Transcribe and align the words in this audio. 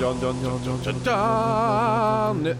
Nu 0.00 0.06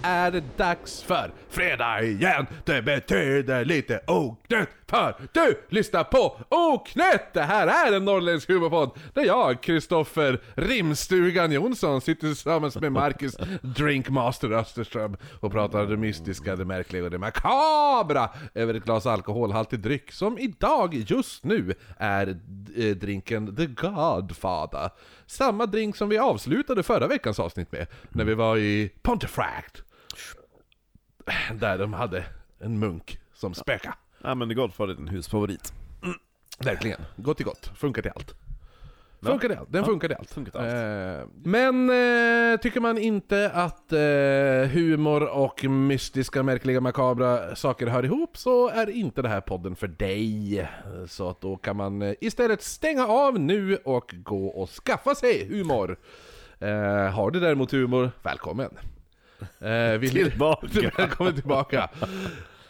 är 0.03 0.31
det 0.31 0.43
dags 0.57 1.03
för 1.03 1.31
fredag 1.51 2.03
igen. 2.03 2.47
Det 2.65 2.83
betyder 2.83 3.65
lite 3.65 4.01
oknytt 4.07 4.69
för 4.91 5.15
du 5.33 5.61
lyssnar 5.69 6.05
på 6.05 6.41
Oknytt! 6.49 7.33
Det 7.33 7.43
här 7.43 7.89
är 7.89 7.97
en 7.97 8.05
norrländsk 8.05 8.49
humorpodd 8.49 8.91
där 9.15 9.25
jag, 9.25 9.61
Kristoffer 9.61 10.41
Rimstugan 10.55 11.53
Jonsson, 11.53 12.01
sitter 12.01 12.27
tillsammans 12.27 12.77
med 12.77 12.93
Marcus 12.93 13.37
Drinkmaster 13.63 14.53
Österström 14.53 15.17
och 15.41 15.53
pratar 15.53 15.87
det 15.87 15.97
mystiska, 15.97 16.57
det 16.57 16.65
märkliga 16.65 17.05
och 17.05 17.11
det 17.11 17.19
makabra 17.19 18.29
över 18.55 18.75
ett 18.75 18.85
glas 18.85 19.07
alkoholhaltig 19.07 19.81
dryck 19.81 20.13
som 20.13 20.39
idag, 20.39 20.95
just 20.95 21.45
nu, 21.45 21.75
är 21.97 22.29
eh, 22.77 22.97
drinken 22.97 23.57
The 23.57 23.67
Godfather. 23.67 24.91
Samma 25.27 25.67
drink 25.67 25.97
som 25.97 26.09
vi 26.09 26.19
avslutade 26.19 26.83
förra 26.83 27.07
veckans 27.07 27.41
avsnitt 27.41 27.73
med, 27.73 27.87
när 28.09 28.25
vi 28.25 28.35
var 28.35 28.57
i 28.57 28.91
Pontefract. 29.03 29.83
Där 31.55 31.79
de 31.79 31.93
hade 31.93 32.25
en 32.61 32.79
munk 32.79 33.19
som 33.35 33.55
spöka. 33.55 33.95
Ja 34.23 34.35
men 34.35 34.49
The 34.49 34.55
Godfather 34.55 34.93
är 34.93 34.97
din 34.97 35.09
husfavorit. 35.09 35.73
Verkligen. 36.59 37.01
Gott 37.17 37.37
till 37.37 37.47
gott. 37.47 37.71
Funkar 37.77 38.03
till 38.03 38.11
allt. 38.15 38.35
Funkar 39.23 39.49
till 39.49 39.59
allt. 39.59 39.73
Den 39.73 39.81
Ja, 39.81 39.87
funkar 39.87 40.09
till 40.09 40.17
allt. 40.17 40.31
funkar 40.31 40.51
till 40.53 40.61
allt. 40.61 41.21
Eh, 41.23 41.29
men 41.45 41.91
eh, 41.91 42.61
tycker 42.61 42.81
man 42.81 42.99
inte 42.99 43.51
att 43.51 43.93
eh, 43.93 43.99
humor 44.75 45.29
och 45.29 45.65
mystiska, 45.65 46.43
märkliga, 46.43 46.81
makabra 46.81 47.57
saker 47.57 47.87
hör 47.87 48.05
ihop 48.05 48.37
så 48.37 48.69
är 48.69 48.91
inte 48.91 49.23
det 49.23 49.29
här 49.29 49.41
podden 49.41 49.77
för 49.77 49.89
dig. 49.89 50.69
Så 51.09 51.29
att 51.31 51.41
då 51.41 51.57
kan 51.57 51.77
man 51.77 52.03
eh, 52.03 52.15
istället 52.21 52.63
stänga 52.63 53.07
av 53.07 53.41
nu 53.41 53.77
och 53.77 54.15
gå 54.23 54.47
och 54.47 54.71
skaffa 54.71 55.15
sig 55.15 55.47
humor. 55.49 55.97
Eh, 56.59 57.11
har 57.11 57.31
du 57.31 57.41
däremot 57.41 57.73
humor, 57.73 58.11
välkommen. 58.23 58.71
Eh, 59.61 59.99
vill 59.99 60.11
Tillbaka. 60.11 60.91
Välkommen 60.97 61.35
tillbaka! 61.35 61.89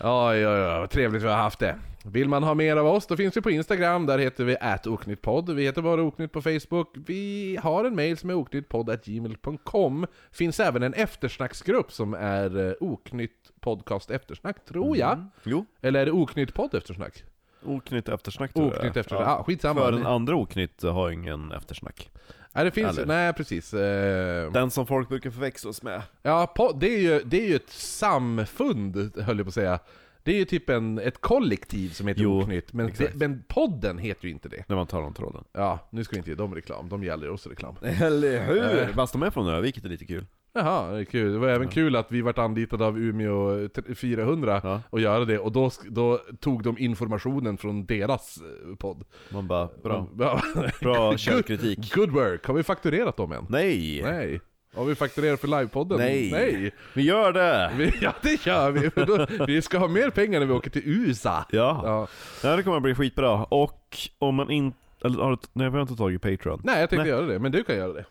Oj, 0.01 0.47
oj, 0.47 0.47
oj, 0.47 0.61
vad 0.61 0.91
trevligt 0.91 1.23
vi 1.23 1.29
har 1.29 1.37
haft 1.37 1.59
det. 1.59 1.77
Vill 2.05 2.29
man 2.29 2.43
ha 2.43 2.55
mer 2.55 2.77
av 2.77 2.87
oss, 2.87 3.07
då 3.07 3.17
finns 3.17 3.37
vi 3.37 3.41
på 3.41 3.51
Instagram, 3.51 4.07
där 4.07 4.19
heter 4.19 4.45
vi 4.45 4.57
atoknyttpodd. 4.61 5.51
Vi 5.51 5.65
heter 5.65 5.83
bara 5.83 6.03
oknytt 6.03 6.33
på 6.33 6.43
Facebook. 6.43 6.89
Vi 7.07 7.59
har 7.63 7.85
en 7.85 7.95
mail 7.95 8.17
som 8.17 8.31
är 8.31 8.35
oknyttpodd.gmail.com. 8.35 10.07
Finns 10.33 10.61
även 10.61 10.83
en 10.83 10.95
eftersnacksgrupp 10.95 11.93
som 11.93 12.15
är 12.15 12.69
eh, 12.69 12.73
oknytt 12.81 13.51
podcast 13.61 14.11
eftersnack, 14.11 14.65
tror 14.65 14.97
jag. 14.97 15.27
Jo, 15.45 15.67
Eller 15.83 16.01
är 16.01 16.07
det 16.07 16.13
oknytt 16.13 16.55
podd 16.55 16.75
eftersnack? 16.75 17.25
oknytt 17.65 18.09
eftersnack 18.09 18.53
tror 18.53 18.67
jag. 18.67 18.79
Oknytt 18.79 18.97
eftersnack, 18.97 19.29
ah, 19.29 19.45
skitsamma. 19.45 19.81
För 19.81 19.93
den 19.93 20.07
andra 20.07 20.37
oknytt 20.37 20.83
har 20.83 21.11
ingen 21.11 21.53
eftersnack. 21.53 22.11
Nej, 22.55 22.65
det 22.65 22.71
finns, 22.71 22.99
Eller? 22.99 23.07
nej 23.07 23.33
precis. 23.33 23.75
Eh, 23.75 24.53
Den 24.53 24.71
som 24.71 24.87
folk 24.87 25.09
brukar 25.09 25.31
förväxlas 25.31 25.83
med. 25.83 26.03
Ja, 26.23 26.53
po- 26.57 26.79
det, 26.81 26.95
är 26.95 26.99
ju, 27.01 27.23
det 27.25 27.45
är 27.45 27.49
ju 27.49 27.57
ett 27.57 27.71
samfund, 27.71 28.97
höll 29.23 29.37
jag 29.39 29.47
på 29.47 29.49
att 29.49 29.55
säga. 29.55 29.79
Det 30.23 30.33
är 30.33 30.37
ju 30.37 30.45
typ 30.45 30.71
en, 30.71 30.99
ett 30.99 31.21
kollektiv 31.21 31.89
som 31.91 32.07
heter 32.07 32.23
Jo, 32.23 32.43
Oknytt, 32.43 32.73
men, 32.73 32.87
exakt. 32.87 33.13
det, 33.13 33.19
men 33.29 33.43
podden 33.49 33.99
heter 33.99 34.25
ju 34.25 34.31
inte 34.31 34.49
det. 34.49 34.65
När 34.69 34.77
man 34.77 34.87
tar 34.87 35.03
om 35.03 35.15
tråden. 35.15 35.45
Ja, 35.53 35.89
nu 35.91 36.05
ska 36.05 36.13
vi 36.15 36.19
inte 36.19 36.31
ge 36.31 36.37
dem 36.37 36.55
reklam, 36.55 36.89
de 36.89 37.05
ger 37.05 37.13
aldrig 37.13 37.33
oss 37.33 37.47
reklam. 37.47 37.77
Eller 37.83 38.47
hur? 38.47 38.79
Eh. 38.83 38.89
Fast 38.89 39.13
de 39.13 39.23
är 39.23 39.31
från 39.31 39.49
Ö, 39.49 39.61
vilket 39.61 39.85
är 39.85 39.89
lite 39.89 40.05
kul. 40.05 40.27
Jaha, 40.53 40.93
det 40.93 40.99
är 41.01 41.05
kul. 41.05 41.33
Det 41.33 41.39
var 41.39 41.49
även 41.49 41.69
kul 41.69 41.97
att 41.97 42.13
vi 42.13 42.23
vart 42.23 42.39
anlitade 42.39 42.85
av 42.87 42.99
Umeå 42.99 43.69
t- 43.69 43.95
400 43.95 44.61
Ja. 44.65 44.81
och 44.91 45.01
göra 45.01 45.25
det, 45.25 45.39
och 45.39 45.53
då, 45.53 45.71
då 45.89 46.19
tog 46.41 46.63
de 46.63 46.79
informationen 46.79 47.57
från 47.59 47.87
deras 47.87 48.37
eh, 48.71 48.77
podd. 48.77 49.05
Man 49.33 49.47
bara, 49.47 49.69
bra. 49.83 50.07
Ja. 50.19 50.41
Bra 50.81 51.17
källkritik. 51.17 51.95
Good 51.95 52.11
work! 52.11 52.47
Har 52.47 52.55
vi 52.55 52.63
fakturerat 52.63 53.17
dem 53.17 53.33
än? 53.33 53.47
Nej! 53.49 54.03
Nej. 54.03 54.41
Har 54.75 54.85
vi 54.85 54.95
fakturerat 54.95 55.41
för 55.41 55.49
livepodden? 55.49 55.99
Nej. 55.99 56.31
Nej! 56.33 56.71
Vi 56.95 57.03
gör 57.03 57.33
det! 57.33 57.71
Vi, 57.77 57.93
ja 58.01 58.13
det 58.23 58.47
gör 58.47 58.71
vi! 58.71 58.91
För 58.91 59.07
då, 59.07 59.45
vi 59.47 59.63
ska 59.63 59.79
ha 59.79 59.89
mer 59.89 60.11
pengar 60.11 60.41
när 60.41 60.47
vi 60.47 60.53
åker 60.53 60.71
till 60.71 60.83
USA! 60.85 61.45
Ja. 61.51 61.81
Ja. 61.85 62.09
ja, 62.49 62.57
det 62.57 62.63
kommer 62.63 62.77
att 62.77 62.83
bli 62.83 62.95
skitbra. 62.95 63.45
Och 63.45 63.97
om 64.19 64.35
man 64.35 64.51
inte... 64.51 64.79
Eller 65.05 65.23
har 65.23 65.31
du... 65.31 65.37
Nej, 65.53 65.69
vi 65.71 65.75
har 65.75 65.83
inte 65.83 65.97
tagit 65.97 66.23
Patreon. 66.23 66.61
Nej 66.65 66.81
jag 66.81 66.91
tänkte 66.91 67.03
Nej. 67.03 67.09
göra 67.11 67.27
det, 67.27 67.39
men 67.39 67.53
du 67.53 67.65
kan 67.65 67.77
göra 67.77 67.93
det. 67.93 68.05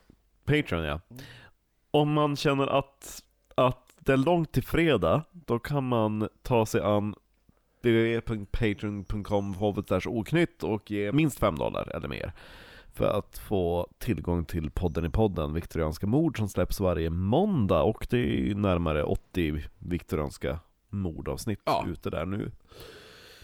Patreon 0.46 0.84
ja. 0.84 1.00
Om 1.92 2.14
man 2.14 2.36
känner 2.36 2.68
att, 2.68 3.24
att 3.56 3.94
det 4.00 4.14
är 4.14 4.18
långt 4.18 4.52
till 4.52 4.64
fredag, 4.64 5.24
då 5.32 5.60
kan 5.60 5.88
man 5.88 6.30
ta 6.42 6.66
sig 6.66 6.82
an 6.82 7.16
www.patreon.com 7.82 9.56
oknytt 10.06 10.64
och 10.64 10.92
ge 10.92 11.12
minst 11.12 11.40
5 11.40 11.56
dollar 11.56 11.96
eller 11.96 12.08
mer. 12.08 12.34
För 12.94 13.18
att 13.18 13.38
få 13.38 13.88
tillgång 13.98 14.46
till 14.46 14.72
podden 14.72 15.06
i 15.06 15.10
podden, 15.10 15.54
Viktorianska 15.54 16.08
mord, 16.08 16.38
som 16.38 16.50
släpps 16.50 16.80
varje 16.80 17.10
måndag. 17.10 17.82
Och 17.82 18.08
det 18.10 18.18
är 18.18 18.46
ju 18.48 18.56
närmare 18.56 19.04
80 19.04 19.64
viktorianska 19.78 20.60
mordavsnitt 20.90 21.62
Ja. 21.66 21.86
ute 21.88 22.10
där 22.10 22.26
nu. 22.26 22.52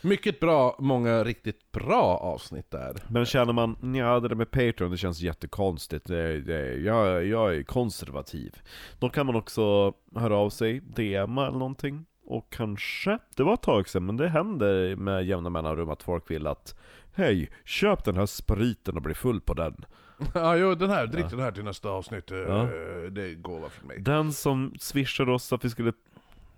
Mycket 0.06 0.40
bra, 0.40 0.76
många 0.80 1.24
riktigt 1.24 1.72
bra 1.72 2.18
avsnitt 2.18 2.72
där. 2.72 2.96
Men 3.08 3.26
känner 3.26 3.54
man, 3.54 3.96
ja 3.96 4.20
det 4.20 4.28
där 4.28 4.36
med 4.36 4.52
Patreon 4.52 4.92
det 4.92 4.98
känns 4.98 5.20
jättekonstigt, 5.22 6.06
det, 6.06 6.42
det, 6.42 6.74
jag, 6.78 7.26
jag 7.26 7.56
är 7.56 7.64
konservativ. 7.64 8.56
Då 9.00 9.10
kan 9.10 9.26
man 9.26 9.36
också 9.36 9.94
höra 10.16 10.38
av 10.38 10.50
sig, 10.50 10.80
DMa 10.80 11.48
eller 11.48 11.58
någonting. 11.60 12.06
Och 12.26 12.50
kanske, 12.50 13.20
det 13.36 13.44
var 13.44 13.54
ett 13.54 13.62
tag 13.62 13.90
sedan, 13.90 14.06
men 14.06 14.18
det 14.18 14.28
händer 14.30 14.96
med 14.96 15.26
jämna 15.26 15.50
mellanrum 15.50 15.90
att 15.90 16.04
folk 16.04 16.32
vill 16.32 16.48
att 16.48 16.76
Hej, 17.14 17.50
köp 17.66 18.04
den 18.04 18.16
här 18.16 18.26
spriten 18.26 18.96
och 18.96 19.02
bli 19.02 19.14
full 19.14 19.42
på 19.42 19.54
den. 19.54 19.86
Ja, 20.34 20.56
jo, 20.58 20.76
den 20.76 20.90
här, 20.90 21.08
drick 21.08 21.30
den 21.30 21.40
här 21.40 21.52
till 21.52 21.64
nästa 21.64 21.90
avsnitt. 21.90 22.32
eh, 22.32 22.38
Ja. 22.38 22.64
Det 23.12 23.24
är 23.24 23.36
gåva 23.36 23.70
från 23.70 23.88
mig. 23.88 24.00
Den 24.00 24.34
som 24.34 24.74
swishade 24.80 25.32
oss 25.32 25.54
att 25.54 25.66
vi 25.66 25.70
skulle 25.70 25.94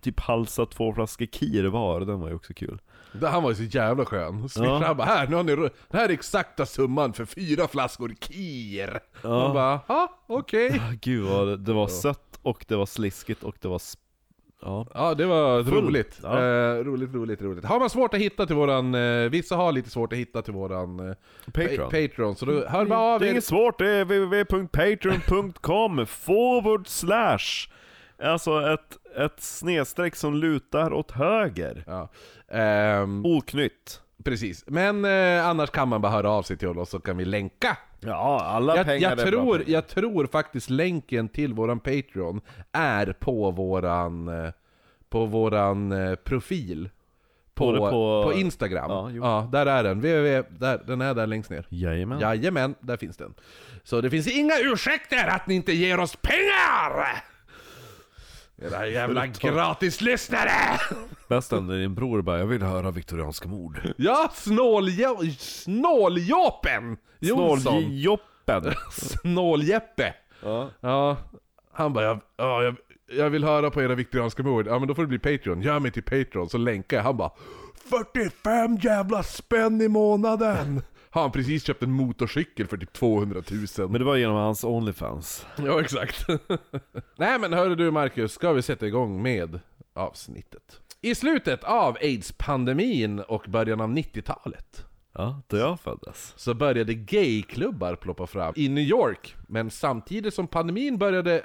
typ 0.01 0.19
halsa 0.19 0.65
två 0.65 0.93
flaskor 0.93 1.25
kir 1.25 1.65
var, 1.65 1.99
den 2.01 2.19
var 2.19 2.29
ju 2.29 2.35
också 2.35 2.53
kul. 2.53 2.79
Han 3.21 3.43
var 3.43 3.49
ju 3.49 3.55
så 3.55 3.63
jävla 3.77 4.05
skön. 4.05 4.49
Swisha, 4.49 4.65
Ja. 4.65 4.83
han 4.85 4.97
bara 4.97 5.07
här, 5.07 5.27
nu 5.27 5.35
har 5.35 5.43
ni, 5.43 5.55
det 5.89 5.97
här 5.97 6.09
är 6.09 6.13
exakta 6.13 6.65
summan 6.65 7.13
för 7.13 7.25
fyra 7.25 7.67
flaskor 7.67 8.13
kir. 8.19 8.99
Ja. 9.21 9.29
Man 9.29 9.53
bara, 9.53 9.79
ja, 9.87 10.19
okej. 10.27 10.81
Ah, 10.89 10.93
Gud 11.01 11.23
vad 11.25 11.47
det, 11.47 11.57
det 11.57 11.73
var 11.73 11.87
sött 11.87 12.39
och 12.41 12.65
det 12.67 12.75
var 12.75 12.85
sliskigt 12.85 13.43
och 13.43 13.55
det 13.61 13.67
var 13.67 13.81
Ja, 14.61 14.87
Ja, 14.93 15.13
det 15.13 15.25
var 15.25 15.63
Full. 15.63 15.73
roligt. 15.85 16.19
Ja. 16.23 16.39
Eh, 16.43 16.83
roligt, 16.83 17.13
roligt, 17.13 17.41
roligt. 17.41 17.65
Har 17.65 17.79
man 17.79 17.89
svårt 17.89 18.13
att 18.13 18.19
hitta 18.19 18.45
till 18.45 18.55
våran, 18.55 18.95
eh, 18.95 19.29
vissa 19.29 19.55
har 19.55 19.71
lite 19.71 19.89
svårt 19.89 20.13
att 20.13 20.19
hitta 20.19 20.41
till 20.41 20.53
våran 20.53 20.99
eh, 21.09 21.15
Patreon. 21.45 21.89
pa- 21.89 21.97
Patreon, 22.07 22.35
så 22.35 22.45
då 22.45 22.65
hör 22.67 22.85
bara 22.85 22.99
av 22.99 23.19
Det 23.19 23.27
är 23.27 23.31
inget 23.31 23.43
svårt, 23.45 23.79
det 23.79 23.89
är 23.89 24.05
www.patreon.com 24.05 26.05
forward 26.05 26.87
slash 26.87 27.69
Alltså 28.23 28.73
ett, 28.73 28.97
ett 29.25 29.39
snedstreck 29.41 30.15
som 30.15 30.35
lutar 30.35 30.93
åt 30.93 31.11
höger. 31.11 31.83
Ja. 31.87 32.09
Ehm, 32.51 33.25
Oknytt. 33.25 34.01
precis. 34.23 34.63
Men 34.67 35.05
eh, 35.05 35.47
annars 35.47 35.69
kan 35.69 35.87
man 35.87 36.01
bara 36.01 36.11
höra 36.11 36.29
av 36.29 36.43
sig 36.43 36.57
till 36.57 36.67
oss 36.67 36.89
så 36.89 36.99
kan 36.99 37.17
vi 37.17 37.25
länka. 37.25 37.77
Ja, 37.99 38.41
alla 38.43 38.75
Jag, 38.77 38.85
pengar 38.85 39.01
jag, 39.01 39.11
är 39.11 39.15
bra 39.15 39.25
tror, 39.25 39.57
pengar. 39.57 39.71
jag 39.73 39.87
tror 39.87 40.27
faktiskt 40.27 40.69
länken 40.69 41.29
till 41.29 41.53
våran 41.53 41.79
Patreon 41.79 42.41
är 42.71 43.13
på 43.19 43.51
våran, 43.51 44.27
eh, 44.45 44.51
på 45.09 45.25
våran 45.25 45.91
eh, 45.91 46.15
profil. 46.15 46.89
På, 47.53 47.65
Både 47.65 47.77
på, 47.79 48.23
på- 48.23 48.33
Instagram. 48.33 48.91
Ja, 48.91 49.11
Ja, 49.11 49.41
jo. 49.45 49.51
där 49.51 49.65
är 49.65 49.83
den. 49.83 49.99
www, 49.99 50.43
där, 50.59 50.81
den 50.87 51.01
är 51.01 51.13
där 51.13 51.27
längst 51.27 51.49
ner. 51.49 51.65
Jajamän. 51.69 52.19
Jajamän, 52.19 52.75
där 52.79 52.97
finns 52.97 53.17
den. 53.17 53.33
Så 53.83 54.01
det 54.01 54.09
finns 54.09 54.27
inga 54.27 54.53
ursäkter 54.63 55.27
att 55.27 55.47
ni 55.47 55.55
inte 55.55 55.71
ger 55.73 55.99
oss 55.99 56.15
pengar! 56.15 57.23
Era 58.61 58.87
jävla 58.87 59.27
gratislyssnare! 59.27 60.51
Bäst 61.29 61.51
när 61.51 61.79
din 61.81 61.95
bror 61.95 62.21
bara 62.21 62.39
'Jag 62.39 62.45
vill 62.47 62.61
höra 62.63 62.91
viktorianska 62.91 63.47
mord' 63.49 63.93
Ja, 63.97 64.29
snåljo- 64.33 65.35
snåljåpen 65.39 66.97
Jonsson! 67.19 67.59
Snåljoppen! 67.59 68.73
Snåljeppe! 68.91 70.13
ja. 70.43 70.69
Ja, 70.79 71.17
han 71.73 71.93
bara 71.93 72.05
ja, 72.05 72.19
ja, 72.37 72.63
jag, 72.63 72.75
jag 73.11 73.29
vill 73.29 73.43
höra 73.43 73.71
på 73.71 73.81
era 73.81 73.95
viktorianska 73.95 74.43
mord. 74.43 74.67
Ja 74.67 74.79
men 74.79 74.87
då 74.87 74.95
får 74.95 75.01
det 75.01 75.17
bli 75.17 75.19
Patreon. 75.19 75.61
Gör 75.61 75.79
mig 75.79 75.91
till 75.91 76.03
Patreon 76.03 76.49
så 76.49 76.57
länkar 76.57 76.97
jag. 76.97 77.03
Han 77.03 77.17
bara 77.17 77.31
45 77.89 78.75
jävla 78.77 79.23
spänn 79.23 79.81
i 79.81 79.87
månaden! 79.87 80.81
Har 81.17 81.21
han 81.21 81.31
precis 81.31 81.63
köpt 81.63 81.83
en 81.83 81.91
motorcykel 81.91 82.67
för 82.67 82.77
typ 82.77 82.93
200 82.93 83.41
000. 83.77 83.89
Men 83.89 83.99
det 83.99 84.05
var 84.05 84.15
genom 84.15 84.35
hans 84.35 84.63
Onlyfans. 84.63 85.45
Ja, 85.65 85.81
exakt. 85.81 86.27
Nej 87.17 87.39
men 87.39 87.53
hörru 87.53 87.75
du 87.75 87.91
Marcus, 87.91 88.31
ska 88.31 88.53
vi 88.53 88.61
sätta 88.61 88.87
igång 88.87 89.21
med 89.21 89.59
avsnittet? 89.93 90.81
I 91.01 91.15
slutet 91.15 91.63
av 91.63 91.97
aids-pandemin 92.01 93.19
och 93.19 93.45
början 93.47 93.81
av 93.81 93.89
90-talet 93.89 94.85
Ja, 95.13 95.41
då 95.47 95.57
jag 95.57 95.79
föddes. 95.79 96.33
så 96.35 96.53
började 96.53 96.93
gayklubbar 96.93 97.95
ploppa 97.95 98.27
fram 98.27 98.53
i 98.57 98.69
New 98.69 98.83
York. 98.83 99.35
Men 99.47 99.71
samtidigt 99.71 100.33
som 100.33 100.47
pandemin 100.47 100.97
började 100.97 101.35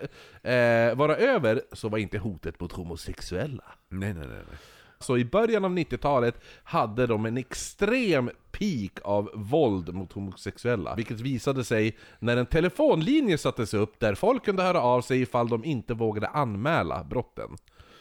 eh, 0.43 0.95
vara 0.97 1.17
över 1.17 1.63
så 1.73 1.89
var 1.89 1.99
inte 1.99 2.19
hotet 2.19 2.61
mot 2.61 2.73
homosexuella. 2.73 3.65
Nej, 3.89 4.15
nej, 4.15 4.27
nej. 4.29 4.43
nej. 4.49 4.59
Så 5.03 5.19
i 5.19 5.25
början 5.25 5.65
av 5.65 5.71
90-talet 5.71 6.41
hade 6.65 7.07
de 7.07 7.27
en 7.27 7.37
extrem 7.37 8.31
peak 8.53 8.93
av 9.05 9.31
våld 9.35 9.95
mot 9.95 10.13
homosexuella. 10.13 10.95
Vilket 10.95 11.21
visade 11.21 11.65
sig 11.65 11.97
när 12.19 12.37
en 12.37 12.47
telefonlinje 12.47 13.39
sattes 13.39 13.75
upp 13.75 14.01
där 14.01 14.15
folk 14.15 14.45
kunde 14.45 14.63
höra 14.63 14.81
av 14.81 15.01
sig 15.01 15.21
ifall 15.23 15.49
de 15.49 15.65
inte 15.65 15.95
vågade 15.95 16.29
anmäla 16.29 17.05
brotten. 17.05 17.49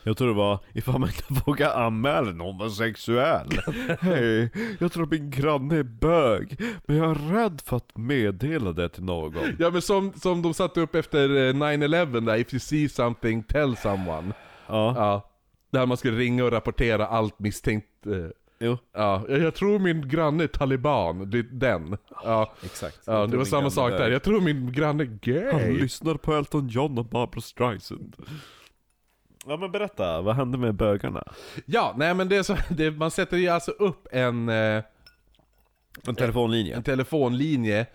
Jag 0.03 0.17
tror 0.17 0.27
det 0.27 0.33
var 0.33 0.59
ifall 0.73 0.99
man 0.99 1.09
inte 1.09 1.43
vågar 1.45 1.85
anmäla 1.85 2.29
en 2.29 2.39
homosexuell. 2.39 3.49
Hej, 3.99 4.51
jag 4.79 4.91
tror 4.91 5.05
min 5.11 5.29
granne 5.29 5.75
är 5.77 5.83
bög, 5.83 6.61
men 6.85 6.97
jag 6.97 7.11
är 7.11 7.33
rädd 7.33 7.61
för 7.65 7.77
att 7.77 7.97
meddela 7.97 8.71
det 8.71 8.89
till 8.89 9.03
någon. 9.03 9.55
Ja 9.59 9.69
men 9.69 9.81
som, 9.81 10.13
som 10.13 10.41
de 10.41 10.53
satte 10.53 10.81
upp 10.81 10.95
efter 10.95 11.29
eh, 11.29 11.53
9-11 11.53 12.25
där, 12.25 12.35
if 12.35 12.53
you 12.53 12.59
see 12.59 12.89
something, 12.89 13.43
tell 13.43 13.77
someone. 13.77 14.33
Ja, 14.67 14.93
Ja. 14.95 15.27
Där 15.71 15.85
man 15.85 15.97
skulle 15.97 16.17
ringa 16.17 16.43
och 16.45 16.51
rapportera 16.51 17.07
allt 17.07 17.39
misstänkt. 17.39 17.87
eh, 18.05 18.13
jo, 18.59 18.77
Ja, 18.93 19.25
jag 19.29 19.55
tror 19.55 19.79
min 19.79 20.09
granne 20.09 20.43
är 20.43 20.47
taliban, 20.47 21.29
det 21.29 21.37
är 21.39 21.43
den. 21.51 21.97
Ja, 22.23 22.53
exakt. 22.63 22.99
ja 23.05 23.27
det 23.27 23.37
var 23.37 23.45
samma 23.45 23.69
sak 23.69 23.91
är 23.91 23.97
där. 23.97 24.11
Jag 24.11 24.23
tror 24.23 24.41
min 24.41 24.71
granne 24.71 25.03
är 25.03 25.51
Han 25.51 25.61
gay. 25.61 25.77
lyssnar 25.77 26.15
på 26.15 26.33
Elton 26.33 26.67
John 26.67 26.97
och 26.97 27.05
Barbra 27.05 27.41
Streisand. 27.41 28.15
Ja 29.45 29.57
men 29.57 29.71
berätta, 29.71 30.21
vad 30.21 30.35
hände 30.35 30.57
med 30.57 30.75
bögarna? 30.75 31.23
Ja, 31.65 31.93
nej 31.97 32.13
men 32.13 32.29
det 32.29 32.35
är 32.37 32.43
så, 32.43 32.57
det, 32.69 32.91
man 32.91 33.11
sätter 33.11 33.37
ju 33.37 33.47
alltså 33.47 33.71
upp 33.71 34.07
en, 34.11 34.49
eh, 34.49 34.83
En 36.07 36.15
telefonlinje? 36.15 36.75
en 36.75 36.83
telefonlinje 36.83 37.85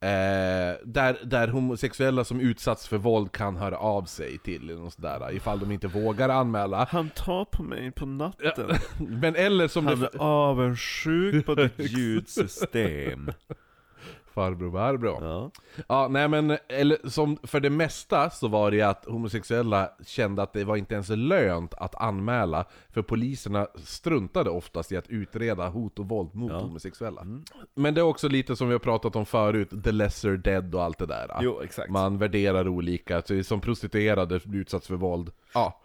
eh, 0.00 0.76
där, 0.84 1.24
där 1.24 1.48
homosexuella 1.48 2.24
som 2.24 2.40
utsatts 2.40 2.88
för 2.88 2.98
våld 2.98 3.32
kan 3.32 3.56
höra 3.56 3.78
av 3.78 4.04
sig 4.04 4.38
till 4.38 4.66
något 4.66 4.92
sådär, 4.92 5.32
ifall 5.32 5.60
de 5.60 5.72
inte 5.72 5.86
vågar 5.86 6.28
anmäla. 6.28 6.88
Han 6.90 7.10
tar 7.10 7.44
på 7.44 7.62
mig 7.62 7.90
på 7.90 8.06
natten. 8.06 8.70
Men 8.98 9.36
eller 9.36 9.68
som 9.68 9.86
Han 9.86 10.00
det... 10.00 10.06
är 10.06 10.18
avundsjuk 10.18 11.46
på 11.46 11.54
ditt 11.54 11.78
ljudsystem. 11.98 13.32
Farbror 14.38 14.72
farbror. 14.72 15.18
Ja. 15.24 15.50
Ja, 15.88 16.08
nej 16.10 16.28
men, 16.28 16.56
eller 16.68 17.08
som 17.08 17.36
för 17.42 17.60
det 17.60 17.70
mesta 17.70 18.30
så 18.30 18.48
var 18.48 18.70
det 18.70 18.82
att 18.82 19.04
homosexuella 19.04 19.90
kände 20.06 20.42
att 20.42 20.52
det 20.52 20.64
var 20.64 20.76
inte 20.76 20.94
ens 20.94 21.08
lönt 21.08 21.74
att 21.74 21.94
anmäla, 21.94 22.64
för 22.90 23.02
poliserna 23.02 23.66
struntade 23.84 24.50
oftast 24.50 24.92
i 24.92 24.96
att 24.96 25.08
utreda 25.08 25.68
hot 25.68 25.98
och 25.98 26.08
våld 26.08 26.34
mot 26.34 26.52
Ja. 26.52 26.58
homosexuella. 26.58 27.26
Men 27.74 27.94
det 27.94 28.00
är 28.00 28.02
också 28.02 28.28
lite 28.28 28.56
som 28.56 28.68
vi 28.68 28.74
har 28.74 28.78
pratat 28.78 29.16
om 29.16 29.26
förut, 29.26 29.84
the 29.84 29.92
lesser 29.92 30.36
dead 30.36 30.74
och 30.74 30.82
allt 30.84 30.98
det 30.98 31.06
där. 31.06 31.30
Jo, 31.40 31.60
exakt. 31.64 31.90
Man 31.90 32.18
värderar 32.18 32.68
olika, 32.68 33.22
så 33.22 33.42
som 33.42 33.60
prostituerade 33.60 34.40
utsatts 34.52 34.86
för 34.86 34.94
våld, 34.96 35.30
ja, 35.54 35.80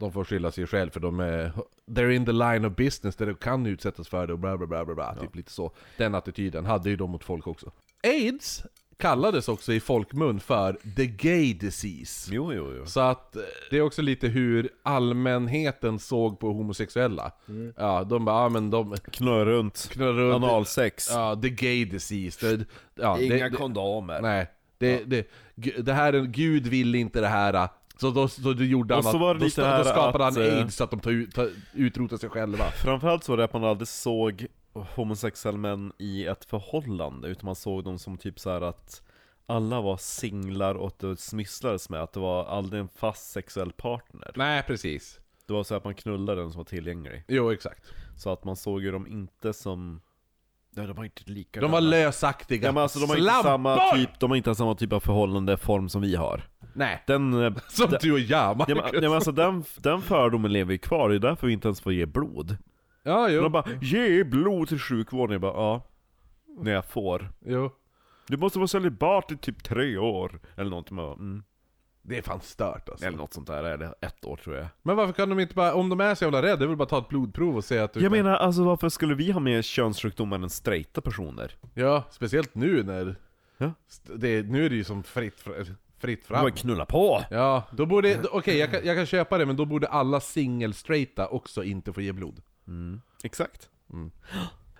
de 0.00 0.12
får 0.12 0.24
skylla 0.24 0.50
sig 0.50 0.66
själv 0.66 0.90
för 0.90 1.00
de 1.00 1.20
är 1.20 1.52
They're 1.90 2.10
in 2.10 2.26
the 2.26 2.32
line 2.32 2.64
of 2.64 2.76
business 2.76 3.16
där 3.16 3.26
de 3.26 3.34
kan 3.34 3.66
utsättas 3.66 4.08
för 4.08 4.26
det 4.26 4.32
och 4.32 4.38
bla 4.38 4.56
bla 4.58 4.66
bla 4.66 4.84
bla, 4.84 4.94
bla. 4.94 5.14
typ 5.14 5.36
lite 5.36 5.52
så. 5.52 5.72
Den 5.96 6.14
attityden 6.14 6.66
hade 6.66 6.90
ju 6.90 6.96
de 6.96 7.10
mot 7.10 7.24
folk 7.24 7.46
också. 7.46 7.72
AIDS 8.04 8.62
kallades 8.98 9.48
också 9.48 9.72
i 9.72 9.80
folkmun 9.80 10.40
för 10.40 10.78
the 10.96 11.06
gay 11.06 11.54
disease. 11.54 12.30
Jo, 12.34 12.52
jo, 12.52 12.72
jo. 12.78 12.86
Så 12.86 13.00
att 13.00 13.36
eh, 13.36 13.42
det 13.70 13.76
är 13.76 13.82
också 13.82 14.02
lite 14.02 14.28
hur 14.28 14.68
allmänheten 14.82 15.98
såg 15.98 16.38
på 16.40 16.52
homosexuella. 16.52 17.32
Ja, 17.76 18.04
de 18.04 18.24
bara, 18.24 18.42
ja 18.42 18.48
men 18.48 18.70
de 18.70 18.96
Knurra 18.96 19.44
runt. 19.44 19.88
knullar 19.92 20.12
runt. 20.12 20.44
Analsex. 20.44 21.10
Ja, 21.10 21.38
the 21.42 21.48
gay 21.48 21.84
disease. 21.84 22.46
Det, 22.56 22.64
ja, 22.94 23.20
Inga 23.20 23.34
det, 23.34 23.48
det, 23.50 23.56
kondomer. 23.56 24.20
Nej, 24.22 24.50
det, 24.78 25.04
det, 25.04 25.28
gu- 25.56 25.82
det 25.82 25.92
här, 25.92 26.12
är- 26.12 26.22
Gud 26.22 26.66
ville 26.66 26.98
inte 26.98 27.20
det 27.20 27.28
här. 27.28 27.68
Så 28.00 28.10
då, 28.10 28.28
så 28.28 28.40
då 28.52 28.64
gjorde 28.64 28.94
han 28.94 28.98
Och 28.98 29.04
så 29.04 29.16
att, 29.16 29.20
var 29.20 29.34
det 29.34 29.40
då, 29.40 29.44
lite 29.44 29.62
sta- 29.62 29.66
här 29.66 29.78
då 29.78 29.84
skapade 29.84 30.26
att, 30.26 30.34
han 30.34 30.42
aids 30.42 30.76
så 30.76 30.84
att 30.84 30.90
de 30.90 31.00
tar 31.00 31.30
tar, 31.30 31.50
utrotar 31.74 32.16
sig 32.16 32.28
själva. 32.28 32.64
Framförallt 32.70 33.24
så 33.24 33.32
var 33.32 33.36
det 33.36 33.44
att 33.44 33.52
man 33.52 33.64
aldrig 33.64 33.88
såg 33.88 34.46
homosexuella 34.72 35.58
män 35.58 35.92
i 35.98 36.26
ett 36.26 36.44
förhållande, 36.44 37.28
utan 37.28 37.46
man 37.46 37.54
såg 37.56 37.84
dem 37.84 37.98
som 37.98 38.18
typ 38.18 38.40
så 38.40 38.50
här 38.50 38.60
att 38.60 39.02
alla 39.46 39.80
var 39.80 39.96
singlar 39.96 40.74
och 40.74 40.86
att 40.86 40.98
det 40.98 41.16
smisslades 41.16 41.90
med 41.90 42.02
att 42.02 42.12
det 42.12 42.20
var 42.20 42.44
aldrig 42.44 42.80
en 42.80 42.88
fast 42.88 43.30
sexuell 43.30 43.72
partner. 43.72 44.32
Nej, 44.36 44.62
precis. 44.62 45.20
Det 45.46 45.52
var 45.52 45.64
så 45.64 45.74
att 45.74 45.84
man 45.84 45.94
knullade 45.94 46.40
den 46.40 46.50
som 46.50 46.58
var 46.58 46.64
tillgänglig. 46.64 47.24
Jo, 47.28 47.52
exakt. 47.52 47.84
Så 48.16 48.32
att 48.32 48.44
man 48.44 48.56
såg 48.56 48.82
ju 48.82 48.92
dem 48.92 49.06
inte 49.06 49.52
som... 49.52 50.00
Ja, 50.74 50.86
de 50.86 50.96
var 50.96 51.04
inte 51.04 51.22
lika 51.26 51.60
De 51.60 51.70
var 51.70 51.80
lösaktiga. 51.80 52.66
Ja 52.66 52.72
men 52.72 52.82
alltså 52.82 52.98
de 52.98 53.10
har 53.10 53.16
inte 53.16 53.42
samma 53.42 53.94
typ, 53.94 54.20
de 54.20 54.30
har 54.30 54.36
inte 54.36 54.54
samma 54.54 54.74
typ 54.74 54.92
av 54.92 55.00
förhållande 55.00 55.56
form 55.56 55.88
som 55.88 56.02
vi 56.02 56.16
har. 56.16 56.49
Nej, 56.74 57.02
Den, 57.06 57.42
eh, 57.44 57.52
som 57.68 57.90
den- 57.90 57.98
du 58.02 58.12
och 58.12 58.18
jag, 58.18 58.50
ja, 58.50 58.54
Marcus. 58.54 58.74
men, 58.76 58.84
ja, 58.94 59.00
men 59.00 59.12
alltså 59.12 59.32
den, 59.32 59.64
den 59.78 60.00
fördomen 60.02 60.52
lever 60.52 60.72
ju 60.72 60.78
kvar, 60.78 61.08
det 61.08 61.14
är 61.14 61.18
därför 61.18 61.46
vi 61.46 61.52
inte 61.52 61.68
ens 61.68 61.80
får 61.80 61.92
ge 61.92 62.06
blod. 62.06 62.56
Ja, 63.02 63.28
jo. 63.30 63.42
De 63.42 63.52
bara 63.52 63.64
'Ge 63.80 64.24
blod 64.24 64.68
till 64.68 64.78
sjukvården' 64.78 65.32
Jag 65.32 65.40
bara 65.40 65.52
'Ja' 65.52 65.86
När 66.62 66.72
jag 66.72 66.84
får 66.84 67.32
jo. 67.46 67.70
Du 68.28 68.36
måste 68.36 68.58
vara 68.58 68.68
celibat 68.68 69.32
i 69.32 69.36
typ 69.36 69.62
tre 69.64 69.96
år 69.98 70.40
Eller 70.56 70.70
någonting 70.70 70.96
man 70.96 71.04
bara, 71.04 71.14
mm. 71.14 71.42
Det 72.02 72.18
är 72.18 72.22
fan 72.22 72.40
stört 72.40 72.88
alltså. 72.88 73.06
Eller 73.06 73.18
något 73.18 73.32
sånt 73.34 73.46
där, 73.46 73.64
eller 73.64 73.94
ett 74.00 74.24
år 74.24 74.36
tror 74.36 74.56
jag 74.56 74.66
Men 74.82 74.96
varför 74.96 75.12
kan 75.12 75.28
de 75.28 75.40
inte 75.40 75.54
bara, 75.54 75.74
om 75.74 75.88
de 75.88 76.00
är 76.00 76.14
så 76.14 76.24
jävla 76.24 76.42
rädda, 76.42 76.56
det 76.56 76.64
är 76.64 76.68
väl 76.68 76.76
bara 76.76 76.88
ta 76.88 76.98
ett 76.98 77.08
blodprov 77.08 77.56
och 77.56 77.64
se 77.64 77.78
att 77.78 77.92
du 77.92 78.00
Jag 78.00 78.12
menar 78.12 78.34
alltså 78.36 78.64
varför 78.64 78.88
skulle 78.88 79.14
vi 79.14 79.30
ha 79.32 79.40
mer 79.40 79.62
könssjukdomar 79.62 80.36
än 80.38 80.50
straighta 80.50 81.00
personer? 81.00 81.56
Ja, 81.74 82.04
speciellt 82.10 82.54
nu 82.54 82.82
när... 82.82 83.16
Ja. 83.58 83.72
Det, 84.16 84.42
nu 84.46 84.64
är 84.66 84.70
det 84.70 84.76
ju 84.76 84.84
som 84.84 85.02
fritt, 85.02 85.42
fr- 85.44 85.74
fritt 86.00 86.26
fram. 86.26 86.42
bara 86.42 86.50
knulla 86.50 86.86
på! 86.86 87.24
Ja, 87.30 87.62
då 87.72 87.86
borde... 87.86 88.14
då- 88.14 88.28
Okej, 88.32 88.56
jag, 88.58 88.70
kan, 88.70 88.80
jag 88.84 88.96
kan 88.96 89.06
köpa 89.06 89.38
det, 89.38 89.46
men 89.46 89.56
då 89.56 89.64
borde 89.64 89.86
alla 89.88 90.20
single-straighta 90.20 91.26
också 91.28 91.64
inte 91.64 91.92
få 91.92 92.00
ge 92.00 92.12
blod. 92.12 92.42
Mm. 92.68 93.00
Exakt 93.24 93.68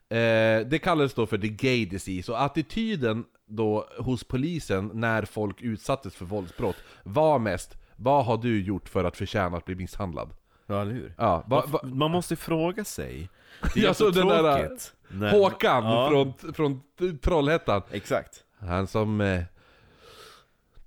Eh, 0.09 0.67
det 0.67 0.81
kallades 0.83 1.15
då 1.15 1.27
för 1.27 1.39
the 1.39 1.49
gay 1.49 1.87
disease, 1.87 2.33
och 2.33 2.43
attityden 2.43 3.25
då 3.47 3.89
hos 3.99 4.25
polisen 4.25 4.91
när 4.95 5.23
folk 5.25 5.63
utsattes 5.63 6.15
för 6.15 6.25
våldsbrott 6.25 6.77
var 7.03 7.39
mest 7.39 7.77
Vad 7.97 8.25
har 8.25 8.37
du 8.37 8.63
gjort 8.63 8.89
för 8.89 9.05
att 9.05 9.17
förtjäna 9.17 9.57
att 9.57 9.65
bli 9.65 9.75
misshandlad? 9.75 10.31
Ja, 10.67 10.83
eller 10.83 10.93
hur? 10.93 11.15
Ja, 11.19 11.45
va, 11.47 11.65
va, 11.69 11.81
Man 11.83 12.11
måste 12.11 12.37
fråga 12.37 12.85
sig 12.85 13.29
Det 13.75 13.81
är 13.81 13.85
Ja, 13.85 13.95
så 13.95 14.11
den 14.11 14.27
där. 14.27 14.71
Nej. 15.09 15.31
Håkan 15.31 15.85
Ja, 15.85 16.09
från, 16.09 16.55
från 16.55 16.81
Trollhättan 17.21 17.83
Exakt 17.91 18.45
Han 18.59 18.87
som... 18.87 19.21
Eh, 19.21 19.43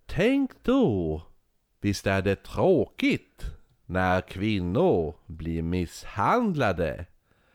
Tänk 0.05 0.51
då, 0.63 1.21
visst 1.81 2.07
är 2.07 2.21
det 2.21 2.43
tråkigt 2.43 3.45
när 3.85 4.21
kvinnor 4.21 5.15
blir 5.25 5.61
misshandlade. 5.61 7.05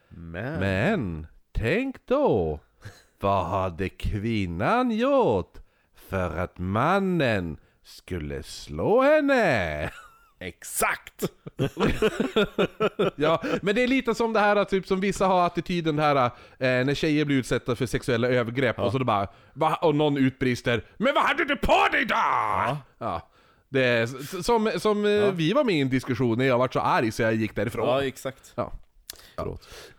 Men, 0.09 0.61
Men 0.61 1.27
tänk 1.53 2.07
då, 2.07 2.61
vad 3.21 3.47
hade 3.47 3.89
kvinnan 3.89 4.91
gjort 4.91 5.59
för 5.95 6.37
att 6.37 6.59
mannen 6.59 7.57
skulle 7.83 8.43
slå 8.43 9.03
henne? 9.03 9.91
Exakt! 10.41 11.25
Ja, 13.17 13.43
men 13.63 13.75
det 13.75 13.83
är 13.83 13.87
lite 13.87 14.15
som 14.15 14.33
det 14.33 14.41
här 14.41 14.65
typ 14.65 14.87
som 14.87 15.01
vissa 15.01 15.27
har 15.27 15.47
attityden 15.47 15.97
det 15.97 16.03
här 16.03 16.17
eh, 16.27 16.31
när 16.59 16.95
tjejer 16.95 17.25
blir 17.25 17.37
utsatta 17.37 17.77
för 17.77 17.87
sexuella 17.87 18.29
övergrepp 18.29 18.79
och 18.79 18.93
så 18.93 18.99
då 18.99 19.05
bara, 19.05 19.29
va? 19.53 19.75
och 19.75 19.95
någon 19.95 20.17
utbrister 20.17 20.85
Men 20.97 21.15
vad 21.15 21.25
hade 21.25 21.45
du 21.45 21.57
på 21.57 21.89
dig 21.93 22.05
då? 22.05 22.15
Ja. 22.99 23.29
Det 23.69 23.85
är 23.85 24.07
som, 24.43 24.71
som 24.77 25.05
eh, 25.05 25.33
vi 25.33 25.53
var 25.53 25.65
med 25.65 25.75
i 25.75 25.81
en 25.81 25.91
diskussion 25.91 26.39
när 26.39 26.45
jag 26.45 26.59
var 26.59 26.69
så 26.69 26.81
arg 26.81 27.13
så 27.13 27.23
jag 27.23 27.35
gick 27.35 27.57
därifrån. 27.57 27.89
Ja, 27.89 28.05
exakt 28.05 28.53
Ja. 28.55 28.73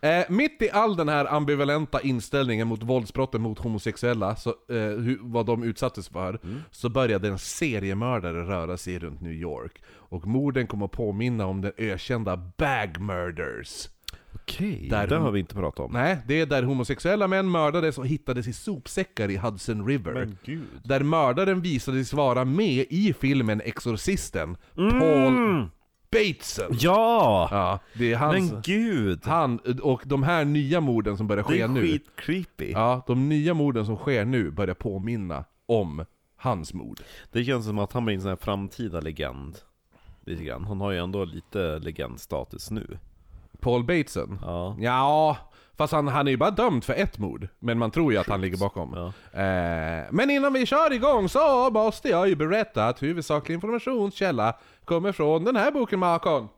Eh, 0.00 0.24
mitt 0.28 0.62
i 0.62 0.70
all 0.70 0.96
den 0.96 1.08
här 1.08 1.24
ambivalenta 1.34 2.00
inställningen 2.00 2.68
mot 2.68 2.82
våldsbrotten 2.82 3.40
mot 3.42 3.58
homosexuella, 3.58 4.36
så, 4.36 4.50
eh, 4.50 4.76
hur, 4.76 5.18
vad 5.22 5.46
de 5.46 5.62
utsattes 5.62 6.08
för, 6.08 6.38
så 6.70 6.88
började 6.88 7.28
en 7.28 7.38
seriemördare 7.38 8.42
röra 8.44 8.76
sig 8.76 8.98
runt 8.98 9.20
New 9.20 9.32
York. 9.32 9.82
Och 9.92 10.26
morden 10.26 10.66
kom 10.66 10.82
att 10.82 10.92
påminna 10.92 11.46
om 11.46 11.60
den 11.60 11.72
ökända 11.76 12.36
Bag 12.36 13.00
Murders. 13.00 13.88
Okej, 14.34 14.88
Där- 14.90 15.06
det 15.06 15.16
har 15.16 15.30
vi 15.30 15.40
inte 15.40 15.54
pratat 15.54 15.80
om 15.86 15.92
Nej, 15.92 16.18
det 16.26 16.40
är 16.40 16.46
där 16.46 16.62
homosexuella 16.62 17.28
män 17.28 17.50
mördades 17.50 17.98
och 17.98 18.06
hittades 18.06 18.46
i 18.48 18.52
sopsäckar 18.52 19.30
i 19.30 19.36
Hudson 19.36 19.86
River. 19.86 20.28
Där 20.84 21.00
mördaren 21.02 21.60
visades 21.60 22.12
vara 22.12 22.44
med 22.44 22.86
i 22.90 23.14
filmen 23.20 23.60
Exorcisten, 23.64 24.56
Mm. 24.78 25.00
Paul 25.00 25.68
Bateson. 26.12 26.76
Ja! 26.80 27.48
Ja, 27.50 27.78
det 27.94 28.12
är 28.12 28.16
hans... 28.16 28.52
Men 28.52 28.60
gud! 28.62 29.26
Han, 29.26 29.58
och 29.82 30.02
de 30.04 30.22
här 30.22 30.44
nya 30.44 30.80
morden 30.80 31.16
som 31.16 31.26
börjar 31.26 31.42
Det 31.42 31.48
ske 31.48 31.60
är 31.60 31.68
nu, 31.68 31.80
skitcreepy 31.82 32.70
ja, 32.70 33.02
de 33.06 33.28
nya 33.28 33.54
morden 33.54 33.86
som 33.86 33.96
sker 33.96 34.24
nu 34.24 34.50
börjar 34.50 34.74
påminna 34.74 35.44
om 35.66 36.04
hans 36.36 36.74
mord. 36.74 37.00
Det 37.32 37.44
känns 37.44 37.66
som 37.66 37.78
att 37.78 37.92
han 37.92 38.04
blir 38.04 38.14
en 38.14 38.20
sån 38.20 38.28
här 38.28 38.36
framtida 38.36 39.00
legend 39.00 39.58
Lite 40.24 40.44
grann, 40.44 40.64
han 40.64 40.80
har 40.80 40.90
ju 40.90 40.98
ändå 40.98 41.24
lite 41.24 41.78
legendstatus 41.78 42.70
nu 42.70 42.98
Paul 43.60 43.84
Bateson? 43.84 44.38
Ja 44.42 44.76
Ja, 44.78 45.36
fast 45.80 45.92
han, 45.92 46.08
han 46.08 46.26
är 46.26 46.30
ju 46.30 46.36
bara 46.36 46.50
dömd 46.50 46.84
för 46.84 46.92
ett 46.92 47.18
mord, 47.18 47.48
men 47.58 47.78
man 47.78 47.90
tror 47.90 48.12
ju 48.12 48.18
att 48.18 48.26
han 48.26 48.40
ligger 48.40 48.58
bakom. 48.58 48.92
Ja. 48.94 49.06
Eh, 49.40 50.06
men 50.10 50.30
innan 50.30 50.52
vi 50.52 50.66
kör 50.66 50.92
igång 50.92 51.28
så 51.28 51.70
måste 51.70 52.08
jag 52.08 52.28
ju 52.28 52.36
berätta 52.36 52.86
att 52.86 53.02
huvudsaklig 53.02 53.54
informationskälla 53.54 54.56
kommer 54.84 55.12
från 55.12 55.44
den 55.44 55.56
här 55.56 55.70
boken 55.70 55.98
Makon. 55.98 56.48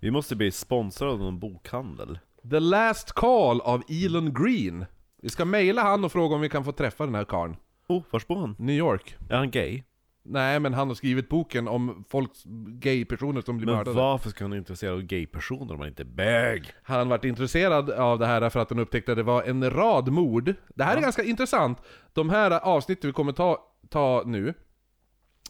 Vi 0.00 0.10
måste 0.10 0.36
bli 0.36 0.50
sponsrade 0.50 1.12
av 1.12 1.18
någon 1.18 1.38
bokhandel. 1.38 2.18
The 2.50 2.60
Last 2.60 3.12
Call 3.12 3.60
av 3.60 3.82
Elon 3.88 4.34
Green. 4.34 4.86
Vi 5.22 5.28
ska 5.28 5.44
mejla 5.44 5.82
han 5.82 6.04
och 6.04 6.12
fråga 6.12 6.34
om 6.34 6.40
vi 6.40 6.48
kan 6.48 6.64
få 6.64 6.72
träffa 6.72 7.04
den 7.04 7.14
här 7.14 7.24
karln. 7.24 7.56
Oh, 7.88 8.02
vars 8.10 8.26
bor 8.26 8.36
han? 8.36 8.56
New 8.58 8.76
York. 8.76 9.16
Är 9.30 9.36
han 9.36 9.50
gay? 9.50 9.82
Nej 10.30 10.60
men 10.60 10.74
han 10.74 10.88
har 10.88 10.94
skrivit 10.94 11.28
boken 11.28 11.68
om 11.68 12.04
folks 12.08 12.42
gay-personer 12.68 13.40
som 13.40 13.56
blir 13.56 13.66
Men 13.66 13.76
mördade. 13.76 13.96
varför 13.96 14.30
ska 14.30 14.44
han 14.44 14.50
vara 14.50 14.58
intresserad 14.58 14.94
av 14.94 15.02
gay-personer 15.02 15.74
om 15.74 15.80
han 15.80 15.88
inte 15.88 16.02
är 16.02 16.04
bög? 16.04 16.72
Han 16.82 17.08
varit 17.08 17.24
intresserad 17.24 17.90
av 17.90 18.18
det 18.18 18.26
här 18.26 18.50
för 18.50 18.60
att 18.60 18.70
han 18.70 18.78
upptäckte 18.78 19.12
att 19.12 19.18
det 19.18 19.22
var 19.22 19.42
en 19.42 19.70
rad 19.70 20.12
mord. 20.12 20.54
Det 20.74 20.84
här 20.84 20.96
är 20.96 21.00
ganska 21.00 21.22
intressant. 21.22 21.78
De 22.12 22.30
här 22.30 22.50
avsnitten 22.50 23.08
vi 23.08 23.12
kommer 23.14 23.32
ta, 23.32 23.58
ta 23.88 24.22
nu, 24.26 24.54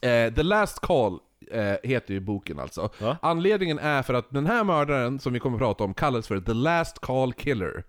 eh, 0.02 0.34
The 0.34 0.42
Last 0.42 0.80
Call 0.80 1.18
eh, 1.50 1.74
heter 1.82 2.14
ju 2.14 2.20
boken 2.20 2.58
alltså. 2.60 2.90
Ja. 3.00 3.16
Anledningen 3.22 3.78
är 3.78 4.02
för 4.02 4.14
att 4.14 4.30
den 4.30 4.46
här 4.46 4.64
mördaren 4.64 5.18
som 5.18 5.32
vi 5.32 5.38
kommer 5.38 5.56
att 5.56 5.60
prata 5.60 5.84
om 5.84 5.94
kallas 5.94 6.28
för 6.28 6.40
The 6.40 6.54
Last 6.54 6.98
Call 6.98 7.32
Killer. 7.32 7.84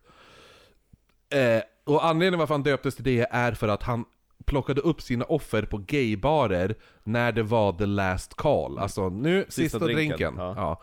Eh, 1.33 1.62
och 1.86 2.05
anledningen 2.05 2.39
varför 2.39 2.53
han 2.53 2.63
döptes 2.63 2.95
till 2.95 3.03
det 3.03 3.27
är 3.31 3.51
för 3.51 3.67
att 3.67 3.83
han 3.83 4.05
plockade 4.45 4.81
upp 4.81 5.01
sina 5.01 5.25
offer 5.25 5.62
på 5.63 5.77
gaybarer 5.77 6.75
när 7.03 7.31
det 7.31 7.43
var 7.43 7.74
the 7.74 7.86
last 7.86 8.33
call. 8.36 8.79
Alltså 8.79 9.10
nu, 9.10 9.45
sista, 9.50 9.79
drinken, 9.79 10.07
drinken. 10.07 10.33
ja. 10.38 10.53
Ja. 10.57 10.81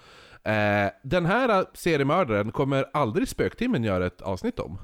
Eh, 0.52 0.90
den 1.02 1.26
här 1.26 1.64
seriemördaren 1.74 2.52
kommer 2.52 2.84
aldrig 2.92 3.28
Spöktimmen 3.28 3.84
göra 3.84 4.06
ett 4.06 4.20
avsnitt 4.20 4.58
om. 4.58 4.78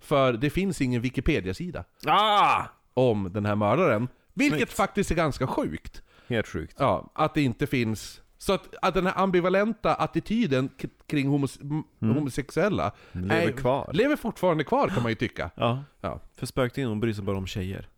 För 0.00 0.32
det 0.32 0.50
finns 0.50 0.80
ingen 0.80 1.02
Wikipedia-sida 1.02 1.84
Ah! 2.06 2.62
om 2.94 3.32
den 3.32 3.46
här 3.46 3.56
mördaren. 3.56 4.08
Vilket 4.34 4.58
Snyggt. 4.58 4.72
faktiskt 4.72 5.10
är 5.10 5.14
ganska 5.14 5.46
sjukt. 5.46 6.02
Helt 6.28 6.46
sjukt. 6.48 6.76
Ja, 6.78 7.10
att 7.14 7.34
det 7.34 7.42
inte 7.42 7.66
finns... 7.66 8.20
Så 8.38 8.52
att, 8.52 8.74
att 8.82 8.94
den 8.94 9.06
här 9.06 9.14
ambivalenta 9.22 9.94
attityden 9.94 10.70
kring 11.06 11.28
homos 11.28 11.58
m- 11.62 11.84
homosexuella 12.00 12.92
Lever 13.12 13.52
kvar. 13.52 13.90
lever 13.92 14.16
fortfarande 14.16 14.64
kvar 14.64 14.88
kan 14.88 15.02
man 15.02 15.12
ju 15.12 15.16
tycka. 15.16 15.50
Ja, 15.54 15.84
Ja. 16.00 16.20
för 16.36 16.46
spöktimmen 16.46 17.00
bryr 17.00 17.12
sig 17.12 17.24
bara 17.24 17.36
om 17.36 17.46
tjejer. 17.46 17.88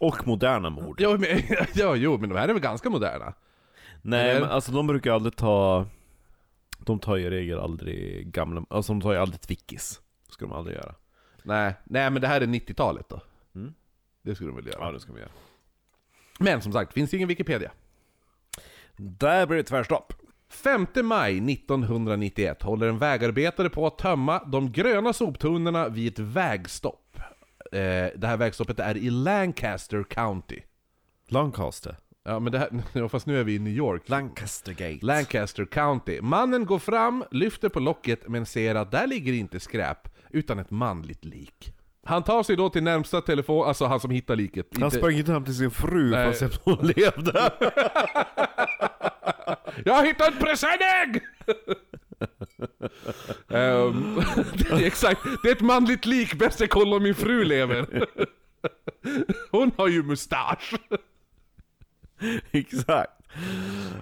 Och 0.00 0.26
moderna 0.26 0.70
mord. 0.70 1.00
Ja, 1.00 1.16
men, 1.18 1.42
ja, 1.74 1.96
jo, 1.96 2.18
men 2.18 2.28
de 2.28 2.38
här 2.38 2.48
är 2.48 2.52
väl 2.52 2.62
ganska 2.62 2.90
moderna? 2.90 3.34
Nej 4.02 4.30
Eller? 4.30 4.40
men 4.40 4.50
alltså 4.50 4.72
de 4.72 4.86
brukar 4.86 5.12
aldrig 5.12 5.36
ta 5.36 5.86
De 6.78 6.98
tar 6.98 7.16
ju 7.16 7.26
i 7.26 7.30
regel 7.30 7.58
aldrig 7.58 8.26
gamla, 8.32 8.64
alltså 8.70 8.92
de 8.92 9.00
tar 9.00 9.12
ju 9.12 9.18
aldrig 9.18 9.40
ett 9.40 9.50
vickis 9.50 10.00
Det 10.26 10.32
ska 10.32 10.46
de 10.46 10.52
aldrig 10.52 10.76
göra 10.76 10.94
Nej, 11.42 11.74
nej 11.84 12.10
men 12.10 12.22
det 12.22 12.28
här 12.28 12.40
är 12.40 12.46
90-talet 12.46 13.08
då. 13.08 13.20
Mm. 13.54 13.74
Det 14.22 14.34
skulle 14.34 14.50
de 14.50 14.56
väl 14.56 14.66
göra. 14.66 14.86
Ja 14.86 14.92
det 14.92 15.00
ska 15.00 15.12
vi 15.12 15.20
göra 15.20 15.30
Men 16.38 16.62
som 16.62 16.72
sagt, 16.72 16.92
finns 16.92 17.14
ingen 17.14 17.28
Wikipedia. 17.28 17.70
Där 18.96 19.46
blir 19.46 19.56
det 19.56 19.64
tvärstopp 19.64 20.12
5 20.50 20.86
maj 21.02 21.52
1991 21.52 22.62
håller 22.62 22.86
en 22.86 22.98
vägarbetare 22.98 23.70
på 23.70 23.86
att 23.86 23.98
tömma 23.98 24.44
de 24.44 24.72
gröna 24.72 25.12
soptunnorna 25.12 25.88
vid 25.88 26.12
ett 26.12 26.18
vägstopp. 26.18 27.20
Eh, 27.72 28.08
det 28.16 28.26
här 28.26 28.36
vägstoppet 28.36 28.80
är 28.80 28.96
i 28.96 29.10
Lancaster 29.10 30.02
County. 30.02 30.60
Lancaster 31.28 31.96
Ja 32.24 32.38
men 32.40 32.52
det 32.52 32.58
här, 32.58 33.08
fast 33.08 33.26
nu 33.26 33.40
är 33.40 33.44
vi 33.44 33.54
i 33.54 33.58
New 33.58 33.72
York. 33.72 34.08
Lancaster 34.08 34.72
Gate 34.72 34.98
Lancaster 35.06 35.64
County. 35.64 36.20
Mannen 36.20 36.66
går 36.66 36.78
fram, 36.78 37.24
lyfter 37.30 37.68
på 37.68 37.80
locket 37.80 38.28
men 38.28 38.46
ser 38.46 38.74
att 38.74 38.90
där 38.90 39.06
ligger 39.06 39.32
inte 39.32 39.60
skräp, 39.60 40.08
utan 40.30 40.58
ett 40.58 40.70
manligt 40.70 41.24
lik. 41.24 41.74
Han 42.04 42.22
tar 42.22 42.42
sig 42.42 42.56
då 42.56 42.70
till 42.70 42.82
närmsta 42.82 43.20
telefon, 43.20 43.68
alltså 43.68 43.84
han 43.86 44.00
som 44.00 44.10
hittar 44.10 44.36
liket. 44.36 44.66
Han 44.74 44.82
inte- 44.84 44.96
sprang 44.96 45.12
inte 45.12 45.32
hem 45.32 45.44
till 45.44 45.56
sin 45.56 45.70
fru 45.70 46.10
Nej. 46.10 46.32
fast 46.32 46.60
hon 46.64 46.76
levde 46.82 47.52
Jag 49.84 49.94
har 49.94 50.04
hittat 50.06 50.28
ett 50.28 50.40
presenning! 50.40 51.20
Ehm, 53.48 54.20
det 54.54 54.70
är 54.70 54.86
exakt, 54.86 55.20
det 55.42 55.48
är 55.48 55.52
ett 55.52 55.60
manligt 55.60 56.06
lik, 56.06 56.34
bäst 56.34 56.60
jag 56.60 56.70
kollar 56.70 56.96
om 56.96 57.02
min 57.02 57.14
fru 57.14 57.44
lever. 57.44 58.06
Hon 59.50 59.70
har 59.76 59.88
ju 59.88 60.02
mustasch. 60.02 60.74
Exakt 62.50 63.20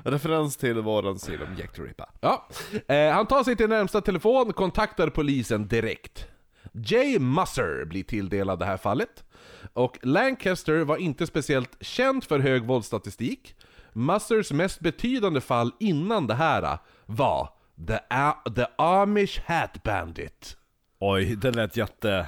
Referens 0.04 0.56
till 0.56 0.80
våran 0.80 1.18
om 1.26 1.56
Jack 1.58 1.72
the 1.72 1.82
Ripper 1.82 2.06
Ja. 2.20 2.48
Eh, 2.88 3.12
han 3.12 3.26
tar 3.26 3.44
sig 3.44 3.56
till 3.56 3.68
närmsta 3.68 4.00
telefon, 4.00 4.52
kontaktar 4.52 5.10
polisen 5.10 5.68
direkt. 5.68 6.26
Jay 6.72 7.18
Musser 7.18 7.84
blir 7.84 8.02
tilldelad 8.02 8.58
det 8.58 8.64
här 8.64 8.76
fallet. 8.76 9.24
Och 9.72 9.98
Lancaster 10.02 10.84
var 10.84 10.96
inte 10.96 11.26
speciellt 11.26 11.76
känd 11.80 12.24
för 12.24 12.38
hög 12.38 12.66
våldsstatistik. 12.66 13.54
Mussers 13.92 14.52
mest 14.52 14.80
betydande 14.80 15.40
fall 15.40 15.72
innan 15.80 16.26
det 16.26 16.34
här 16.34 16.78
var 17.06 17.48
The, 17.86 18.00
A- 18.10 18.50
the 18.54 18.66
Amish 18.78 19.40
Hat 19.44 19.82
Bandit. 19.82 20.56
Oj, 20.98 21.36
det 21.36 21.50
lät 21.50 21.76
jätte... 21.76 22.26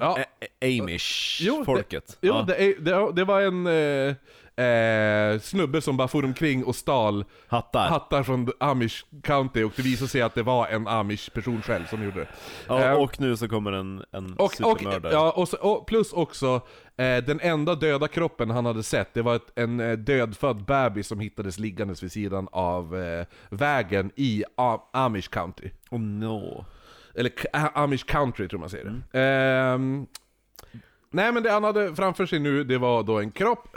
Ja. 0.00 0.16
Ä- 0.18 0.24
ä- 0.60 0.80
Amish 0.82 1.42
Jo, 2.20 2.36
ja. 2.36 2.44
det, 2.46 2.74
det, 2.84 3.12
det 3.16 3.24
var 3.24 3.40
en 3.40 3.66
eh, 3.66 4.14
eh, 4.66 5.40
snubbe 5.40 5.80
som 5.80 5.96
bara 5.96 6.08
for 6.08 6.24
omkring 6.24 6.64
och 6.64 6.76
stal 6.76 7.24
Hattar 7.48 7.88
hattar 7.88 8.22
från 8.22 8.48
Amish 8.60 9.04
County 9.22 9.64
och 9.64 9.72
det 9.76 9.82
visade 9.82 10.08
sig 10.08 10.22
att 10.22 10.34
det 10.34 10.42
var 10.42 10.66
en 10.68 10.88
Amish 10.88 11.30
person 11.34 11.62
själv 11.62 11.86
som 11.86 12.04
gjorde 12.04 12.20
det. 12.20 12.28
ja, 12.68 12.84
Eh, 12.84 12.92
Och 12.92 13.20
nu 13.20 13.36
så 13.36 13.48
kommer 13.48 13.72
en, 13.72 14.04
en 14.12 14.32
och, 14.34 14.40
och, 14.44 14.52
supermördare 14.52 15.12
ja, 15.12 15.30
och, 15.30 15.48
så, 15.48 15.56
och 15.56 15.86
plus 15.86 16.12
också, 16.12 16.60
eh, 16.96 17.16
den 17.24 17.40
enda 17.40 17.74
döda 17.74 18.08
kroppen 18.08 18.50
han 18.50 18.66
hade 18.66 18.82
sett, 18.82 19.14
det 19.14 19.22
var 19.22 19.36
ett, 19.36 19.58
en 19.58 19.80
eh, 19.80 19.92
dödfödd 19.92 20.64
bebis 20.64 21.06
som 21.06 21.20
hittades 21.20 21.58
liggandes 21.58 22.02
vid 22.02 22.12
sidan 22.12 22.48
av 22.52 22.96
vägen 23.50 24.10
i 24.16 24.44
A- 24.56 24.80
Amish 24.92 25.28
County. 25.30 25.70
Oh 25.90 26.00
no 26.00 26.64
Eller 27.14 27.32
Amish 27.78 28.04
Country 28.06 28.48
tror 28.48 28.60
man 28.60 28.70
säger 28.70 28.84
det. 28.84 29.20
Ehm, 29.20 30.06
nej 31.10 31.32
men 31.32 31.42
det 31.42 31.50
han 31.50 31.64
hade 31.64 31.96
framför 31.96 32.26
sig 32.26 32.38
nu, 32.38 32.64
det 32.64 32.78
var 32.78 33.02
då 33.02 33.20
en 33.20 33.30
kropp, 33.30 33.76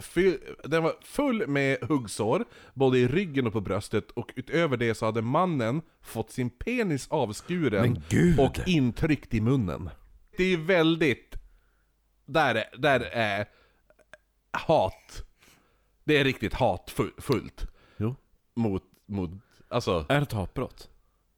den 0.63 0.83
var 0.83 0.93
full 1.01 1.47
med 1.47 1.77
huggsår, 1.83 2.45
både 2.73 2.97
i 2.99 3.07
ryggen 3.07 3.47
och 3.47 3.53
på 3.53 3.61
bröstet, 3.61 4.11
och 4.11 4.33
utöver 4.35 4.77
det 4.77 4.95
så 4.95 5.05
hade 5.05 5.21
mannen 5.21 5.81
fått 6.01 6.31
sin 6.31 6.49
penis 6.49 7.07
avskuren 7.07 8.03
och 8.39 8.59
intryckt 8.65 9.33
i 9.33 9.41
munnen. 9.41 9.89
Det 10.37 10.43
är 10.43 10.57
väldigt... 10.57 11.35
Där 12.25 12.55
är, 12.55 12.65
där 12.77 12.99
är 13.11 13.45
hat. 14.51 15.23
Det 16.03 16.17
är 16.17 16.23
riktigt 16.23 16.53
hatfullt. 16.53 17.67
Jo 17.97 18.15
Mot, 18.55 18.83
mot, 19.05 19.29
alltså... 19.69 20.05
Är 20.09 20.15
det 20.15 20.21
ett 20.21 20.31
hatbrott? 20.31 20.89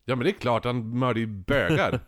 Ja 0.06 0.16
men 0.16 0.24
det 0.24 0.30
är 0.30 0.40
klart, 0.40 0.66
han 0.66 1.00
mördar 1.00 1.20
ju 1.20 1.28
bögar. 1.28 2.00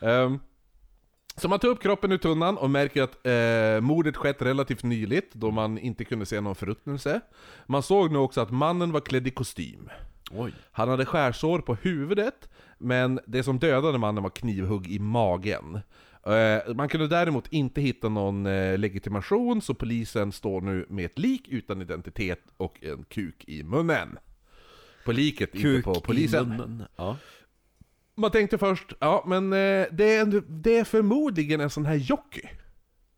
um, 0.00 0.40
så 1.36 1.48
man 1.48 1.58
tar 1.58 1.68
upp 1.68 1.82
kroppen 1.82 2.12
ur 2.12 2.18
tunnan 2.18 2.56
och 2.56 2.70
märker 2.70 3.02
att 3.02 3.26
eh, 3.26 3.80
mordet 3.80 4.16
skett 4.16 4.42
relativt 4.42 4.82
nyligt, 4.82 5.34
då 5.34 5.50
man 5.50 5.78
inte 5.78 6.04
kunde 6.04 6.26
se 6.26 6.40
någon 6.40 6.54
förruttnelse. 6.54 7.20
Man 7.66 7.82
såg 7.82 8.12
nu 8.12 8.18
också 8.18 8.40
att 8.40 8.50
mannen 8.50 8.92
var 8.92 9.00
klädd 9.00 9.26
i 9.26 9.30
kostym. 9.30 9.90
Oj 10.30 10.52
Han 10.72 10.88
hade 10.88 11.04
skärsår 11.06 11.58
på 11.58 11.74
huvudet, 11.74 12.48
men 12.78 13.20
det 13.26 13.42
som 13.42 13.58
dödade 13.58 13.98
mannen 13.98 14.22
var 14.22 14.30
knivhugg 14.30 14.86
i 14.86 14.98
magen. 14.98 15.80
Eh, 16.26 16.74
Man 16.74 16.88
kunde 16.88 17.08
däremot 17.08 17.52
inte 17.52 17.80
hitta 17.80 18.08
någon 18.08 18.46
eh, 18.46 18.78
legitimation, 18.78 19.62
så 19.62 19.74
polisen 19.74 20.32
står 20.32 20.60
nu 20.60 20.86
med 20.88 21.04
ett 21.04 21.18
lik 21.18 21.48
utan 21.48 21.82
identitet 21.82 22.40
och 22.56 22.84
en 22.84 23.04
kuk 23.04 23.44
i 23.46 23.62
munnen. 23.62 24.18
På 25.06 25.12
liket, 25.12 25.54
inte 25.54 25.82
på 25.82 26.00
polisen. 26.00 26.84
Ja 26.96 27.16
Man 28.14 28.30
tänkte 28.30 28.58
först, 28.58 28.92
ja 28.98 29.24
men 29.26 29.52
eh, 29.52 29.86
det, 29.92 30.14
är, 30.14 30.42
det 30.48 30.78
är 30.78 30.84
förmodligen 30.84 31.60
en 31.60 31.70
sån 31.70 31.86
här 31.86 31.94
jockey. 31.94 32.42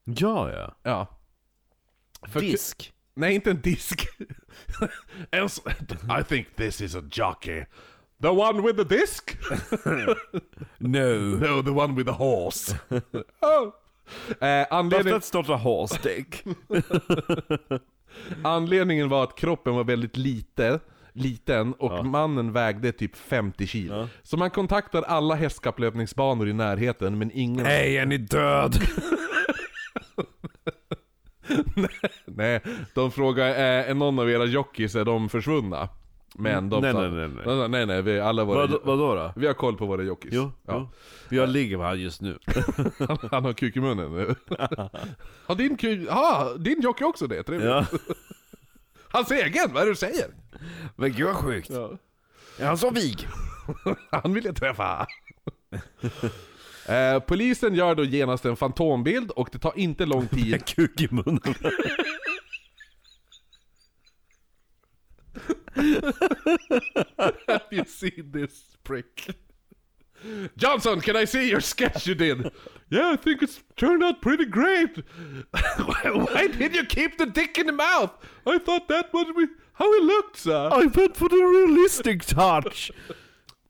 Ja 0.05 0.51
ja 0.53 0.75
Ja. 0.83 1.07
För- 2.29 2.41
Disk 2.41 2.93
Nej, 3.15 3.35
inte 3.35 3.51
en 3.51 3.61
disk. 3.61 4.09
I 6.21 6.25
think 6.29 6.57
this 6.57 6.81
is 6.81 6.95
a 6.95 7.03
jockey. 7.11 7.65
The 8.23 8.29
one 8.29 8.63
with 8.63 8.77
the 8.77 8.97
disc? 8.97 9.23
No 10.79 11.39
No, 11.39 11.63
the 11.63 11.71
one 11.71 11.95
with 11.95 12.07
the 12.07 12.17
horse. 12.17 12.79
oh. 13.41 13.73
eh, 14.49 14.67
anledning, 14.71 15.15
Let's 15.15 15.27
start 15.27 15.49
a 15.49 15.57
horse 15.57 15.99
dick 16.03 16.45
anledningen 18.45 19.09
var 19.09 19.25
att 19.25 19.37
kroppen 19.37 19.75
var 19.75 19.85
väldigt 19.85 20.17
lite, 20.17 20.81
liten 21.19 21.73
och 21.73 21.93
Ja. 21.93 22.03
mannen 22.03 22.53
vägde 22.53 22.93
typ 22.93 23.17
50 23.17 23.67
kilo. 23.67 23.95
Ja. 23.95 24.09
Så 24.23 24.37
man 24.37 24.51
kontaktar 24.51 25.03
alla 25.03 25.35
hästkapplöpningsbanor 25.35 26.49
i 26.49 26.53
närheten 26.53 27.19
men 27.19 27.31
ingen... 27.35 27.67
Hej, 27.67 27.97
är 27.97 28.07
ni 28.07 28.19
död? 28.19 28.77
Nej, 32.27 32.61
de 32.95 33.11
frågar 33.11 33.47
är, 33.47 33.85
är 33.85 33.95
någon 33.95 34.19
av 34.19 34.31
era 34.31 34.45
jockeys, 34.45 34.95
är 34.95 35.05
de 35.05 35.29
försvunna? 35.29 35.89
Men 36.35 36.71
de 36.71 36.83
Nej, 36.83 36.93
sa, 36.93 37.01
nej, 37.01 37.11
nej, 37.11 37.29
nej. 37.47 37.57
nej, 37.57 37.69
nej, 37.69 37.87
nej 37.87 38.03
vi, 38.03 38.21
alla 38.21 38.45
våra, 38.45 38.67
Vad, 38.67 38.81
vadå 38.85 39.15
då? 39.15 39.33
vi 39.37 39.47
har 39.47 39.55
koll 39.55 39.77
på 39.77 39.87
våra 39.87 40.03
jockeys. 40.03 40.35
Jo, 40.35 40.53
ja. 40.67 40.91
jo. 41.31 41.37
Jag 41.37 41.49
ligger 41.49 41.79
med 41.79 41.87
han 41.87 42.01
just 42.01 42.21
nu 42.23 42.39
han, 43.09 43.19
han 43.31 43.45
har 43.45 43.53
kuk 43.53 43.77
i 43.77 43.81
munnen 43.81 44.13
nu. 44.13 44.35
har 45.47 45.55
din, 45.55 45.77
kuk, 45.77 46.09
ah, 46.11 46.55
din 46.55 46.81
jockey 46.81 47.05
också 47.05 47.27
det? 47.27 47.43
Trevligt. 47.43 47.69
Ja 47.69 47.87
Hans 49.11 49.31
egen, 49.31 49.73
vad 49.73 49.83
är 49.83 49.87
det 49.87 49.93
du 49.93 49.97
säger? 49.97 50.31
Men 50.97 51.13
gud 51.13 51.27
vad 51.27 51.37
sjukt 51.37 51.71
Ja. 51.71 51.99
Är 52.59 52.67
han 52.67 52.79
så 52.79 52.91
vig? 52.91 53.29
Han 54.11 54.35
vill 54.35 54.45
jag 54.45 54.57
träffa! 54.57 55.07
eh, 56.89 57.21
polisen 57.21 57.75
gör 57.75 57.95
då 57.95 58.05
genast 58.05 58.45
en 58.45 58.57
fantombild 58.57 59.31
och 59.31 59.49
det 59.53 59.59
tar 59.59 59.79
inte 59.79 60.07
lång 60.07 60.27
tid 60.29 60.67
Kuk 60.67 61.01
i 61.01 61.09
munnen. 61.11 61.55
Have 67.47 67.65
you 67.71 67.85
seen 67.85 68.33
this 68.33 68.77
prick? 68.83 69.31
Johnson, 70.57 71.01
can 71.01 71.17
I 71.17 71.25
see 71.25 71.49
your 71.49 71.61
sketch 71.61 72.07
you 72.07 72.15
did? 72.15 72.51
Yeah, 72.91 73.11
I 73.13 73.17
think 73.17 73.43
it's 73.43 73.63
turned 73.77 74.03
out 74.03 74.21
pretty 74.23 74.47
great. 74.47 74.97
why, 75.53 76.49
did 76.49 76.75
you 76.75 76.85
keep 76.87 77.19
the 77.19 77.27
dick 77.27 77.59
in 77.59 77.67
the 77.67 77.73
mouth? 77.73 78.11
I 78.47 78.59
thought 78.59 78.89
that 78.89 79.13
was 79.13 79.27
how 79.73 79.93
it 79.93 80.03
looked, 80.03 80.37
sir. 80.37 80.71
I 80.73 80.87
went 80.87 81.17
for 81.17 81.29
the 81.29 81.37
realistic 81.37 82.25
touch. 82.27 82.91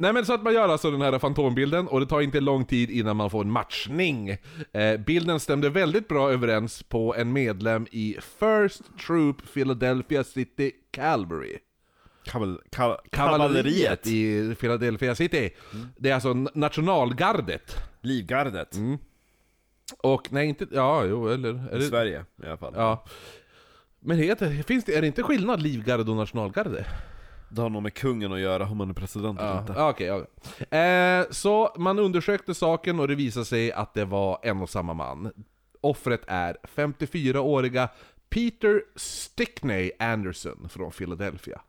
Nej 0.00 0.12
men 0.12 0.26
så 0.26 0.34
att 0.34 0.42
man 0.42 0.54
gör 0.54 0.68
alltså 0.68 0.90
den 0.90 1.02
här 1.02 1.18
fantombilden 1.18 1.88
och 1.88 2.00
det 2.00 2.06
tar 2.06 2.20
inte 2.20 2.40
lång 2.40 2.64
tid 2.64 2.90
innan 2.90 3.16
man 3.16 3.30
får 3.30 3.40
en 3.40 3.50
matchning. 3.50 4.30
Eh, 4.72 4.96
bilden 5.06 5.40
stämde 5.40 5.70
väldigt 5.70 6.08
bra 6.08 6.30
överens 6.30 6.82
på 6.82 7.14
en 7.14 7.32
medlem 7.32 7.86
i 7.90 8.16
First 8.38 8.82
Troop 9.06 9.52
Philadelphia 9.54 10.24
City 10.24 10.72
Calvary. 10.90 11.58
Kaval, 12.28 12.61
ka, 12.70 12.99
Kavalleriet 13.11 14.06
i 14.06 14.54
Philadelphia 14.61 15.14
City. 15.14 15.50
Det 15.97 16.11
är 16.11 16.14
alltså 16.14 16.32
nationalgardet. 16.54 17.76
Livgardet. 18.00 18.76
Och 19.99 20.32
nej 20.32 20.49
inte, 20.49 20.66
ja 20.73 21.04
jo 21.04 21.28
eller? 21.28 21.75
I 21.76 21.78
det, 21.78 21.85
Sverige 21.88 22.25
i 22.42 22.47
alla 22.47 22.56
fall. 22.56 22.73
ja. 22.76 23.04
Men 24.00 24.18
heter, 24.18 24.62
finns 24.62 24.85
det, 24.85 24.94
är 24.97 25.00
det 25.00 25.06
inte 25.06 25.23
skillnad 25.23 25.62
livgarde 25.62 26.11
och 26.11 26.16
nationalgarde? 26.16 26.87
Det 27.50 27.62
har 27.62 27.70
nog 27.70 27.82
med 27.82 27.94
kungen 27.94 28.32
att 28.32 28.40
göra, 28.40 28.64
om 28.64 28.76
man 28.76 28.90
är 28.90 28.94
president 28.94 29.38
eller 29.40 29.50
Ja, 29.50 29.61
inte. 29.61 29.73
okej. 29.82 30.12
okej. 30.12 30.78
Eh, 30.80 31.26
så 31.30 31.75
man 31.78 31.99
undersökte 31.99 32.54
saken 32.54 33.00
och 33.00 33.08
det 33.08 33.14
visade 33.14 33.44
sig 33.44 33.73
att 33.73 33.94
det 33.94 34.04
var 34.04 34.38
en 34.42 34.62
och 34.62 34.70
samma 34.70 34.94
man. 34.94 35.32
Offret 35.80 36.20
är 36.26 36.56
54-åriga 36.76 37.88
Peter 38.30 38.82
Stickney 38.97 39.90
Anderson 39.99 40.68
från 40.68 40.90
Philadelphia. 40.90 41.61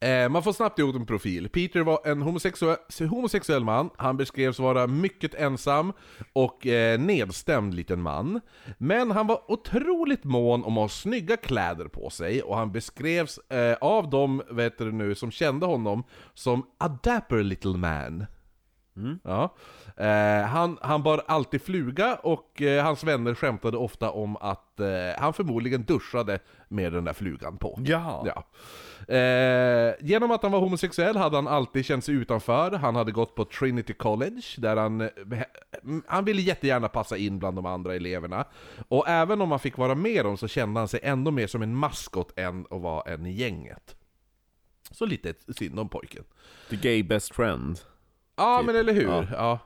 Eh, 0.00 0.28
man 0.28 0.42
får 0.42 0.52
snabbt 0.52 0.78
ihop 0.78 0.96
en 0.96 1.06
profil. 1.06 1.48
Peter 1.48 1.80
var 1.80 1.98
en 2.04 2.22
homosexuell, 2.22 2.76
homosexuell 3.10 3.64
man, 3.64 3.90
han 3.96 4.16
beskrevs 4.16 4.58
vara 4.58 4.86
mycket 4.86 5.34
ensam 5.34 5.92
och 6.32 6.66
eh, 6.66 7.00
nedstämd 7.00 7.74
liten 7.74 8.02
man. 8.02 8.40
Men 8.78 9.10
han 9.10 9.26
var 9.26 9.50
otroligt 9.50 10.24
mån 10.24 10.64
om 10.64 10.78
att 10.78 10.82
ha 10.82 10.88
snygga 10.88 11.36
kläder 11.36 11.88
på 11.88 12.10
sig, 12.10 12.42
och 12.42 12.56
han 12.56 12.72
beskrevs 12.72 13.38
eh, 13.38 13.76
av 13.80 14.10
de 14.10 14.42
vet 14.50 14.78
du 14.78 14.92
nu, 14.92 15.14
som 15.14 15.30
kände 15.30 15.66
honom 15.66 16.04
som 16.34 16.66
a 16.78 16.88
dapper 17.02 17.42
little 17.42 17.76
man. 17.76 18.26
Ja. 19.22 19.54
Eh, 19.96 20.46
han, 20.46 20.78
han 20.82 21.02
bar 21.02 21.22
alltid 21.26 21.62
fluga 21.62 22.14
och 22.14 22.62
eh, 22.62 22.84
hans 22.84 23.04
vänner 23.04 23.34
skämtade 23.34 23.76
ofta 23.76 24.10
om 24.10 24.36
att 24.36 24.80
eh, 24.80 24.86
han 25.18 25.32
förmodligen 25.32 25.84
duschade 25.84 26.38
med 26.68 26.92
den 26.92 27.04
där 27.04 27.12
flugan 27.12 27.56
på. 27.58 27.78
Ja. 27.84 28.26
Ja. 28.26 28.44
Eh, 29.14 29.94
genom 30.00 30.30
att 30.30 30.42
han 30.42 30.52
var 30.52 30.60
homosexuell 30.60 31.16
hade 31.16 31.36
han 31.36 31.48
alltid 31.48 31.84
känt 31.84 32.04
sig 32.04 32.14
utanför. 32.14 32.72
Han 32.72 32.96
hade 32.96 33.12
gått 33.12 33.34
på 33.34 33.44
Trinity 33.44 33.92
College, 33.92 34.42
där 34.58 34.76
han, 34.76 35.00
eh, 35.00 35.10
han 36.06 36.24
ville 36.24 36.42
jättegärna 36.42 36.88
passa 36.88 37.16
in 37.16 37.38
bland 37.38 37.56
de 37.56 37.66
andra 37.66 37.94
eleverna. 37.94 38.44
Och 38.88 39.08
även 39.08 39.40
om 39.40 39.50
han 39.50 39.60
fick 39.60 39.78
vara 39.78 39.94
med 39.94 40.24
dem 40.24 40.36
så 40.36 40.48
kände 40.48 40.80
han 40.80 40.88
sig 40.88 41.00
ändå 41.02 41.30
mer 41.30 41.46
som 41.46 41.62
en 41.62 41.74
maskot 41.74 42.38
än 42.38 42.66
att 42.70 42.80
vara 42.80 43.12
en 43.12 43.26
i 43.26 43.32
gänget. 43.32 43.96
Så 44.90 45.06
lite 45.06 45.34
synd 45.56 45.78
om 45.78 45.88
pojken. 45.88 46.24
The 46.70 46.76
gay 46.76 47.02
best 47.02 47.34
friend. 47.34 47.78
Ja, 48.36 48.58
Typ. 48.58 48.66
men 48.66 48.76
eller 48.76 48.92
hur? 48.92 49.08
Ja. 49.08 49.26
Ja. 49.32 49.58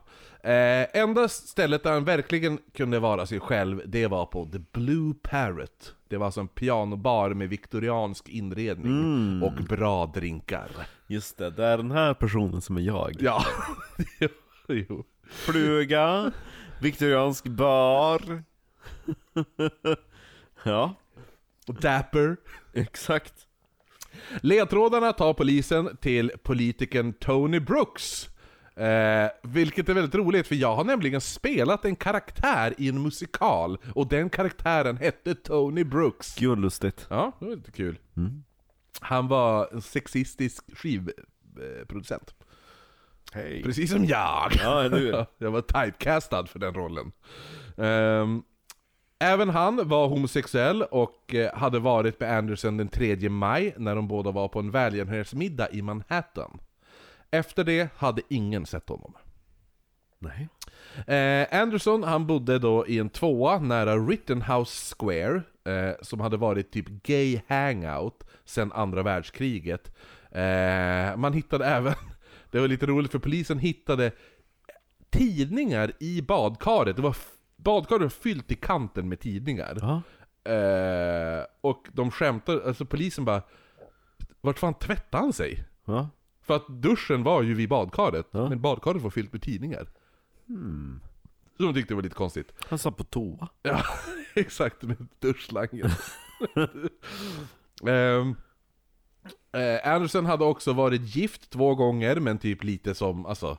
Eh, 0.42 0.87
enda 1.03 1.29
stället 1.29 1.83
där 1.83 1.92
han 1.92 2.05
verkligen 2.05 2.59
kunde 2.74 2.98
vara 2.98 3.27
sig 3.27 3.40
själv, 3.40 3.83
det 3.87 4.07
var 4.07 4.27
på 4.27 4.44
The 4.44 4.59
Blue 4.72 5.14
Parrot. 5.22 5.94
Det 6.09 6.16
var 6.16 6.27
alltså 6.27 6.40
en 6.40 6.48
pianobar 6.48 7.31
med 7.31 7.48
viktoriansk 7.48 8.29
inredning 8.29 9.42
och 9.42 9.53
bra 9.64 10.07
drinkar. 10.07 10.68
Just 11.07 11.38
det, 11.38 11.51
det 11.51 11.64
är 11.64 11.77
den 11.77 11.90
här 11.90 12.14
personen 12.14 12.61
som 12.61 12.77
är 12.77 12.81
jag. 12.81 13.16
Ja, 13.20 13.44
jo, 14.20 14.29
jo. 14.88 15.05
Fluga, 15.31 16.33
viktoriansk 16.81 17.44
bar. 17.46 18.42
ja, 20.64 20.94
Dapper. 21.66 22.37
exakt. 22.74 23.35
Ledtrådarna 24.40 25.12
tar 25.12 25.35
polisen 25.35 25.96
till 26.01 26.33
politikern 26.42 27.12
Tony 27.12 27.61
Brooks. 27.61 28.29
Eh, 28.78 29.30
vilket 29.42 29.88
är 29.88 29.94
väldigt 29.94 30.14
roligt, 30.14 30.46
för 30.46 30.54
jag 30.54 30.76
har 30.76 30.84
nämligen 30.84 31.20
spelat 31.20 31.84
en 31.84 31.96
karaktär 31.96 32.74
i 32.78 32.88
en 32.88 33.02
musikal, 33.02 33.78
och 33.94 34.08
den 34.08 34.30
karaktären 34.30 34.96
hette 34.96 35.34
Tony 35.34 35.84
Brooks. 35.84 36.34
Gud 36.34 36.58
lustigt. 36.58 37.06
Ja, 37.10 37.32
det 37.38 37.44
var 37.44 37.56
lite 37.56 37.72
kul. 37.72 37.98
Mm. 38.16 38.44
Han 39.00 39.28
var 39.28 39.68
en 39.72 39.82
sexistisk 39.82 40.64
skivproducent. 40.76 42.34
Hej. 43.32 43.62
Precis 43.62 43.90
som 43.90 44.04
jag! 44.04 44.52
Ja, 44.62 44.84
jag 45.38 45.50
var 45.50 45.60
typecastad 45.60 46.46
för 46.46 46.58
den 46.58 46.74
rollen. 46.74 47.12
Ehm, 47.76 48.42
även 49.18 49.48
han 49.48 49.88
var 49.88 50.08
homosexuell 50.08 50.82
och 50.82 51.34
eh, 51.34 51.54
hade 51.54 51.78
varit 51.78 52.20
med 52.20 52.38
Anderson 52.38 52.76
den 52.76 52.88
3 52.88 53.28
maj 53.28 53.74
när 53.76 53.94
de 53.94 54.08
båda 54.08 54.30
var 54.30 54.48
på 54.48 54.58
en 54.58 54.70
välgörenhetsmiddag 54.70 55.70
i 55.70 55.82
Manhattan. 55.82 56.60
Efter 57.30 57.64
det 57.64 57.88
hade 57.96 58.22
ingen 58.28 58.66
sett 58.66 58.88
honom. 58.88 59.14
Nej. 60.18 60.48
Eh, 61.06 61.60
Anderson, 61.60 62.02
han 62.02 62.26
bodde 62.26 62.58
då 62.58 62.86
i 62.86 62.98
en 62.98 63.08
tvåa 63.08 63.58
nära 63.58 63.96
Rittenhouse 63.96 64.94
Square, 64.94 65.42
eh, 65.64 65.94
som 66.02 66.20
hade 66.20 66.36
varit 66.36 66.70
typ 66.70 66.88
gay 66.88 67.40
hangout 67.48 68.24
sedan 68.44 68.72
andra 68.72 69.02
världskriget. 69.02 69.92
Eh, 70.30 71.16
man 71.16 71.32
hittade 71.32 71.66
även, 71.66 71.94
det 72.50 72.60
var 72.60 72.68
lite 72.68 72.86
roligt 72.86 73.12
för 73.12 73.18
polisen 73.18 73.58
hittade 73.58 74.12
tidningar 75.10 75.92
i 76.00 76.22
badkaret. 76.22 76.96
Det 76.96 77.02
var 77.02 77.16
badkaret 77.56 78.02
var 78.02 78.08
fyllt 78.08 78.52
i 78.52 78.54
kanten 78.54 79.08
med 79.08 79.20
tidningar. 79.20 79.78
Ja. 79.80 80.02
Eh, 80.52 81.44
och 81.60 81.88
de 81.92 82.10
skämtade, 82.10 82.66
alltså 82.66 82.84
polisen 82.84 83.24
bara 83.24 83.42
Vart 84.40 84.58
fan 84.58 84.74
tvättade 84.74 85.22
han 85.22 85.32
sig? 85.32 85.64
Ja. 85.84 86.08
För 86.48 86.56
att 86.56 86.66
duschen 86.82 87.22
var 87.22 87.42
ju 87.42 87.54
vid 87.54 87.68
badkaret, 87.68 88.26
Ja. 88.30 88.48
men 88.48 88.61
badkaret 88.61 89.02
var 89.02 89.11
fyllt 89.11 89.32
med 89.32 89.42
tidningar. 89.42 89.87
Så 91.56 91.62
de 91.62 91.74
tyckte 91.74 91.90
det 91.90 91.96
var 91.96 92.02
lite 92.02 92.14
konstigt. 92.14 92.52
Han 92.68 92.78
satt 92.78 92.96
på 92.96 93.04
toa. 93.04 93.48
Ja, 93.62 93.82
exakt, 94.34 94.82
med 94.82 95.06
duschslangen. 95.18 95.90
Ehm, 97.87 98.37
eh, 99.52 99.92
Anderson 99.94 100.26
hade 100.26 100.44
också 100.44 100.72
varit 100.72 101.16
gift 101.16 101.50
två 101.50 101.74
gånger, 101.74 102.16
men 102.20 102.38
typ 102.38 102.64
lite 102.64 102.94
som, 102.94 103.26
alltså, 103.26 103.58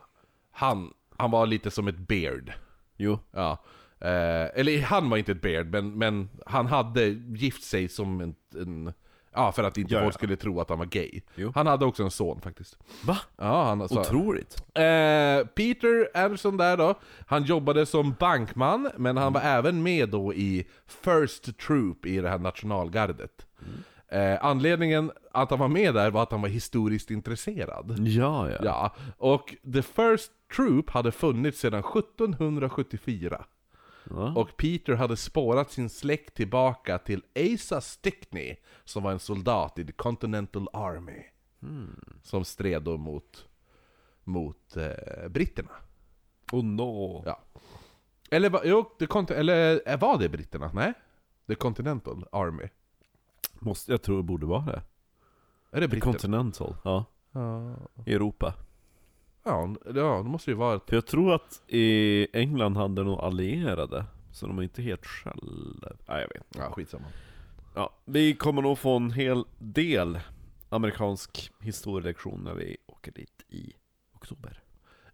han, 0.50 0.92
han 1.16 1.30
var 1.30 1.46
lite 1.46 1.70
som 1.70 1.88
ett 1.88 1.98
beard. 1.98 2.52
Jo. 2.96 3.18
Ja. 3.30 3.64
Eh, 4.00 4.60
eller 4.60 4.82
han 4.82 5.10
var 5.10 5.16
inte 5.16 5.32
ett 5.32 5.42
beard, 5.42 5.66
men, 5.66 5.98
men 5.98 6.28
han 6.46 6.66
hade 6.66 7.06
gift 7.08 7.62
sig 7.64 7.88
som 7.88 8.20
en, 8.20 8.34
en 8.54 8.92
Ja, 9.34 9.52
för 9.52 9.64
att 9.64 9.78
inte 9.78 9.94
Ja, 9.94 10.00
folk 10.00 10.14
ja. 10.14 10.18
skulle 10.18 10.36
tro 10.36 10.60
att 10.60 10.68
han 10.68 10.78
var 10.78 10.86
gay. 10.86 11.20
Jo. 11.34 11.52
Han 11.54 11.66
hade 11.66 11.84
också 11.84 12.02
en 12.02 12.10
son 12.10 12.40
faktiskt. 12.40 12.78
Va? 13.04 13.18
Ja, 13.36 13.64
han 13.64 13.82
alltså, 13.82 14.00
Otroligt. 14.00 14.62
Eh, 14.74 15.46
Peter 15.46 16.08
Anderson 16.14 16.56
där 16.56 16.76
då, 16.76 16.94
han 17.26 17.44
jobbade 17.44 17.86
som 17.86 18.14
bankman, 18.18 18.90
men 18.96 19.16
han 19.16 19.32
var 19.32 19.40
även 19.40 19.82
med 19.82 20.08
då 20.08 20.34
i 20.34 20.66
First 20.86 21.58
Troop 21.58 22.06
i 22.06 22.20
det 22.20 22.28
här 22.28 22.38
nationalgardet. 22.38 23.46
Eh, 24.08 24.44
anledningen 24.44 25.12
att 25.32 25.50
han 25.50 25.58
var 25.58 25.68
med 25.68 25.94
där 25.94 26.10
var 26.10 26.22
att 26.22 26.30
han 26.30 26.42
var 26.42 26.48
historiskt 26.48 27.10
intresserad. 27.10 27.94
Ja, 27.98 28.50
ja. 28.50 28.58
Ja, 28.62 28.94
och 29.18 29.54
The 29.72 29.82
First 29.82 30.32
Troop 30.56 30.90
hade 30.90 31.12
funnits 31.12 31.60
sedan 31.60 31.80
1774. 31.80 33.44
Ja. 34.10 34.32
Och 34.36 34.56
Peter 34.56 34.94
hade 34.94 35.16
spårat 35.16 35.70
sin 35.70 35.90
släkt 35.90 36.34
tillbaka 36.34 36.98
till 36.98 37.22
Asa 37.36 37.80
Stickney, 37.80 38.56
som 38.84 39.02
var 39.02 39.12
en 39.12 39.18
soldat 39.18 39.78
i 39.78 39.84
the 39.84 39.92
Continental 39.92 40.68
Army. 40.72 41.22
Som 42.22 42.44
stred 42.44 42.82
då 42.82 42.96
mot, 42.96 43.48
mot 44.24 44.76
eh, 44.76 45.28
britterna. 45.28 45.70
Oh 46.52 46.64
no. 46.64 47.22
Ja. 47.26 47.40
Eller, 48.30 48.60
jo, 48.64 48.84
the 48.98 49.34
eller 49.34 49.82
eh, 49.86 50.00
var 50.00 50.18
det 50.18 50.28
britterna? 50.28 50.70
Nej? 50.74 50.92
The 51.46 51.54
Continental 51.54 52.26
Army. 52.32 52.68
Måste, 53.58 53.92
jag 53.92 54.02
tror 54.02 54.16
det 54.16 54.22
borde 54.22 54.46
vara 54.46 54.64
det. 54.64 54.82
Är 55.70 55.80
det 55.80 55.88
The? 55.88 56.12
Continental. 56.12 56.76
Ja. 56.84 57.04
Ja, 57.32 57.76
I 58.06 58.14
Europa. 58.14 58.54
Ja, 59.44 59.74
ja, 59.94 60.22
det 60.24 60.30
måste 60.30 60.50
ju 60.50 60.56
vara... 60.56 60.80
För 60.86 60.96
jag 60.96 61.06
tror 61.06 61.34
att 61.34 61.62
i 61.66 62.26
England 62.32 62.76
hade 62.76 63.04
de 63.04 63.14
allierade. 63.14 64.04
Så 64.32 64.46
de 64.46 64.58
är 64.58 64.62
inte 64.62 64.82
helt 64.82 65.06
själva. 65.06 65.88
Nej, 66.08 66.20
jag 66.20 66.28
vet 66.28 66.46
Ja, 66.48 66.72
skitsamma. 66.72 67.06
Ja, 67.74 67.90
vi 68.04 68.34
kommer 68.34 68.62
nog 68.62 68.78
få 68.78 68.96
en 68.96 69.10
hel 69.10 69.44
del 69.58 70.20
amerikansk 70.68 71.50
historielektion 71.60 72.40
när 72.44 72.54
vi 72.54 72.76
åker 72.86 73.12
dit 73.12 73.44
i 73.48 73.72
oktober. 74.14 74.62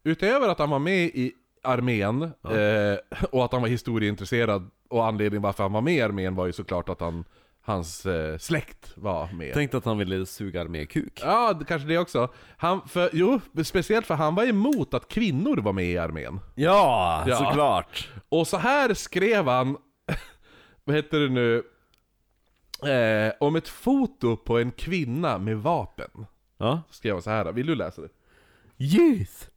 Utöver 0.02 0.48
att 0.48 0.58
han 0.58 0.70
var 0.70 0.78
med 0.78 1.04
i 1.04 1.32
armén, 1.62 2.22
eh, 2.22 3.18
och 3.30 3.44
att 3.44 3.52
han 3.52 3.62
var 3.62 3.68
historieintresserad, 3.68 4.70
och 4.88 5.06
anledningen 5.06 5.42
varför 5.42 5.62
han 5.62 5.72
var 5.72 5.80
med 5.80 5.94
i 5.94 6.00
armén 6.00 6.34
var 6.34 6.46
ju 6.46 6.52
såklart 6.52 6.88
att 6.88 7.00
han, 7.00 7.24
hans 7.66 8.06
eh, 8.06 8.38
släkt 8.38 8.92
var 8.96 9.28
med. 9.32 9.54
Tänkte 9.54 9.76
att 9.76 9.84
han 9.84 9.98
ville 9.98 10.26
suga 10.26 10.60
armékuk. 10.60 11.20
Ja, 11.24 11.52
det- 11.52 11.64
kanske 11.64 11.88
det 11.88 11.98
också. 11.98 12.32
Han, 12.56 12.88
för, 12.88 13.10
jo, 13.12 13.40
speciellt 13.64 14.06
för 14.06 14.14
han 14.14 14.34
var 14.34 14.44
emot 14.44 14.94
att 14.94 15.08
kvinnor 15.08 15.56
var 15.56 15.72
med 15.72 15.84
i 15.86 15.98
armén. 15.98 16.40
Ja, 16.54 17.24
Ja. 17.26 17.36
såklart! 17.36 18.08
Och 18.28 18.46
så 18.48 18.56
här 18.56 18.94
skrev 18.94 19.48
han, 19.48 19.76
vad 20.84 20.96
heter 20.96 21.20
det 21.20 21.28
nu, 21.28 21.62
eh, 22.92 23.32
om 23.40 23.56
ett 23.56 23.68
foto 23.68 24.36
på 24.36 24.58
en 24.58 24.70
kvinna 24.70 25.38
med 25.38 25.56
vapen. 25.58 26.26
Ja. 26.58 26.82
Skrev 26.90 27.12
han 27.14 27.22
så 27.22 27.30
här. 27.30 27.52
vill 27.52 27.66
du 27.66 27.74
läsa 27.74 28.02
det? 28.02 28.08
Yes! 28.78 29.48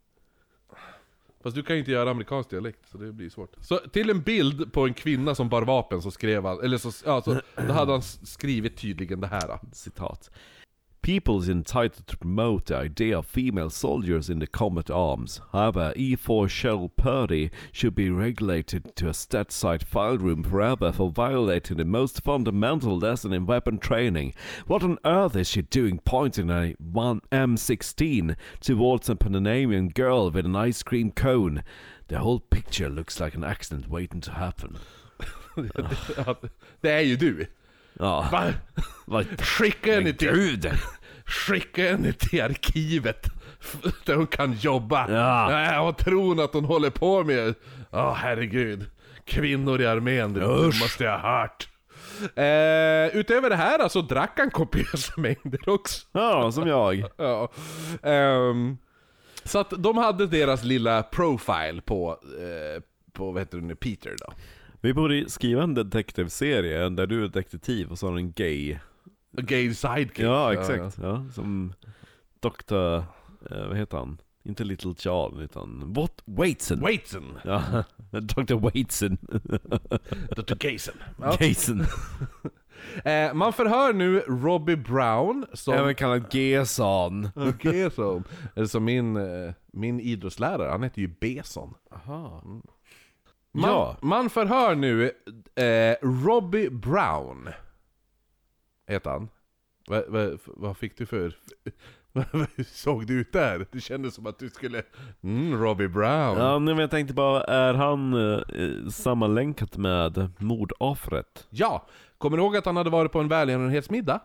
Fast 1.42 1.56
du 1.56 1.62
kan 1.62 1.76
ju 1.76 1.80
inte 1.80 1.90
göra 1.90 2.10
amerikansk 2.10 2.50
dialekt, 2.50 2.88
så 2.90 2.98
det 2.98 3.12
blir 3.12 3.30
svårt. 3.30 3.52
Så 3.60 3.78
till 3.78 4.10
en 4.10 4.22
bild 4.22 4.72
på 4.72 4.86
en 4.86 4.94
kvinna 4.94 5.34
som 5.34 5.48
bar 5.48 5.62
vapen 5.62 6.02
så 6.02 6.10
skrev 6.10 6.44
han, 6.44 6.60
eller 6.64 6.78
så, 6.78 6.92
ja, 7.06 7.22
så 7.22 7.40
då 7.66 7.72
hade 7.72 7.92
han 7.92 8.02
skrivit 8.02 8.76
tydligen 8.76 9.20
det 9.20 9.26
här. 9.26 9.58
Citat. 9.72 10.30
People 11.02 11.40
is 11.40 11.48
entitled 11.48 12.06
to 12.08 12.16
promote 12.18 12.66
the 12.66 12.76
idea 12.76 13.16
of 13.18 13.24
female 13.24 13.70
soldiers 13.70 14.28
in 14.28 14.38
the 14.38 14.46
combat 14.46 14.90
arms. 14.90 15.40
However, 15.50 15.94
E4 15.96 16.50
shell 16.50 16.90
Purdy 16.94 17.50
should 17.72 17.94
be 17.94 18.10
regulated 18.10 18.94
to 18.96 19.08
a 19.08 19.14
stat-side 19.14 19.82
file 19.82 20.18
room 20.18 20.42
forever 20.44 20.92
for 20.92 21.10
violating 21.10 21.78
the 21.78 21.86
most 21.86 22.22
fundamental 22.22 22.98
lesson 22.98 23.32
in 23.32 23.46
weapon 23.46 23.78
training. 23.78 24.34
What 24.66 24.82
on 24.82 24.98
earth 25.06 25.36
is 25.36 25.48
she 25.48 25.62
doing 25.62 26.00
pointing 26.04 26.50
a 26.50 26.74
one 26.78 27.22
M16 27.32 28.36
towards 28.60 29.08
a 29.08 29.16
Panamanian 29.16 29.88
girl 29.88 30.30
with 30.30 30.44
an 30.44 30.54
ice 30.54 30.82
cream 30.82 31.12
cone? 31.12 31.64
The 32.08 32.18
whole 32.18 32.40
picture 32.40 32.90
looks 32.90 33.18
like 33.18 33.34
an 33.34 33.44
accident 33.44 33.88
waiting 33.88 34.20
to 34.20 34.32
happen. 34.32 34.76
Det 36.80 36.90
är 36.90 37.00
ju 37.00 37.16
du. 37.16 37.46
Ja, 37.92 38.28
Va? 38.32 38.52
vad 39.04 39.40
Skicka 39.40 39.94
henne 39.94 40.12
till, 40.12 40.30
gud! 40.32 40.70
skicka 41.26 41.90
henne 41.90 42.12
till 42.12 42.42
arkivet. 42.42 43.26
Där 44.06 44.14
hon 44.14 44.26
kan 44.26 44.52
jobba. 44.52 45.10
Ja. 45.10 45.48
Nej, 45.50 45.78
vad 45.78 45.96
tror 45.96 46.28
hon 46.28 46.40
att 46.40 46.54
hon 46.54 46.64
håller 46.64 46.90
på 46.90 47.24
med? 47.24 47.54
Ja, 47.90 48.12
herregud. 48.12 48.90
Kvinnor 49.24 49.80
i 49.80 49.86
armén, 49.86 50.32
det 50.32 50.46
måste 50.80 51.04
jag 51.04 51.18
ha 51.18 51.40
hört. 51.40 51.68
Eh, 52.20 53.16
utöver 53.18 53.50
det 53.50 53.56
här 53.56 53.88
så 53.88 54.00
drack 54.00 54.32
han 54.38 54.50
kopiösa 54.50 55.12
mängder 55.16 55.68
också. 55.68 56.06
Ja, 56.12 56.52
som 56.52 56.68
jag. 56.68 57.04
Ja. 57.16 57.48
Ehm, 58.02 58.78
så 59.44 59.58
att 59.58 59.72
de 59.78 59.96
hade 59.96 60.26
deras 60.26 60.64
lilla 60.64 61.02
profile 61.02 61.80
på, 61.84 62.10
eh, 62.40 62.82
på 63.12 63.32
vad 63.32 63.42
heter 63.42 63.58
det 63.58 63.64
nu, 63.64 63.74
Peter 63.74 64.16
då. 64.18 64.32
Vi 64.80 64.94
borde 64.94 65.30
skriva 65.30 65.62
en 65.62 65.74
detektivserie 65.74 66.88
där 66.88 67.06
du 67.06 67.24
är 67.24 67.28
detektiv 67.28 67.90
och 67.90 67.98
så 67.98 68.06
har 68.06 68.12
du 68.14 68.18
en 68.18 68.32
gay. 68.32 68.78
Gay 69.32 69.74
sidekick. 69.74 70.24
Ja, 70.24 70.52
exakt. 70.52 70.98
Ja, 71.02 71.24
som 71.34 71.72
Dr. 72.40 72.96
Eh, 73.50 73.68
vad 73.68 73.76
heter 73.76 73.96
han? 73.98 74.20
Inte 74.44 74.64
Little 74.64 74.94
Charlie 74.94 75.44
utan 75.44 75.92
What? 75.92 76.22
Waitson. 76.24 76.80
Waitson. 76.80 77.38
Ja, 77.44 77.62
Dr. 78.10 78.54
Waitson. 78.54 79.18
Dr. 80.36 80.54
Gayson. 80.54 80.94
Ja. 81.20 81.36
Gayson. 81.38 81.84
Eh, 83.04 83.34
man 83.34 83.52
förhör 83.52 83.92
nu 83.92 84.20
Robbie 84.20 84.76
Brown 84.76 85.46
som... 85.52 85.74
Även 85.74 85.94
kallad 85.94 86.34
Geson. 86.34 87.28
Gayson. 87.62 88.24
Eller 88.56 88.66
som 88.66 88.84
min, 88.84 89.16
eh, 89.16 89.52
min 89.72 90.00
idrottslärare, 90.00 90.70
han 90.70 90.82
heter 90.82 91.00
ju 91.00 91.08
Beson. 91.20 91.74
Aha. 91.90 92.42
Man, 93.52 93.70
Ja. 93.70 93.96
man 94.02 94.30
förhör 94.30 94.74
nu 94.74 95.04
eh, 95.54 95.96
Robbie 96.26 96.70
Brown. 96.70 97.48
Heter 98.88 99.10
han. 99.10 99.28
Va, 99.88 100.02
va, 100.08 100.30
vad 100.46 100.76
fick 100.76 100.98
du 100.98 101.06
för... 101.06 101.36
Hur 102.12 102.64
såg 102.74 103.06
du 103.06 103.20
ut 103.20 103.32
där? 103.32 103.66
Det 103.72 103.80
kändes 103.80 104.14
som 104.14 104.26
att 104.26 104.38
du 104.38 104.48
skulle... 104.50 104.82
Mm, 105.22 105.62
Robbie 105.62 105.88
Brown. 105.88 106.38
Ja, 106.38 106.58
men 106.58 106.78
jag 106.78 106.90
tänkte 106.90 107.14
bara, 107.14 107.44
är 107.44 107.74
han 107.74 108.32
eh, 108.32 108.88
sammanlänkat 108.90 109.76
med 109.76 110.30
mordoffret? 110.38 111.46
Ja, 111.50 111.86
kommer 112.18 112.36
du 112.36 112.42
ihåg 112.42 112.56
att 112.56 112.66
han 112.66 112.76
hade 112.76 112.90
varit 112.90 113.12
på 113.12 113.20
en 113.20 113.28
välgörenhetsmiddag? 113.28 114.20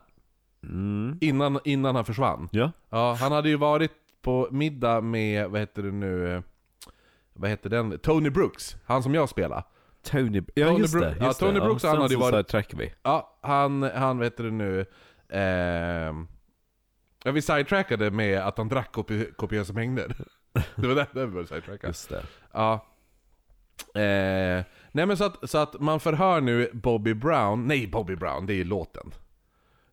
Mm. 0.63 1.17
Innan, 1.21 1.59
innan 1.63 1.95
han 1.95 2.05
försvann? 2.05 2.49
Ja. 2.51 2.71
Ja, 2.89 3.17
han 3.19 3.31
hade 3.31 3.49
ju 3.49 3.55
varit 3.57 3.91
på 4.21 4.47
middag 4.51 5.01
med, 5.01 5.49
vad 5.49 5.59
heter 5.59 5.83
det 5.83 5.91
nu, 5.91 6.33
eh, 6.35 6.41
vad 7.36 7.50
heter 7.50 7.69
den? 7.69 8.00
Tony 8.00 8.30
Brooks, 8.30 8.78
han 8.86 9.04
som 9.04 9.13
jag 9.15 9.30
spelar. 9.30 9.63
Tony, 10.04 10.41
ja 10.56 10.67
Tony 10.67 10.80
just 10.80 10.93
Bro- 10.93 11.02
det. 11.02 11.15
ja, 11.19 11.26
Just 11.26 11.39
Tony 11.39 11.54
det. 11.54 11.60
Brooks, 11.62 11.84
han 11.84 11.98
hade 12.02 12.13
ju 12.13 12.19
varit-. 12.19 12.91
Ja, 13.04 13.38
han, 13.41 13.84
han 13.84 14.17
vad 14.17 14.26
heter 14.26 14.43
det 14.43 14.52
nu, 14.52 14.86
ehm, 15.30 16.28
ja 17.24 17.32
vi 17.32 17.41
sidetrackade 17.41 18.12
med 18.12 18.39
att 18.39 18.58
han 18.58 18.67
drack 18.69 18.95
kopi- 18.95 19.34
kopiösa 19.36 19.74
mängder. 19.74 20.15
Det 20.76 20.88
var 20.88 20.95
där 20.95 21.08
vi 21.13 21.28
började 21.28 21.48
sidetracka. 21.48 21.88
Just 21.88 22.10
det. 22.10 22.24
Ja. 22.54 22.86
Eh, 23.95 24.63
nej 24.91 25.06
men 25.06 25.17
så 25.17 25.24
att, 25.24 25.50
så 25.50 25.58
att 25.58 25.80
man 25.80 26.00
förhör 26.00 26.41
nu 26.41 26.69
Bobby 26.74 27.13
Brown, 27.13 27.67
nej 27.67 27.88
Bobby 27.88 28.15
Brown, 28.15 28.45
det 28.45 28.54
är 28.54 28.58
ju 28.58 28.63
låten. 28.63 29.12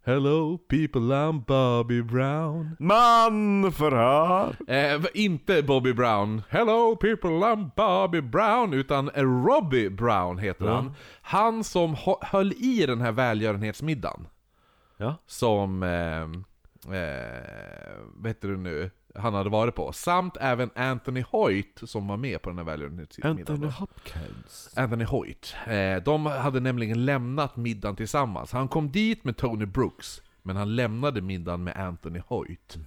Hello 0.05 0.59
people, 0.59 1.01
I'm 1.15 1.45
Bobby 1.47 2.03
Brown. 2.03 2.77
Man 2.79 3.73
förhör! 3.73 4.57
Eh, 4.69 5.01
inte 5.15 5.63
Bobby 5.63 5.93
Brown. 5.93 6.43
Hello 6.49 6.97
people, 6.97 7.31
I'm 7.31 7.71
Bobby 7.77 8.21
Brown. 8.21 8.73
Utan 8.73 9.11
Robbie 9.11 9.91
Brown 9.91 10.39
heter 10.39 10.67
han. 10.67 10.95
Han 11.23 11.65
som 11.65 11.95
hö- 11.95 12.15
höll 12.21 12.53
i 12.53 12.85
den 12.87 13.01
här 13.01 13.13
välgörenhetsmiddagen. 13.13 14.27
Ja. 14.97 15.15
Som, 15.27 15.83
eh, 15.83 16.23
eh, 16.99 17.97
vad 18.15 18.27
heter 18.31 18.49
det 18.49 18.57
nu, 18.57 18.91
han 19.15 19.35
hade 19.35 19.51
varit 19.51 19.75
på. 19.75 19.93
Samt 19.93 20.37
även 20.41 20.71
Anthony 20.75 21.25
Hoyt 21.31 21.81
som 21.85 22.09
var 22.09 22.17
med 22.17 22.43
på 22.43 22.49
den 22.51 22.59
här 22.59 22.65
välgörenhetsmiddagen. 22.65 23.39
Anthony 23.41 23.67
Hopkins. 23.71 24.75
Anthony 24.77 25.05
Hoyt. 25.05 25.55
Eh, 25.67 26.03
de 26.05 26.27
hade 26.27 26.61
nämligen 26.61 27.05
lämnat 27.05 27.57
middagen 27.57 27.97
tillsammans. 27.97 28.53
Han 28.53 28.69
kom 28.69 28.91
dit 28.91 29.25
med 29.25 29.37
Tony 29.37 29.67
Brooks, 29.67 30.23
men 30.43 30.57
han 30.57 30.77
lämnade 30.77 31.21
middagen 31.21 31.65
med 31.65 31.77
Anthony 31.77 32.21
Hoyt. 32.27 32.79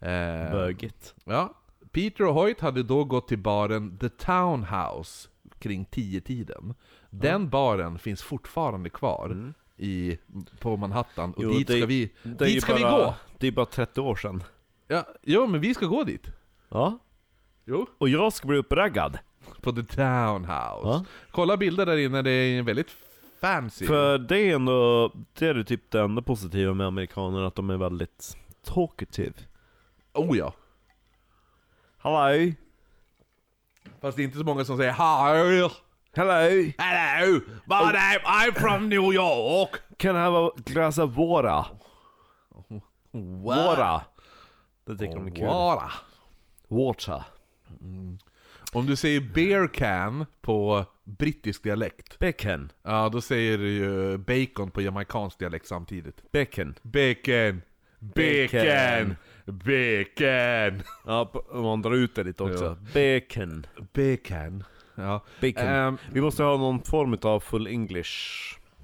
Eh, 0.00 0.50
Bögigt. 0.52 1.14
Ja. 1.24 1.54
Peter 1.92 2.26
och 2.26 2.34
Hoyt 2.34 2.60
hade 2.60 2.82
då 2.82 3.04
gått 3.04 3.28
till 3.28 3.38
baren 3.38 3.98
The 3.98 4.08
Townhouse 4.08 5.28
kring 5.58 5.84
10-tiden. 5.90 6.74
Den 7.10 7.48
baren 7.48 7.98
finns 7.98 8.22
fortfarande 8.22 8.90
kvar 8.90 9.52
i, 9.76 10.18
på 10.60 10.76
Manhattan, 10.76 11.32
och 11.34 11.42
Mm. 11.42 11.52
Jo, 11.52 11.58
dit 11.58 11.66
det- 11.68 11.76
ska, 11.78 11.86
vi, 11.86 12.10
dit 12.22 12.62
ska 12.62 12.74
vi 12.74 12.82
bara- 12.82 13.04
gå! 13.04 13.14
Det 13.38 13.46
är 13.46 13.52
bara 13.52 13.66
30 13.66 14.00
år 14.00 14.16
sedan. 14.16 14.42
Ja, 14.92 15.04
jo, 15.22 15.46
men 15.46 15.60
vi 15.60 15.74
ska 15.74 15.86
gå 15.86 16.04
dit. 16.04 16.26
Ja. 16.68 16.98
Jo. 17.64 17.86
Och 17.98 18.08
jag 18.08 18.32
ska 18.32 18.48
bli 18.48 18.58
uppraggad. 18.58 19.18
På 19.60 19.72
The 19.72 19.82
Townhouse. 19.82 20.88
Ja. 20.88 21.04
Kolla 21.30 21.56
bilder 21.56 21.86
där 21.86 21.96
inne, 21.96 22.22
det 22.22 22.30
är 22.30 22.62
väldigt 22.62 22.90
fancy. 23.40 23.86
För 23.86 24.18
det 24.18 24.38
är 24.38 24.54
ändå, 24.54 25.12
det 25.38 25.46
är 25.46 25.62
typ 25.62 25.90
det 25.90 26.00
enda 26.00 26.22
positiva 26.22 26.74
med 26.74 26.86
amerikaner, 26.86 27.42
att 27.42 27.54
de 27.54 27.70
är 27.70 27.76
väldigt 27.76 28.36
talkative. 28.64 29.34
Oh 30.14 30.38
ja. 30.38 30.54
Hello! 31.98 32.52
Fast 34.00 34.16
det 34.16 34.22
är 34.22 34.24
inte 34.24 34.38
så 34.38 34.44
många 34.44 34.64
som 34.64 34.76
säger 34.76 34.92
Hi! 34.92 35.68
Hello! 36.12 36.74
Hello! 36.78 37.40
My 37.64 37.92
name, 37.92 38.20
I'm 38.24 38.52
from 38.60 38.88
New 38.88 39.12
York! 39.12 39.70
Can 39.96 40.16
I 40.16 40.18
have 40.18 40.46
a 40.46 40.50
glass 40.56 40.98
of 40.98 41.16
water? 41.16 41.64
Water! 43.42 44.11
Det 44.92 44.98
tycker 44.98 45.14
de 45.14 45.26
är 45.26 45.30
kul. 45.30 45.44
Vara. 45.46 45.90
Water. 46.68 47.24
Om 48.72 48.86
du 48.86 48.96
säger 48.96 49.20
beer 49.20 49.66
can 49.74 50.26
på 50.40 50.84
brittisk 51.04 51.62
dialekt, 51.62 52.18
Bacon. 52.18 52.72
ja 52.82 53.08
då 53.08 53.20
säger 53.20 53.58
du 53.58 53.68
ju 53.70 54.18
bacon 54.18 54.70
på 54.70 54.82
jamaicansk 54.82 55.38
dialekt 55.38 55.66
samtidigt. 55.66 56.32
Bacon. 56.32 56.74
Bacon! 56.82 57.62
Bacon! 57.98 59.16
Bacon! 59.46 60.82
Ja, 61.06 61.32
man 61.52 61.82
drar 61.82 61.92
ut 61.92 62.14
det 62.14 62.24
lite 62.24 62.42
också. 62.42 62.76
Bacon. 62.94 63.66
Bacon. 63.92 64.64
Ja. 64.94 65.24
Bacon. 65.40 65.66
Ehm, 65.66 65.98
Vi 66.12 66.20
måste 66.20 66.42
ha 66.42 66.56
någon 66.56 66.82
form 66.82 67.18
av 67.22 67.40
full 67.40 67.66
english, 67.66 68.10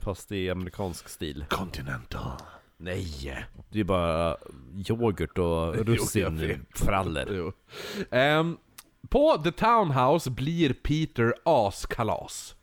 fast 0.01 0.33
i 0.33 0.51
amerikansk 0.51 1.09
stil. 1.09 1.45
Continental. 1.49 2.33
Nej! 2.79 3.45
Det 3.71 3.81
är 3.81 3.85
bara 3.85 4.37
yoghurt 4.89 5.39
och 5.39 5.75
russin 5.87 6.39
vet. 6.39 6.59
frallor. 6.75 7.29
Jo. 7.31 7.53
Ehm, 8.11 8.57
på 9.09 9.37
The 9.45 9.51
Townhouse 9.53 10.31
blir 10.31 10.73
Peter 10.73 11.35
askalas. 11.45 12.55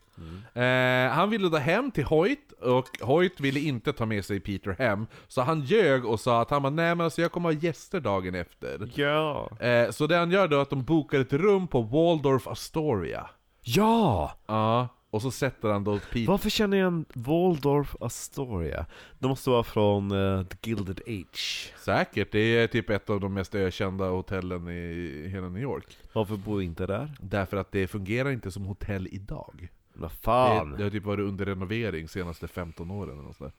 Eh, 0.53 1.11
han 1.13 1.29
ville 1.29 1.49
då 1.49 1.57
hem 1.57 1.91
till 1.91 2.03
Hoyt, 2.05 2.51
och 2.61 2.85
Hoyt 3.01 3.39
ville 3.39 3.59
inte 3.59 3.93
ta 3.93 4.05
med 4.05 4.25
sig 4.25 4.39
Peter 4.39 4.75
hem. 4.79 5.07
Så 5.27 5.41
han 5.41 5.61
ljög 5.61 6.05
och 6.05 6.19
sa 6.19 6.41
att 6.41 6.49
han 6.49 6.61
bara, 6.61 6.69
nej 6.69 6.95
men 6.95 7.03
alltså 7.05 7.21
jag 7.21 7.31
kommer 7.31 7.53
ha 7.53 7.59
gäster 7.59 7.99
dagen 7.99 8.35
efter. 8.35 8.89
Ja! 8.95 9.49
Eh, 9.59 9.91
så 9.91 10.07
det 10.07 10.17
han 10.17 10.31
gör 10.31 10.47
då 10.47 10.57
är 10.57 10.61
att 10.61 10.69
de 10.69 10.83
bokar 10.83 11.19
ett 11.19 11.33
rum 11.33 11.67
på 11.67 11.81
Waldorf 11.81 12.47
Astoria. 12.47 13.29
Ja! 13.61 14.31
Ja, 14.47 14.87
och 15.15 15.21
så 15.21 15.31
sätter 15.31 15.69
han 15.69 15.83
då 15.83 15.99
Peter... 15.99 16.27
Varför 16.27 16.49
känner 16.49 16.77
jag 16.77 16.83
igen 16.83 17.05
Waldorf 17.13 17.95
Astoria? 17.99 18.85
Det 19.19 19.27
måste 19.27 19.49
vara 19.49 19.63
från 19.63 20.11
eh, 20.11 20.43
The 20.45 20.57
Gilded 20.69 21.01
Age. 21.07 21.73
Säkert, 21.85 22.31
det 22.31 22.39
är 22.39 22.67
typ 22.67 22.89
ett 22.89 23.09
av 23.09 23.19
de 23.19 23.33
mest 23.33 23.55
ökända 23.55 24.09
hotellen 24.09 24.67
i 24.69 25.27
hela 25.27 25.49
New 25.49 25.61
York. 25.61 25.97
Varför 26.13 26.35
bor 26.35 26.57
vi 26.57 26.65
inte 26.65 26.85
där? 26.85 27.11
Därför 27.21 27.57
att 27.57 27.71
det 27.71 27.87
fungerar 27.87 28.31
inte 28.31 28.51
som 28.51 28.65
hotell 28.65 29.07
idag. 29.11 29.67
Vad 29.93 30.09
Det, 30.09 30.15
fan? 30.15 30.75
det 30.77 30.83
har 30.83 30.89
typ 30.89 31.03
varit 31.03 31.23
under 31.23 31.45
renovering 31.45 32.07
senaste 32.07 32.47
15 32.47 32.91
åren 32.91 33.13
eller 33.13 33.23
något 33.23 33.35
sånt 33.35 33.53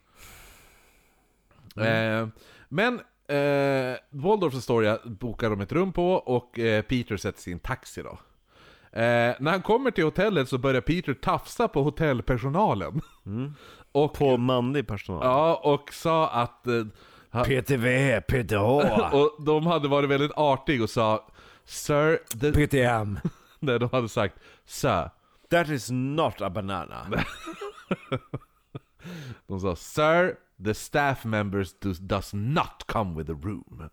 där. 1.75 1.85
Mm. 1.87 2.23
Eh, 2.23 2.29
men 2.69 2.95
eh, 3.29 3.97
Waldorf 4.11 4.55
Astoria 4.55 4.99
bokar 5.05 5.51
de 5.51 5.61
ett 5.61 5.73
rum 5.73 5.93
på 5.93 6.13
och 6.13 6.59
eh, 6.59 6.83
Peter 6.83 7.17
sätter 7.17 7.41
sin 7.41 7.59
taxi 7.59 8.03
då. 8.03 8.19
Eh, 8.97 9.35
när 9.41 9.51
han 9.51 9.63
kommer 9.63 9.91
till 9.91 10.05
hotellet 10.05 10.49
så 10.49 10.59
börjar 10.59 10.81
Peter 10.81 11.15
tafsa 11.15 11.69
på 11.69 11.83
hotellpersonalen. 11.83 13.01
Och, 13.93 14.15
På 14.15 14.37
manlig 14.37 14.87
personal? 14.89 15.21
ja, 15.25 15.61
och 15.65 15.93
sa 15.93 16.29
att... 16.29 16.67
Eh, 16.67 16.85
ha- 17.31 17.45
PTV, 17.45 18.21
PTH, 18.21 18.55
och 19.15 19.45
de 19.45 19.67
hade 19.67 19.89
varit 19.89 20.11
väldigt 20.11 20.33
artig 20.37 20.83
och 20.83 20.91
sa 20.91 21.27
Sir, 21.65 22.19
the, 22.41 22.53
PTM. 22.53 23.19
nej, 23.59 23.79
de 23.79 23.89
hade 23.93 24.09
sagt 24.09 24.35
Sir, 24.65 25.11
That 25.51 25.69
is 25.69 25.91
not 25.91 26.41
a 26.41 26.51
banana. 26.51 27.07
De 29.47 29.61
sa 29.61 29.77
'Sir, 29.77 30.37
the 30.65 30.75
staff 30.75 31.25
members 31.25 31.75
do, 31.81 31.93
does 32.01 32.31
not 32.35 32.85
come 32.87 33.19
with 33.19 33.31
a 33.31 33.35
room' 33.43 33.89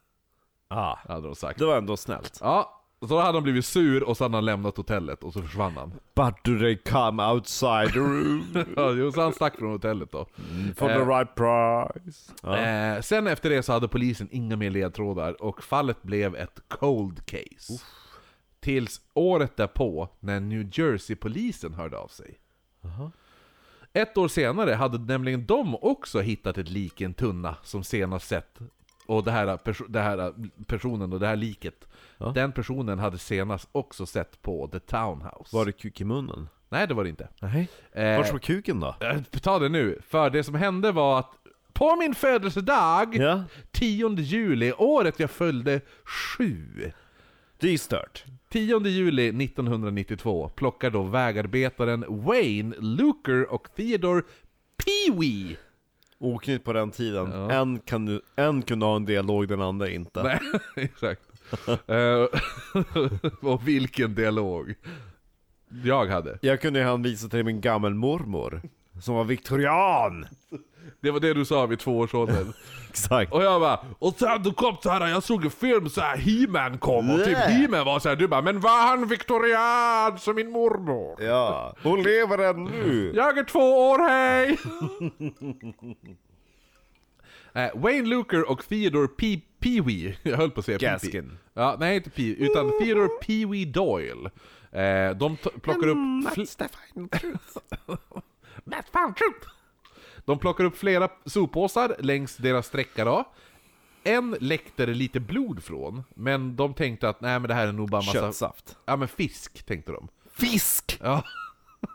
ah, 0.70 1.00
Hade 1.08 1.28
de 1.28 1.36
sagt. 1.36 1.60
det 1.60 1.66
var 1.66 1.78
ändå 1.78 1.98
snällt. 1.98 2.38
Ja, 2.42 2.83
så 3.10 3.16
då 3.16 3.22
hade 3.22 3.34
han 3.38 3.44
blivit 3.44 3.66
sur 3.66 4.04
och 4.04 4.18
så 4.18 4.24
hade 4.24 4.38
han 4.38 4.46
lämnat 4.46 4.78
hotellet 4.78 5.24
och 5.24 5.34
så 5.34 5.42
försvann 5.42 5.74
han. 5.78 5.89
But 6.16 6.44
do 6.44 6.60
they 6.60 6.78
come 6.78 7.24
outside 7.28 7.94
the 7.94 8.00
room? 8.00 8.46
Ja, 8.76 8.92
jo, 8.92 9.12
så 9.12 9.22
han 9.22 9.34
stack 9.34 9.56
från 9.58 9.72
hotellet 9.72 10.12
då. 10.12 10.26
For 10.76 10.88
the 10.88 10.94
Eh. 10.94 11.08
right 11.08 11.36
price? 11.36 12.32
Ja. 12.44 12.58
Eh, 12.58 13.02
sen 13.02 13.28
efter 13.28 13.50
det 13.50 13.63
så 13.63 13.74
hade 13.74 13.88
polisen 13.88 14.28
inga 14.32 14.56
mer 14.56 14.70
ledtrådar 14.70 15.42
och 15.44 15.63
fallet 15.63 16.04
blev 16.04 16.36
ett 16.36 16.60
cold 16.68 17.26
case. 17.26 17.84
Tills 18.60 19.02
året 19.13 19.58
därpå, 19.58 20.10
när 20.20 20.39
New 20.39 20.70
Jersey-polisen 20.80 21.74
hörde 21.74 21.98
av 21.98 22.08
sig. 22.08 22.38
Ett 23.94 24.18
år 24.18 24.28
senare 24.28 24.72
hade 24.74 24.98
nämligen 24.98 25.46
de 25.46 25.76
också 25.76 26.20
hittat 26.20 26.58
ett 26.58 26.70
lik 26.70 27.02
i 27.02 27.04
en 27.04 27.13
tunna 27.13 27.56
som 27.63 27.84
senast 27.84 28.28
sett. 28.28 28.60
Och 29.06 29.24
det 29.24 29.32
här, 29.32 29.60
det 29.89 30.00
här 30.00 30.34
personen 30.68 31.13
och 31.13 31.20
det 31.20 31.28
här 31.28 31.36
liket, 31.36 31.88
Ja. 32.17 32.32
den 32.36 32.52
personen 32.52 32.99
hade 32.99 33.17
senast 33.17 33.69
också 33.71 34.06
sett 34.06 34.41
på 34.41 34.67
The 34.67 34.80
Townhouse. 34.80 35.56
Var 35.56 35.65
det 35.65 35.71
kuk 35.71 36.02
i 36.02 36.06
munnen? 36.06 36.49
Nej, 36.69 36.88
det 36.88 36.93
var 36.93 37.04
det 37.04 37.10
inte. 37.10 37.28
Nej. 37.41 37.69
Eh, 37.91 38.17
Vart 38.17 38.32
var 38.32 38.39
kuken 38.39 38.80
då? 38.80 38.95
eh, 38.99 39.21
ta 39.41 39.60
det 39.60 39.69
nu, 39.69 39.99
för 40.08 40.30
det 40.30 40.43
som 40.43 40.56
hände 40.56 40.91
var 40.91 41.19
att 41.19 41.32
på 41.73 41.95
min 41.95 42.15
födelsedag, 42.15 43.15
Ja, 43.15 43.43
10 43.71 44.10
juli, 44.15 44.73
året 44.78 45.19
jag 45.19 45.30
följde 45.32 45.82
sju. 46.06 46.91
det 47.60 47.69
är 47.69 47.78
stört. 47.78 48.26
10 48.49 48.80
juli 48.88 49.32
1992 49.45 50.49
plockar 50.56 50.89
då 50.89 51.04
vägarbetaren 51.04 52.06
Wayne 52.08 52.76
Luker 52.80 53.54
och 53.54 53.67
Theodore 53.76 54.21
Peewee 54.86 55.58
Oknytt 56.19 56.63
på 56.63 56.73
den 56.73 56.91
tiden. 56.91 57.32
En, 57.34 57.80
kan, 57.80 58.06
du- 58.06 58.21
en 58.36 58.62
kunde 58.62 58.86
ha 58.86 58.95
en 58.95 59.06
dialog, 59.06 59.47
den 59.47 59.62
andra 59.62 59.89
inte. 59.89 60.23
Nej, 60.23 60.39
exakt. 60.76 61.21
Eh, 61.88 62.28
och 63.52 63.68
vilken 63.68 64.16
dialog 64.16 64.76
jag 65.84 66.06
hade. 66.08 66.38
Jag 66.42 66.62
kunde 66.62 66.80
ju 66.80 66.86
hänvisa 66.86 67.28
till 67.28 67.44
min 67.44 67.62
gammelmormor, 67.62 68.62
som 69.02 69.16
var 69.16 69.24
viktorian! 69.24 70.26
Det 71.02 71.12
var 71.12 71.20
det 71.20 71.34
du 71.34 71.46
sa 71.46 71.66
vid 71.66 71.80
två 71.80 71.98
års 71.98 72.13
ålder. 72.13 72.46
Exakt. 72.89 73.32
Och 73.32 73.44
jag 73.44 73.62
bara, 73.62 73.80
och 74.00 74.16
sen 74.20 74.44
du 74.44 74.54
kom 74.54 74.78
så 74.84 74.89
här, 74.89 75.08
jag 75.08 75.24
såg 75.24 75.46
en 75.46 75.52
film 75.52 75.89
så 75.89 76.02
här, 76.02 76.18
He-Man 76.18 76.78
kom 76.78 77.10
och 77.10 77.24
typ. 77.24 77.38
He-Man 77.38 77.86
var 77.86 78.00
så 78.00 78.10
här, 78.10 78.16
du 78.16 78.28
bara, 78.28 78.42
men 78.42 78.60
var 78.60 78.88
han 78.88 79.08
viktorian 79.08 80.20
som 80.20 80.36
min 80.36 80.52
mormor? 80.52 81.24
Ja, 81.24 81.76
hon 81.84 82.04
lever 82.04 82.38
ännu! 82.38 83.12
Jag 83.16 83.38
är 83.38 83.44
två 83.44 83.89
år, 83.89 84.10
hej! 84.10 84.58
Eh, 87.56 87.70
Wayne 87.76 88.08
Luker 88.08 88.50
och 88.52 88.68
Theodore 88.68 89.08
P. 89.08 89.42
Peewee, 89.63 90.17
jag 90.23 90.38
höll 90.38 90.52
på 90.52 90.60
att 90.60 90.65
säga. 90.65 90.78
Gaskin. 90.78 91.38
Ja, 91.54 91.76
nej 91.80 91.95
inte 91.95 92.10
Pee, 92.10 92.36
utan 92.36 92.71
Theodore 92.80 93.08
Peewee 93.08 93.65
Doyle. 93.65 94.30
Eh, 94.71 95.17
de 95.17 95.38
plockar 95.62 95.88
upp... 95.88 95.97
Matt 98.63 98.89
Fan 98.91 99.13
Truth! 99.15 99.47
De 100.26 100.39
plockar 100.39 100.63
upp 100.63 100.78
flera 100.78 101.10
soppåsar 101.26 101.95
längs 101.99 102.38
deras 102.38 102.67
sträcka 102.67 103.06
då. 103.06 103.23
En 104.04 104.38
läckte 104.39 104.86
det 104.86 104.93
lite 104.93 105.19
blod 105.19 105.63
från, 105.63 106.04
men 106.15 106.56
de 106.56 106.73
tänkte 106.73 107.10
att 107.10 107.21
nej 107.21 107.39
men 107.39 107.47
det 107.47 107.54
här 107.54 107.67
är 107.67 107.71
nog 107.71 107.89
bara 107.89 108.02
massa... 108.02 108.12
Köttsaft. 108.12 108.78
Ja 108.86 108.95
men 108.95 109.08
fisk, 109.08 109.63
tänkte 109.63 109.91
de. 109.91 110.08
Fisk! 110.32 110.99
Ja. 111.02 111.23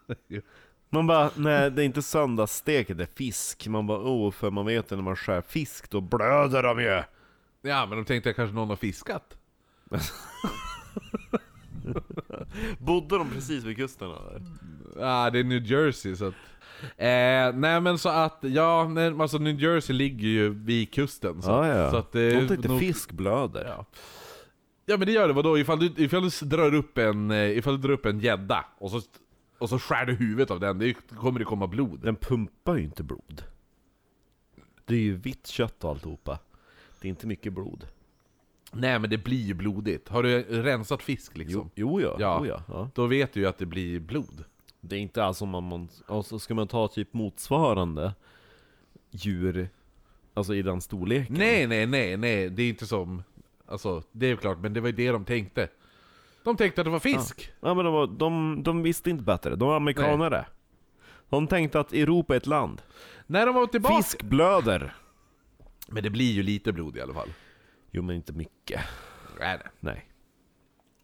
Man 0.90 1.06
bara, 1.06 1.30
nej 1.34 1.70
det 1.70 1.82
är 1.82 1.86
inte 1.86 2.02
söndagsstek, 2.02 2.88
det 2.88 3.02
är 3.02 3.08
fisk. 3.16 3.66
Man 3.66 3.86
bara, 3.86 3.98
oh, 3.98 4.30
för 4.30 4.50
man 4.50 4.66
vet 4.66 4.92
ju 4.92 4.96
när 4.96 5.02
man 5.02 5.16
skär 5.16 5.42
fisk, 5.42 5.90
då 5.90 6.00
blöder 6.00 6.62
de 6.62 6.80
ju! 6.80 7.02
Ja, 7.62 7.86
men 7.86 7.98
de 7.98 8.04
tänkte 8.04 8.30
att 8.30 8.36
kanske 8.36 8.54
någon 8.54 8.68
har 8.68 8.76
fiskat. 8.76 9.36
Bodde 12.78 13.18
de 13.18 13.30
precis 13.30 13.64
vid 13.64 13.76
kusten 13.76 14.08
eller? 14.10 14.42
Ja, 14.98 15.30
det 15.30 15.38
är 15.38 15.44
New 15.44 15.66
Jersey 15.66 16.16
så 16.16 16.24
att... 16.26 16.34
Eh, 16.96 17.54
nej 17.54 17.80
men 17.80 17.98
så 17.98 18.08
att, 18.08 18.38
ja, 18.40 18.88
nej, 18.88 19.14
alltså 19.20 19.38
New 19.38 19.60
Jersey 19.62 19.96
ligger 19.96 20.28
ju 20.28 20.48
vid 20.48 20.92
kusten. 20.94 21.42
Så, 21.42 21.50
Ja, 21.50 21.66
ja. 21.66 21.90
så 21.90 21.96
att 21.96 22.12
det 22.12 22.30
de 22.40 22.48
tänkte 22.48 22.68
nog- 22.68 22.80
fisk 22.80 23.12
blöder. 23.12 23.64
Ja. 23.64 23.86
ja 24.86 24.96
men 24.96 25.06
det 25.06 25.12
gör 25.12 25.28
det, 25.28 25.34
vadå? 25.34 25.58
Ifall 25.58 25.78
du, 25.78 26.04
ifall 26.04 26.30
du 26.30 26.46
drar 26.46 26.74
upp 26.74 26.98
en 26.98 27.30
eh, 27.30 27.58
ifall 27.58 27.80
du 27.80 27.88
drar 27.88 27.94
upp 27.94 28.06
en 28.06 28.20
gädda 28.20 28.64
och 28.78 28.90
så, 28.90 29.00
och 29.58 29.68
så 29.68 29.78
skär 29.78 30.06
du 30.06 30.14
huvudet 30.14 30.50
av 30.50 30.60
den, 30.60 30.78
det 30.78 30.92
kommer 30.94 31.38
det 31.38 31.44
komma 31.44 31.66
blod. 31.66 32.00
Den 32.02 32.16
pumpar 32.16 32.76
ju 32.76 32.84
inte 32.84 33.02
blod. 33.02 33.42
Det 34.84 34.94
är 34.94 35.00
ju 35.00 35.16
vitt 35.16 35.46
kött 35.46 35.84
och 35.84 35.90
alltihopa. 35.90 36.38
Det 37.00 37.08
är 37.08 37.10
inte 37.10 37.26
mycket 37.26 37.52
blod. 37.52 37.86
Nej 38.72 38.98
men 38.98 39.10
det 39.10 39.18
blir 39.18 39.42
ju 39.42 39.54
blodigt. 39.54 40.08
Har 40.08 40.22
du 40.22 40.42
rensat 40.42 41.02
fisk 41.02 41.36
liksom? 41.36 41.70
Jo, 41.74 42.00
jo 42.00 42.00
ja. 42.00 42.16
Ja. 42.18 42.38
Jo, 42.40 42.46
ja. 42.46 42.62
ja. 42.68 42.90
Då 42.94 43.06
vet 43.06 43.32
du 43.32 43.40
ju 43.40 43.46
att 43.46 43.58
det 43.58 43.66
blir 43.66 44.00
blod. 44.00 44.44
Det 44.80 44.96
är 44.96 45.00
inte 45.00 45.24
alls 45.24 45.38
som 45.38 45.54
om 45.54 45.64
man, 45.64 45.88
alltså 46.06 46.38
ska 46.38 46.54
man 46.54 46.68
ta 46.68 46.88
typ 46.88 47.14
motsvarande 47.14 48.14
djur, 49.10 49.68
alltså 50.34 50.54
i 50.54 50.62
den 50.62 50.80
storleken? 50.80 51.36
Nej, 51.38 51.66
nej, 51.66 51.86
nej, 51.86 52.16
nej, 52.16 52.50
det 52.50 52.62
är 52.62 52.68
inte 52.68 52.86
som... 52.86 53.22
Alltså, 53.66 54.02
det 54.12 54.26
är 54.26 54.30
ju 54.30 54.36
klart, 54.36 54.58
men 54.58 54.72
det 54.72 54.80
var 54.80 54.88
ju 54.88 54.94
det 54.94 55.10
de 55.10 55.24
tänkte. 55.24 55.68
De 56.44 56.56
tänkte 56.56 56.80
att 56.80 56.84
det 56.84 56.90
var 56.90 56.98
fisk. 56.98 57.52
Ja 57.60 57.74
men 57.74 57.84
de, 57.84 57.94
var, 57.94 58.06
de, 58.06 58.62
de 58.62 58.82
visste 58.82 59.10
inte 59.10 59.24
bättre, 59.24 59.56
de 59.56 59.68
var 59.68 59.76
amerikanare. 59.76 60.46
De 61.28 61.46
tänkte 61.46 61.80
att 61.80 61.92
Europa 61.92 62.34
är 62.34 62.36
ett 62.36 62.46
land. 62.46 62.82
När 63.26 63.46
de 63.46 63.54
var 63.54 63.66
tillbaka... 63.66 63.96
Fisk 63.96 64.22
blöder! 64.22 64.94
Men 65.88 66.02
det 66.02 66.10
blir 66.10 66.32
ju 66.32 66.42
lite 66.42 66.72
blod 66.72 66.96
i 66.96 67.00
alla 67.00 67.14
fall. 67.14 67.28
Jo 67.90 68.02
men 68.02 68.16
inte 68.16 68.32
mycket. 68.32 68.80
Nej, 69.40 69.58
nej. 69.80 70.08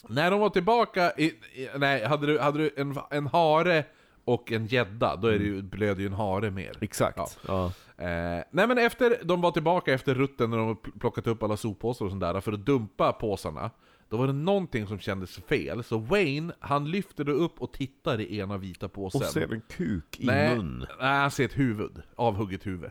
När 0.09 0.31
de 0.31 0.41
var 0.41 0.51
tillbaka 0.51 1.13
i, 1.17 1.25
i, 1.25 1.69
nej, 1.77 2.05
hade 2.05 2.27
du, 2.27 2.39
hade 2.39 2.59
du 2.59 2.71
en, 2.77 2.97
en 3.11 3.27
hare 3.27 3.85
och 4.25 4.53
en 4.53 4.67
gädda, 4.67 5.17
då 5.17 5.29
är 5.29 5.39
det 5.39 5.45
ju, 5.45 5.63
blöder 5.63 6.01
ju 6.01 6.07
en 6.07 6.13
hare 6.13 6.51
mer. 6.51 6.73
Exakt. 6.81 7.17
Ja. 7.17 7.29
Ja. 7.47 8.05
Eh, 8.05 8.45
nej 8.51 8.67
men 8.69 8.79
efter 8.79 9.19
de 9.25 9.41
var 9.41 9.51
tillbaka 9.51 9.93
efter 9.93 10.15
rutten 10.15 10.51
när 10.51 10.57
de 10.57 10.77
plockat 10.77 11.27
upp 11.27 11.43
alla 11.43 11.57
soppåsar 11.57 12.05
och 12.05 12.11
sånt 12.11 12.21
där 12.21 12.41
för 12.41 12.53
att 12.53 12.67
dumpa 12.67 13.13
påsarna, 13.13 13.71
då 14.09 14.17
var 14.17 14.27
det 14.27 14.33
någonting 14.33 14.87
som 14.87 14.99
kändes 14.99 15.37
fel. 15.37 15.85
Så 15.85 15.99
Wayne, 15.99 16.53
han 16.61 16.91
lyfter 16.91 17.25
då 17.25 17.33
upp 17.33 17.63
och 17.63 17.73
tittar 17.73 18.21
i 18.21 18.39
ena 18.39 18.59
vita 18.59 18.89
påsen. 18.89 19.21
Och 19.21 19.27
ser 19.27 19.53
en 19.53 19.61
kuk 19.61 20.21
i 20.21 20.27
nej, 20.27 20.57
mun. 20.57 20.87
nej, 21.01 21.19
han 21.19 21.31
ser 21.31 21.45
ett 21.45 21.59
huvud. 21.59 22.03
Avhugget 22.17 22.67
huvud. 22.67 22.91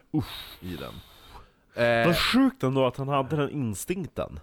I 0.62 0.75
den. 0.75 0.93
Eh, 1.75 2.05
Vad 2.05 2.17
sjukt 2.17 2.63
ändå 2.63 2.86
att 2.88 2.97
han 2.97 3.07
hade 3.07 3.36
den 3.36 3.49
instinkten. 3.49 4.39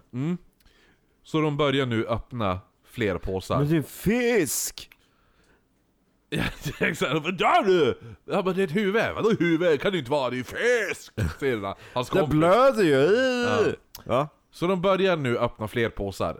så 1.23 1.41
de 1.41 1.57
börjar 1.57 1.85
nu 1.85 2.05
öppna 2.07 2.59
fler 2.85 3.17
påsar. 3.17 3.59
Men 3.59 3.69
det 3.69 3.77
är 3.77 3.81
fisk! 3.81 4.87
Ja, 6.33 6.43
exakt. 6.79 7.13
Vad 7.13 7.39
gör 7.41 7.63
du? 7.63 7.99
Ja 8.25 8.41
men 8.45 8.55
det 8.55 8.61
är 8.61 8.63
ett 8.63 8.75
huvud. 8.75 9.13
Vadå 9.15 9.29
huvud? 9.39 9.81
Kan 9.81 9.91
det 9.91 9.97
inte 9.97 10.11
vara, 10.11 10.29
det 10.29 10.35
är 10.35 10.37
ju 10.37 10.43
fisk! 10.43 11.13
Säger 11.39 11.57
han. 11.57 11.75
Hans 11.93 12.09
Det 12.09 12.19
kompis. 12.19 12.31
blöder 12.39 12.83
ju! 12.83 13.75
Ja. 14.05 14.27
Så 14.51 14.67
de 14.67 14.81
börjar 14.81 15.17
nu 15.17 15.37
öppna 15.37 15.67
fler 15.67 15.89
påsar. 15.89 16.39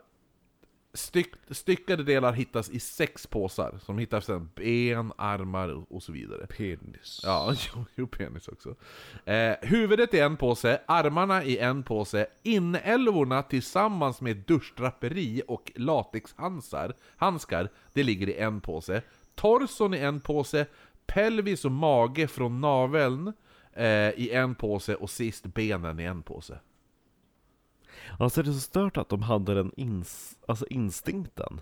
Styck, 0.93 1.34
styckade 1.51 2.04
delar 2.04 2.32
hittas 2.34 2.69
i 2.69 2.80
sex 2.80 3.27
påsar, 3.27 3.80
som 3.86 3.97
hittar 3.97 4.19
sen 4.21 4.49
ben, 4.56 5.13
armar 5.17 5.69
och- 5.69 5.91
och 5.95 6.04
så 6.04 6.12
vidare. 6.12 6.47
Penis. 6.47 7.21
Ja, 7.23 7.54
jo, 7.75 7.86
jo 7.95 8.08
penis 8.08 8.47
också. 8.47 8.75
Eh, 9.25 9.54
huvudet 9.62 10.13
i 10.13 10.19
en 10.19 10.38
påse, 10.38 10.82
armarna 10.86 11.43
i 11.43 11.58
en 11.58 11.84
påse, 11.84 12.25
inälvorna 12.43 13.43
tillsammans 13.43 14.21
med 14.21 14.38
duschdraperi 14.38 15.41
och 15.47 15.71
latexhandskar, 15.75 16.93
handskar, 17.17 17.69
det 17.93 18.04
ligger 18.04 18.30
i 18.30 18.38
en 18.38 18.62
påse. 18.62 19.01
Torson 19.36 19.93
i 19.93 19.97
en 19.97 20.21
påse, 20.21 20.65
pelvis 21.06 21.65
och 21.65 21.71
mage 21.71 22.27
från 22.27 22.62
naveln 22.62 23.34
eh, 23.73 24.10
i 24.10 24.30
en 24.34 24.56
påse 24.56 24.95
och 24.95 25.10
sist 25.10 25.45
benen 25.45 25.99
i 25.99 26.04
en 26.04 26.23
påse. 26.23 26.60
Alltså 28.19 28.43
det 28.43 28.50
är 28.50 28.54
så 28.54 28.60
stört 28.60 28.97
att 28.97 29.10
de 29.10 29.21
hade 29.21 29.54
den 29.54 29.71
ins 29.78 30.38
alltså 30.47 30.65
instinkten. 30.67 31.62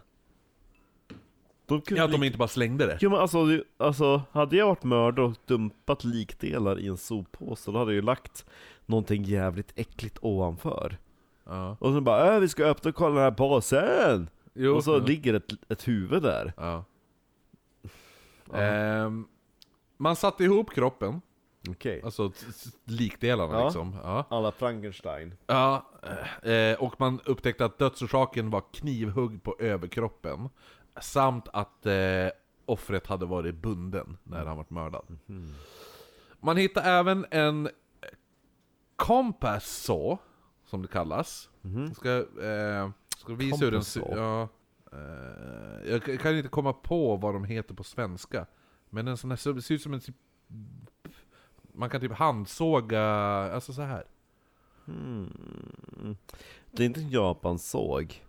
De 1.66 1.82
kunde 1.82 2.02
Ja, 2.02 2.06
att 2.06 2.12
de 2.12 2.24
inte 2.24 2.38
bara 2.38 2.48
slängde 2.48 2.86
det. 2.86 2.98
Jo 3.02 3.10
men 3.10 3.20
alltså, 3.20 3.46
det- 3.46 3.64
alltså, 3.78 4.22
hade 4.32 4.56
jag 4.58 4.68
varit 4.68 4.84
mördare 4.84 5.26
och 5.26 5.36
dumpat 5.46 6.04
likdelar 6.04 6.80
i 6.80 6.88
en 6.88 6.98
soppåse, 6.98 7.72
då 7.72 7.78
hade 7.78 7.92
jag 7.92 7.96
ju 7.96 8.02
lagt 8.02 8.46
någonting 8.86 9.24
jävligt 9.24 9.72
äckligt 9.76 10.18
ovanför. 10.22 10.98
Ja. 11.44 11.78
Och 11.80 11.94
sen 11.94 12.04
bara 12.04 12.34
äh, 12.36 12.40
vi 12.40 12.48
ska 12.50 12.66
öppna 12.66 12.90
och 12.90 12.96
kolla 12.96 13.16
den 13.16 13.24
här 13.24 13.32
påsen! 13.32 14.30
Jo, 14.54 14.76
och 14.76 14.84
så 14.84 14.92
ja. 14.92 14.98
ligger 14.98 15.34
ett, 15.34 15.52
ett 15.70 15.88
huvud 15.88 16.22
där. 16.24 16.54
Ja. 16.58 16.84
Ehm, 18.54 19.28
man 19.98 20.16
satte 20.16 20.44
ihop 20.44 20.72
kroppen, 20.72 21.22
Okej. 21.70 22.02
alltså 22.04 22.32
likdelarna 22.86 23.54
Ja. 23.54 23.64
liksom. 23.66 23.96
Ja. 24.04 24.26
Alla 24.30 24.52
Frankenstein. 24.52 25.34
Ja, 25.48 25.86
eh, 26.44 26.80
och 26.84 27.00
man 27.00 27.20
upptäckte 27.26 27.66
att 27.66 27.78
dödsorsaken 27.78 28.50
var 28.50 28.64
knivhugg 28.74 29.44
på 29.44 29.56
överkroppen. 29.60 30.50
Samt 31.02 31.48
att 31.54 31.86
eh, 31.86 32.28
offret 32.66 33.08
hade 33.08 33.26
varit 33.26 33.56
bunden 33.56 34.18
när 34.24 34.46
han 34.46 34.58
var 34.58 34.66
mördad. 34.68 35.18
Man 36.40 36.58
hittade 36.58 36.88
även 36.90 37.26
en 37.32 37.70
compass 38.96 39.66
saw, 39.84 40.18
som 40.66 40.82
det 40.82 40.88
kallas. 40.88 41.50
Jag 41.62 41.96
ska, 41.96 42.10
eh, 42.44 42.90
ska 43.18 43.34
visa 43.34 43.66
hur 43.66 43.72
den 43.72 43.82
Compass 43.82 43.88
ser 43.92 44.00
saw? 44.02 44.22
ja, 44.22 44.48
eh, 44.92 45.92
Jag 45.92 46.20
kan 46.22 46.38
inte 46.38 46.50
komma 46.50 46.74
på 46.74 47.16
vad 47.18 47.34
de 47.34 47.44
heter 47.44 47.74
på 47.74 47.84
svenska. 47.84 48.46
Men 48.90 49.08
en 49.08 49.18
sån 49.18 49.30
här, 49.30 49.38
ser 49.62 49.74
ut 49.74 49.82
som 49.82 49.94
en 49.94 50.00
typ, 50.00 50.16
Man 51.80 51.90
kan 51.90 52.02
typ 52.02 52.12
handsåga, 52.12 53.02
alltså 53.54 53.74
så 53.74 53.82
här. 53.82 54.04
Hmm. 54.86 56.18
Det 56.72 56.84
är 56.84 56.86
inte 56.86 57.00
en 57.00 57.10
japansåg. 57.10 58.24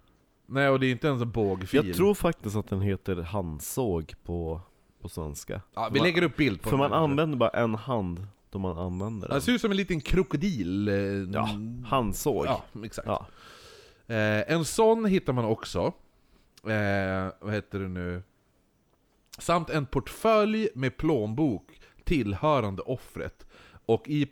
Nej, 0.46 0.68
och 0.68 0.80
det 0.80 0.86
är 0.86 0.90
inte 0.90 1.06
ens 1.06 1.22
en 1.22 1.30
bågfil. 1.30 1.86
Jag 1.86 1.96
tror 1.96 2.14
faktiskt 2.14 2.56
att 2.56 2.68
den 2.68 2.80
heter 2.80 3.16
handsåg 3.16 4.14
på, 4.24 4.60
på 5.00 5.08
svenska. 5.08 5.60
Ja, 5.74 5.90
vi 5.92 6.00
lägger 6.00 6.22
upp 6.22 6.36
bild 6.36 6.62
på 6.62 6.70
För 6.70 6.76
man 6.76 6.92
använder 6.92 7.36
bara 7.38 7.50
en 7.50 7.74
hand 7.74 8.26
då 8.50 8.58
man 8.58 8.78
använder 8.78 9.28
Det 9.28 9.34
den. 9.34 9.42
ser 9.42 9.52
ut 9.52 9.60
som 9.60 9.70
en 9.70 9.76
liten 9.76 10.00
krokodil. 10.00 10.88
eh, 10.88 10.94
Ja, 11.34 11.48
handsåg. 11.86 12.46
ja 12.46 12.62
exakt. 12.84 13.08
Ja. 13.08 13.26
Eh, 14.06 14.52
en 14.52 14.64
sån 14.64 15.04
hittar 15.04 15.32
man 15.32 15.44
också. 15.44 15.80
Eh, 16.64 17.32
vad 17.40 17.54
heter 17.54 17.78
det 17.78 17.88
nu? 17.88 18.22
Samt 19.38 19.70
en 19.70 19.86
portfölj 19.86 20.68
med 20.74 20.96
plånbok 20.96 21.79
tillhörande 22.10 22.82
offret. 22.82 23.46
Och 23.86 24.08
i 24.08 24.28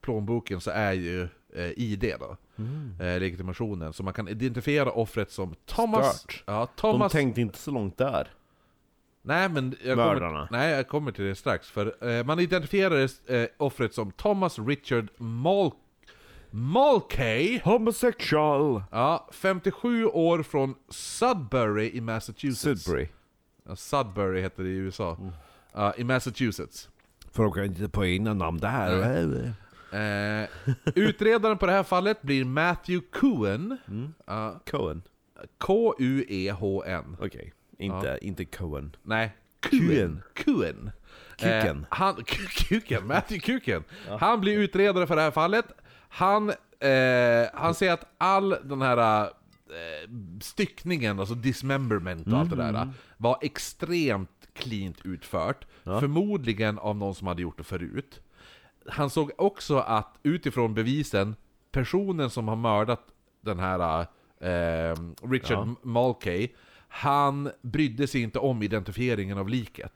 plånboken 0.00 0.60
så 0.60 0.70
är 0.70 0.92
ju 0.92 1.28
eh, 1.54 1.70
ID 1.78 2.14
då. 2.20 2.36
Mm. 2.58 2.94
Eh, 3.00 3.20
legitimationen. 3.20 3.92
Så 3.92 4.02
man 4.02 4.14
kan 4.14 4.28
identifiera 4.28 4.90
offret 4.92 5.30
som 5.30 5.54
Thomas... 5.66 6.18
Stört. 6.18 6.42
Ja, 6.46 6.68
De 6.76 6.80
Thomas... 6.80 7.12
tänkte 7.12 7.40
inte 7.40 7.58
så 7.58 7.70
långt 7.70 7.98
där. 7.98 8.28
Nej 9.22 9.48
men 9.48 9.76
jag 9.84 9.96
Mördarna. 9.96 10.46
kommer, 10.46 10.48
nej, 10.62 10.70
jag 10.70 10.88
kommer 10.88 11.12
till 11.12 11.24
det 11.24 11.34
strax. 11.34 11.70
För 11.70 12.08
eh, 12.08 12.24
man 12.24 12.38
identifierade 12.40 13.08
eh, 13.26 13.46
offret 13.56 13.94
som 13.94 14.12
Thomas 14.12 14.58
Richard 14.58 15.08
Mal 15.16 15.70
Mulcahy. 16.50 17.60
Homosexual! 17.64 18.82
Ja, 18.90 19.28
57 19.32 20.04
år 20.06 20.42
från 20.42 20.74
Sudbury 20.88 21.90
i 21.94 22.00
Massachusetts. 22.00 22.82
Sudbury. 22.84 23.08
Ja, 23.68 23.76
Sudbury 23.76 24.40
heter 24.40 24.62
det 24.62 24.68
i 24.68 24.72
USA. 24.76 25.16
Ja, 25.72 25.94
I 25.96 26.04
Massachusetts. 26.04 26.88
För 27.32 27.42
de 27.42 27.52
kan 27.52 27.64
inte 27.64 27.88
på 27.88 28.06
egna 28.06 28.34
namn 28.34 28.58
där. 28.58 29.52
Eh, 29.92 30.48
utredaren 30.94 31.58
på 31.58 31.66
det 31.66 31.72
här 31.72 31.82
fallet 31.82 32.22
blir 32.22 32.44
Matthew 32.44 33.06
Cohen. 33.12 33.76
Ja, 34.26 34.60
Cohen. 34.70 35.02
K-U-E-H-N. 35.58 37.16
Okej. 37.20 37.52
Inte, 37.78 38.18
inte 38.22 38.44
Cohen. 38.44 38.96
Nej, 39.02 39.36
Kuken. 39.60 40.22
Kuken. 40.34 40.90
Kuken. 41.36 41.78
Eh, 41.78 41.86
han, 41.90 42.14
Kuken, 42.68 43.06
Matthew 43.06 43.40
Kuken. 43.40 43.84
Han 44.20 44.40
blir 44.40 44.58
utredare 44.58 45.06
för 45.06 45.16
det 45.16 45.22
här 45.22 45.30
fallet. 45.30 45.64
Han, 46.08 46.48
eh, 46.80 47.48
han 47.54 47.74
säger 47.74 47.92
att 47.92 48.14
all 48.18 48.56
den 48.64 48.82
här 48.82 49.22
eh, 49.22 50.10
styckningen, 50.40 51.20
alltså 51.20 51.34
dismemberment 51.34 52.26
och 52.26 52.38
allt 52.38 52.50
det 52.50 52.56
där, 52.56 52.88
var 53.16 53.38
extremt 53.40 54.39
cleant 54.54 55.06
utfört. 55.06 55.66
Förmodligen 55.84 56.78
av 56.78 56.96
någon 56.96 57.14
som 57.14 57.26
hade 57.26 57.42
gjort 57.42 57.58
det 57.58 57.64
förut. 57.64 58.20
Han 58.86 59.10
såg 59.10 59.30
också 59.38 59.76
att 59.78 60.18
utifrån 60.22 60.74
bevisen, 60.74 61.36
personen 61.72 62.30
som 62.30 62.48
har 62.48 62.56
mördat 62.56 63.06
den 63.40 63.58
här 63.58 64.00
eh, 64.40 64.96
Richard 65.22 65.68
Ja. 65.68 65.74
Mulcahy, 65.82 66.48
han 66.88 67.50
brydde 67.62 68.06
sig 68.06 68.22
inte 68.22 68.38
om 68.38 68.62
identifieringen 68.62 69.38
av 69.38 69.48
liket. 69.48 69.92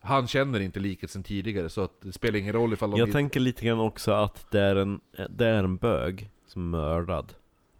Han 0.00 0.26
känner 0.26 0.60
inte 0.60 0.80
liket 0.80 1.10
sen 1.10 1.22
tidigare, 1.22 1.68
så 1.68 1.80
att 1.80 2.00
det 2.00 2.12
spelar 2.12 2.38
ingen 2.38 2.52
roll 2.52 2.72
ifall 2.72 2.90
de... 2.90 2.98
Jag 2.98 3.12
tänker 3.12 3.40
lite 3.40 3.66
grann 3.66 3.80
också 3.80 4.12
att 4.12 4.50
det 4.50 4.60
är 4.60 4.76
en, 4.76 5.00
det 5.30 5.46
är 5.46 5.64
en 5.64 5.76
bög 5.76 6.30
som 6.46 6.74
är 6.74 6.78
mördad. 6.78 7.34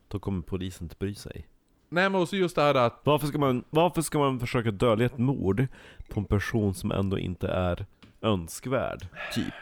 Då 0.09 0.19
kommer 0.19 0.43
polisen 0.43 0.85
inte 0.85 0.97
bry 0.99 1.15
sig. 1.15 1.47
Nej 1.89 2.11
men 2.11 2.21
också 2.21 2.37
just 2.37 2.57
det 2.57 2.63
här 2.63 2.75
att... 2.75 3.01
Varför 3.05 3.27
ska 3.27 3.39
man, 3.39 3.65
varför 3.71 4.03
ska 4.03 4.19
man 4.19 4.41
försöka 4.41 4.71
dölja 4.71 5.07
ett 5.07 5.19
mord 5.19 5.67
på 6.09 6.21
en 6.21 6.25
person 6.27 6.75
som 6.75 6.93
ändå 6.93 7.19
inte 7.19 7.49
är 7.49 7.87
önskvärd? 8.21 9.07
Typ. 9.35 9.55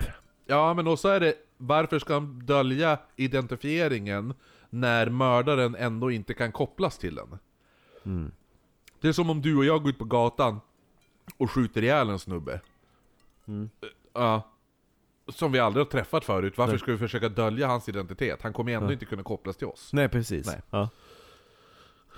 Ja 0.47 0.75
men 0.75 0.87
också 0.87 1.09
är 1.09 1.21
det, 1.21 1.35
varför 1.57 1.99
ska 1.99 2.15
han 2.15 2.39
dölja 2.47 2.99
identifieringen 3.17 4.35
när 4.71 5.11
mördaren 5.11 5.77
ändå 5.79 6.11
inte 6.11 6.35
kan 6.35 6.53
kopplas 6.53 6.99
till 6.99 7.15
den? 7.15 7.39
Mm. 8.05 8.33
Det 9.01 9.09
är 9.09 9.13
som 9.13 9.31
om 9.31 9.43
du 9.43 9.57
och 9.57 9.65
jag 9.65 9.83
går 9.83 9.91
ut 9.91 9.99
på 9.99 10.05
gatan 10.05 10.61
och 11.37 11.51
skjuter 11.51 11.83
ihjäl 11.83 12.11
en 12.11 12.19
snubbe. 12.19 12.61
Mm. 13.47 13.71
Ja. 14.13 14.43
Som 15.29 15.53
vi 15.53 15.59
aldrig 15.59 15.87
har 15.87 15.91
träffat 15.91 16.25
förut, 16.25 16.59
varför 16.59 16.73
Nej. 16.73 16.81
ska 16.81 16.93
vi 16.93 16.99
försöka 16.99 17.29
dölja 17.29 17.67
hans 17.67 17.89
identitet? 17.89 18.43
Han 18.43 18.53
kommer 18.53 18.73
ändå 18.73 18.89
Ja. 18.89 18.93
inte 18.93 19.05
kunna 19.05 19.23
kopplas 19.23 19.57
till 19.57 19.67
oss. 19.67 19.93
Nej 19.93 20.09
precis. 20.09 20.47
Nej. 20.47 20.61
Ja. 20.71 20.89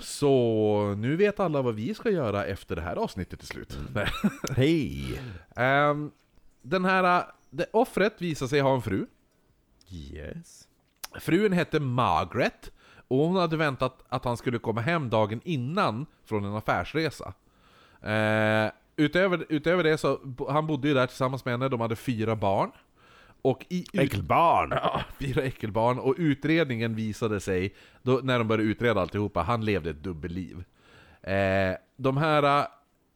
Så 0.00 0.94
nu 0.98 1.16
vet 1.16 1.40
alla 1.40 1.62
vad 1.62 1.74
vi 1.74 1.94
ska 1.94 2.11
göra 2.11 2.44
efter 2.44 2.76
det 2.76 2.82
här 2.82 2.96
avsnittet 2.96 3.38
till 3.38 3.48
slut. 3.48 3.78
Nej. 3.94 4.08
Hej! 4.56 5.20
Ehm, 5.56 6.11
den 6.62 6.84
här, 6.84 7.24
det, 7.50 7.66
offret 7.72 8.22
visar 8.22 8.46
sig 8.46 8.61
ha 8.61 8.74
en 8.74 8.82
fru. 8.82 9.06
Yes. 9.90 10.68
Frun 11.20 11.52
hette 11.52 11.80
Margaret, 11.80 12.72
och 13.08 13.18
hon 13.18 13.37
hade 13.37 13.56
väntat 13.56 14.04
att 14.08 14.24
han 14.24 14.37
skulle 14.37 14.58
komma 14.58 14.80
hem 14.80 15.11
dagen 15.11 15.40
innan 15.44 16.06
från 16.24 16.44
en 16.44 16.54
affärsresa. 16.54 17.34
Eh, 18.02 18.70
utöver, 18.96 19.46
utöver 19.48 19.84
det 19.84 19.98
så, 19.98 20.20
han 20.48 20.66
bodde 20.66 20.88
ju 20.88 20.94
där 20.94 21.06
tillsammans 21.06 21.44
med 21.44 21.54
henne, 21.54 21.68
de 21.68 21.81
hade 21.81 21.96
fyra 21.96 22.37
barn. 22.37 22.70
Och 23.42 23.66
i 23.68 23.80
ut- 23.80 23.94
Äckelbarn! 24.00 24.70
Ja, 24.70 25.00
fyra 25.18 25.42
äckelbarn, 25.42 25.98
och 25.98 26.14
utredningen 26.18 26.94
visade 26.94 27.40
sig, 27.40 27.74
då, 28.02 28.20
när 28.22 28.38
de 28.38 28.48
började 28.48 28.70
utreda 28.70 29.00
alltihopa, 29.00 29.42
han 29.42 29.64
levde 29.64 29.90
ett 29.90 30.02
dubbelliv. 30.02 30.64
Eh, 31.22 31.74
de, 31.96 32.16
här, 32.16 32.66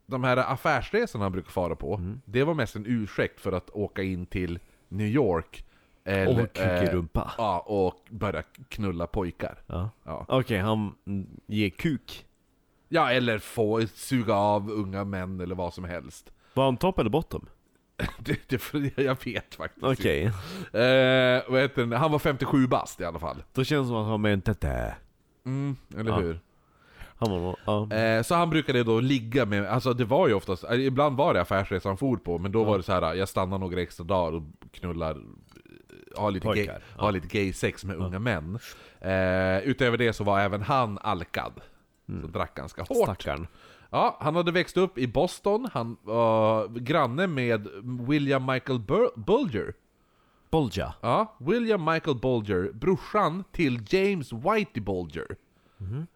de 0.06 0.24
här 0.24 0.36
affärsresorna 0.36 1.24
han 1.24 1.32
brukar 1.32 1.50
fara 1.50 1.76
på, 1.76 2.00
det 2.24 2.44
var 2.44 2.54
mest 2.54 2.76
en 2.76 2.86
ursäkt 2.86 3.40
för 3.40 3.52
att 3.52 3.70
åka 3.70 4.02
in 4.02 4.26
till 4.26 4.58
New 4.88 5.06
York. 5.06 5.64
Eller, 6.04 6.42
Och 6.42 6.52
kuk 6.52 6.82
i 6.82 6.86
rumpa. 6.86 7.32
ja, 7.38 7.58
och 7.60 7.94
börja 8.10 8.42
knulla 8.68 9.06
pojkar. 9.06 9.58
Ja. 9.66 9.90
Ja. 10.04 10.24
Okej, 10.28 10.58
han 10.58 10.94
mm, 11.06 11.26
ger 11.46 11.70
kuk. 11.70 12.26
ja, 12.88 13.10
eller 13.12 13.38
få 13.38 13.86
suga 13.94 14.34
av 14.34 14.70
unga 14.70 15.04
män 15.04 15.40
eller 15.40 15.54
vad 15.54 15.74
som 15.74 15.84
helst. 15.84 16.32
Var 16.54 16.64
han 16.64 16.76
topp 16.76 16.98
eller 16.98 17.10
bottom? 17.10 17.46
Det, 18.18 18.48
det, 18.48 18.98
jag 19.02 19.16
vet 19.24 19.54
faktiskt 19.54 19.84
Okej. 19.84 20.22
inte. 20.22 20.80
Eh, 21.46 21.52
vad 21.52 21.60
heter 21.60 21.82
den? 21.82 21.92
Han 21.92 22.12
var 22.12 22.18
57 22.18 22.66
bast 22.66 23.00
i 23.00 23.04
alla 23.04 23.18
fall. 23.18 23.42
Då 23.52 23.64
känns 23.64 23.86
det 23.86 23.88
som 23.88 23.96
att 23.96 24.06
han 24.06 24.24
en 24.24 24.42
tete. 24.42 24.94
Mm, 25.46 25.76
eller 25.98 26.10
Ja. 26.10 26.16
hur? 26.18 26.40
Han 27.16 27.30
var 27.30 27.56
ja. 27.64 27.96
Eh, 27.96 28.22
så 28.22 28.34
han 28.34 28.50
brukade 28.50 28.84
då 28.84 29.00
ligga 29.00 29.46
med, 29.46 29.66
alltså 29.66 29.92
det 29.94 30.04
var 30.04 30.28
ju 30.28 30.34
oftast, 30.34 30.64
eh, 30.64 30.80
ibland 30.86 31.16
var 31.16 31.34
det 31.34 31.40
affärsresor 31.40 31.90
han 31.90 31.96
for 31.96 32.16
på, 32.16 32.38
men 32.38 32.52
då 32.52 32.64
var 32.64 32.76
det 32.76 32.82
så 32.82 32.92
här: 32.92 33.14
jag 33.14 33.28
stannar 33.28 33.58
några 33.58 33.80
extra 33.80 34.04
dagar 34.04 34.36
och 34.36 34.42
knullar, 34.72 35.10
eh, 35.10 36.20
har 36.22 36.30
lite, 36.30 36.46
gay, 36.46 36.54
Pojkar, 36.54 36.82
ja. 36.96 37.02
har 37.02 37.12
lite 37.12 37.26
gay 37.28 37.52
sex 37.52 37.84
med 37.84 37.96
unga 37.96 38.18
män. 38.18 38.58
Eh, 39.00 39.58
utöver 39.58 39.98
det 39.98 40.12
så 40.12 40.24
var 40.24 40.40
även 40.40 40.62
han 40.62 40.98
alkad. 41.02 41.52
Så 42.22 42.26
drack 42.26 42.54
ganska 42.54 42.82
hårt. 42.82 43.04
Stackarn. 43.04 43.46
Ja, 43.94 44.16
han 44.20 44.36
hade 44.36 44.52
växt 44.52 44.76
upp 44.76 44.98
i 44.98 45.06
Boston, 45.06 45.68
han 45.72 45.96
var 46.02 46.68
granne 46.68 47.26
med 47.26 47.68
William 48.08 48.46
Michael 48.46 48.78
Bur- 48.78 49.12
Bulger. 49.26 49.74
Bolja. 50.50 50.94
Ja, 51.00 51.36
William 51.38 51.84
Michael 51.84 52.16
Bulger, 52.16 52.72
brorsan 52.72 53.44
till 53.52 53.80
James 53.88 54.32
Whitey 54.32 54.82
Bulger. 54.82 55.26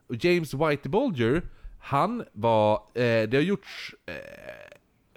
Och 0.09 0.25
James 0.25 0.55
Whitey 0.55 0.91
Bulger, 0.91 1.43
han 1.81 2.25
var, 2.33 2.75
eh, 2.95 3.29
det 3.29 3.35
har 3.35 3.43
gjorts, 3.43 3.95
eh, 4.07 4.15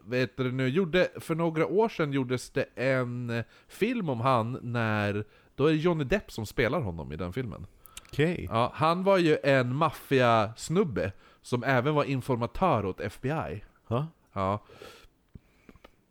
vet 0.04 0.38
du 0.38 0.52
nu, 0.52 0.68
gjorde, 0.68 1.08
för 1.20 1.36
några 1.36 1.68
år 1.68 1.90
sedan 1.90 2.14
gjordes 2.14 2.50
det 2.50 2.66
en 2.76 3.30
eh, 3.30 3.44
film 3.68 4.10
om 4.10 4.22
han 4.22 4.60
när, 4.62 5.26
då 5.56 5.66
är 5.66 5.72
det 5.72 5.78
Johnny 5.78 6.04
Depp 6.04 6.32
som 6.32 6.46
spelar 6.46 6.82
honom 6.82 7.12
i 7.12 7.16
den 7.16 7.34
filmen. 7.34 7.68
Okej. 8.08 8.48
Ja, 8.52 8.72
han 8.76 9.04
var 9.04 9.18
ju 9.18 9.38
en 9.44 9.76
maffiasnubbe 9.76 11.12
som 11.42 11.64
även 11.64 11.96
var 11.96 12.04
informatör 12.04 12.86
åt 12.86 13.00
FBI. 13.00 13.64
Ja. 13.88 14.08
Ja. 14.34 14.60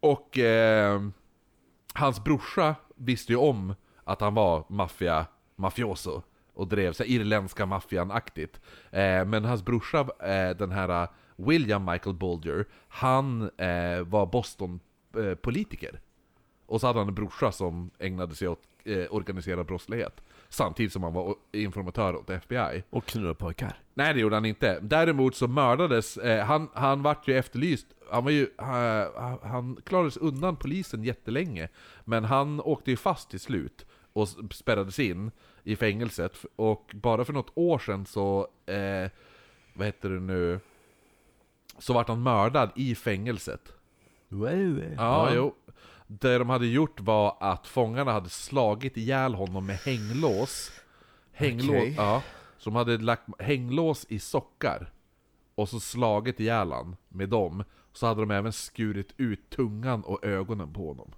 Och 0.00 0.38
eh, 0.38 1.02
hans 1.94 2.24
brorsa 2.24 2.74
visste 2.96 3.32
ju 3.32 3.38
om 3.38 3.74
att 4.04 4.20
han 4.20 4.34
var 4.34 4.64
maffia, 4.68 5.26
mafioso 5.56 6.22
och 6.54 6.68
drev 6.68 6.94
här 6.98 7.06
irländska 7.06 7.66
maffian-aktigt. 7.66 8.60
Eh, 8.90 9.24
men 9.24 9.44
hans 9.44 9.64
brorsa, 9.64 10.00
eh, 10.20 10.56
den 10.56 10.70
här 10.70 11.02
eh, 11.02 11.08
William 11.36 11.84
Michael 11.84 12.16
Bulger, 12.16 12.66
han 12.88 13.42
eh, 13.42 14.02
var 14.02 14.26
Boston-politiker. 14.26 16.00
Och 16.66 16.80
så 16.80 16.86
hade 16.86 16.98
han 16.98 17.08
en 17.08 17.14
brorsa 17.14 17.52
som 17.52 17.90
ägnade 17.98 18.34
sig 18.34 18.48
åt 18.48 18.62
eh, 18.84 19.06
organiserad 19.10 19.66
brottslighet. 19.66 20.20
Samtidigt 20.48 20.92
som 20.92 21.02
han 21.02 21.12
var 21.12 21.34
informatör 21.52 22.16
åt 22.16 22.30
FBI. 22.30 22.82
Och 22.90 23.04
knulla 23.04 23.34
pojkar. 23.34 23.78
Nej 23.98 24.14
det 24.14 24.20
gjorde 24.20 24.36
han 24.36 24.44
inte. 24.44 24.78
Däremot 24.82 25.36
så 25.36 25.48
mördades, 25.48 26.16
eh, 26.16 26.44
han, 26.44 26.68
han 26.74 27.02
vart 27.02 27.28
ju 27.28 27.38
efterlyst, 27.38 27.86
han 28.10 28.24
var 28.24 28.30
ju, 28.30 28.48
han, 28.56 29.38
han 29.42 29.80
klarade 29.84 30.10
sig 30.10 30.22
undan 30.22 30.56
polisen 30.56 31.04
jättelänge. 31.04 31.68
Men 32.04 32.24
han 32.24 32.60
åkte 32.60 32.90
ju 32.90 32.96
fast 32.96 33.30
till 33.30 33.40
slut 33.40 33.86
och 34.12 34.28
spärrades 34.50 34.98
in 34.98 35.30
i 35.64 35.76
fängelset. 35.76 36.44
Och 36.56 36.90
bara 36.94 37.24
för 37.24 37.32
något 37.32 37.50
år 37.54 37.78
sedan 37.78 38.06
så, 38.06 38.48
eh, 38.66 39.10
vad 39.74 39.86
heter 39.86 40.10
det 40.10 40.20
nu, 40.20 40.60
så 41.78 41.92
vart 41.92 42.08
han 42.08 42.22
mördad 42.22 42.70
i 42.76 42.94
fängelset. 42.94 43.72
Ja, 44.96 45.30
jo. 45.34 45.54
Det 46.06 46.38
de 46.38 46.50
hade 46.50 46.66
gjort 46.66 47.00
var 47.00 47.36
att 47.40 47.66
fångarna 47.66 48.12
hade 48.12 48.28
slagit 48.28 48.96
ihjäl 48.96 49.34
honom 49.34 49.66
med 49.66 49.76
hänglås. 49.76 50.72
Hänglås, 51.32 51.68
Okej. 51.68 51.94
ja. 51.96 52.22
De 52.64 52.74
hade 52.74 52.98
lagt 52.98 53.22
hänglås 53.38 54.06
i 54.08 54.18
sockar. 54.18 54.92
Och 55.54 55.68
så 55.68 55.80
slagit 55.80 56.40
ihjäl 56.40 56.72
han 56.72 56.96
med 57.08 57.28
dem. 57.28 57.64
Så 57.92 58.06
hade 58.06 58.20
de 58.20 58.30
även 58.30 58.52
skurit 58.52 59.14
ut 59.16 59.50
tungan 59.50 60.02
och 60.02 60.24
ögonen 60.24 60.72
på 60.72 60.88
honom. 60.88 61.10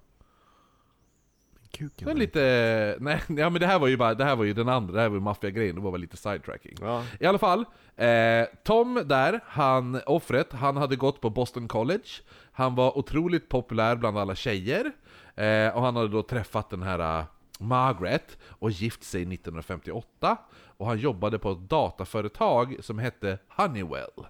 Kuken. 1.71 2.05
Det 2.05 2.11
är 2.11 2.15
lite... 2.15 2.97
Nej, 2.99 3.21
ja 3.27 3.49
men 3.49 3.59
det 3.61 3.67
här 3.67 3.79
var 3.79 3.87
ju 3.87 3.97
bara, 3.97 4.13
det 4.13 4.23
här 4.23 4.35
var 4.35 4.43
ju 4.43 4.53
den 4.53 4.69
andra, 4.69 4.93
det 4.93 5.01
här 5.01 5.09
var 5.09 5.15
ju 5.15 5.21
maffiagrejen, 5.21 5.75
det 5.75 5.81
var 5.81 5.91
väl 5.91 6.01
lite 6.01 6.17
sidetracking. 6.17 6.75
Ja. 6.81 7.03
I 7.19 7.25
alla 7.25 7.37
fall, 7.37 7.65
eh, 7.95 8.45
Tom 8.63 9.03
där, 9.05 9.39
han, 9.45 10.01
offret, 10.05 10.53
han 10.53 10.77
hade 10.77 10.95
gått 10.95 11.21
på 11.21 11.29
Boston 11.29 11.67
College. 11.67 12.09
Han 12.51 12.75
var 12.75 12.97
otroligt 12.97 13.49
populär 13.49 13.95
bland 13.95 14.17
alla 14.17 14.35
tjejer. 14.35 14.91
Eh, 15.35 15.75
och 15.75 15.81
han 15.81 15.95
hade 15.95 16.07
då 16.07 16.23
träffat 16.23 16.69
den 16.69 16.81
här 16.83 17.19
eh, 17.19 17.25
Margaret 17.61 18.37
och 18.43 18.71
gift 18.71 19.03
sig 19.03 19.21
1958. 19.21 20.37
Och 20.77 20.85
han 20.87 20.97
jobbade 20.97 21.39
på 21.39 21.51
ett 21.51 21.69
dataföretag 21.69 22.75
som 22.79 22.99
hette 22.99 23.37
Honeywell. 23.47 24.25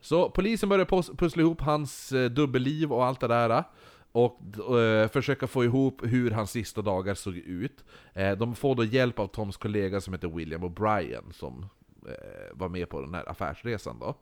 Så 0.00 0.30
polisen 0.30 0.68
började 0.68 0.90
pus- 0.90 1.16
pussla 1.16 1.42
ihop 1.42 1.60
hans 1.60 2.12
eh, 2.12 2.30
dubbelliv 2.30 2.92
och 2.92 3.04
allt 3.04 3.20
det 3.20 3.28
där. 3.28 3.64
Och 4.12 4.40
eh, 4.78 5.08
försöka 5.08 5.46
få 5.46 5.64
ihop 5.64 6.00
hur 6.04 6.30
hans 6.30 6.50
sista 6.50 6.82
dagar 6.82 7.14
såg 7.14 7.36
ut. 7.36 7.84
Eh, 8.14 8.32
de 8.38 8.54
får 8.54 8.74
då 8.74 8.84
hjälp 8.84 9.18
av 9.18 9.26
Toms 9.26 9.56
kollega 9.56 10.00
som 10.00 10.14
heter 10.14 10.28
William 10.28 10.64
O'Brien 10.64 11.32
som 11.32 11.66
eh, 12.06 12.12
var 12.52 12.68
med 12.68 12.88
på 12.88 13.00
den 13.00 13.14
här 13.14 13.28
affärsresan 13.28 13.98
då. 13.98 14.14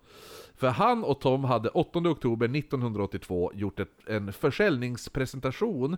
För 0.56 0.68
han 0.68 1.04
och 1.04 1.20
Tom 1.20 1.44
hade 1.44 1.68
8 1.68 1.98
oktober 1.98 2.56
1982 2.56 3.52
gjort 3.54 3.80
ett, 3.80 4.08
en 4.08 4.32
försäljningspresentation 4.32 5.96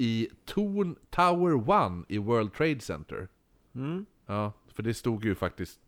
i 0.00 0.28
Torn 0.44 0.96
Tower 1.10 1.86
1 2.00 2.04
i 2.08 2.18
World 2.18 2.52
Trade 2.54 2.80
Center. 2.80 3.28
Mm. 3.74 4.06
Ja, 4.26 4.52
för 4.74 4.82
det 4.82 4.94
stod 4.94 5.24
ju 5.24 5.34
faktiskt 5.34 5.80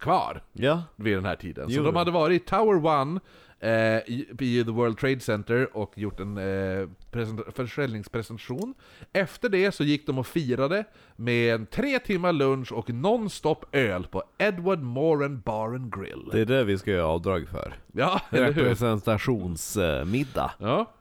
kvar 0.00 0.42
Ja. 0.52 0.82
vid 0.96 1.16
den 1.16 1.24
här 1.24 1.36
tiden. 1.36 1.68
Så 1.70 1.76
Jo. 1.76 1.82
de 1.82 1.96
hade 1.96 2.10
varit 2.10 2.42
i 2.42 2.44
Tower 2.44 3.02
1 3.16 3.22
eh, 3.60 4.14
i, 4.14 4.26
i 4.38 4.64
The 4.64 4.70
World 4.70 4.98
Trade 4.98 5.20
Center 5.20 5.76
och 5.76 5.98
gjort 5.98 6.20
en 6.20 6.36
eh, 6.38 6.88
present- 7.10 7.54
försäljningspresentation. 7.54 8.74
Efter 9.12 9.48
det 9.48 9.72
så 9.72 9.84
gick 9.84 10.06
de 10.06 10.18
och 10.18 10.26
firade 10.26 10.84
med 11.16 11.54
en 11.54 11.66
tre 11.66 11.98
timmar 11.98 12.32
lunch 12.32 12.72
och 12.72 12.90
non-stop 12.90 13.64
öl 13.72 14.06
på 14.06 14.22
Edward 14.38 14.82
Moran 14.82 15.40
Bar 15.40 15.68
and 15.74 15.94
Grill. 15.94 16.28
Det 16.32 16.40
är 16.40 16.44
det 16.46 16.64
vi 16.64 16.78
ska 16.78 16.90
göra 16.90 17.06
avdrag 17.06 17.48
för. 17.48 17.74
Ja, 17.92 18.20
eller 18.30 18.52
hur? 18.52 18.62
Representationsmiddag. 18.62 20.50
Ja. 20.58 20.92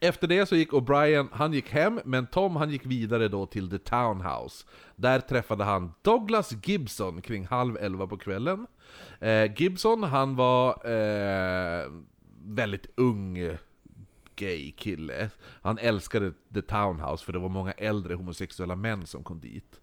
Efter 0.00 0.26
det 0.28 0.46
så 0.46 0.56
gick 0.56 0.70
O'Brien, 0.72 1.28
han 1.32 1.52
gick 1.52 1.70
hem, 1.70 2.00
men 2.04 2.26
Tom 2.26 2.56
han 2.56 2.70
gick 2.70 2.86
vidare 2.86 3.28
då 3.28 3.46
till 3.46 3.70
The 3.70 3.78
Townhouse. 3.78 4.66
Där 4.96 5.20
träffade 5.20 5.64
han 5.64 5.92
Douglas 6.02 6.52
Gibson 6.64 7.22
kring 7.22 7.46
halv 7.46 7.76
elva 7.76 8.06
på 8.06 8.16
kvällen. 8.18 8.66
Eh, 9.20 9.52
Gibson, 9.60 10.02
han 10.02 10.36
var 10.36 10.90
eh, 10.90 11.90
väldigt 12.44 12.86
ung 12.96 13.56
gay 14.34 14.72
kille. 14.72 15.30
Han 15.62 15.78
älskade 15.78 16.32
The 16.54 16.62
Townhouse 16.62 17.24
för 17.24 17.32
det 17.32 17.38
var 17.38 17.48
många 17.48 17.72
äldre 17.72 18.14
homosexuella 18.14 18.76
män 18.76 19.06
som 19.06 19.24
kom 19.24 19.40
dit. 19.40 19.80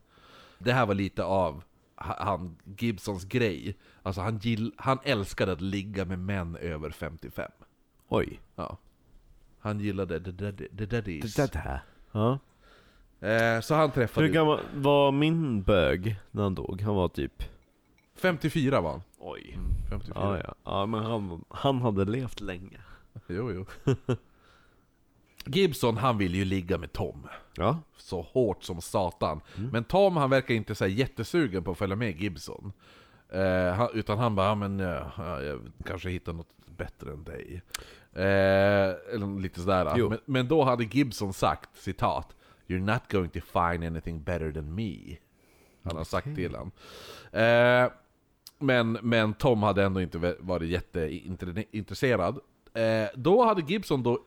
Det 0.59 0.73
här 0.73 0.85
var 0.85 0.93
lite 0.93 1.23
av 1.23 1.63
ha- 1.95 2.23
han 2.23 2.57
Gibsons 2.77 3.23
grej. 3.25 3.77
Alltså 4.03 4.21
han, 4.21 4.37
gill, 4.37 4.73
han 4.77 4.99
älskade 5.03 5.51
att 5.51 5.61
ligga 5.61 6.05
med 6.05 6.19
män 6.19 6.55
över 6.55 6.89
55. 6.89 7.51
Oj. 8.07 8.39
Ja. 8.55 8.77
Han 9.63 9.79
gillade 9.79 10.23
the, 10.23 10.31
daddy, 10.31 10.67
the 10.77 10.85
daddies. 10.85 11.35
Det 11.35 11.53
där. 11.53 11.79
Ja. 12.11 12.39
Eh, 13.27 13.61
så 13.61 13.75
han 13.75 13.91
träffade... 13.91 14.27
Hur 14.27 14.33
gammal 14.33 14.59
var 14.75 15.11
min 15.11 15.61
bög 15.61 16.15
när 16.31 16.43
han 16.43 16.55
dog? 16.55 16.81
Han 16.81 16.95
var 16.95 17.07
typ... 17.07 17.43
54 18.15 18.81
var 18.81 18.91
han. 18.91 19.01
Oj. 19.19 19.57
54. 19.89 20.13
Ja, 20.15 20.37
ja. 20.37 20.55
ja 20.63 20.85
men 20.85 21.03
han, 21.03 21.45
han 21.49 21.81
hade 21.81 22.05
levt 22.05 22.41
länge. 22.41 22.79
Jo, 23.27 23.51
jo. 23.51 23.65
Gibson, 25.45 25.97
han 25.97 26.17
vill 26.17 26.35
ju 26.35 26.45
ligga 26.45 26.77
med 26.77 26.93
Tom. 26.93 27.27
Ja. 27.55 27.79
Så 27.97 28.21
hårt 28.21 28.63
som 28.63 28.81
satan. 28.81 29.41
Men 29.71 29.83
Tom, 29.83 30.17
han 30.17 30.29
verkar 30.29 30.53
inte 30.53 30.75
så 30.75 30.83
här 30.83 30.91
jättesugen 30.91 31.63
på 31.63 31.71
att 31.71 31.77
följa 31.77 31.95
med 31.95 32.21
Gibson. 32.21 32.73
Eh, 33.29 33.73
han, 33.73 33.89
utan 33.93 34.17
han 34.17 34.35
bara, 34.35 34.47
ja, 34.47 34.55
men 34.55 34.79
ja, 34.79 35.11
ja, 35.17 35.41
jag 35.41 35.59
kanske 35.85 36.09
hittar 36.09 36.33
något 36.33 36.53
bättre 36.65 37.11
än 37.11 37.23
dig. 37.23 37.61
Eh, 38.15 39.13
eller 39.13 39.41
lite 39.41 39.59
sådär. 39.59 40.09
Men, 40.09 40.19
men 40.25 40.47
då 40.47 40.63
hade 40.63 40.83
Gibson 40.83 41.33
sagt, 41.33 41.69
citat, 41.77 42.35
You're 42.67 42.93
not 42.93 43.11
going 43.11 43.29
to 43.29 43.39
find 43.39 43.83
anything 43.83 44.23
better 44.23 44.51
than 44.51 44.75
me. 44.75 45.17
Han 45.83 45.97
har 45.97 46.03
sagt 46.03 46.35
till 46.35 46.55
honom. 46.55 46.71
Eh, 47.31 47.91
men, 48.59 48.91
men 49.01 49.33
Tom 49.33 49.63
hade 49.63 49.83
ändå 49.83 50.01
inte 50.01 50.35
varit 50.39 50.69
jätteintresserad. 50.69 52.39
Eh, 52.73 53.07
då 53.15 53.45
hade 53.45 53.61
Gibson 53.61 54.03
då, 54.03 54.19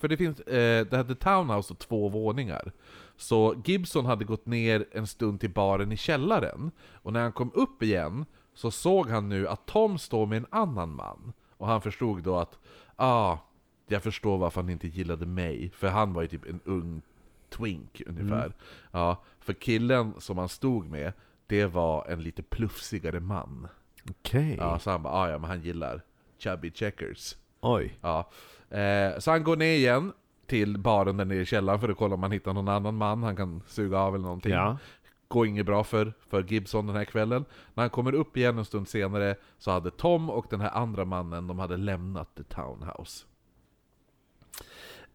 för 0.00 0.08
det 0.08 0.16
finns, 0.16 0.40
eh, 0.40 0.86
det 0.86 0.96
hade 0.96 1.14
Townhouse 1.14 1.72
och 1.72 1.78
två 1.78 2.08
våningar. 2.08 2.72
Så 3.16 3.62
Gibson 3.64 4.06
hade 4.06 4.24
gått 4.24 4.46
ner 4.46 4.86
en 4.92 5.06
stund 5.06 5.40
till 5.40 5.50
baren 5.50 5.92
i 5.92 5.96
källaren. 5.96 6.70
Och 6.92 7.12
när 7.12 7.22
han 7.22 7.32
kom 7.32 7.50
upp 7.54 7.82
igen 7.82 8.26
så 8.54 8.70
såg 8.70 9.08
han 9.08 9.28
nu 9.28 9.48
att 9.48 9.66
Tom 9.66 9.98
står 9.98 10.26
med 10.26 10.36
en 10.36 10.46
annan 10.50 10.94
man. 10.94 11.32
Och 11.56 11.66
han 11.66 11.80
förstod 11.80 12.22
då 12.22 12.36
att, 12.36 12.58
ah, 13.00 13.38
jag 13.86 14.02
förstår 14.02 14.38
varför 14.38 14.60
han 14.60 14.70
inte 14.70 14.88
gillade 14.88 15.26
mig. 15.26 15.70
För 15.74 15.88
han 15.88 16.12
var 16.12 16.22
ju 16.22 16.28
typ 16.28 16.48
en 16.48 16.60
ung 16.64 17.02
twink 17.50 18.02
ungefär. 18.06 18.52
Ja, 18.90 19.22
för 19.40 19.52
killen 19.52 20.14
som 20.18 20.38
han 20.38 20.48
stod 20.48 20.90
med, 20.90 21.12
det 21.46 21.66
var 21.66 22.06
en 22.08 22.22
lite 22.22 22.42
plufsigare 22.42 23.20
man. 23.20 23.68
Okej. 24.10 24.56
Ja, 24.58 24.78
så 24.78 24.90
han 24.90 25.02
bara, 25.02 25.14
ah, 25.14 25.30
ja 25.30 25.38
men 25.38 25.50
han 25.50 25.62
gillar 25.62 26.02
chubby 26.38 26.70
checkers. 26.70 27.36
Oj. 27.60 27.98
Ja. 28.00 28.30
Eh, 28.70 29.18
så 29.18 29.30
han 29.30 29.44
går 29.44 29.56
ner 29.56 29.74
igen 29.74 30.12
till 30.46 30.78
baren 30.78 31.16
där 31.16 31.24
nere 31.24 31.40
i 31.40 31.46
källaren 31.46 31.80
för 31.80 31.88
att 31.88 31.96
kolla 31.96 32.14
om 32.14 32.22
han 32.22 32.32
hittar 32.32 32.52
någon 32.52 32.68
annan 32.68 32.94
man 32.94 33.22
han 33.22 33.36
kan 33.36 33.62
suga 33.66 33.98
av 33.98 34.14
eller 34.14 34.24
någonting. 34.24 34.52
Ja. 34.52 34.78
Går 35.30 35.46
inget 35.46 35.66
bra 35.66 35.84
för, 35.84 36.12
för 36.28 36.42
Gibson 36.42 36.86
den 36.86 36.96
här 36.96 37.04
kvällen. 37.04 37.44
När 37.74 37.82
han 37.82 37.90
kommer 37.90 38.14
upp 38.14 38.36
igen 38.36 38.58
en 38.58 38.64
stund 38.64 38.88
senare 38.88 39.36
så 39.58 39.70
hade 39.70 39.90
Tom 39.90 40.30
och 40.30 40.46
den 40.50 40.60
här 40.60 40.70
andra 40.70 41.04
mannen, 41.04 41.46
de 41.46 41.58
hade 41.58 41.76
lämnat 41.76 42.34
the 42.36 42.42
townhouse. 42.42 43.24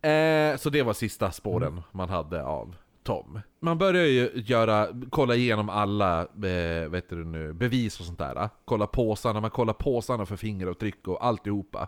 Eh, 0.01 0.57
så 0.57 0.70
det 0.70 0.84
var 0.84 0.93
sista 0.93 1.32
spåren 1.32 1.82
man 1.91 2.09
hade 2.09 2.43
av 2.43 2.76
Tom. 3.03 3.39
Man 3.59 3.78
börjar 3.78 4.05
ju 4.05 4.32
göra, 4.36 4.88
kolla 5.09 5.36
igenom 5.36 5.70
alla 5.70 6.22
eh, 6.22 6.89
vet 6.89 7.09
du 7.09 7.26
nu, 7.26 7.53
bevis 7.53 7.99
och 7.99 8.05
sånt 8.05 8.20
där. 8.20 8.49
Kolla 8.66 8.88
påsarna, 8.88 9.41
man 9.41 9.49
kollar 9.51 9.74
påsarna 9.74 10.26
för 10.26 10.36
fingeravtryck 10.36 11.07
och 11.07 11.26
alltihopa. 11.26 11.88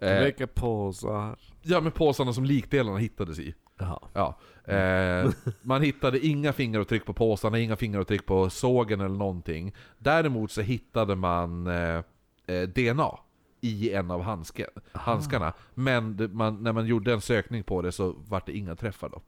Eh, 0.00 0.24
Vilka 0.24 0.46
påsar? 0.46 1.38
ja 1.62 1.80
men 1.80 1.92
påsarna 1.92 2.32
som 2.32 2.44
likdelarna 2.44 2.98
hittades 2.98 3.38
i. 3.38 3.54
Jaha. 3.78 3.98
Ja. 4.12 4.34
Eh, 4.74 5.30
man 5.62 5.82
hittade 5.82 6.26
inga 6.26 6.52
fingeravtryck 6.52 7.04
på 7.06 7.12
påsarna, 7.12 7.58
inga 7.58 7.76
fingeravtryck 7.76 8.26
på 8.26 8.50
sågen 8.50 9.00
eller 9.00 9.16
någonting. 9.16 9.74
Däremot 9.98 10.50
så 10.50 10.60
hittade 10.60 11.16
man 11.16 11.66
eh, 11.66 12.02
eh, 12.46 12.62
DNA 12.68 13.18
i 13.60 13.92
en 13.92 14.10
av 14.10 14.22
handsken, 14.22 14.70
handskarna. 14.92 15.52
Men 15.74 16.16
det, 16.16 16.28
man, 16.28 16.62
när 16.62 16.72
man 16.72 16.86
gjorde 16.86 17.12
en 17.12 17.20
sökning 17.20 17.64
på 17.64 17.82
det 17.82 17.92
så 17.92 18.14
var 18.28 18.42
det 18.46 18.56
inga 18.56 18.74
träffar 18.76 19.08
då. 19.08 19.22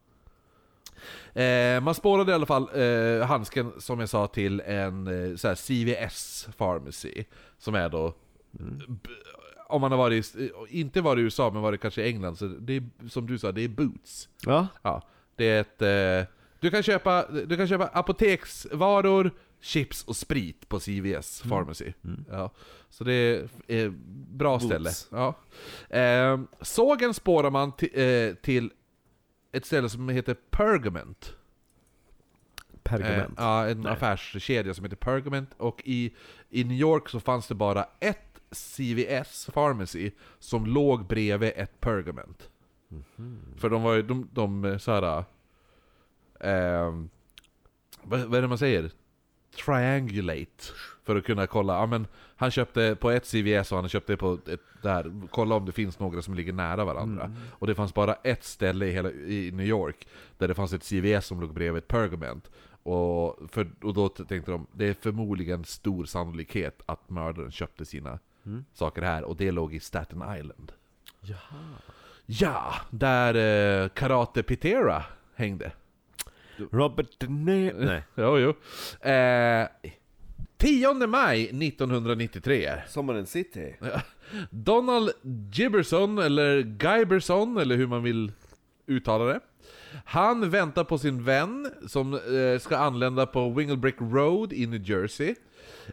Eh, 1.41 1.81
man 1.81 1.95
spårade 1.95 2.33
i 2.33 2.35
alla 2.35 2.47
fall 2.47 2.69
eh, 2.75 3.27
handsken, 3.27 3.73
som 3.79 4.01
jag 4.01 4.09
sa, 4.09 4.27
till 4.27 4.61
en 4.61 5.07
eh, 5.07 5.55
CVS 5.55 6.49
Pharmacy. 6.59 7.25
Som 7.59 7.75
är 7.75 7.89
då... 7.89 8.15
b- 8.89 9.11
Om 9.69 9.81
man 9.81 9.91
har 9.91 9.99
varit, 9.99 10.37
i- 10.37 10.51
inte 10.69 11.01
varit 11.01 11.19
i 11.21 11.23
USA, 11.23 11.51
men 11.51 11.63
varit 11.63 11.81
kanske 11.81 12.03
i 12.03 12.09
England, 12.09 12.37
så 12.39 12.47
det 12.47 12.73
är 12.77 12.83
som 13.09 13.27
du 13.27 13.39
sa, 13.39 13.53
det 13.53 13.63
är 13.65 13.69
Boots. 13.69 14.29
Ja. 14.47 14.67
Ja, 14.83 15.03
det 15.37 15.45
är 15.45 15.61
ett... 15.61 15.83
Eh, 15.83 16.33
du, 16.61 16.71
kan 16.71 16.83
köpa, 16.83 17.27
du 17.47 17.57
kan 17.57 17.69
köpa 17.69 17.87
apoteksvaror, 17.87 19.31
chips 19.61 20.05
och 20.05 20.17
sprit 20.17 20.69
på 20.69 20.79
CVS 20.81 21.43
Pharmacy. 21.43 21.93
Ja, 22.31 22.51
så 22.91 23.05
det 23.05 23.13
är 23.13 23.49
eh, 23.67 23.91
bra 24.31 24.59
Boots. 24.59 24.65
ställe. 24.65 24.91
Ja. 25.11 25.35
Eh, 25.99 26.41
sågen 26.61 27.15
spårar 27.15 27.51
man 27.51 27.73
eh, 27.93 28.35
till 28.35 28.71
ett 29.53 29.67
ställe 29.67 29.89
som 29.89 30.09
heter 30.09 30.37
Pergament. 30.51 31.35
Pergament. 32.83 33.39
Eh, 33.39 33.45
ja, 33.45 33.69
en 33.69 33.81
Nej. 33.81 33.93
affärskedja 33.93 34.75
som 34.75 34.85
heter 34.85 34.97
Pergament. 34.97 35.51
Och 35.57 35.83
i, 35.85 36.15
i 36.51 36.65
New 36.65 36.77
York 36.79 37.09
så 37.09 37.21
fanns 37.21 37.49
det 37.49 37.55
bara 37.55 37.87
ett 38.01 38.36
CVS 38.51 39.51
Pharmacy 39.55 40.11
som 40.39 40.67
låg 40.67 41.07
bredvid 41.07 41.53
ett 41.57 41.81
Pergament. 41.81 42.51
För 43.57 43.71
de 43.71 43.83
var 43.83 43.95
ju, 43.95 44.03
de, 44.03 44.29
de 44.33 44.65
eh, 44.65 44.79
såhär... 44.79 45.25
ehm, 46.41 47.09
vad, 48.03 48.21
vad 48.21 48.35
är 48.39 48.43
det 48.43 48.49
man 48.49 48.59
säger? 48.59 48.91
Triangulate. 49.65 50.65
För 51.05 51.17
att 51.17 51.25
kunna 51.25 51.47
kolla, 51.47 51.75
ja 51.75 51.87
men 51.87 52.07
han 52.37 52.51
köpte 52.51 52.97
på 53.01 53.11
ett 53.11 53.27
CVS 53.27 53.73
och 53.73 53.79
han 53.79 53.89
köpte 53.89 54.17
på 54.17 54.39
ett 54.47 54.61
där, 54.83 55.13
kolla 55.31 55.55
om 55.55 55.67
det 55.67 55.73
finns 55.73 55.99
några 55.99 56.23
som 56.23 56.35
ligger 56.35 56.53
nära 56.53 56.85
varandra. 56.85 57.25
Och 57.51 57.67
det 57.67 57.75
fanns 57.75 57.95
bara 57.95 58.15
ett 58.15 58.45
ställe 58.45 58.87
i, 58.87 58.91
hela, 58.93 59.11
i 59.11 59.51
New 59.53 59.67
York 59.67 60.09
där 60.39 60.49
det 60.49 60.55
fanns 60.55 60.73
ett 60.73 60.85
CVS 60.85 61.27
som 61.27 61.41
låg 61.41 61.55
bredvid 61.55 61.83
ett 61.83 61.89
Pergament. 61.89 62.51
Och, 62.83 63.39
för, 63.51 63.71
och 63.83 63.95
då 63.95 64.09
tänkte 64.09 64.51
de, 64.51 64.67
det 64.73 64.87
är 64.89 64.95
förmodligen 64.95 65.65
stor 65.65 66.05
sannolikhet 66.05 66.83
att 66.87 67.11
mördaren 67.11 67.51
köpte 67.51 67.85
sina 67.85 68.19
saker 68.73 69.03
här, 69.03 69.25
och 69.25 69.37
det 69.37 69.51
låg 69.51 69.75
i 69.75 69.81
Staten 69.81 70.23
Island. 70.39 70.73
Jaha. 71.21 71.39
Ja, 72.27 72.75
där 72.91 73.35
eh, 73.83 73.89
Karate 73.89 74.43
Pitera 74.43 75.05
hängde. 75.35 75.73
Robert 76.73 77.11
De 77.19 77.45
Niro. 77.45 77.77
Nej. 77.85 78.03
Jo, 78.15 78.39
jo. 78.39 78.55
Eh, 79.11 79.69
10 80.57 81.07
maj 81.07 81.43
1993. 81.43 82.73
Sommaren 82.89 83.27
City. 83.27 83.75
Donald 84.51 85.11
Gibberson, 85.53 86.19
eller 86.19 86.63
Guyberson, 86.63 87.57
eller 87.57 87.77
hur 87.77 87.87
man 87.87 88.03
vill 88.03 88.33
uttala 88.87 89.25
det. 89.25 89.41
Han 90.05 90.51
väntar 90.51 90.85
på 90.85 90.99
sin 90.99 91.25
vän 91.25 91.71
som 91.87 92.15
eh, 92.15 92.59
ska 92.61 92.77
anlända 92.77 93.27
på 93.27 93.51
Winglebrick 93.51 93.97
Road 94.01 94.53
i 94.53 94.67
New 94.67 94.91
Jersey. 94.91 95.35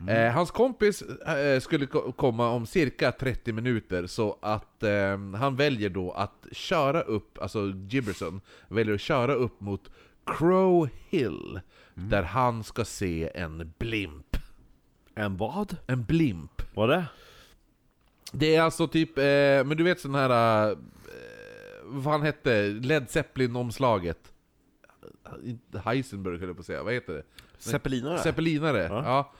Eh, 0.09 0.31
hans 0.33 0.51
kompis 0.51 1.01
eh, 1.01 1.59
skulle 1.59 1.85
ko- 1.85 2.11
komma 2.11 2.49
om 2.49 2.65
cirka 2.65 3.11
30 3.11 3.53
minuter, 3.53 4.07
så 4.07 4.37
att 4.41 4.83
eh, 4.83 5.17
han 5.35 5.55
väljer 5.55 5.89
då 5.89 6.11
att 6.11 6.47
köra 6.51 7.01
upp, 7.01 7.37
alltså 7.41 7.73
Gibberson 7.89 8.41
väljer 8.67 8.95
att 8.95 9.01
köra 9.01 9.33
upp 9.33 9.61
mot 9.61 9.91
Crow 10.25 10.89
Hill, 11.09 11.59
där 11.93 12.23
han 12.23 12.63
ska 12.63 12.85
se 12.85 13.31
en 13.35 13.73
blimp. 13.77 14.37
En 15.15 15.37
vad? 15.37 15.77
En 15.87 16.03
blimp. 16.03 16.61
Vad 16.73 16.91
är 16.91 16.95
det? 16.97 17.05
Det 18.31 18.55
är 18.55 18.61
alltså 18.61 18.87
typ, 18.87 19.17
eh, 19.17 19.23
men 19.23 19.69
du 19.77 19.83
vet 19.83 19.99
sån 19.99 20.15
här... 20.15 20.69
Eh, 20.71 20.77
vad 21.85 22.03
fan 22.03 22.21
hette 22.21 22.67
Led 22.67 23.09
Zeppelin-omslaget? 23.09 24.33
Heisenberg 25.85 26.37
höll 26.39 26.47
jag 26.47 26.55
på 26.55 26.59
att 26.59 26.65
säga, 26.65 26.83
vad 26.83 26.93
heter 26.93 27.13
det? 27.13 27.23
Zeppelinare? 27.57 28.17
Zeppelinare, 28.19 28.83
ja. 28.83 29.03
Ja. 29.05 29.31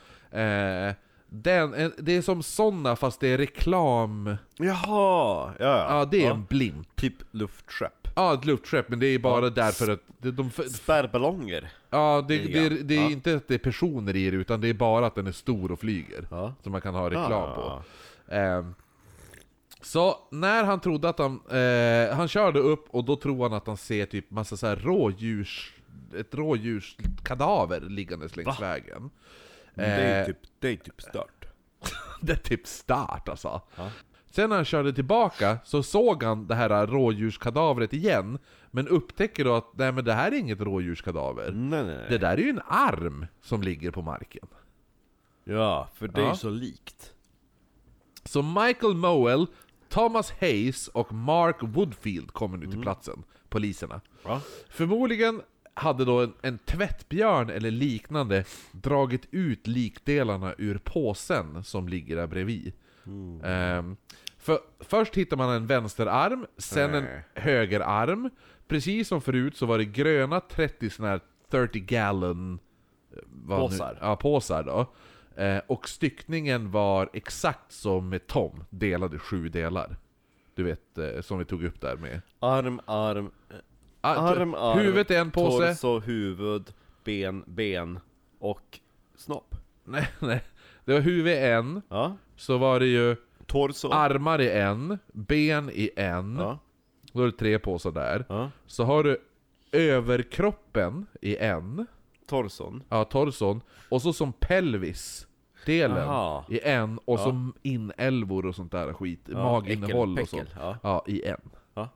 Eh, 0.41 0.93
den, 1.27 1.73
eh, 1.73 1.89
det 1.97 2.11
är 2.17 2.21
som 2.21 2.43
såna 2.43 2.95
fast 2.95 3.19
det 3.19 3.27
är 3.27 3.37
reklam... 3.37 4.35
Jaha! 4.57 4.75
Ja, 4.87 5.53
ja. 5.59 5.85
Ja, 5.99 6.05
det 6.05 6.17
är 6.23 6.27
ja. 6.27 6.33
en 6.33 6.45
blimp. 6.45 6.95
Typ 6.95 7.13
luftskepp. 7.31 8.07
Ja, 8.15 8.33
ett 8.33 8.45
luftskepp, 8.45 8.89
men 8.89 8.99
det 8.99 9.07
är 9.07 9.19
bara 9.19 9.45
Ja. 9.45 9.49
därför 9.49 9.91
att... 9.91 9.99
De, 10.17 10.31
de, 10.31 10.51
Spärrballonger. 10.69 11.69
ja, 11.89 12.25
det, 12.27 12.37
det, 12.37 12.57
är, 12.65 12.69
grann. 12.69 12.87
det 12.87 12.95
är 12.95 13.11
inte 13.11 13.35
att 13.35 13.47
det 13.47 13.53
är 13.53 13.57
personer 13.59 14.15
i 14.15 14.29
det, 14.29 14.37
utan 14.37 14.61
det 14.61 14.67
är 14.69 14.73
bara 14.73 15.05
att 15.05 15.15
den 15.15 15.27
är 15.27 15.31
stor 15.31 15.71
och 15.71 15.79
flyger. 15.79 16.25
Som 16.63 16.71
man 16.71 16.81
kan 16.81 16.95
ha 16.95 17.09
reklam 17.09 17.31
Ah. 17.33 17.55
på. 17.55 17.83
Ehm, 18.33 18.75
så 19.81 20.15
när 20.31 20.63
han 20.63 20.79
trodde 20.79 21.09
att 21.09 21.19
han... 21.19 21.39
Eh, 21.51 22.15
han 22.15 22.27
körde 22.27 22.59
upp 22.59 22.85
och 22.89 23.03
då 23.03 23.15
tror 23.15 23.43
han 23.43 23.53
att 23.53 23.67
han 23.67 23.77
ser 23.77 24.05
typ 24.05 24.31
massa 24.31 24.57
så 24.57 24.67
här 24.67 24.75
rådjurs... 24.75 25.73
Ett 26.17 26.35
rådjurskadaver 26.35 27.79
liggandes 27.81 28.35
längs 28.35 28.47
Va? 28.47 28.55
vägen. 28.59 29.09
Det 29.75 29.85
är 29.85 30.19
Eh, 30.21 30.25
typ, 30.25 30.37
det 30.59 30.67
är 30.69 30.75
typ 30.75 31.01
stört. 31.01 31.45
det 32.21 32.31
är 32.31 32.37
typ 32.37 32.67
start 32.67 33.29
alltså. 33.29 33.61
Ja. 33.75 33.89
Sen 34.31 34.49
när 34.49 34.55
han 34.55 34.65
körde 34.65 34.93
tillbaka 34.93 35.57
så 35.63 35.83
såg 35.83 36.23
han 36.23 36.47
det 36.47 36.55
här 36.55 36.87
rådjurskadavret 36.87 37.93
igen, 37.93 38.39
men 38.71 38.87
upptäcker 38.87 39.43
då 39.45 39.55
att 39.55 39.77
nej 39.77 39.91
men 39.91 40.05
det 40.05 40.13
här 40.13 40.31
är 40.31 40.35
inget 40.35 40.61
rådjurskadaver. 40.61 41.51
Nej, 41.51 41.83
nej, 41.83 41.95
nej. 41.97 42.05
Det 42.09 42.17
där 42.17 42.33
är 42.33 42.37
ju 42.37 42.49
en 42.49 42.61
arm 42.67 43.25
som 43.41 43.61
ligger 43.61 43.91
på 43.91 44.01
marken. 44.01 44.47
Ja, 45.43 45.89
för 45.93 46.07
det 46.07 46.21
är 46.21 46.25
Ja. 46.25 46.31
ju 46.31 46.37
så 46.37 46.49
likt. 46.49 47.13
Så 48.25 48.41
Michael 48.41 48.93
Mowell, 48.95 49.47
Thomas 49.89 50.31
Hayes 50.31 50.87
och 50.87 51.13
Mark 51.13 51.57
Woodfield 51.61 52.31
kommer 52.33 52.57
nu 52.57 52.67
till 52.67 52.81
platsen, 52.81 53.23
poliserna. 53.49 54.01
Ja. 54.23 54.41
Förmodligen 54.69 55.41
hade 55.73 56.05
då 56.05 56.19
en, 56.21 56.33
en 56.41 56.57
tvättbjörn 56.57 57.49
eller 57.49 57.71
liknande 57.71 58.43
dragit 58.71 59.27
ut 59.31 59.67
likdelarna 59.67 60.53
ur 60.57 60.77
påsen 60.77 61.63
som 61.63 61.87
ligger 61.87 62.15
där 62.15 62.27
bredvid. 62.27 62.73
Ehm, 63.43 63.95
för, 64.37 64.59
först 64.79 65.15
hittar 65.17 65.37
man 65.37 65.49
en 65.49 65.67
vänsterarm, 65.67 66.45
sen 66.57 66.93
en 66.93 67.03
Nej. 67.03 67.23
högerarm. 67.33 68.29
Precis 68.67 69.07
som 69.07 69.21
förut 69.21 69.57
så 69.57 69.65
var 69.65 69.77
det 69.77 69.85
gröna 69.85 70.39
30 70.39 70.89
såna 70.89 71.07
här 71.09 71.19
30 71.51 71.79
gallon 71.79 72.59
eh, 73.11 73.17
vad 73.27 73.59
nu- 73.59 73.65
Påsar. 73.67 73.97
ja, 74.01 74.15
påsar 74.15 74.63
då. 74.63 74.93
Eh, 75.43 75.61
och 75.67 75.89
styckningen 75.89 76.71
var 76.71 77.09
exakt 77.13 77.71
som 77.71 78.09
med 78.09 78.27
Tom, 78.27 78.63
delade 78.69 79.19
sju 79.19 79.49
delar. 79.49 79.97
Du 80.55 80.63
vet, 80.63 80.97
eh, 80.97 81.21
som 81.21 81.39
vi 81.39 81.45
tog 81.45 81.63
upp 81.63 81.81
där 81.81 81.95
med... 81.97 82.21
Arm, 82.39 82.81
arm, 82.85 83.31
arm, 84.03 84.53
arm. 84.55 84.79
Huvudet 84.79 85.11
är 85.11 85.19
en 85.21 85.31
påse. 85.31 85.67
Torso, 85.75 85.99
huvud, 85.99 86.73
ben, 87.03 87.43
ben 87.47 87.99
och 88.39 88.79
snopp. 89.15 89.55
Nej, 89.83 90.07
nej. 90.19 90.43
Det 90.85 90.93
var 90.93 90.99
huvud 90.99 91.33
i 91.33 91.37
en, 91.37 91.81
Ja. 91.89 92.15
så 92.35 92.57
var 92.57 92.79
det 92.79 92.85
ju 92.87 93.15
Torso. 93.45 93.89
armar 93.91 94.41
i 94.41 94.49
en, 94.51 94.97
ben 95.13 95.69
i 95.73 95.89
en. 95.95 96.35
Ja. 96.39 96.59
Då 97.11 97.21
är 97.21 97.25
det 97.25 97.31
tre 97.31 97.59
påsar 97.59 97.91
där. 97.91 98.25
Ja. 98.29 98.49
Så 98.65 98.83
har 98.83 99.03
du 99.03 99.17
överkroppen 99.71 101.05
i 101.21 101.37
en, 101.37 101.85
Torson. 102.27 102.83
ja 102.89 103.03
torson, 103.03 103.61
och 103.89 104.01
så 104.01 104.13
som 104.13 104.33
pelvis 104.33 105.27
delen 105.65 105.97
Aha. 106.09 106.45
i 106.49 106.59
en, 106.63 106.97
och 107.05 107.19
Ja. 107.19 107.23
som 107.23 107.53
inälvor 107.61 108.45
och 108.45 108.55
sånt 108.55 108.71
där 108.71 108.93
skit, 108.93 109.19
Ja, 109.31 109.51
maginnehåll 109.51 110.19
och 110.19 110.29
sånt. 110.29 110.49
Ja. 110.59 110.77
Ja, 110.83 111.03
i 111.07 111.23
en. 111.25 111.49
Ja. 111.73 111.89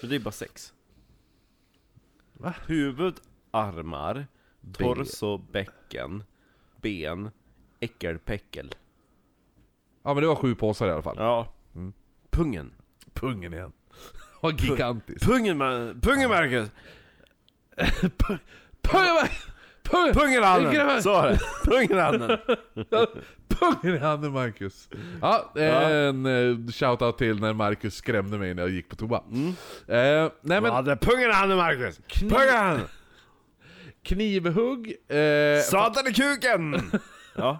Men 0.00 0.10
det 0.10 0.16
är 0.16 0.20
bara 0.20 0.30
sex. 0.32 0.72
Va? 2.38 2.54
Huvud, 2.66 3.14
armar, 3.50 4.26
torso, 4.78 5.38
bäcken, 5.38 6.24
ben, 6.82 7.30
äckelpäckel. 7.80 8.74
Ja 10.02 10.14
men 10.14 10.22
det 10.22 10.28
var 10.28 10.34
sju 10.36 10.54
påsar 10.54 10.88
i 10.88 10.90
alla 10.90 11.02
fall. 11.02 11.16
Ja. 11.18 11.52
Mm. 11.74 11.92
Pungen. 12.30 12.72
Pungen 13.14 13.54
igen. 13.54 13.72
Var 14.40 14.50
gigantisk. 14.52 15.26
Pungen, 15.26 15.58
man, 15.58 16.00
pungen 16.00 16.28
Marcus! 16.28 16.70
Pungen! 18.82 19.28
Pungen! 19.82 20.14
Pungen 20.14 20.42
handen! 20.42 20.76
är- 20.76 21.00
Så 21.00 21.12
var 21.12 21.28
det. 21.28 21.38
Pungen 21.64 21.98
handen. 21.98 22.38
Pungen 23.58 23.94
i 23.96 23.98
handen 23.98 24.32
Marcus! 24.32 24.88
Ja, 25.20 25.52
en 25.54 26.26
eh, 26.26 26.56
shoutout 26.72 27.18
till 27.18 27.40
när 27.40 27.52
Marcus 27.52 27.94
skrämde 27.94 28.38
mig 28.38 28.54
när 28.54 28.62
jag 28.62 28.70
gick 28.70 28.88
på 28.88 28.96
toa. 28.96 29.22
Mm. 29.32 29.48
Eh, 29.88 30.30
nej 30.40 30.60
men, 30.60 30.64
hade 30.72 30.96
pungen 30.96 31.30
i 31.30 31.32
handen 31.32 31.58
Marcus! 31.58 32.00
Pungen 32.20 32.48
i 32.48 32.50
handen! 32.56 32.86
knivhugg. 34.02 34.94
Eh, 35.08 35.60
Satan 35.62 36.06
i 36.08 36.12
kuken! 36.12 36.90
ja. 37.36 37.58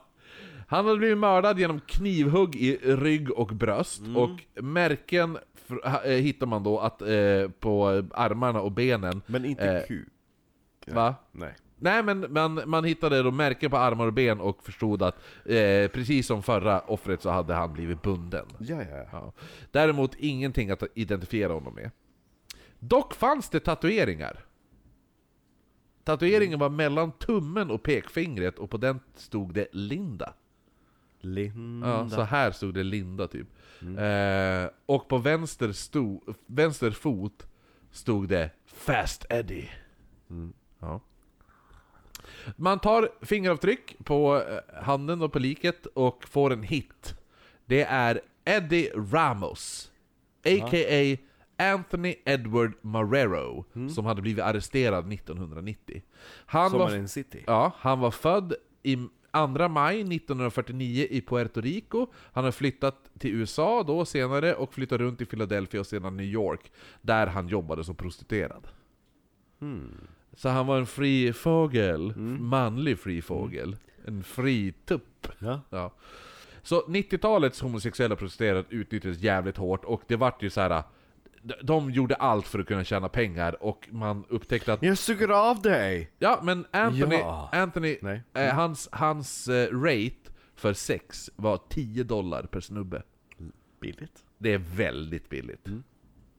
Han 0.68 0.84
hade 0.86 0.98
blivit 0.98 1.18
mördad 1.18 1.58
genom 1.58 1.80
knivhugg 1.80 2.56
i 2.56 2.76
rygg 2.82 3.30
och 3.30 3.48
bröst, 3.48 4.00
Mm. 4.00 4.16
och 4.16 4.62
märken 4.62 5.38
eh, 6.04 6.10
hittar 6.12 6.46
man 6.46 6.62
då 6.62 6.78
att, 6.78 7.02
eh, 7.02 7.08
på 7.60 7.86
armarna 8.14 8.60
och 8.60 8.72
benen. 8.72 9.22
Men 9.26 9.44
inte 9.44 9.64
Eh, 9.70 9.86
kuk. 9.86 10.08
Va? 10.86 11.14
Nej. 11.32 11.54
Nej 11.78 12.02
men 12.02 12.26
man, 12.32 12.62
man 12.66 12.84
hittade 12.84 13.22
då 13.22 13.30
märken 13.30 13.70
på 13.70 13.76
armar 13.76 14.06
och 14.06 14.12
ben 14.12 14.40
och 14.40 14.64
förstod 14.64 15.02
att 15.02 15.16
eh, 15.44 15.88
precis 15.88 16.26
som 16.26 16.42
förra 16.42 16.80
offret 16.80 17.22
så 17.22 17.30
hade 17.30 17.54
han 17.54 17.72
blivit 17.72 18.02
bunden. 18.02 18.46
Ja, 18.58 18.82
ja, 18.82 18.96
ja. 18.96 19.06
Ja. 19.12 19.32
Däremot 19.70 20.14
ingenting 20.14 20.70
att 20.70 20.82
identifiera 20.94 21.52
honom 21.52 21.74
med. 21.74 21.90
Dock 22.78 23.14
fanns 23.14 23.50
det 23.50 23.60
tatueringar. 23.60 24.44
Tatueringen 26.04 26.58
var 26.58 26.68
mellan 26.68 27.12
tummen 27.12 27.70
och 27.70 27.82
pekfingret 27.82 28.58
och 28.58 28.70
på 28.70 28.76
den 28.76 29.00
stod 29.14 29.54
det 29.54 29.66
Linda. 29.72 30.34
Linda. 31.20 31.88
Ja, 31.88 32.08
så 32.08 32.22
här 32.22 32.50
stod 32.50 32.74
det 32.74 32.82
Linda 32.82 33.28
typ. 33.28 33.46
Eh, 33.80 34.70
och 34.86 35.08
på 35.08 35.18
vänster, 35.18 35.72
sto, 35.72 36.22
vänster 36.46 36.90
fot 36.90 37.46
stod 37.90 38.28
det 38.28 38.50
Fast 38.66 39.26
Eddie. 39.30 39.70
Ja. 40.78 41.00
Man 42.56 42.78
tar 42.78 43.08
fingeravtryck 43.22 43.96
på 44.04 44.36
eh, 44.36 44.82
handen 44.82 45.22
och 45.22 45.32
på 45.32 45.38
liket 45.38 45.86
och 45.86 46.24
får 46.28 46.52
en 46.52 46.62
hit. 46.62 47.14
Det 47.64 47.82
är 47.82 48.20
Eddie 48.44 48.90
Ramos, 48.94 49.92
a.k.a. 50.44 51.16
Anthony 51.58 52.14
Edward 52.24 52.72
Marrero, 52.80 53.64
som 53.94 54.06
hade 54.06 54.22
blivit 54.22 54.44
arresterad 54.44 55.12
1990. 55.12 56.02
Han 56.46 56.72
var, 56.72 57.06
City. 57.06 57.44
Ja, 57.46 57.72
han 57.78 58.00
var 58.00 58.10
född 58.10 58.54
i 58.82 58.96
2 59.32 59.68
maj 59.68 60.00
1949 60.00 61.06
i 61.10 61.20
Puerto 61.20 61.60
Rico. 61.60 62.06
Han 62.32 62.44
har 62.44 62.52
flyttat 62.52 63.10
till 63.18 63.34
USA 63.34 63.82
då 63.82 64.04
senare 64.04 64.54
och 64.54 64.74
flyttat 64.74 65.00
runt 65.00 65.20
i 65.20 65.24
Philadelphia 65.24 65.80
och 65.80 65.86
sedan 65.86 66.16
New 66.16 66.26
York, 66.26 66.72
där 67.02 67.26
han 67.26 67.48
jobbade 67.48 67.84
som 67.84 67.94
prostituerad. 67.94 68.68
Så 70.36 70.48
han 70.48 70.66
var 70.66 70.78
en 70.78 70.86
fri 70.86 71.32
fågel, 71.32 72.16
manlig 72.40 72.98
fri 72.98 73.22
fågel. 73.22 73.76
En 74.04 74.22
fri 74.22 74.72
tupp. 74.72 75.28
Ja. 75.38 75.60
Ja. 75.70 75.92
Så 76.62 76.82
90-talets 76.86 77.60
homosexuella 77.60 78.16
prostituerade 78.16 78.64
utnyttjades 78.70 79.18
jävligt 79.20 79.56
hårt 79.56 79.84
och 79.84 80.02
det 80.06 80.16
vart 80.16 80.42
ju 80.42 80.50
så 80.50 80.60
här. 80.60 80.82
de- 81.42 81.54
De 81.62 81.90
gjorde 81.90 82.14
allt 82.14 82.46
för 82.48 82.58
att 82.58 82.66
kunna 82.66 82.84
tjäna 82.84 83.08
pengar 83.08 83.62
och 83.62 83.88
man 83.90 84.24
upptäckte 84.28 84.72
att 84.72 84.82
Jag 84.82 84.98
suger 84.98 85.28
av 85.28 85.62
dig! 85.62 86.10
Ja, 86.18 86.40
men 86.42 86.66
Anthony, 86.70 87.16
Ja. 87.16 87.48
Anthony 87.52 87.98
Nej. 88.02 88.22
eh, 88.34 88.54
hans, 88.54 88.88
hans 88.92 89.48
eh, 89.48 89.72
rate 89.80 90.30
för 90.54 90.72
sex 90.72 91.30
var 91.36 91.60
10 91.68 92.04
dollar 92.04 92.42
per 92.42 92.60
snubbe. 92.60 93.02
Billigt. 93.80 94.24
Det 94.38 94.52
är 94.52 94.58
väldigt 94.58 95.28
billigt. 95.28 95.66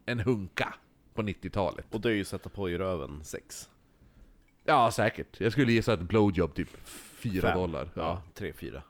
En 0.05 0.19
hunka 0.19 0.73
på 1.13 1.21
90-talet. 1.21 1.85
Och 1.95 2.01
det 2.01 2.09
är 2.09 2.13
ju 2.13 2.25
sätta 2.25 2.49
på 2.49 2.69
i 2.69 2.77
röven 2.77 3.19
sex. 3.23 3.69
Ja, 4.67 4.91
säkert. 4.91 5.39
Jag 5.41 5.51
skulle 5.51 5.71
gissa 5.71 5.93
ett 5.93 5.99
blowjob 6.01 6.53
typ 6.55 6.69
4 6.87 7.41
Fem. 7.41 7.57
dollar. 7.57 7.89
Ja. 7.93 8.01
Ja, 8.01 8.21
tre, 8.33 8.53
fyra. 8.53 8.81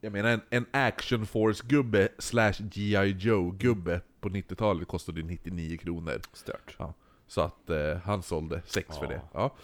Jag 0.00 0.12
menar 0.12 0.28
en, 0.30 0.40
en 0.50 0.66
action 0.70 1.26
force-gubbe 1.26 2.08
slash 2.18 2.52
G.I. 2.58 3.12
Joe-gubbe 3.18 4.00
på 4.20 4.28
90-talet 4.28 4.88
kostade 4.88 5.22
99 5.22 5.76
kronor. 5.78 6.20
Stört. 6.32 6.76
Ja. 6.78 6.94
Så 7.26 7.40
att 7.40 7.70
eh, 7.70 7.96
han 8.04 8.22
sålde 8.22 8.62
sex 8.66 8.98
för 8.98 9.04
Ja. 9.04 9.10
det. 9.10 9.20
Ja. 9.32 9.54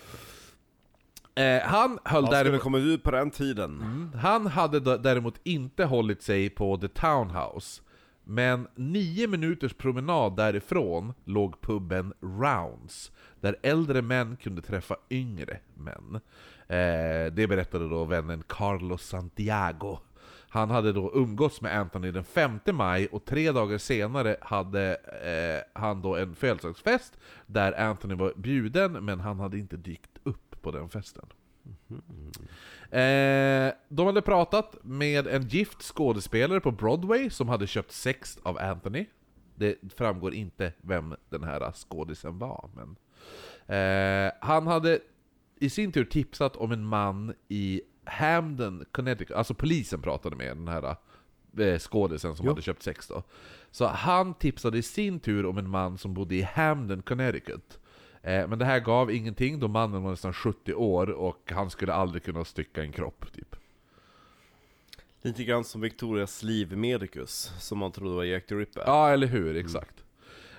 Eh, 1.42 1.62
han 1.62 1.98
höll 2.04 2.24
skulle 2.26 2.38
däremot... 2.38 2.60
kommit 2.62 2.82
ut 2.84 3.02
på 3.02 3.10
den 3.10 3.30
tiden. 3.30 3.82
Han 4.22 4.46
hade 4.46 4.80
däremot 4.98 5.40
inte 5.44 5.84
hållit 5.84 6.22
sig 6.22 6.50
på 6.50 6.76
The 6.76 6.88
Townhouse. 6.88 7.82
Men 8.30 8.68
nio 8.74 9.28
minuters 9.28 9.74
promenad 9.74 10.36
därifrån 10.36 11.14
låg 11.24 11.60
puben 11.60 12.12
Rounds, 12.20 13.12
där 13.40 13.56
äldre 13.62 14.02
män 14.02 14.36
kunde 14.36 14.62
träffa 14.62 14.96
yngre 15.10 15.60
män. 15.74 16.14
Eh, 16.66 17.32
det 17.32 17.48
berättade 17.48 17.88
då 17.88 18.04
vännen 18.04 18.42
Carlos 18.46 19.02
Santiago. 19.02 19.98
Han 20.48 20.70
hade 20.70 20.92
då 20.92 21.12
umgåtts 21.14 21.60
med 21.60 21.78
Anthony 21.78 22.10
den 22.10 22.24
5 22.24 22.60
maj 22.72 23.06
och 23.06 23.24
tre 23.24 23.52
dagar 23.52 23.78
senare 23.78 24.36
hade 24.40 24.96
eh, 25.22 25.80
han 25.80 26.02
då 26.02 26.16
en 26.16 26.34
födelsedagsfest 26.34 27.18
där 27.46 27.80
Anthony 27.80 28.14
var 28.14 28.32
bjuden 28.36 28.92
men 28.92 29.20
han 29.20 29.40
hade 29.40 29.58
inte 29.58 29.76
dykt 29.76 30.18
upp 30.22 30.62
på 30.62 30.70
den 30.70 30.88
festen. 30.88 31.26
Mhm. 31.86 32.32
Eh, 32.90 33.72
de 33.88 34.06
hade 34.06 34.22
pratat 34.22 34.76
med 34.82 35.26
en 35.26 35.48
gift 35.48 35.82
skådespelare 35.82 36.60
på 36.60 36.70
Broadway 36.70 37.30
som 37.30 37.48
hade 37.48 37.66
köpt 37.66 37.92
sex 37.92 38.38
av 38.42 38.58
Anthony. 38.58 39.06
Det 39.54 39.76
framgår 39.96 40.34
inte 40.34 40.72
vem 40.80 41.14
den 41.28 41.44
här 41.44 41.72
skådisen 41.72 42.38
var, 42.38 42.70
men... 42.74 42.96
Eh, 43.76 44.32
han 44.40 44.66
hade 44.66 45.00
i 45.56 45.70
sin 45.70 45.92
tur 45.92 46.04
tipsat 46.04 46.56
om 46.56 46.72
en 46.72 46.84
man 46.84 47.34
i 47.48 47.80
Hamden, 48.04 48.84
Connecticut. 48.92 49.36
Alltså 49.36 49.54
polisen 49.54 50.02
pratade 50.02 50.36
med 50.36 50.56
den 50.56 50.68
här 50.68 50.96
eh, 51.58 51.78
skådisen 51.78 52.36
som 52.36 52.46
Jo. 52.46 52.52
hade 52.52 52.62
köpt 52.62 52.82
sex 52.82 53.08
då. 53.08 53.22
Så 53.70 53.86
han 53.86 54.34
tipsade 54.34 54.78
i 54.78 54.82
sin 54.82 55.20
tur 55.20 55.46
om 55.46 55.58
en 55.58 55.70
man 55.70 55.98
som 55.98 56.14
bodde 56.14 56.34
i 56.34 56.42
Hamden, 56.42 57.02
Connecticut. 57.02 57.78
Eh, 58.28 58.48
men 58.48 58.58
det 58.58 58.64
här 58.64 58.80
gav 58.80 59.10
ingenting 59.10 59.60
då 59.60 59.68
mannen 59.68 60.02
var 60.02 60.10
nästan 60.10 60.32
70 60.32 60.74
år 60.74 61.10
och 61.10 61.52
han 61.52 61.70
skulle 61.70 61.92
aldrig 61.92 62.22
kunna 62.22 62.44
stycka 62.44 62.82
en 62.82 62.92
kropp 62.92 63.32
typ. 63.32 63.56
Lite 65.22 65.44
grann 65.44 65.64
som 65.64 65.80
Victorias 65.80 66.42
liv 66.42 66.76
Medicus, 66.76 67.52
som 67.58 67.78
man 67.78 67.92
trodde 67.92 68.14
var 68.14 68.24
Jack 68.24 68.46
the 68.46 68.54
Ripper. 68.54 68.82
Ja, 68.86 69.10
eller 69.10 69.26
hur? 69.26 69.56
Exakt. 69.56 70.04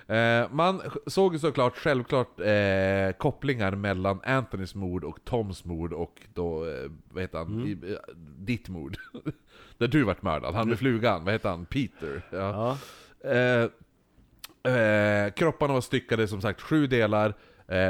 Eh, 0.06 0.50
man 0.50 0.80
såg 1.06 1.32
ju 1.32 1.38
såklart 1.38 1.76
självklart 1.76 2.40
eh, 2.40 3.12
kopplingar 3.18 3.74
mellan 3.74 4.20
Anthonys 4.24 4.74
mord 4.74 5.04
och 5.04 5.24
Toms 5.24 5.64
mord 5.64 5.92
och 5.92 6.20
då, 6.34 6.66
eh, 6.66 6.90
vad 7.10 7.22
heter 7.22 7.38
han, 7.38 7.66
I, 7.66 7.72
eh, 7.72 8.14
ditt 8.38 8.68
mord. 8.68 8.96
Där 9.78 9.88
du 9.88 10.04
vart 10.04 10.22
mördad, 10.22 10.54
han 10.54 10.68
med 10.68 10.78
flugan, 10.78 11.24
vad 11.24 11.34
heter 11.34 11.48
han? 11.48 11.66
Peter? 11.66 12.22
Ja. 12.30 12.78
Ja. 13.22 13.68
Kropparna 15.30 15.74
var 15.74 15.80
styckade 15.80 16.28
som 16.28 16.40
sagt 16.40 16.60
sju 16.60 16.86
delar, 16.86 17.34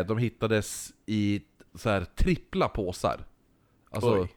de 0.06 0.18
hittades 0.18 0.92
i 1.06 1.42
så 1.74 1.88
här 1.90 2.04
trippla 2.04 2.68
påsar. 2.68 3.20
Alltså, 3.90 4.20
Oj. 4.20 4.34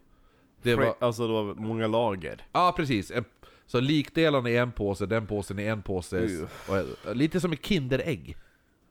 det 0.61 0.75
var, 0.75 0.95
Alltså 0.99 1.27
det 1.27 1.33
var 1.33 1.55
många 1.55 1.87
lager. 1.87 2.45
Ja, 2.51 2.73
precis. 2.77 3.11
En, 3.11 3.25
så 3.65 3.79
likdelarna 3.79 4.49
i 4.49 4.57
en 4.57 4.71
påse, 4.71 5.05
den 5.05 5.27
påsen 5.27 5.59
i 5.59 5.63
en 5.63 5.81
påse. 5.81 6.47
Och, 6.67 7.15
lite 7.15 7.39
som 7.39 7.51
ett 7.51 7.65
Kinderägg. 7.65 8.37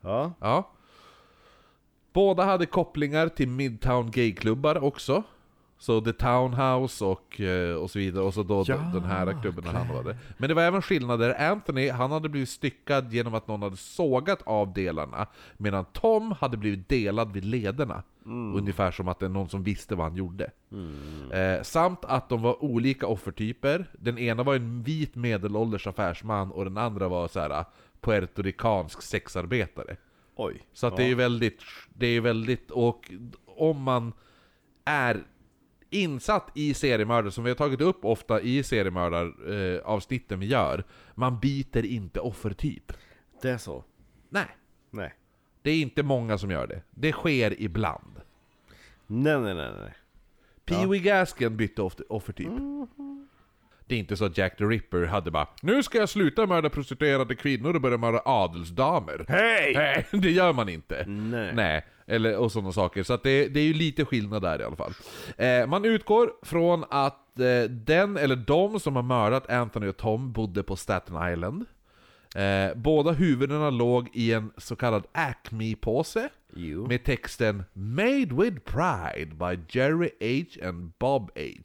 Ja. 0.01 0.33
Ja. 0.41 0.71
Båda 2.13 2.45
hade 2.45 2.67
kopplingar 2.67 3.29
till 3.29 3.49
Midtown 3.49 4.11
gayklubbar 4.11 4.85
också. 4.85 5.23
Så 5.83 6.01
The 6.01 6.13
Townhouse 6.13 7.05
och, 7.05 7.41
eh, 7.41 7.75
och 7.75 7.91
så 7.91 7.99
vidare, 7.99 8.25
och 8.25 8.35
så 8.35 8.43
då 8.43 8.65
Ja, 8.67 8.77
den 8.77 9.05
här 9.05 9.43
klubben 9.43 9.65
där 9.65 9.73
han 9.73 9.89
var 9.89 10.05
det. 10.05 10.17
Men 10.37 10.49
det 10.49 10.55
var 10.55 10.63
även 10.63 10.83
skillnader. 10.83 11.51
Anthony, 11.51 11.91
han 11.91 12.11
hade 12.13 12.29
blivit 12.29 12.49
styckad 12.49 13.13
genom 13.13 13.35
att 13.35 13.49
någon 13.49 13.63
hade 13.63 13.77
sågat 13.77 14.43
av 14.43 14.73
delarna, 14.73 15.27
medan 15.57 15.85
Tom 15.93 16.33
hade 16.33 16.57
blivit 16.57 16.89
delad 16.89 17.33
vid 17.33 17.45
lederna. 17.45 18.03
Ungefär 18.55 18.91
som 18.91 19.09
att 19.09 19.19
det 19.19 19.27
är 19.27 19.31
någon 19.31 19.49
som 19.49 19.63
visste 19.63 19.95
vad 19.95 20.07
han 20.07 20.17
gjorde. 20.17 20.51
Eh, 21.33 21.63
samt 21.63 22.05
att 22.05 22.29
de 22.29 22.43
var 22.43 22.65
olika 22.65 23.07
offertyper. 23.07 23.87
Den 23.93 24.19
ena 24.19 24.43
var 24.43 24.55
en 24.55 24.83
vit 24.83 25.15
medelålders 25.15 25.87
affärsman 25.87 26.51
och 26.51 26.65
den 26.65 26.79
andra 26.79 27.09
var 27.09 27.29
så 27.29 27.41
här 27.41 27.65
puertoricansk 28.01 29.03
sexarbetare. 29.03 29.97
Oj. 30.37 30.63
Så 30.73 30.87
att 30.87 30.97
det 30.97 31.03
är 31.03 31.09
ju 31.09 31.15
väldigt, 31.15 31.63
det 31.95 32.07
är 32.07 32.13
ju 32.13 32.21
väldigt, 32.21 32.71
och 32.71 33.11
om 33.47 33.83
man 33.83 34.13
är 34.85 35.23
insatt 35.95 36.51
i 36.55 36.75
seriemördare, 36.75 37.31
som 37.33 37.45
vi 37.45 37.51
har 37.51 37.55
tagit 37.57 37.81
upp 37.81 38.05
ofta 38.05 38.41
i 38.41 38.63
seriemördaravsnitten 38.63 40.37
eh, 40.37 40.41
vi 40.41 40.47
gör, 40.47 40.85
man 41.15 41.41
byter 41.41 41.85
inte 41.85 42.21
offertyp. 42.21 42.93
Det 43.43 43.51
är 43.51 43.59
så. 43.59 43.85
Nej, 44.29 44.47
Nej. 44.91 45.15
det 45.63 45.71
är 45.71 45.83
inte 45.83 46.03
många 46.03 46.39
som 46.39 46.51
gör 46.51 46.67
det. 46.67 46.83
Det 46.91 47.13
sker 47.13 47.63
ibland. 47.63 48.21
Nej, 49.07 49.41
nej, 49.41 49.55
nej, 49.55 49.71
nej. 49.81 49.95
Pee 50.65 50.87
Wee 50.87 51.01
Gaskin 51.01 51.57
bytte 51.57 51.83
off- 51.83 52.01
offertyp. 52.09 52.49
Det 53.87 53.95
är 53.95 53.99
inte 53.99 54.17
så 54.17 54.25
att 54.25 54.39
Jack 54.39 54.57
the 54.57 54.65
Ripper 54.65 55.05
hade 55.07 55.31
bara 55.31 55.49
Nu 55.63 55.83
ska 55.83 55.99
jag 55.99 56.09
sluta 56.09 56.47
mörda 56.47 56.71
prostituerade 56.71 57.35
kvinnor 57.35 57.75
och 57.75 57.81
börja 57.81 57.97
mörda 57.99 58.23
adelsdamer. 58.25 59.25
Hej! 59.29 59.73
Nej, 59.75 60.07
det 60.23 60.31
gör 60.31 60.53
man 60.53 60.69
inte. 60.69 61.05
Nej. 61.07 61.55
Nej, 61.55 61.85
eller, 62.13 62.37
och 62.37 62.53
sådana 62.53 62.73
saker. 62.73 63.03
Så 63.03 63.13
att 63.13 63.23
det, 63.23 63.49
det 63.49 63.61
är 63.61 63.65
ju 63.65 63.75
lite 63.75 64.05
skillnad 64.05 64.43
där 64.43 64.61
i 64.61 64.65
alla 64.65 64.77
fall. 64.77 64.93
Eh, 65.37 65.67
man 65.67 65.85
utgår 65.85 66.33
från 66.43 66.85
att 66.91 67.41
eh, 67.41 67.71
den 67.71 68.17
eller 68.17 68.37
de 68.37 68.81
som 68.81 68.97
har 68.97 69.03
mördat 69.03 69.51
Anthony 69.51 69.89
och 69.89 69.97
Tom 69.97 70.33
bodde 70.33 70.63
på 70.63 70.77
Staten 70.77 71.33
Island. 71.33 71.65
Eh, 72.35 72.75
båda 72.77 73.13
huvudena 73.13 73.71
låg 73.71 74.09
i 74.13 74.33
en 74.33 74.53
så 74.57 74.77
kallad 74.77 75.07
Acme-påse 75.13 76.29
Jo. 76.55 76.87
med 76.87 77.05
texten 77.05 77.65
Made 77.73 78.29
with 78.35 78.59
Pride 78.65 79.35
by 79.35 79.79
Jerry 79.79 80.11
H 80.21 80.69
and 80.69 80.93
Bob 80.99 81.31
H. 81.35 81.63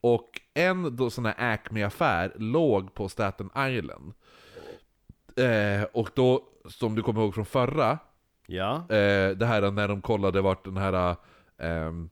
Och 0.00 0.40
en 0.54 0.96
då 0.96 1.10
sån 1.10 1.26
här 1.26 1.34
Acme-affär 1.38 2.32
låg 2.36 2.94
på 2.94 3.08
Staten 3.08 3.50
Island. 3.56 4.12
Eh, 5.36 5.82
och 5.92 6.10
då, 6.14 6.42
som 6.68 6.94
du 6.94 7.02
kommer 7.02 7.20
ihåg 7.20 7.34
från 7.34 7.46
förra, 7.46 7.98
Ja. 8.50 8.76
eh, 8.76 9.36
det 9.36 9.46
här 9.46 9.70
när 9.70 9.88
de 9.88 10.00
kollade 10.02 10.40
vart 10.40 10.64
den 10.64 10.76
här 10.76 11.16
ehm, 11.58 12.10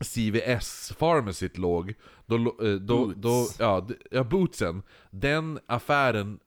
CVS 0.00 0.92
Pharmacyt 0.98 1.58
låg, 1.58 1.94
då, 2.26 2.36
eh, 2.36 2.74
då, 2.74 3.06
Boots. 3.06 3.20
då 3.58 3.64
ja, 3.64 3.86
ja, 4.10 4.24
bootsen, 4.24 4.82
den 5.10 5.58
affären, 5.66 6.38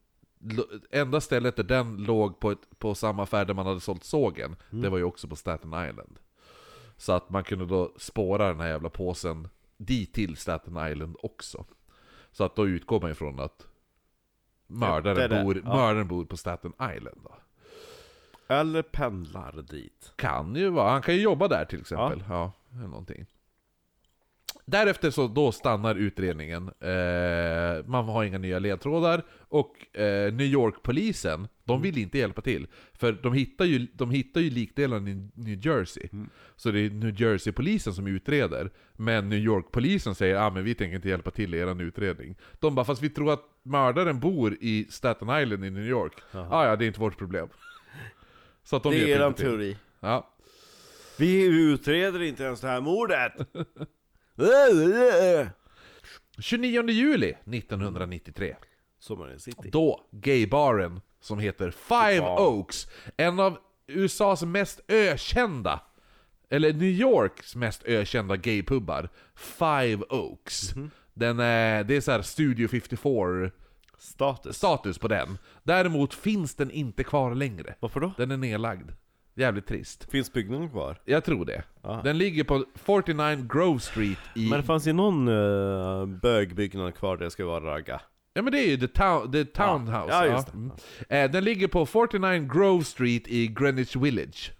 enda 0.91 1.21
stället 1.21 1.55
där 1.55 1.63
den 1.63 1.97
låg 2.03 2.39
på, 2.39 2.51
ett, 2.51 2.79
på 2.79 2.95
samma 2.95 3.23
affär 3.23 3.45
där 3.45 3.53
man 3.53 3.65
hade 3.65 3.79
sålt 3.79 4.03
sågen, 4.03 4.55
det 4.69 4.89
var 4.89 4.97
ju 4.97 5.03
också 5.03 5.27
på 5.27 5.35
Staten 5.35 5.69
Island. 5.89 6.19
Så 6.97 7.11
att 7.13 7.29
man 7.29 7.43
kunde 7.43 7.65
då 7.65 7.93
spåra 7.97 8.47
den 8.47 8.59
här 8.59 8.67
jävla 8.67 8.89
påsen 8.89 9.47
dit 9.77 10.13
till 10.13 10.37
Staten 10.37 10.91
Island 10.91 11.15
också. 11.23 11.65
Så 12.31 12.43
att 12.43 12.55
då 12.55 12.67
utgår 12.67 13.01
man 13.01 13.11
ifrån 13.11 13.39
att 13.39 13.67
mördaren, 14.67 15.17
det 15.17 15.27
det. 15.27 15.43
bor, 15.43 15.61
Ja. 15.65 15.75
mördaren 15.75 16.07
bor 16.07 16.25
på 16.25 16.37
Staten 16.37 16.73
Island 16.97 17.19
då. 17.23 17.35
Eller 18.51 18.81
pendlar 18.81 19.65
dit. 19.69 20.13
Kan 20.15 20.55
ju 20.55 20.69
vara, 20.69 20.91
han 20.91 21.01
kan 21.01 21.15
ju 21.15 21.21
jobba 21.21 21.47
där 21.47 21.65
till 21.65 21.79
exempel. 21.79 22.23
Ja, 22.29 22.51
eller 22.73 22.87
någonting. 22.87 23.25
Därefter 24.65 25.09
så 25.09 25.27
då 25.27 25.51
stannar 25.51 25.95
utredningen, 25.95 26.71
eh, 26.79 27.85
man 27.85 28.05
har 28.05 28.23
inga 28.23 28.37
nya 28.37 28.59
ledtrådar, 28.59 29.23
och 29.49 29.97
eh, 29.97 30.33
New 30.33 30.47
York-polisen, 30.47 31.47
de 31.63 31.81
vill 31.81 31.97
inte 31.97 32.17
hjälpa 32.17 32.41
till. 32.41 32.67
För 32.93 33.11
de 33.11 33.33
hittar 33.33 33.65
ju, 33.65 33.87
de 33.93 34.11
hittar 34.11 34.41
ju 34.41 34.49
likdelarna 34.49 35.09
i 35.09 35.29
New 35.33 35.65
Jersey. 35.65 36.09
Så 36.55 36.71
det 36.71 36.79
är 36.79 36.89
New 36.89 37.21
Jersey-polisen 37.21 37.93
som 37.93 38.07
utreder, 38.07 38.71
men 38.93 39.29
New 39.29 39.39
York-polisen 39.39 40.15
säger 40.15 40.35
ah, 40.35 40.49
men 40.49 40.63
vi 40.63 40.75
tänker 40.75 40.95
inte 40.95 41.09
hjälpa 41.09 41.31
till 41.31 41.53
i 41.53 41.57
er 41.57 41.81
utredning. 41.81 42.35
De 42.59 42.75
bara 42.75 42.85
'fast 42.85 43.01
vi 43.01 43.09
tror 43.09 43.33
att 43.33 43.43
mördaren 43.63 44.19
bor 44.19 44.57
i 44.61 44.87
Staten 44.89 45.41
Island 45.41 45.65
i 45.65 45.69
New 45.69 45.89
York' 45.89 46.21
ah, 46.31 46.65
ja, 46.65 46.75
det 46.75 46.85
är 46.85 46.87
inte 46.87 46.99
vårt 46.99 47.17
problem. 47.17 47.49
Så 48.63 48.75
att 48.75 48.83
de 48.83 48.91
det 48.91 48.99
är 48.99 49.17
eran 49.17 49.33
teori. 49.33 49.77
Ja. 49.99 50.29
Vi 51.17 51.45
utreder 51.45 52.21
inte 52.21 52.43
ens 52.43 52.61
det 52.61 52.67
här 52.67 52.81
mordet! 52.81 53.33
29 56.39 56.89
juli 56.89 57.29
1993. 57.29 58.55
Sommaren 58.99 59.39
City. 59.39 59.69
Då 59.71 60.07
gaybaren 60.11 61.01
som 61.21 61.39
heter 61.39 61.71
Five 61.71 62.15
Ja. 62.15 62.47
Oaks, 62.47 62.87
en 63.17 63.39
av 63.39 63.57
USAs 63.87 64.43
mest 64.43 64.79
ökända, 64.87 65.81
eller 66.49 66.73
New 66.73 66.89
Yorks 66.89 67.55
mest 67.55 67.83
ökända 67.83 68.37
gaypubbar, 68.37 69.09
Five 69.35 70.03
Oaks. 70.09 70.73
Den 71.13 71.39
är, 71.39 71.83
det 71.83 71.95
är 71.95 72.01
så 72.01 72.11
här 72.11 72.21
Studio 72.21 72.67
54 72.67 73.51
Status. 74.01 74.57
status 74.57 74.97
på 74.97 75.07
den. 75.07 75.37
Däremot 75.63 76.13
finns 76.13 76.55
den 76.55 76.71
inte 76.71 77.03
kvar 77.03 77.35
längre. 77.35 77.75
Varför 77.79 77.99
då? 77.99 78.11
Den 78.17 78.31
är 78.31 78.37
nedlagd. 78.37 78.91
Jävligt 79.35 79.67
trist. 79.67 80.11
Finns 80.11 80.33
byggnaden 80.33 80.69
kvar? 80.69 81.01
Jag 81.05 81.23
tror 81.23 81.45
det. 81.45 81.63
Ja. 81.81 82.01
Den 82.03 82.17
ligger 82.17 82.43
på 82.43 82.65
49 82.75 83.47
Grove 83.49 83.79
Street 83.79 84.17
i... 84.35 84.49
Men 84.49 84.59
det 84.59 84.65
fanns 84.65 84.87
ju 84.87 84.93
någon 84.93 85.27
uh, 85.27 86.05
bögbyggnad 86.05 86.95
kvar 86.95 87.17
där 87.17 87.25
det 87.25 87.31
ska 87.31 87.45
vara 87.45 87.63
ragga. 87.75 88.01
Ja 88.33 88.41
men 88.41 88.53
det 88.53 88.59
är 88.59 88.67
ju 88.67 88.77
The, 88.77 88.87
town, 88.87 89.31
the 89.31 89.45
Townhouse. 89.45 90.13
Ja, 90.13 90.25
just 90.25 90.47
det. 90.47 90.53
Mm. 90.53 90.71
Eh, 91.09 91.31
den 91.31 91.43
ligger 91.43 91.67
på 91.67 91.85
49 91.85 92.47
Grove 92.53 92.83
Street 92.83 93.27
i 93.27 93.47
Greenwich 93.47 93.95
Village. 93.95 94.51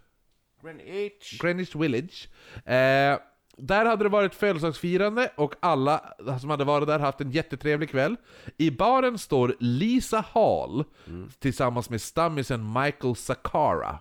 Greenwich. 0.63 1.39
Greenwich 1.41 1.75
Village. 1.75 2.29
Eh, 2.65 3.19
där 3.57 3.85
hade 3.85 4.03
det 4.05 4.09
varit 4.09 4.35
födelsedagsfirande 4.35 5.31
och 5.35 5.53
alla 5.59 6.01
som 6.41 6.49
hade 6.49 6.63
varit 6.63 6.87
där 6.87 6.99
haft 6.99 7.21
en 7.21 7.31
jättetrevlig 7.31 7.89
kväll. 7.89 8.15
I 8.57 8.71
baren 8.71 9.17
står 9.17 9.55
Lisa 9.59 10.23
Hall 10.33 10.83
tillsammans 11.39 11.89
med 11.89 12.01
stammisen 12.01 12.73
Michael 12.73 13.15
Sakara. 13.15 13.99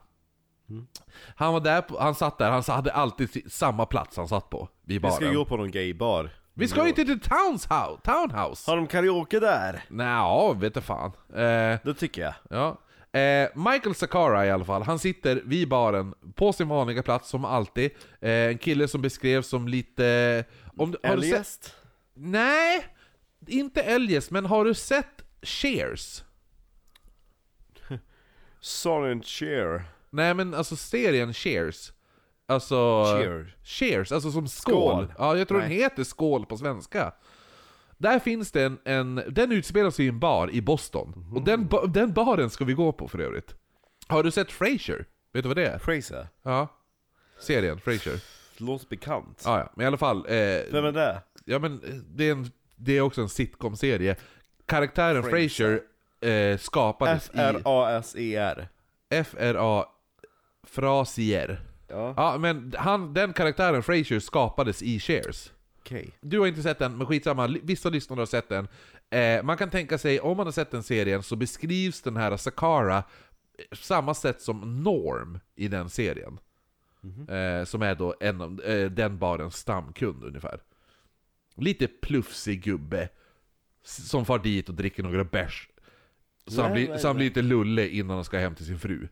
Han 1.36 1.52
var 1.52 1.60
där, 1.60 1.84
han 1.98 2.14
satt 2.14 2.38
där, 2.38 2.50
han 2.50 2.62
hade 2.66 2.92
alltid 2.92 3.52
samma 3.52 3.86
plats 3.86 4.16
han 4.16 4.28
satt 4.28 4.50
på 4.50 4.68
vid 4.84 4.96
Vi 4.96 5.00
baren. 5.00 5.14
ska 5.14 5.32
gå 5.32 5.44
på 5.44 5.56
någon 5.56 5.70
gaybar. 5.70 6.30
Vi 6.54 6.68
ska 6.68 6.86
ju 6.86 6.92
till 6.92 7.06
The 7.20 7.28
Townhouse! 7.28 8.00
Townhouse. 8.04 8.70
Har 8.70 8.76
de 8.76 8.86
karaoke 8.86 9.40
där? 9.40 9.84
Nja, 9.88 10.52
vet 10.52 10.74
du 10.74 10.80
fan. 10.80 11.12
Eh, 11.32 11.78
Det 11.84 11.94
tycker 11.98 12.22
jag. 12.22 12.34
Ja. 12.50 12.78
Eh, 13.12 13.48
Michael 13.54 13.94
Sakara 13.94 14.46
i 14.46 14.50
alla 14.50 14.64
fall, 14.64 14.82
han 14.82 14.98
sitter 14.98 15.42
vid 15.44 15.68
baren 15.68 16.14
på 16.34 16.52
sin 16.52 16.68
vanliga 16.68 17.02
plats 17.02 17.28
som 17.28 17.44
alltid. 17.44 17.90
Eh, 18.20 18.30
en 18.30 18.58
kille 18.58 18.88
som 18.88 19.02
beskrevs 19.02 19.46
som 19.46 19.68
lite... 19.68 20.44
Om, 20.76 20.90
du 20.90 20.98
sett, 20.98 21.12
Eljest? 21.12 21.74
nej, 22.14 22.86
inte 23.46 23.82
eljest, 23.82 24.30
men 24.30 24.46
har 24.46 24.64
du 24.64 24.74
sett 24.74 25.24
Cheers? 25.42 26.22
Silent 28.60 29.26
Cheer. 29.26 29.84
Nej 30.10 30.34
men 30.34 30.54
alltså 30.54 30.76
serien 30.76 31.34
Cheers. 31.34 31.92
Alltså... 32.46 33.04
Cheer. 33.04 33.56
Cheers, 33.62 34.12
alltså 34.12 34.30
som 34.30 34.48
skål. 34.48 34.74
Skål. 34.74 35.14
Ja, 35.18 35.36
jag 35.36 35.48
tror 35.48 35.60
den 35.60 35.68
Nej. 35.68 35.78
heter 35.78 36.04
skål 36.04 36.46
på 36.46 36.56
svenska. 36.56 37.12
Där 38.00 38.18
finns 38.18 38.52
det 38.52 38.62
en, 38.64 38.78
en 38.84 39.22
den 39.28 39.52
utspelar 39.52 39.90
sig 39.90 40.04
i 40.04 40.08
en 40.08 40.18
bar 40.18 40.50
i 40.50 40.60
Boston. 40.62 41.12
Mhm. 41.16 41.36
Och 41.36 41.42
den, 41.42 41.68
den 41.88 42.12
baren 42.12 42.50
ska 42.50 42.64
vi 42.64 42.72
gå 42.72 42.92
på 42.92 43.08
för 43.08 43.18
övrigt. 43.18 43.54
Har 44.06 44.22
du 44.22 44.30
sett 44.30 44.52
Frasier? 44.52 45.06
Vet 45.32 45.42
du 45.42 45.48
vad 45.48 45.56
det 45.56 45.66
är? 45.66 45.78
Fraser. 45.78 46.28
Ja. 46.42 46.68
Serien, 47.40 47.80
Frasier. 47.80 48.20
Låter 48.56 48.88
bekant. 48.88 49.42
Ja, 49.44 49.58
ja. 49.58 49.72
Men 49.76 49.84
i 49.84 49.86
alla 49.86 49.96
fall. 49.96 50.18
Eh, 50.18 50.32
Vem 50.72 50.84
är 50.84 50.92
det? 50.92 51.22
ja, 51.44 51.58
men 51.58 51.72
eh, 51.72 51.94
det, 51.94 52.24
är 52.28 52.32
en, 52.32 52.50
det 52.76 52.92
är 52.96 53.00
också 53.00 53.20
en 53.20 53.28
sitcom-serie. 53.28 54.16
Karaktären 54.66 55.22
Frasier. 55.22 55.82
Frasier 56.20 56.50
eh, 56.52 56.58
skapades 56.58 57.30
i... 57.34 57.38
F-R-A-S-E-R. 57.38 58.68
F-R-A... 59.10 59.84
Frasier. 60.62 61.60
Ja, 61.88 62.14
Ja, 62.16 62.38
men 62.38 62.74
han, 62.78 63.14
den 63.14 63.32
karaktären 63.32 63.82
Frasier 63.82 64.20
skapades 64.20 64.82
i 64.82 65.00
Cheers. 65.00 65.52
Okej. 65.80 66.10
Du 66.20 66.38
har 66.38 66.46
inte 66.46 66.62
sett 66.62 66.78
den, 66.78 66.98
men 66.98 67.06
skitsamma, 67.06 67.46
vissa 67.62 67.88
lyssnare 67.88 68.20
har 68.20 68.26
sett 68.26 68.48
den. 68.48 68.68
Eh, 69.10 69.42
man 69.42 69.56
kan 69.56 69.70
tänka 69.70 69.98
sig, 69.98 70.20
om 70.20 70.36
man 70.36 70.46
har 70.46 70.52
sett 70.52 70.70
den 70.70 70.82
serien, 70.82 71.22
så 71.22 71.36
beskrivs 71.36 72.02
den 72.02 72.16
här 72.16 72.36
Sakara 72.36 72.98
eh, 72.98 73.04
samma 73.72 74.14
sätt 74.14 74.40
som 74.40 74.82
Norm 74.82 75.40
i 75.54 75.68
den 75.68 75.90
serien. 75.90 76.38
Eh, 77.28 77.64
som 77.64 77.82
är 77.82 77.94
då 77.94 78.14
en 78.20 78.60
eh, 78.60 78.90
den 78.90 79.18
barens 79.18 79.56
stamkund 79.56 80.24
ungefär. 80.24 80.60
Lite 81.54 81.86
plufsig 81.86 82.62
gubbe, 82.62 83.08
som 83.82 84.26
far 84.26 84.38
dit 84.38 84.68
och 84.68 84.74
dricker 84.74 85.02
några 85.02 85.24
bärs. 85.24 85.68
Så 86.46 86.62
han, 86.62 86.72
blir, 86.72 86.96
så 86.96 87.06
han 87.06 87.16
blir 87.16 87.26
lite 87.26 87.42
lulle 87.42 87.88
innan 87.88 88.16
han 88.16 88.24
ska 88.24 88.38
hem 88.38 88.54
till 88.54 88.66
sin 88.66 88.78
fru. 88.78 89.08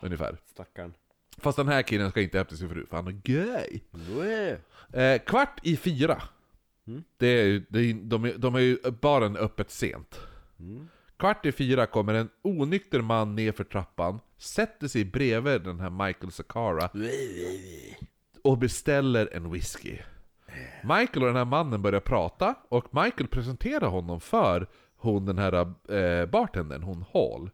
Ungefär. 0.00 0.36
Stackarn. 0.46 0.94
Fast 1.38 1.56
den 1.56 1.68
här 1.68 1.82
killen 1.82 2.10
ska 2.10 2.20
inte 2.20 2.44
till 2.44 2.56
sin 2.56 2.68
fru, 2.68 2.86
för 2.86 2.96
han 2.96 3.06
är 3.06 3.20
gay. 3.24 3.80
Eh, 4.92 5.18
kvart 5.18 5.60
i 5.62 5.76
fyra. 5.76 6.22
Mm. 6.86 7.04
Det 7.16 7.26
är, 7.26 7.62
det 7.68 7.78
är, 7.80 7.94
de, 7.94 8.24
är, 8.24 8.38
de 8.38 8.54
är 8.54 8.60
ju 8.60 8.78
baren 9.00 9.36
öppet 9.36 9.70
sent. 9.70 10.20
Mm. 10.58 10.88
Kvart 11.16 11.46
i 11.46 11.52
fyra 11.52 11.86
kommer 11.86 12.14
en 12.14 12.28
onykter 12.42 13.00
man 13.00 13.34
ner 13.34 13.52
för 13.52 13.64
trappan, 13.64 14.20
sätter 14.38 14.88
sig 14.88 15.04
bredvid 15.04 15.62
den 15.62 15.80
här 15.80 15.90
Michael 15.90 16.32
Sakara 16.32 16.90
och 18.42 18.58
beställer 18.58 19.28
en 19.32 19.50
whisky. 19.50 19.98
Michael 20.82 21.22
och 21.22 21.26
den 21.26 21.36
här 21.36 21.44
mannen 21.44 21.82
börjar 21.82 22.00
prata, 22.00 22.54
och 22.68 22.94
Michael 22.94 23.28
presenterar 23.28 23.88
honom 23.88 24.20
för 24.20 24.66
hon 24.96 25.26
den 25.26 25.38
här 25.38 25.52
eh, 25.94 26.26
bartendern, 26.26 26.82
hon 26.82 27.04
Hall. 27.12 27.50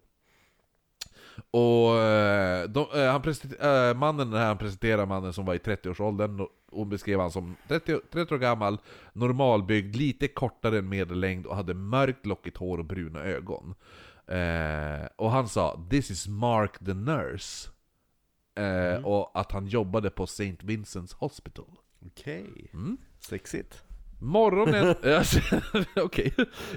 Och 1.51 1.97
eh, 1.97 2.69
de, 2.69 2.87
eh, 2.95 3.11
han 3.13 3.23
presenter, 3.23 3.89
eh, 3.91 3.97
mannen 3.97 4.33
här 4.33 4.47
han 4.47 4.59
presenterar 4.59 5.07
mannen 5.07 5.33
som 5.33 5.45
var 5.45 5.55
i 5.55 5.59
30-årsåldern, 5.59 6.41
och 6.41 6.49
hon 6.71 6.89
beskrev 6.89 7.21
han 7.21 7.31
som 7.31 7.57
30, 7.69 8.01
30 8.13 8.35
år 8.35 8.39
gammal, 8.39 8.79
normalbyggd, 9.13 9.97
lite 9.97 10.29
kortare 10.29 10.79
än 10.79 10.89
medellängd 10.89 11.47
och 11.47 11.57
hade 11.57 11.75
mörkt 11.75 12.27
lockigt 12.27 12.57
hår 12.57 12.79
och 12.79 12.85
bruna 12.85 13.21
ögon. 13.21 13.75
Eh, 14.27 15.07
och 15.17 15.31
han 15.31 15.49
sa 15.49 15.81
'This 15.91 16.11
is 16.11 16.29
Mark 16.29 16.79
the 16.79 16.93
Nurse' 16.93 17.69
eh, 18.55 19.05
Och 19.05 19.41
att 19.41 19.53
han 19.53 19.67
jobbade 19.67 20.11
på 20.11 20.25
St. 20.25 20.57
Vincent's 20.61 21.15
Hospital. 21.19 21.79
Okej. 22.07 22.71
Mm. 22.73 22.97
Sexigt. 23.21 23.85
Morgonen... 24.19 24.95
Okej. 25.97 26.35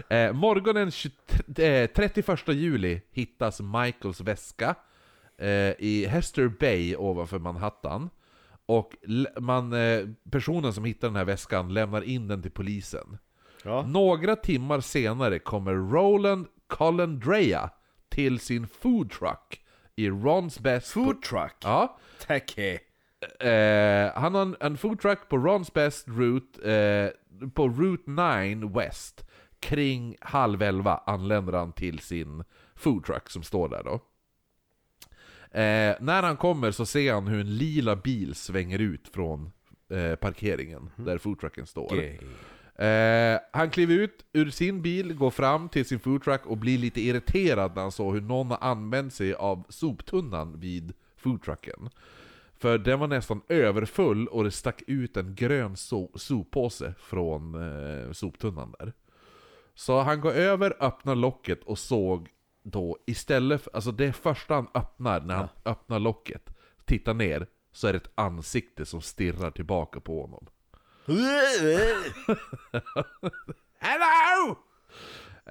Eh, 0.10 0.34
morgonen 0.34 0.92
23, 0.92 1.84
eh, 1.84 1.90
31 1.96 2.48
juli 2.48 3.02
hittas 3.12 3.62
Michaels 3.62 4.22
väska 4.22 4.76
eh, 5.38 5.74
i 5.80 6.06
Hester 6.10 6.48
Bay 6.48 6.96
ovanför 6.96 7.40
Manhattan. 7.40 8.10
Och 8.66 8.96
man, 9.40 9.74
eh, 9.74 10.08
personen 10.32 10.74
som 10.74 10.86
hittar 10.86 11.08
den 11.08 11.16
här 11.16 11.26
väskan 11.26 11.74
lämnar 11.74 12.02
in 12.02 12.28
den 12.28 12.42
till 12.42 12.52
polisen. 12.52 13.18
Ja. 13.64 13.86
Några 13.88 14.36
timmar 14.36 14.80
senare 14.80 15.40
kommer 15.40 15.74
Roland 15.74 16.48
Colin 16.68 17.20
Drea 17.20 17.70
till 18.10 18.40
sin 18.40 18.68
food 18.68 19.12
truck 19.12 19.62
i 19.96 20.10
Rons 20.10 20.60
Best... 20.60 20.92
Food 20.92 21.22
truck? 21.22 21.56
Ja. 21.64 21.98
Tacky. 22.28 22.78
Eh, 23.40 24.12
han 24.22 24.36
har 24.36 24.42
en, 24.42 24.56
en 24.60 24.78
food 24.78 25.00
truck 25.00 25.30
på 25.30 25.38
Rons 25.38 25.74
Best 25.74 26.08
Route, 26.08 26.72
eh, 26.72 27.10
på 27.50 27.68
Route 27.68 28.12
9 28.12 28.70
West. 28.80 29.26
Kring 29.60 30.16
halv 30.22 30.62
elva 30.62 30.98
anländer 31.06 31.54
han 31.54 31.74
till 31.74 32.00
sin 32.00 32.44
food 32.76 33.06
truck 33.06 33.30
som 33.30 33.44
står 33.44 33.70
där 33.70 33.84
då. 33.84 33.94
Eh, 35.60 35.96
när 36.00 36.24
han 36.24 36.38
kommer 36.38 36.72
så 36.72 36.86
ser 36.86 37.14
han 37.14 37.28
hur 37.28 37.40
en 37.40 37.58
lila 37.58 37.96
bil 37.96 38.36
svänger 38.36 38.80
ut 38.80 39.08
från 39.08 39.52
eh, 39.90 40.16
parkeringen 40.16 40.90
där 40.96 41.18
foodtrucken 41.18 41.68
står. 41.68 41.96
Gay. 41.96 42.18
Eh, 42.88 43.40
han 43.54 43.70
kliver 43.70 43.96
ut 43.96 44.26
ur 44.34 44.50
sin 44.50 44.82
bil, 44.82 45.14
går 45.14 45.32
fram 45.32 45.70
till 45.70 45.86
sin 45.86 46.00
foodtruck 46.00 46.46
och 46.46 46.58
blir 46.58 46.78
lite 46.78 47.02
irriterad 47.02 47.76
när 47.76 47.82
han 47.82 47.92
såg 47.92 48.14
hur 48.14 48.22
någon 48.22 48.50
har 48.50 48.58
använt 48.62 49.14
sig 49.14 49.34
av 49.34 49.66
soptunnan 49.70 50.60
vid 50.60 50.94
foodtrucken. 51.18 51.90
För 52.62 52.78
den 52.78 53.00
var 53.00 53.08
nästan 53.08 53.42
överfull 53.48 54.28
och 54.28 54.44
det 54.44 54.52
stack 54.52 54.84
ut 54.88 55.18
en 55.18 55.36
grön 55.36 55.78
so 55.78 56.12
soppåse 56.16 56.94
från 57.00 57.56
eh, 57.56 58.12
soptunnan 58.12 58.76
där. 58.80 58.94
Så 59.74 60.00
han 60.00 60.22
går 60.22 60.32
över, 60.32 60.78
öppnar 60.80 61.16
locket 61.16 61.64
och 61.64 61.80
såg 61.80 62.30
då 62.64 62.98
istället 63.06 63.62
för, 63.64 63.76
alltså 63.76 63.92
det 63.92 64.14
första 64.14 64.54
han 64.54 64.68
öppnar 64.74 65.22
när 65.22 65.36
han 65.36 65.48
öppnar 65.66 66.00
locket, 66.00 66.50
tittar 66.86 67.14
ner, 67.14 67.48
så 67.72 67.88
är 67.88 67.94
det 67.94 67.98
ett 67.98 68.12
ansikte 68.16 68.86
som 68.86 69.02
stirrar 69.02 69.52
tillbaka 69.52 70.00
på 70.00 70.22
honom. 70.22 70.48
Hello! 73.80 74.58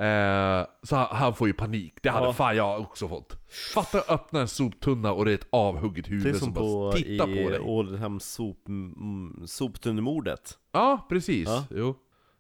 Eh, 0.01 0.67
så 0.83 0.97
han, 0.97 1.07
han 1.17 1.35
får 1.35 1.47
ju 1.49 1.55
panik, 1.55 1.95
det 2.03 2.11
hade 2.11 2.27
Ja. 2.27 2.33
fan 2.33 2.57
jag 2.57 2.81
också 2.81 3.09
fått. 3.09 3.37
Fatta 3.75 3.99
att 3.99 4.11
öppna 4.11 4.41
en 4.41 4.49
soptunna 4.49 5.13
och 5.13 5.25
det 5.25 5.31
är 5.31 5.35
ett 5.35 5.47
avhugget 5.53 6.11
huvud 6.11 6.23
Det 6.25 6.31
är 6.31 6.33
som 6.35 6.41
som 6.41 6.53
bara 6.55 6.91
på 6.91 6.97
tittar 6.97 7.29
i 7.29 7.45
på 7.45 7.51
dig. 7.51 7.61
Oldham 7.61 8.21
sop, 8.21 8.69
mm, 8.69 9.43
soptunnemordet. 9.47 10.59
Ja, 10.73 11.07
precis. 11.09 11.49
Ja. 11.49 11.65
Jo. 11.71 11.95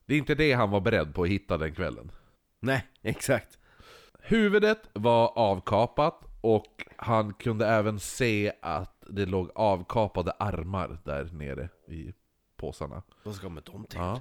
Det 0.06 0.14
är 0.14 0.18
inte 0.18 0.34
det 0.34 0.52
han 0.52 0.70
var 0.70 0.80
beredd 0.80 1.14
på 1.14 1.22
att 1.22 1.28
hitta 1.28 1.58
den 1.58 1.74
kvällen. 1.74 2.11
Nej, 2.61 2.86
exakt. 3.02 3.58
Huvudet 4.22 4.78
var 4.92 5.38
avkapat 5.38 6.20
och 6.40 6.86
han 6.96 7.32
kunde 7.34 7.66
även 7.66 8.00
se 8.00 8.52
att 8.62 9.04
det 9.08 9.26
låg 9.26 9.50
avkapade 9.54 10.30
armar 10.30 10.98
där 11.04 11.24
nere 11.32 11.68
i 11.88 12.12
påsarna. 12.56 13.02
Vad 13.22 13.34
ska 13.34 13.48
med 13.48 13.62
dem 13.62 13.86
till? 13.90 13.98
Ja. 13.98 14.20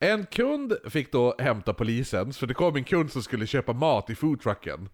En 0.00 0.26
kund 0.26 0.76
fick 0.88 1.12
då 1.12 1.34
hämta 1.38 1.74
polisen, 1.74 2.32
för 2.32 2.46
det 2.46 2.54
kom 2.54 2.76
en 2.76 2.84
kund 2.84 3.12
som 3.12 3.22
skulle 3.22 3.46
köpa 3.46 3.72
mat 3.72 4.10
i 4.10 4.14
foodtrucken. 4.14 4.88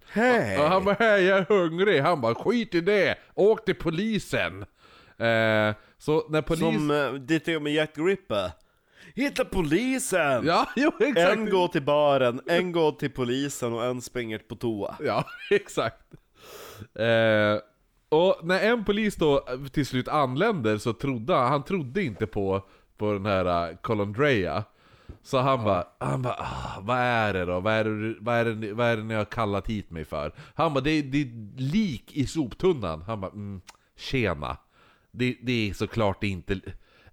Och 0.58 0.64
han 0.64 0.84
bara 0.84 0.96
hej 0.98 1.24
jag 1.24 1.38
är 1.38 1.44
hungrig, 1.44 2.00
han 2.00 2.20
bara 2.20 2.34
skit 2.34 2.74
i 2.74 2.80
det, 2.80 3.18
åk 3.34 3.64
till 3.64 3.74
polisen! 3.74 4.62
Eh, 5.18 5.74
så 5.98 6.28
när 6.28 6.42
polis... 6.42 6.60
Som 6.60 6.90
uh, 6.90 7.14
det 7.14 7.48
är 7.48 7.60
med 7.60 7.72
Jack 7.72 7.90
Ripper. 7.94 8.50
Hitta 9.14 9.44
polisen! 9.44 10.46
Ja, 10.46 10.68
jo 10.76 10.90
exakt! 11.00 11.30
En 11.30 11.50
går 11.50 11.68
till 11.68 11.82
baren, 11.82 12.40
en 12.46 12.72
går 12.72 12.92
till 12.92 13.10
polisen 13.10 13.72
och 13.72 13.84
en 13.84 14.00
springer 14.00 14.38
på 14.38 14.54
toa. 14.54 14.96
Ja, 15.00 15.24
exakt. 15.50 16.14
Eh, 16.94 17.58
och 18.08 18.40
när 18.42 18.60
en 18.60 18.84
polis 18.84 19.16
då 19.16 19.46
till 19.72 19.86
slut 19.86 20.08
anländer 20.08 20.78
så 20.78 20.92
trodde 20.92 21.34
han, 21.34 21.48
han 21.48 21.64
trodde 21.64 22.02
inte 22.02 22.26
på, 22.26 22.68
på 22.96 23.12
den 23.12 23.26
här 23.26 23.70
uh. 23.70 24.64
Så 25.22 25.38
han 25.38 25.64
bara, 25.64 25.86
han 26.00 26.22
bara 26.22 26.34
ah, 26.38 26.80
vad 26.80 26.98
är 26.98 27.32
det 27.32 27.44
då? 27.44 27.60
Vad 27.60 27.72
är 27.74 27.84
det, 27.84 28.14
vad, 28.20 28.34
är 28.36 28.44
det, 28.44 28.72
vad 28.74 28.86
är 28.86 28.96
det 28.96 29.02
ni 29.02 29.14
har 29.14 29.24
kallat 29.24 29.66
hit 29.66 29.90
mig 29.90 30.04
för? 30.04 30.32
Han 30.54 30.74
bara, 30.74 30.80
det, 30.80 30.90
är- 30.90 31.02
det 31.02 31.18
är 31.22 31.58
lik 31.60 32.12
i 32.12 32.26
soptunnan. 32.26 33.02
Han 33.02 33.20
bara, 33.20 33.30
mm, 33.32 33.60
tjena. 33.96 34.56
Det, 35.10 35.36
det 35.42 35.70
är 35.70 35.74
såklart 35.74 36.24
inte... 36.24 36.60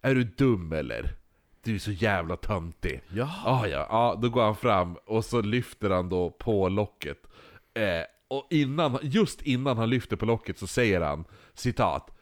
Är 0.02 0.16
du 0.16 0.24
dum 0.24 0.72
eller? 0.74 1.16
Du 1.64 1.76
är 1.76 1.80
så 1.80 1.92
jävla 1.92 2.36
töntig. 2.38 3.02
Ja. 3.14 3.30
Ah, 3.46 3.68
ja, 3.68 3.88
ja, 3.90 4.20
då 4.22 4.30
går 4.30 4.44
han 4.44 4.56
fram 4.56 4.96
och 5.06 5.26
så 5.26 5.42
lyfter 5.42 5.90
han 5.90 6.10
då 6.10 6.30
på 6.30 6.70
locket. 6.70 7.28
Eh, 7.74 8.04
och 8.28 8.48
innan, 8.50 9.00
just 9.02 9.42
innan 9.42 9.78
han 9.78 9.90
lyfter 9.90 10.16
på 10.16 10.26
locket 10.26 10.60
så 10.60 10.68
säger 10.68 11.02
han 11.02 11.26
citat 11.54 12.18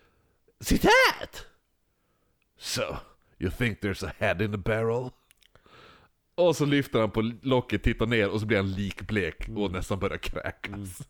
Citat! 0.62 1.46
So, 2.58 2.82
you 3.40 3.52
think 3.52 3.80
there's 3.82 4.08
a 4.08 4.12
head 4.18 4.42
in 4.42 4.52
the 4.52 4.58
barrel? 4.58 5.10
Och 6.40 6.56
så 6.56 6.66
lyfter 6.66 7.00
han 7.00 7.12
på 7.12 7.32
locket, 7.42 7.84
tittar 7.84 8.06
ner 8.06 8.30
och 8.30 8.40
så 8.40 8.46
blir 8.46 8.58
han 8.58 8.72
likblek 8.72 9.50
och 9.56 9.72
nästan 9.72 10.00
börjar 10.00 10.18
kräkas. 10.18 11.02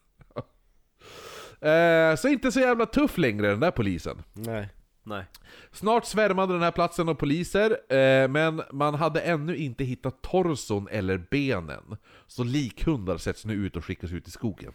eh, 1.62 2.16
så 2.16 2.28
inte 2.28 2.52
så 2.52 2.60
jävla 2.60 2.86
tuff 2.86 3.18
längre 3.18 3.48
den 3.48 3.60
där 3.60 3.72
polisen. 3.72 4.24
Nej. 4.34 4.70
Nej. 5.04 5.26
Snart 5.72 6.06
svärmade 6.06 6.54
den 6.54 6.62
här 6.62 6.72
platsen 6.72 7.10
av 7.10 7.14
poliser, 7.14 7.94
eh, 7.94 8.28
men 8.28 8.62
man 8.72 8.96
hade 8.96 9.22
ännu 9.22 9.56
inte 9.56 9.84
hittat 9.84 10.22
torson 10.22 10.88
eller 10.92 11.18
benen. 11.18 11.98
Så 12.28 12.44
likhundar 12.44 13.18
sätts 13.18 13.46
nu 13.46 13.54
ut 13.54 13.76
och 13.76 13.86
skickas 13.86 14.12
ut 14.12 14.28
i 14.28 14.32
skogen. 14.32 14.74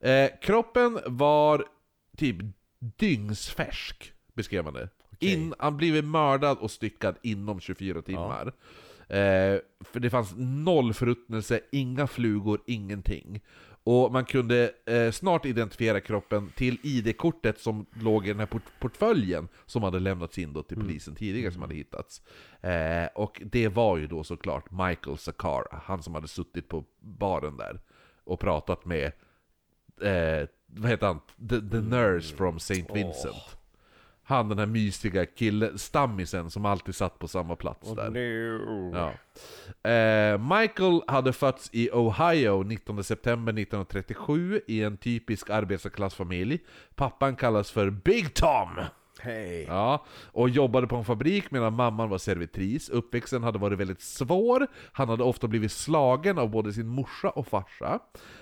Eh, 0.00 0.30
kroppen 0.42 0.98
var 1.06 1.64
typ 2.16 2.36
dygnsfärsk, 2.78 4.12
beskrev 4.34 4.64
man 4.64 4.74
det. 4.74 4.88
In, 5.18 5.54
han 5.58 5.76
blivit 5.76 6.04
mördad 6.04 6.58
och 6.58 6.70
styckad 6.70 7.16
inom 7.22 7.60
24 7.60 8.02
timmar. 8.02 8.52
Eh, 9.08 9.58
för 9.80 10.00
det 10.00 10.10
fanns 10.10 10.34
noll 10.36 10.94
förruttnelse, 10.94 11.60
inga 11.72 12.06
flugor, 12.06 12.60
ingenting. 12.66 13.40
Och 13.84 14.12
man 14.12 14.24
kunde 14.24 14.72
eh, 14.86 15.10
snart 15.10 15.44
identifiera 15.44 16.00
kroppen 16.00 16.52
till 16.56 16.78
ID-kortet 16.82 17.60
som 17.60 17.86
låg 17.92 18.26
i 18.26 18.28
den 18.28 18.38
här 18.38 18.46
port 18.46 18.62
portföljen 18.78 19.48
som 19.66 19.82
hade 19.82 20.00
lämnats 20.00 20.38
in 20.38 20.52
då 20.52 20.62
till 20.62 20.76
polisen 20.76 21.14
tidigare 21.14 21.52
som 21.52 21.62
hade 21.62 21.74
hittats. 21.74 22.22
Eh, 22.60 23.06
och 23.14 23.42
det 23.44 23.68
var 23.68 23.96
ju 23.96 24.06
då 24.06 24.24
såklart 24.24 24.70
Michael 24.70 25.18
Sakara, 25.18 25.82
han 25.84 26.02
som 26.02 26.14
hade 26.14 26.28
suttit 26.28 26.68
på 26.68 26.84
baren 27.00 27.56
där 27.56 27.80
och 28.24 28.40
pratat 28.40 28.84
med, 28.84 29.12
eh, 30.00 30.48
vad 30.66 30.90
heter 30.90 31.06
han, 31.06 31.20
the, 31.48 31.60
the 31.70 31.80
nurse 31.80 32.36
from 32.36 32.56
St. 32.56 32.84
Vincent. 32.94 33.56
Han 34.26 34.48
den 34.48 34.58
här 34.58 34.66
mystiga 34.66 35.26
killen, 35.26 35.78
stammisen 35.78 36.50
som 36.50 36.64
alltid 36.64 36.94
satt 36.94 37.18
på 37.18 37.28
samma 37.28 37.56
plats 37.56 37.92
där. 37.94 38.10
Ja. 38.94 39.12
Eh, 39.90 40.38
Michael 40.58 41.02
hade 41.06 41.32
fötts 41.32 41.70
i 41.72 41.90
Ohio 41.92 42.62
19 42.62 43.04
september 43.04 43.52
1937 43.52 44.60
i 44.66 44.82
en 44.82 44.96
typisk 44.96 45.50
arbetarklassfamilj. 45.50 46.58
Pappan 46.94 47.36
kallas 47.36 47.70
för 47.70 47.90
Big 47.90 48.34
Tom! 48.34 48.68
Hej. 49.20 49.64
Ja, 49.68 50.04
och 50.32 50.48
jobbade 50.48 50.86
på 50.86 50.96
en 50.96 51.04
fabrik 51.04 51.50
medan 51.50 51.72
mamman 51.74 52.08
var 52.08 52.18
servitris. 52.18 52.88
Uppväxten 52.88 53.42
hade 53.42 53.58
varit 53.58 53.78
väldigt 53.78 54.00
svår. 54.00 54.66
Han 54.92 55.08
hade 55.08 55.22
ofta 55.24 55.46
blivit 55.48 55.72
slagen 55.72 56.38
av 56.38 56.50
både 56.50 56.72
sin 56.72 56.86
morsa 56.88 57.30
och 57.30 57.46
farsa. 57.46 57.98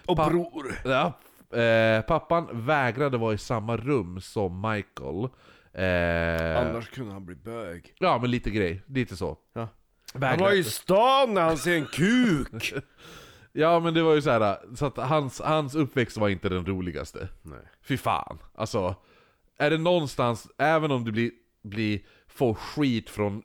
Och 0.06 0.16
Pa- 0.16 0.28
bror. 0.30 0.74
Ja, 0.84 1.12
eh, 1.58 2.02
pappan 2.02 2.48
vägrade 2.52 3.18
vara 3.18 3.34
i 3.34 3.38
samma 3.38 3.76
rum 3.76 4.20
som 4.20 4.60
Michael. 4.60 5.28
Eh, 5.74 6.60
Annars 6.60 6.88
kunde 6.90 7.12
han 7.12 7.26
bli 7.26 7.34
bög. 7.34 7.94
Ja, 7.98 8.18
men 8.18 8.30
lite 8.30 8.50
grej. 8.50 8.82
Lite 8.86 9.16
så. 9.16 9.38
Ja. 9.52 9.68
Han 10.20 10.38
var 10.38 10.52
i 10.52 10.64
stan 10.64 11.34
när 11.34 11.42
han 11.42 11.56
ser 11.58 11.74
en 11.76 11.86
kuk! 11.86 12.74
Ja 13.54 13.80
men 13.80 13.94
det 13.94 14.02
var 14.02 14.14
ju 14.14 14.22
så 14.22 14.30
här, 14.30 14.58
så 14.76 14.86
att 14.86 14.96
hans, 14.96 15.40
hans 15.40 15.74
uppväxt 15.74 16.16
var 16.16 16.28
inte 16.28 16.48
den 16.48 16.66
roligaste. 16.66 17.28
Nej. 17.42 17.58
Fy 17.82 17.96
fan. 17.96 18.38
Alltså, 18.54 18.94
är 19.58 19.70
det 19.70 19.78
någonstans, 19.78 20.48
även 20.58 20.90
om 20.90 21.04
du 21.04 21.12
blir, 21.12 21.30
blir, 21.62 22.00
får 22.28 22.54
skit 22.54 23.10
från 23.10 23.42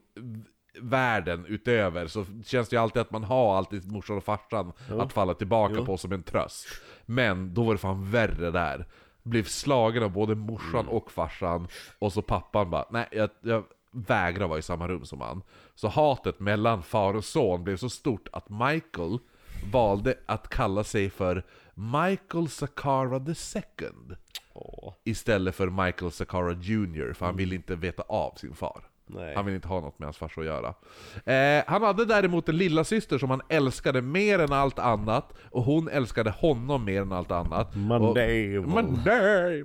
världen 0.82 1.46
utöver, 1.46 2.08
så 2.08 2.26
känns 2.46 2.70
det 2.70 2.76
ju 2.76 2.82
alltid 2.82 3.02
att 3.02 3.12
man 3.12 3.24
har 3.24 3.58
alltid 3.58 3.92
morsan 3.92 4.18
och 4.18 4.24
farsan 4.24 4.74
att 5.00 5.14
falla 5.14 5.34
tillbaka 5.34 5.74
Jo. 5.78 5.86
på 5.86 5.98
som 5.98 6.12
en 6.12 6.24
tröst. 6.24 6.68
Men 7.06 7.54
då 7.54 7.64
var 7.64 7.74
det 7.74 7.78
fan 7.80 8.12
värre 8.12 8.52
där. 8.52 8.86
Blev 9.30 9.44
slagen 9.44 10.04
av 10.04 10.12
både 10.12 10.36
morsan 10.36 10.88
och 10.88 11.12
farsan, 11.12 11.68
och 12.00 12.14
så 12.14 12.22
pappan 12.22 12.70
bara, 12.70 12.86
nej 12.90 13.08
jag, 13.12 13.30
jag 13.42 13.64
vägrar 13.92 14.48
vara 14.48 14.60
i 14.60 14.62
samma 14.62 14.88
rum 14.88 15.06
som 15.06 15.22
han. 15.22 15.42
Så 15.76 15.88
hatet 15.88 16.40
mellan 16.40 16.84
far 16.84 17.14
och 17.14 17.26
son 17.26 17.64
blev 17.64 17.78
så 17.78 17.90
stort 17.90 18.28
att 18.32 18.50
Michael 18.50 19.20
valde 19.72 20.16
att 20.26 20.50
kalla 20.50 20.84
sig 20.84 21.10
för 21.10 21.44
Michael 21.74 22.50
Sakara 22.50 23.36
second 23.36 24.16
Åh. 24.54 24.94
Istället 25.04 25.56
för 25.56 25.70
Michael 25.70 26.12
Sakara 26.12 26.54
Jr, 26.54 27.14
för 27.14 27.26
han 27.26 27.36
ville 27.36 27.56
inte 27.56 27.76
veta 27.76 28.04
av 28.04 28.36
sin 28.36 28.54
far. 28.56 28.84
Nej. 29.10 29.36
Han 29.36 29.46
vill 29.46 29.56
inte 29.56 29.68
ha 29.68 29.82
något 29.82 30.00
med 30.00 30.06
hans 30.06 30.18
farsa 30.18 30.42
att 30.42 30.48
göra. 30.48 30.74
Eh, 31.26 31.64
han 31.68 31.84
hade 31.84 32.06
däremot 32.06 32.50
en 32.50 32.58
lilla 32.58 32.84
syster 32.84 33.18
som 33.18 33.30
han 33.30 33.42
älskade 33.50 34.02
mer 34.02 34.40
än 34.40 34.54
allt 34.54 34.80
annat, 34.80 35.34
och 35.52 35.64
hon 35.64 35.90
älskade 35.90 36.30
honom 36.30 36.86
mer 36.86 37.02
än 37.02 37.12
allt 37.12 37.32
annat. 37.32 37.76
Monday. 37.76 38.58
Och, 38.58 38.68
Monday. 38.68 39.64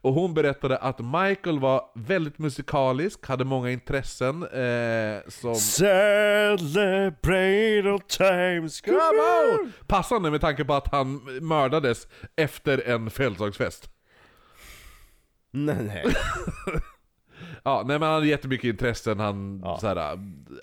och 0.00 0.12
hon 0.12 0.34
berättade 0.34 0.76
att 0.76 0.98
Michael 0.98 1.58
var 1.58 1.82
väldigt 1.94 2.38
musikalisk, 2.38 3.26
hade 3.26 3.44
många 3.44 3.70
intressen 3.70 4.42
eh, 4.42 5.20
som... 5.28 5.54
Celebrate 5.54 7.14
all 7.90 8.00
times. 8.00 8.80
Come 8.80 8.98
on! 8.98 9.72
Passande 9.86 10.30
med 10.30 10.40
tanke 10.40 10.64
på 10.64 10.74
att 10.74 10.88
han 10.92 11.20
mördades 11.40 12.08
efter 12.36 12.88
en 12.88 13.10
födelsedagsfest. 13.10 13.90
Nej, 15.50 15.76
nej. 15.80 16.04
Ja, 17.66 17.82
nej 17.86 17.98
men 17.98 18.02
han 18.02 18.14
hade 18.14 18.26
jättemycket 18.26 18.68
intressen, 18.68 19.20
han, 19.20 19.60
Ja. 19.64 19.78
såhär, 19.78 19.96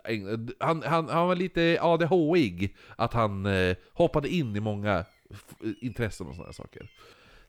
äng- 0.03 0.51
han, 0.59 0.83
han, 0.83 1.09
han 1.09 1.27
var 1.27 1.35
lite 1.35 1.77
ADHIG, 1.81 2.75
att 2.95 3.13
han 3.13 3.45
eh, 3.45 3.75
hoppade 3.93 4.29
in 4.29 4.55
i 4.55 4.59
många 4.59 5.05
f- 5.29 5.55
intressen 5.81 6.27
och 6.27 6.35
sådana 6.35 6.53
saker. 6.53 6.89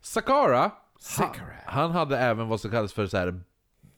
Sakara, 0.00 0.59
han, 0.61 0.70
Sakura. 0.98 1.46
han 1.66 1.90
hade 1.90 2.18
även 2.18 2.48
vad 2.48 2.61
som 2.61 2.70
kallas 2.70 2.92
för 2.92 3.07
såhär, 3.07 3.40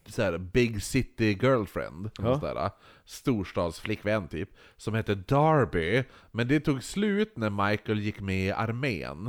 såhär 0.06 0.38
Big 0.38 0.82
City 0.82 1.38
Girlfriend, 1.42 2.10
Ja. 2.18 2.40
ja. 2.42 2.76
storstadsflickvän 3.04 4.28
typ, 4.28 4.50
som 4.76 4.94
hette 4.94 5.14
Darby, 5.14 6.04
men 6.30 6.48
det 6.48 6.60
tog 6.60 6.82
slut 6.84 7.36
när 7.36 7.50
Michael 7.70 8.00
gick 8.00 8.20
med 8.20 8.46
i 8.46 8.52
armén. 8.52 9.26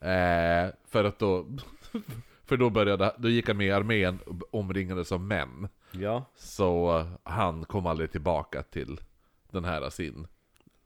Eh, 0.00 0.74
för 0.88 1.04
att 1.04 1.18
då, 1.18 1.46
för 2.46 2.56
då 2.56 2.70
började, 2.70 3.14
då 3.18 3.28
gick 3.28 3.48
han 3.48 3.56
med 3.56 3.66
i 3.66 3.70
armén 3.70 4.18
omringades 4.50 5.12
av 5.12 5.20
män. 5.20 5.68
Ja. 5.92 6.24
Så 6.36 6.98
eh, 6.98 7.06
han 7.22 7.64
kom 7.64 7.86
aldrig 7.86 8.12
tillbaka 8.12 8.62
till 8.62 9.00
den 9.50 9.64
här 9.64 9.90
sin 9.90 10.26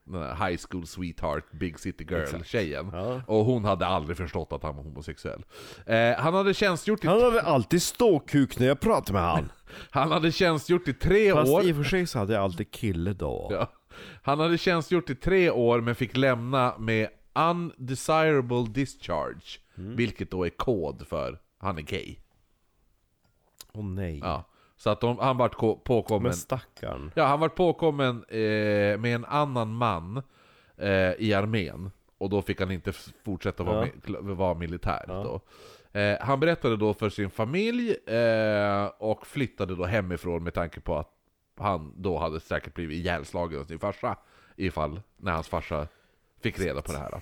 den 0.05 0.23
här 0.23 0.49
high 0.49 0.61
school 0.71 0.87
sweetheart, 0.87 1.53
big 1.53 1.79
city 1.79 2.07
girl-tjejen. 2.11 2.91
Ja. 2.93 3.23
Och 3.27 3.45
hon 3.45 3.65
hade 3.65 3.87
aldrig 3.87 4.17
förstått 4.17 4.53
att 4.53 4.63
han 4.63 4.77
var 4.77 4.83
homosexuell. 4.83 5.45
Eh, 5.87 6.13
han, 6.19 6.35
hade 6.35 6.55
tjänstgjort 6.55 7.05
i, 7.05 7.07
Han 7.07 7.23
hade 7.23 7.43
alltid 7.43 7.83
ståkuk 7.83 8.59
när 8.59 8.67
jag 8.67 8.81
pratade 8.81 9.13
med 9.13 9.23
han. 9.23 9.53
han 9.91 10.13
hade 10.13 10.33
tjänstgjort 10.33 10.89
i 10.89 10.93
tre 10.95 11.33
Fast 11.33 11.53
år. 11.53 11.65
i 11.65 11.73
och 11.73 11.77
för 11.77 11.85
sig 11.85 12.07
så 12.07 12.19
hade 12.19 12.33
jag 12.35 12.43
alltid 12.43 12.71
kille 12.71 13.13
då. 13.13 13.49
Ja. 13.61 13.73
Han 14.23 14.41
hade 14.41 14.59
tjänstgjort 14.59 15.11
i 15.11 15.15
tre 15.15 15.51
år 15.51 15.81
men 15.81 15.95
fick 15.95 16.17
lämna 16.17 16.75
med 16.79 17.09
undesirable 17.35 18.67
discharge. 18.69 19.59
Mm. 19.79 19.97
Vilket 19.97 20.31
då 20.31 20.45
är 20.45 20.51
kod 20.51 21.07
för 21.09 21.39
han 21.61 21.79
är 21.79 21.83
gay. 21.83 22.17
Åh 23.73 23.85
nej. 23.85 24.19
Ja. 24.19 24.45
Så 24.77 24.91
att 24.91 25.01
de, 25.01 25.19
han 25.19 25.37
vart 25.37 25.55
ko- 25.55 25.77
påkommen... 25.85 26.23
Men 26.23 26.33
stackarn. 26.35 27.13
Ja, 27.15 27.25
han 27.27 27.41
var 27.41 27.49
påkommen 27.49 28.25
eh, 28.29 28.99
med 28.99 29.15
en 29.15 29.25
annan 29.25 29.75
man 29.75 30.23
eh, 30.77 31.13
i 31.19 31.35
armén. 31.35 31.91
Och 32.19 32.31
då 32.31 32.43
fick 32.43 32.61
han 32.61 32.71
inte 32.71 32.91
f- 32.91 33.09
fortsätta 33.25 33.63
vara, 33.63 33.87
Ja. 33.87 33.93
mi- 34.03 34.35
vara 34.35 34.55
militär. 34.55 35.05
Ja. 35.09 35.15
Då. 35.23 35.41
Eh, 36.01 36.19
han 36.21 36.41
berättade 36.41 36.77
då 36.77 36.95
för 36.95 37.09
sin 37.09 37.31
familj 37.31 37.91
eh, 38.07 38.85
och 38.99 39.27
flyttade 39.27 39.75
då 39.77 39.85
hemifrån 39.85 40.43
med 40.45 40.55
tanke 40.55 40.81
på 40.81 40.97
att 40.99 41.11
han 41.59 41.93
då 41.97 42.19
hade 42.19 42.41
säkert 42.41 42.75
blivit 42.75 42.97
ihjälslagen 42.99 43.61
av 43.61 43.65
sin 43.65 43.79
farsa. 43.79 44.17
Ifall, 44.57 45.01
när 45.17 45.33
hans 45.33 45.49
farsa 45.49 45.87
fick 46.41 46.59
reda 46.59 46.83
på 46.83 46.93
det 46.93 46.99
här. 46.99 47.11
Då. 47.11 47.21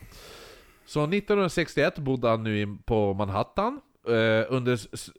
Så 0.86 1.00
1961 1.04 1.98
bodde 1.98 2.28
han 2.28 2.42
nu 2.42 2.76
på 2.84 3.14
Manhattan. 3.14 3.80
Eh, 4.08 4.46
under 4.48 4.76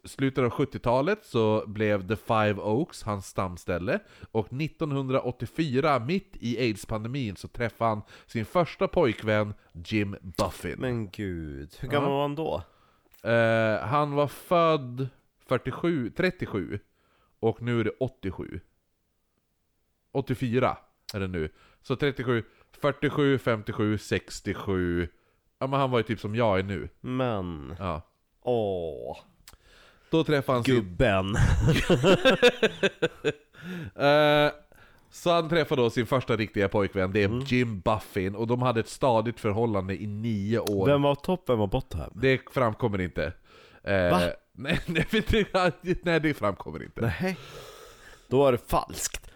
slutet 0.08 0.44
av 0.44 0.50
70-talet 0.50 1.24
så 1.24 1.64
blev 1.66 2.08
The 2.08 2.16
Five 2.16 2.54
Oaks 2.54 3.02
hans 3.02 3.26
stamställe. 3.26 3.98
Och 4.30 4.52
1984, 4.52 5.98
mitt 5.98 6.36
i 6.40 6.58
aids-pandemin, 6.58 7.36
så 7.36 7.48
träffade 7.48 7.90
han 7.90 8.02
sin 8.26 8.44
första 8.44 8.88
pojkvän 8.88 9.54
Jim 9.72 10.16
Buffin. 10.22 10.76
Men 10.78 11.10
gud. 11.10 11.76
Hur 11.80 11.88
gammal 11.88 12.08
Ja. 12.10 12.14
var 12.14 12.22
han 12.22 12.34
då? 12.34 12.62
Eh, 13.30 13.86
han 13.88 14.12
var 14.12 14.26
född 14.26 15.08
47, 15.48 16.10
37, 16.10 16.78
och 17.40 17.62
nu 17.62 17.80
är 17.80 17.84
det 17.84 17.92
87. 18.00 18.60
84 20.12 20.76
är 21.14 21.20
det 21.20 21.26
nu. 21.28 21.48
Så 21.82 21.96
37, 21.96 22.44
47, 22.72 23.38
57, 23.38 23.98
67. 23.98 25.08
Ja 25.58 25.66
men 25.66 25.80
han 25.80 25.90
var 25.90 25.98
ju 25.98 26.02
typ 26.02 26.20
som 26.20 26.34
jag 26.34 26.58
är 26.58 26.62
nu. 26.62 26.88
Men... 27.00 27.76
Ja. 27.78 28.02
Åh. 28.42 29.18
Då 30.10 30.24
träffade 30.24 30.56
han 30.56 30.64
sin... 30.64 30.74
Gubben. 30.74 31.34
Eh, 33.96 34.50
så 35.10 35.30
han 35.32 35.48
träffade 35.48 35.82
då 35.82 35.90
sin 35.90 36.06
första 36.06 36.36
riktiga 36.36 36.68
pojkvän, 36.68 37.12
det 37.12 37.22
är 37.22 37.52
Jim 37.52 37.80
Buffin, 37.80 38.34
och 38.34 38.46
de 38.46 38.62
hade 38.62 38.80
ett 38.80 38.88
stadigt 38.88 39.40
förhållande 39.40 40.02
i 40.02 40.06
nio 40.06 40.58
år. 40.58 40.86
Vem 40.86 41.02
var 41.02 41.14
topp, 41.14 41.44
vem 41.48 41.58
var 41.58 41.66
bottom? 41.66 42.00
Det 42.14 42.40
framkommer 42.52 43.00
inte. 43.00 43.32
Eh, 43.84 44.10
Va? 44.10 44.20
Nej, 44.52 44.80
nej, 44.86 45.06
det- 45.10 46.02
nej, 46.04 46.20
det 46.20 46.34
framkommer 46.34 46.82
inte. 46.82 47.00
Nej. 47.20 47.36
Då 48.28 48.38
var 48.38 48.52
det 48.52 48.70
falskt. 48.70 49.30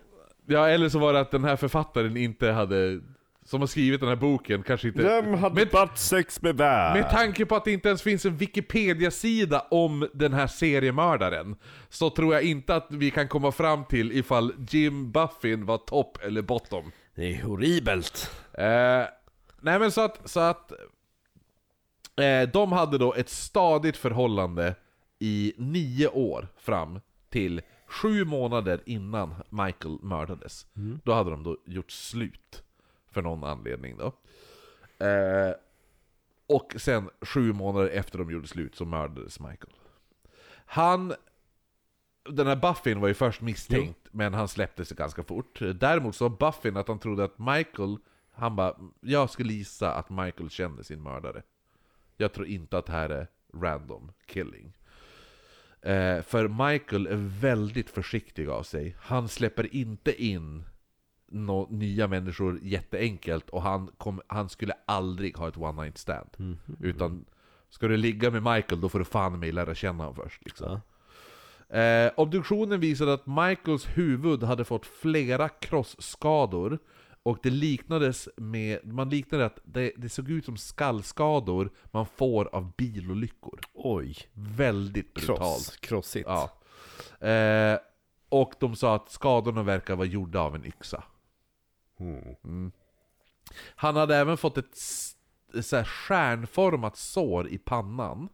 Ja, 0.46 0.68
eller 0.68 0.88
så 0.88 0.98
var 0.98 1.12
det 1.12 1.20
att 1.20 1.30
den 1.30 1.44
här 1.44 1.56
författaren 1.56 2.16
inte 2.16 2.50
hade... 2.50 3.00
Som 3.44 3.60
har 3.60 3.66
skrivit 3.66 4.00
den 4.00 4.08
här 4.08 4.16
boken 4.16 4.62
kanske 4.62 4.88
inte... 4.88 5.02
Vem 5.02 5.34
hade 5.34 5.54
med, 5.54 5.72
varit 5.72 5.98
sex 5.98 6.42
med 6.42 6.56
vem? 6.56 6.92
med 6.92 7.10
tanke 7.10 7.46
på 7.46 7.56
att 7.56 7.64
det 7.64 7.72
inte 7.72 7.88
ens 7.88 8.02
finns 8.02 8.24
en 8.24 8.36
Wikipedia-sida 8.36 9.66
om 9.70 10.08
den 10.12 10.32
här 10.32 10.46
seriemördaren, 10.46 11.56
så 11.88 12.10
tror 12.10 12.34
jag 12.34 12.42
inte 12.42 12.74
att 12.76 12.86
vi 12.90 13.10
kan 13.10 13.28
komma 13.28 13.52
fram 13.52 13.84
till 13.84 14.12
ifall 14.12 14.52
Jim 14.70 15.12
Buffin 15.12 15.66
var 15.66 15.78
topp 15.78 16.18
eller 16.22 16.42
bottom. 16.42 16.92
Det 17.14 17.34
är 17.34 17.42
horribelt. 17.42 18.30
Eh, 18.52 19.02
nej 19.60 19.78
men 19.78 19.92
så 19.92 20.00
att, 20.00 20.30
så 20.30 20.40
att 20.40 20.72
eh, 22.16 22.48
de 22.52 22.72
hade 22.72 22.98
då 22.98 23.14
ett 23.14 23.28
stadigt 23.28 23.96
förhållande 23.96 24.74
i 25.18 25.52
nio 25.56 26.08
år 26.08 26.48
fram 26.58 27.00
till 27.30 27.60
sju 27.86 28.24
månader 28.24 28.80
innan 28.86 29.34
Michael 29.50 29.98
mördades. 30.02 30.66
Då 31.04 31.12
hade 31.12 31.30
de 31.30 31.42
då 31.42 31.56
gjort 31.66 31.90
slut. 31.90 32.62
För 33.14 33.22
någon 33.22 33.44
anledning 33.44 33.96
då. 33.96 34.06
Eh, 35.06 35.54
och 36.46 36.74
sen 36.76 37.10
sju 37.20 37.52
månader 37.52 37.88
efter 37.88 38.18
de 38.18 38.30
gjorde 38.30 38.48
slut 38.48 38.74
så 38.74 38.84
mördades 38.84 39.40
Michael. 39.40 39.74
Han 40.66 41.14
den 42.30 42.46
här 42.46 42.56
Buffin 42.56 43.00
var 43.00 43.08
ju 43.08 43.14
först 43.14 43.40
misstänkt, 43.40 44.08
men 44.10 44.34
han 44.34 44.48
släppte 44.48 44.84
sig 44.84 44.96
ganska 44.96 45.22
fort. 45.22 45.60
Däremot 45.74 46.16
så 46.16 46.28
Buffin 46.28 46.76
att 46.76 46.88
han 46.88 46.98
trodde 46.98 47.24
att 47.24 47.38
Michael, 47.38 47.96
han 48.32 48.56
bara 48.56 48.76
Jag 49.00 49.30
skulle 49.30 49.52
gissa 49.52 49.94
att 49.94 50.10
Michael 50.10 50.50
kände 50.50 50.84
sin 50.84 51.02
mördare. 51.02 51.42
Jag 52.16 52.32
tror 52.32 52.46
inte 52.46 52.78
att 52.78 52.86
det 52.86 52.92
här 52.92 53.10
är 53.10 53.26
random 53.54 54.12
killing. 54.26 54.76
Eh, 55.80 56.22
för 56.22 56.70
Michael 56.70 57.06
är 57.06 57.40
väldigt 57.40 57.90
försiktig 57.90 58.48
av 58.48 58.62
sig. 58.62 58.96
Han 58.98 59.28
släpper 59.28 59.74
inte 59.74 60.24
in 60.24 60.64
nå 61.34 61.66
nya 61.70 62.08
människor 62.08 62.60
jätteenkelt 62.62 63.50
och 63.50 63.62
han, 63.62 63.90
kom, 63.98 64.20
han 64.26 64.48
skulle 64.48 64.74
aldrig 64.86 65.36
ha 65.36 65.48
ett 65.48 65.56
one 65.56 65.82
night 65.82 65.98
stand. 65.98 66.28
Utan 66.80 67.24
ska 67.70 67.88
du 67.88 67.96
ligga 67.96 68.30
med 68.30 68.42
Michael 68.42 68.80
då 68.80 68.88
får 68.88 68.98
du 68.98 69.04
fan 69.04 69.38
mig 69.38 69.52
lära 69.52 69.74
känna 69.74 70.04
honom 70.04 70.14
först. 70.14 70.44
Liksom. 70.44 70.80
Eh, 71.68 72.12
obduktionen 72.16 72.80
visade 72.80 73.12
att 73.12 73.26
Michaels 73.26 73.86
huvud 73.86 74.42
hade 74.42 74.64
fått 74.64 74.86
flera 74.86 75.48
krossskador 75.48 76.78
och 77.22 77.38
det 77.42 77.50
liknades 77.50 78.28
med, 78.36 78.78
man 78.84 79.10
liknade 79.10 79.46
att 79.46 79.58
det, 79.64 79.92
det 79.96 80.08
såg 80.08 80.30
ut 80.30 80.44
som 80.44 80.56
skallskador 80.56 81.70
man 81.84 82.06
får 82.06 82.54
av 82.54 82.72
bilolyckor. 82.76 83.60
Oj. 83.74 84.16
Väldigt 84.32 85.14
brutalt. 85.14 85.38
Kross. 85.38 85.76
Krossigt. 85.80 86.28
Ja. 86.28 86.50
Eh, 87.28 87.78
och 88.28 88.52
de 88.60 88.76
sa 88.76 88.94
att 88.94 89.10
skadorna 89.10 89.62
verkar 89.62 89.96
vara 89.96 90.06
gjorda 90.06 90.40
av 90.40 90.54
en 90.54 90.66
yxa. 90.66 91.04
Mm. 92.44 92.72
Han 93.76 93.96
hade 93.96 94.16
även 94.16 94.36
fått 94.36 94.58
ett 94.58 94.76
så 95.64 95.76
här 95.76 95.84
stjärnformat 95.84 96.96
sår 96.96 97.48
i 97.48 97.58
pannan 97.58 98.28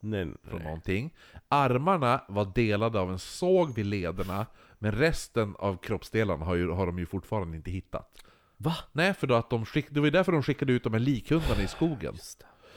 Nej, 0.00 0.32
från 0.42 0.58
nej. 0.58 0.64
någonting. 0.64 1.14
Armarna 1.48 2.24
var 2.28 2.52
delade 2.54 3.00
av 3.00 3.12
en 3.12 3.18
såg 3.18 3.74
vid 3.74 3.86
lederna, 3.86 4.46
men 4.78 4.92
resten 4.92 5.54
av 5.58 5.76
kroppsdelarna 5.76 6.44
har, 6.44 6.54
ju, 6.54 6.70
har 6.70 6.86
de 6.86 6.98
ju 6.98 7.06
fortfarande 7.06 7.56
inte 7.56 7.70
hittat. 7.70 8.22
Va? 8.56 8.76
Nej, 8.92 9.14
för 9.14 9.26
då 9.26 9.34
att 9.34 9.50
de 9.50 9.66
skick, 9.66 9.86
det 9.90 10.00
var 10.00 10.06
ju 10.06 10.10
därför 10.10 10.32
de 10.32 10.42
skickade 10.42 10.72
ut 10.72 10.84
de 10.84 10.92
här 10.92 11.00
likhundarna 11.00 11.62
i 11.62 11.68
skogen. 11.68 12.14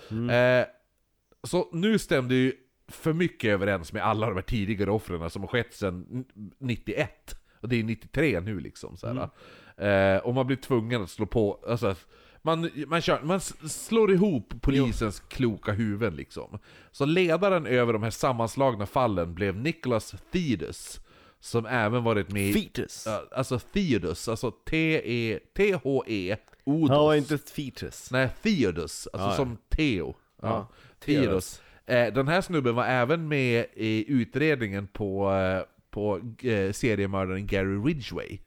Det. 0.09 0.35
Eh, 0.35 0.65
så 1.43 1.69
nu 1.71 1.99
stämde 1.99 2.35
ju 2.35 2.53
för 2.87 3.13
mycket 3.13 3.49
överens 3.49 3.93
med 3.93 4.03
alla 4.03 4.27
de 4.27 4.35
här 4.35 4.41
tidigare 4.41 4.91
offren 4.91 5.29
som 5.29 5.41
har 5.41 5.47
skett 5.47 5.73
sedan 5.73 6.25
91. 6.57 7.35
Och 7.61 7.69
det 7.69 7.75
är 7.75 7.83
93 7.83 8.39
nu 8.39 8.59
liksom. 8.59 8.97
Så 8.97 9.07
här. 9.07 9.29
Eh, 9.79 10.17
och 10.17 10.33
man 10.33 10.47
blir 10.47 10.57
tvungen 10.57 11.03
att 11.03 11.09
slå 11.09 11.25
på, 11.25 11.59
alltså, 11.67 11.95
man, 12.41 12.69
man, 12.87 13.01
kör, 13.01 13.21
man 13.23 13.39
slår 13.69 14.11
ihop 14.11 14.53
polisens 14.61 15.19
kloka 15.19 15.71
huvuden 15.71 16.15
liksom. 16.15 16.59
Så 16.91 17.05
ledaren 17.05 17.65
över 17.65 17.93
de 17.93 18.03
här 18.03 18.09
sammanslagna 18.09 18.85
fallen 18.85 19.33
blev 19.35 19.55
Nicholas 19.57 20.15
Thedes. 20.31 20.99
som 21.39 21.65
även 21.65 22.03
varit 22.03 22.31
med 22.31 22.49
i... 22.49 22.53
Fetus. 22.53 23.03
Ja, 23.05 23.23
alltså 23.31 23.59
Theodus, 23.59 24.27
alltså 24.27 24.51
T-E... 24.51 25.39
T-H-E... 25.57 26.37
Odos. 26.63 26.89
Ja, 26.89 27.15
inte 27.15 27.37
fetus. 27.37 28.11
Nej, 28.11 28.29
Theodus, 28.43 29.07
alltså 29.13 29.27
Ja, 29.27 29.31
ja. 29.31 29.35
som 29.35 29.57
Theo. 29.69 30.15
Ja, 30.41 30.47
Ja, 30.47 30.67
Theodus. 30.99 31.61
Eh, 31.85 32.13
den 32.13 32.27
här 32.27 32.41
snubben 32.41 32.75
var 32.75 32.85
även 32.85 33.27
med 33.27 33.65
i 33.73 34.11
utredningen 34.11 34.87
på, 34.87 35.31
eh, 35.31 35.63
på 35.91 36.19
eh, 36.47 36.71
seriemördaren 36.71 37.47
Gary 37.47 37.77
Ridgway. 37.77 38.39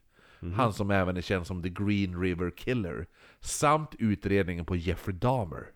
Mhm. 0.43 0.53
Han 0.55 0.73
som 0.73 0.91
även 0.91 1.17
är 1.17 1.21
känd 1.21 1.47
som 1.47 1.63
The 1.63 1.69
Green 1.69 2.21
River 2.21 2.51
Killer. 2.51 3.07
Samt 3.41 3.95
utredningen 3.99 4.65
på 4.65 4.77
Jeffrey 4.77 5.17
Dahmer. 5.17 5.67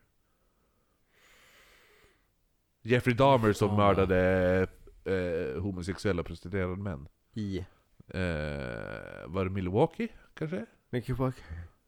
Jeffrey 2.83 3.15
Dahmer 3.15 3.53
som 3.53 3.71
Ah. 3.71 3.77
mördade 3.77 4.67
eh, 5.05 5.63
homosexuella 5.63 6.23
prostituerade 6.23 6.77
män. 6.77 7.09
I. 7.35 7.59
Eh, 8.09 9.27
var 9.27 9.45
det 9.45 9.51
Milwaukee, 9.51 10.09
kanske? 10.39 10.67
Bak. 11.19 11.35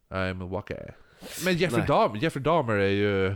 Nej, 0.09 0.33
Milwaukee. 0.33 0.91
Men 1.45 1.53
Jeffrey. 1.57 1.85
Dahmer, 1.85 2.17
Jeffrey 2.19 2.43
Dahmer 2.43 2.73
är 2.75 2.89
ju... 2.89 3.35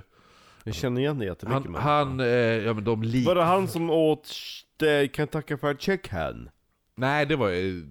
Jag 0.64 0.76
känner 0.76 1.02
igen 1.02 1.20
det 1.20 1.26
jättemycket. 1.26 1.72
Han, 1.76 1.76
han 1.76 2.20
eh, 2.20 2.28
ja 2.28 2.74
men 2.74 2.84
de 2.84 3.04
lik... 3.04 3.28
Var 3.28 3.36
det 3.36 3.44
han 3.44 3.68
som 3.68 3.90
åt 3.90 4.30
eh, 4.82 5.10
Kentucky 5.12 5.58
Fried 5.58 5.82
Chicken? 5.82 6.50
Nej, 6.96 7.26
det 7.26 7.36
var. 7.36 7.50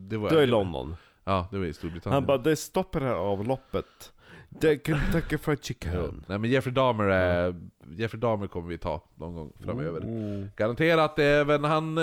Det 0.08 0.16
var, 0.16 0.28
Det 0.30 0.34
var 0.36 0.42
i 0.42 0.46
London. 0.46 0.96
Ja, 1.24 1.48
det 1.50 1.58
var 1.58 1.64
i 1.66 1.72
Storbritannien. 1.72 2.14
Han 2.14 2.26
bara 2.26 2.38
'Det 2.38 2.56
stoppar 2.56 3.00
det 3.00 3.06
här 3.06 3.14
avloppet' 3.14 4.12
Det 4.60 4.86
Kentucky 4.86 5.38
Fried. 5.38 5.64
Chicken. 5.64 6.24
Nej 6.28 6.38
men 6.38 6.50
Jeffrey 6.50 6.74
Dahmer 6.74 7.04
är... 7.04 7.54
Jeffrey 7.96 8.20
Dahmer 8.20 8.46
kommer 8.46 8.68
vi 8.68 8.78
ta 8.78 9.02
någon 9.14 9.34
gång 9.34 9.52
framöver. 9.64 10.00
Mm. 10.00 10.50
Garanterat 10.56 11.18
även 11.18 11.64
han... 11.64 11.98
eh, 11.98 12.02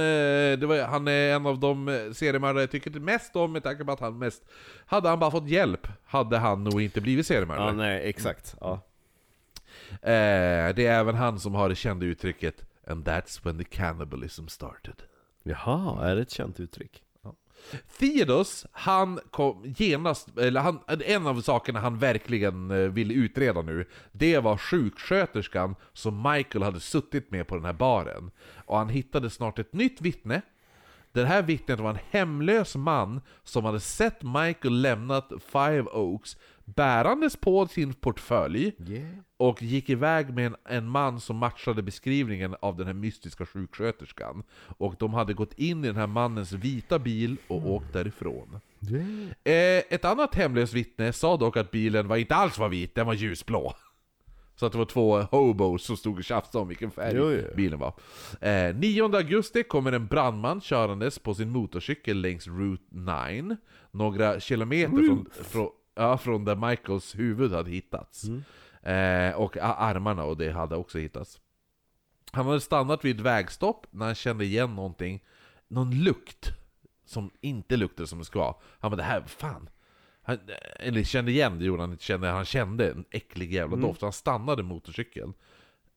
Det 0.60 0.66
var, 0.66 0.84
han 0.88 1.08
är 1.08 1.36
en 1.36 1.46
av 1.46 1.60
de 1.60 1.88
eh, 1.88 2.12
seriemördare 2.12 2.64
jag 2.64 2.72
tycker 2.72 3.00
mest 3.00 3.36
om 3.36 3.52
med 3.52 3.64
tanke 3.64 3.86
på 3.86 3.92
att 3.92 4.00
han 4.00 4.18
mest... 4.18 4.44
Hade 4.86 5.10
han 5.10 5.20
bara 5.20 5.32
fått 5.32 5.48
hjälp 5.48 5.88
hade 6.06 6.38
han 6.38 6.64
nog 6.64 6.82
inte 6.82 7.02
blivit 7.02 7.28
seriemördare. 7.28 7.68
Ja, 7.68 7.74
nej, 7.74 8.10
exakt. 8.10 8.56
Ja. 8.62 8.74
Eh, 9.92 10.76
det 10.76 10.86
är 10.86 11.00
även 11.00 11.16
han 11.16 11.40
som 11.40 11.56
har 11.56 11.70
det 11.70 11.76
kända 11.76 12.06
uttrycket 12.06 12.64
And 12.88 13.08
that's 13.08 13.46
when 13.46 13.58
the 13.58 13.64
cannibalism 13.64 14.48
started. 14.48 14.96
Jaha, 15.44 16.10
är 16.10 16.16
det 16.16 16.22
ett 16.22 16.32
känt 16.32 16.60
uttryck? 16.60 17.04
Theodos, 17.98 18.66
han 18.72 19.20
kom 19.32 19.74
genast, 19.78 20.38
eller 20.38 20.62
han, 20.62 20.80
en 20.88 21.28
av 21.28 21.42
sakerna 21.42 21.80
han 21.80 22.00
verkligen 22.00 22.72
eh, 22.72 22.78
ville 22.78 23.14
utreda 23.14 23.62
nu, 23.62 23.86
det 24.12 24.40
var 24.40 24.58
sjuksköterskan 24.58 25.76
som 25.94 26.22
Michael 26.22 26.64
hade 26.64 26.80
suttit 26.80 27.32
med 27.32 27.48
på 27.48 27.56
den 27.56 27.66
här 27.66 27.74
baren. 27.74 28.32
Och 28.66 28.78
han 28.78 28.90
hittade 28.90 29.30
snart 29.30 29.60
ett 29.60 29.74
nytt 29.74 30.02
vittne. 30.02 30.42
Det 31.12 31.26
här 31.26 31.42
vittnet 31.42 31.80
var 31.80 31.90
en 31.90 32.00
hemlös 32.10 32.76
man 32.76 33.22
som 33.44 33.66
hade 33.66 33.80
sett 33.80 34.24
Michael 34.24 34.82
lämnat 34.82 35.32
Five 35.52 35.84
Oaks 35.84 36.38
bärandes 36.76 37.36
på 37.36 37.68
sin 37.68 37.94
portfölj 37.94 38.72
Yeah. 38.90 39.08
och 39.38 39.62
gick 39.62 39.90
iväg 39.90 40.34
med 40.34 40.46
en, 40.46 40.56
en 40.66 40.90
man 40.90 41.20
som 41.20 41.38
matchade 41.38 41.82
beskrivningen 41.82 42.56
av 42.62 42.78
den 42.78 42.88
här 42.88 42.94
mystiska 42.94 43.46
sjuksköterskan. 43.46 44.44
Och 44.78 44.96
de 45.00 45.14
hade 45.14 45.34
gått 45.34 45.54
in 45.54 45.84
i 45.84 45.88
den 45.88 45.96
här 45.96 46.08
mannens 46.08 46.52
vita 46.52 47.00
bil 47.00 47.38
och 47.48 47.70
åkt 47.72 47.94
därifrån. 47.94 48.60
Eh, 49.44 49.54
ett 49.90 50.06
annat 50.06 50.36
hemlöst 50.36 50.74
vittne 50.74 51.14
sa 51.14 51.38
dock 51.38 51.58
att 51.58 51.72
bilen 51.72 52.08
var 52.08 52.18
inte 52.18 52.36
alls 52.36 52.58
var 52.58 52.70
vit, 52.70 52.96
den 52.96 53.06
var 53.08 53.14
ljusblå. 53.14 53.74
Så 54.56 54.66
att 54.66 54.72
det 54.72 54.78
var 54.78 54.86
två 54.86 55.18
hobos 55.22 55.84
som 55.84 55.98
stod 55.98 56.18
och 56.18 56.24
tjafsade 56.24 56.62
om 56.62 56.68
vilken 56.68 56.92
färg 56.92 57.14
Jo, 57.18 57.32
jo. 57.32 57.42
bilen 57.56 57.80
var. 57.80 57.94
Eh, 58.42 58.76
9 58.76 59.04
augusti 59.16 59.64
kommer 59.64 59.92
en 59.92 60.08
brandman 60.08 60.62
körandes 60.62 61.20
på 61.20 61.34
sin 61.34 61.50
motorcykel 61.50 62.22
längs 62.22 62.48
Route 62.48 62.84
9. 62.90 63.58
Några 63.92 64.40
kilometer 64.40 65.08
från, 65.08 65.30
från, 65.44 65.70
ja, 66.00 66.18
från 66.18 66.46
där 66.46 66.56
Michaels 66.56 67.20
huvud 67.20 67.54
hade 67.54 67.70
hittats. 67.70 68.24
Eh, 68.90 69.36
och 69.36 69.58
armarna 69.58 70.24
och 70.24 70.38
det 70.38 70.52
hade 70.52 70.76
också 70.76 70.98
hittats. 70.98 71.40
Han 72.32 72.46
hade 72.46 72.62
stannat 72.62 73.06
vid 73.06 73.16
ett 73.16 73.22
vägstopp 73.22 73.88
när 73.92 74.06
han 74.06 74.16
kände 74.16 74.46
igen 74.46 74.76
någonting, 74.76 75.24
någon 75.68 76.04
lukt 76.04 76.52
som 77.06 77.32
inte 77.42 77.78
luktade 77.78 78.08
som 78.08 78.20
det 78.20 78.26
ska. 78.26 78.60
Han 78.80 78.92
bara 78.92 78.98
det 78.98 79.04
här, 79.04 79.24
fan. 79.28 79.70
Han, 80.22 80.38
eller 80.76 81.04
kände 81.04 81.32
igen 81.32 81.60
det 81.60 81.66
gjorde 81.66 81.84
han 81.84 81.92
inte, 81.92 82.04
kände, 82.04 82.28
han 82.28 82.46
kände 82.46 82.92
en 82.92 83.06
äcklig 83.12 83.54
jävla 83.54 83.78
doft. 83.78 84.00
Så 84.00 84.06
han 84.06 84.14
stannade 84.14 84.64
motorcykeln. 84.64 85.34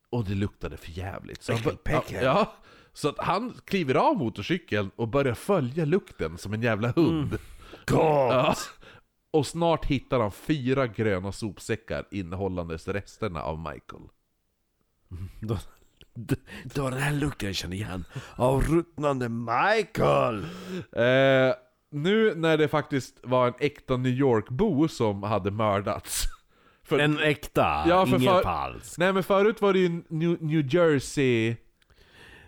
Och 0.09 0.25
det 0.25 0.35
luktade 0.35 0.77
för 0.77 0.91
jävligt. 0.91 1.43
Så 1.43 1.53
han, 1.53 1.77
ja, 2.21 2.53
så 2.93 3.09
att 3.09 3.19
han 3.19 3.53
kliver 3.65 3.95
av 3.95 4.17
motorcykeln 4.17 4.91
och 4.95 5.07
börjar 5.07 5.33
följa 5.33 5.85
lukten 5.85 6.37
som 6.37 6.53
en 6.53 6.61
jävla 6.61 6.91
hund. 6.91 7.37
Ja. 7.87 8.55
Och 9.33 9.47
snart 9.47 9.85
hittar 9.85 10.19
han 10.19 10.31
fyra 10.31 10.87
gröna 10.87 11.31
sopsäckar 11.31 12.05
innehållandes 12.11 12.87
resterna 12.87 13.41
av 13.43 13.59
Michael. 13.59 14.03
Då, 15.41 15.57
d- 16.13 16.35
det 16.65 16.81
var 16.81 16.91
den 16.91 16.99
här 16.99 17.13
lukten 17.13 17.47
jag 17.49 17.55
kände 17.55 17.75
igen. 17.75 18.05
Av 18.35 18.61
ruttnande 18.63 19.29
Michael! 19.29 20.43
Eh, 20.91 21.55
nu 21.91 22.35
när 22.35 22.57
det 22.57 22.67
faktiskt 22.67 23.19
var 23.23 23.47
en 23.47 23.53
äkta 23.59 23.97
New 23.97 24.11
York-bo 24.11 24.87
som 24.87 25.23
hade 25.23 25.51
mördats. 25.51 26.23
För, 26.83 26.99
En 26.99 27.19
äkta, 27.19 27.83
Ja, 27.87 28.05
för 28.05 28.17
ingen 28.17 28.33
för- 28.33 28.43
falsk. 28.43 28.97
Nej 28.97 29.13
men 29.13 29.23
förut 29.23 29.61
var 29.61 29.73
det 29.73 29.79
ju 29.79 30.03
New, 30.09 30.43
New 30.43 30.75
Jersey 30.75 31.55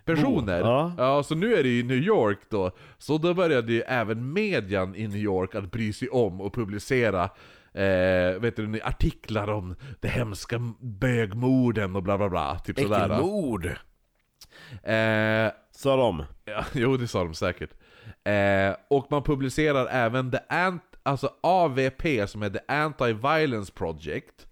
personer. 0.06 0.60
Ja. 0.60 0.92
ja, 0.98 1.22
så 1.22 1.34
nu 1.34 1.54
är 1.54 1.62
det 1.62 1.68
ju 1.68 1.82
New 1.82 1.96
York 1.98 2.38
då. 2.48 2.70
Så 2.98 3.18
då 3.18 3.34
började 3.34 3.72
ju 3.72 3.80
även 3.80 4.32
median 4.32 4.94
i 4.94 5.08
New 5.08 5.16
York 5.16 5.54
att 5.54 5.70
bry 5.70 5.92
sig 5.92 6.08
om 6.08 6.40
och 6.40 6.54
publicera 6.54 7.24
eh, 7.72 8.40
vet 8.40 8.56
du, 8.56 8.80
artiklar 8.82 9.50
om 9.50 9.74
det 10.00 10.08
hemska 10.08 10.60
bögmorden 10.80 11.96
och 11.96 12.02
bla 12.02 12.18
bla 12.18 12.28
bla. 12.28 12.58
Typ 12.58 12.78
sådär. 12.80 13.04
Äckelmord! 13.04 13.66
Eh, 14.82 15.52
Sa 15.70 15.96
de. 15.96 16.24
Ja, 16.44 16.64
jo 16.74 16.96
det 16.96 17.08
sa 17.08 17.24
de 17.24 17.34
säkert. 17.34 17.70
Eh, 18.24 18.76
och 18.88 19.06
man 19.10 19.22
publicerar 19.22 19.86
även 19.90 20.30
the 20.30 20.38
ant, 20.48 20.82
alltså 21.02 21.30
AVP 21.40 22.28
som 22.28 22.42
är 22.42 22.50
The 22.50 22.58
Anti-Violence 22.68 23.72
Project. 23.74 24.46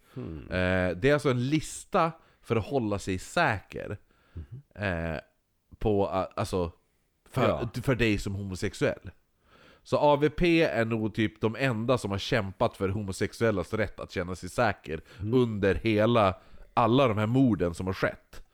Eh, 0.50 0.96
det 0.96 1.04
är 1.04 1.12
alltså 1.12 1.30
en 1.30 1.48
lista 1.48 2.12
för 2.42 2.56
att 2.56 2.64
hålla 2.66 2.98
sig 2.98 3.18
säker. 3.18 3.96
Eh, 4.74 5.16
på, 5.84 6.06
alltså, 6.06 6.72
för, 7.30 7.48
Ja. 7.48 7.68
för 7.82 7.94
dig 7.94 8.18
som 8.18 8.34
homosexuell. 8.34 9.10
Så 9.82 9.98
AVP 9.98 10.42
är 10.62 10.84
nog 10.84 11.14
typ 11.14 11.40
de 11.40 11.56
enda 11.56 11.98
som 11.98 12.10
har 12.10 12.18
kämpat 12.18 12.76
för 12.76 12.88
homosexuellas 12.88 13.72
rätt 13.74 14.00
att 14.00 14.10
känna 14.12 14.34
sig 14.34 14.48
säker 14.48 15.00
under 15.32 15.74
hela, 15.74 16.34
alla 16.74 17.08
de 17.08 17.18
här 17.18 17.26
morden 17.26 17.74
som 17.74 17.86
har 17.86 17.94
skett. 17.94 18.44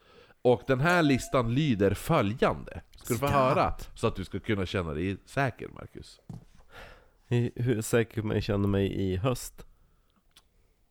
Och 0.43 0.63
den 0.67 0.81
här 0.81 1.03
listan 1.03 1.55
lyder 1.55 1.95
följande. 1.95 2.81
Ska 2.97 3.15
du 3.15 3.21
få 3.21 3.27
höra? 3.27 3.75
Så 3.95 4.07
att 4.07 4.17
du 4.17 4.25
ska 4.25 4.41
kunna 4.41 4.67
känna 4.67 4.95
dig 4.95 5.17
säker, 5.25 5.69
Marcus. 5.69 6.21
Hur 7.55 7.83
säker 7.83 8.23
man 8.23 8.41
känner 8.41 8.69
mig 8.69 8.93
i 8.93 9.17
höst? 9.17 9.67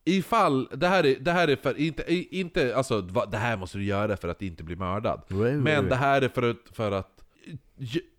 Ifall, 0.05 0.69
det 0.71 0.87
här 0.87 1.05
är, 1.05 1.19
det 1.19 1.31
här 1.31 1.47
är 1.47 1.55
för, 1.55 1.77
inte, 1.77 2.13
inte, 2.37 2.75
alltså 2.75 3.01
det 3.01 3.37
här 3.37 3.57
måste 3.57 3.77
du 3.77 3.83
göra 3.83 4.17
för 4.17 4.27
att 4.27 4.41
inte 4.41 4.63
bli 4.63 4.75
mördad. 4.75 5.21
Men 5.63 5.89
det 5.89 5.95
här 5.95 6.21
är 6.21 6.29
för 6.29 6.49
att, 6.49 6.57
för 6.71 6.91
att 6.91 7.23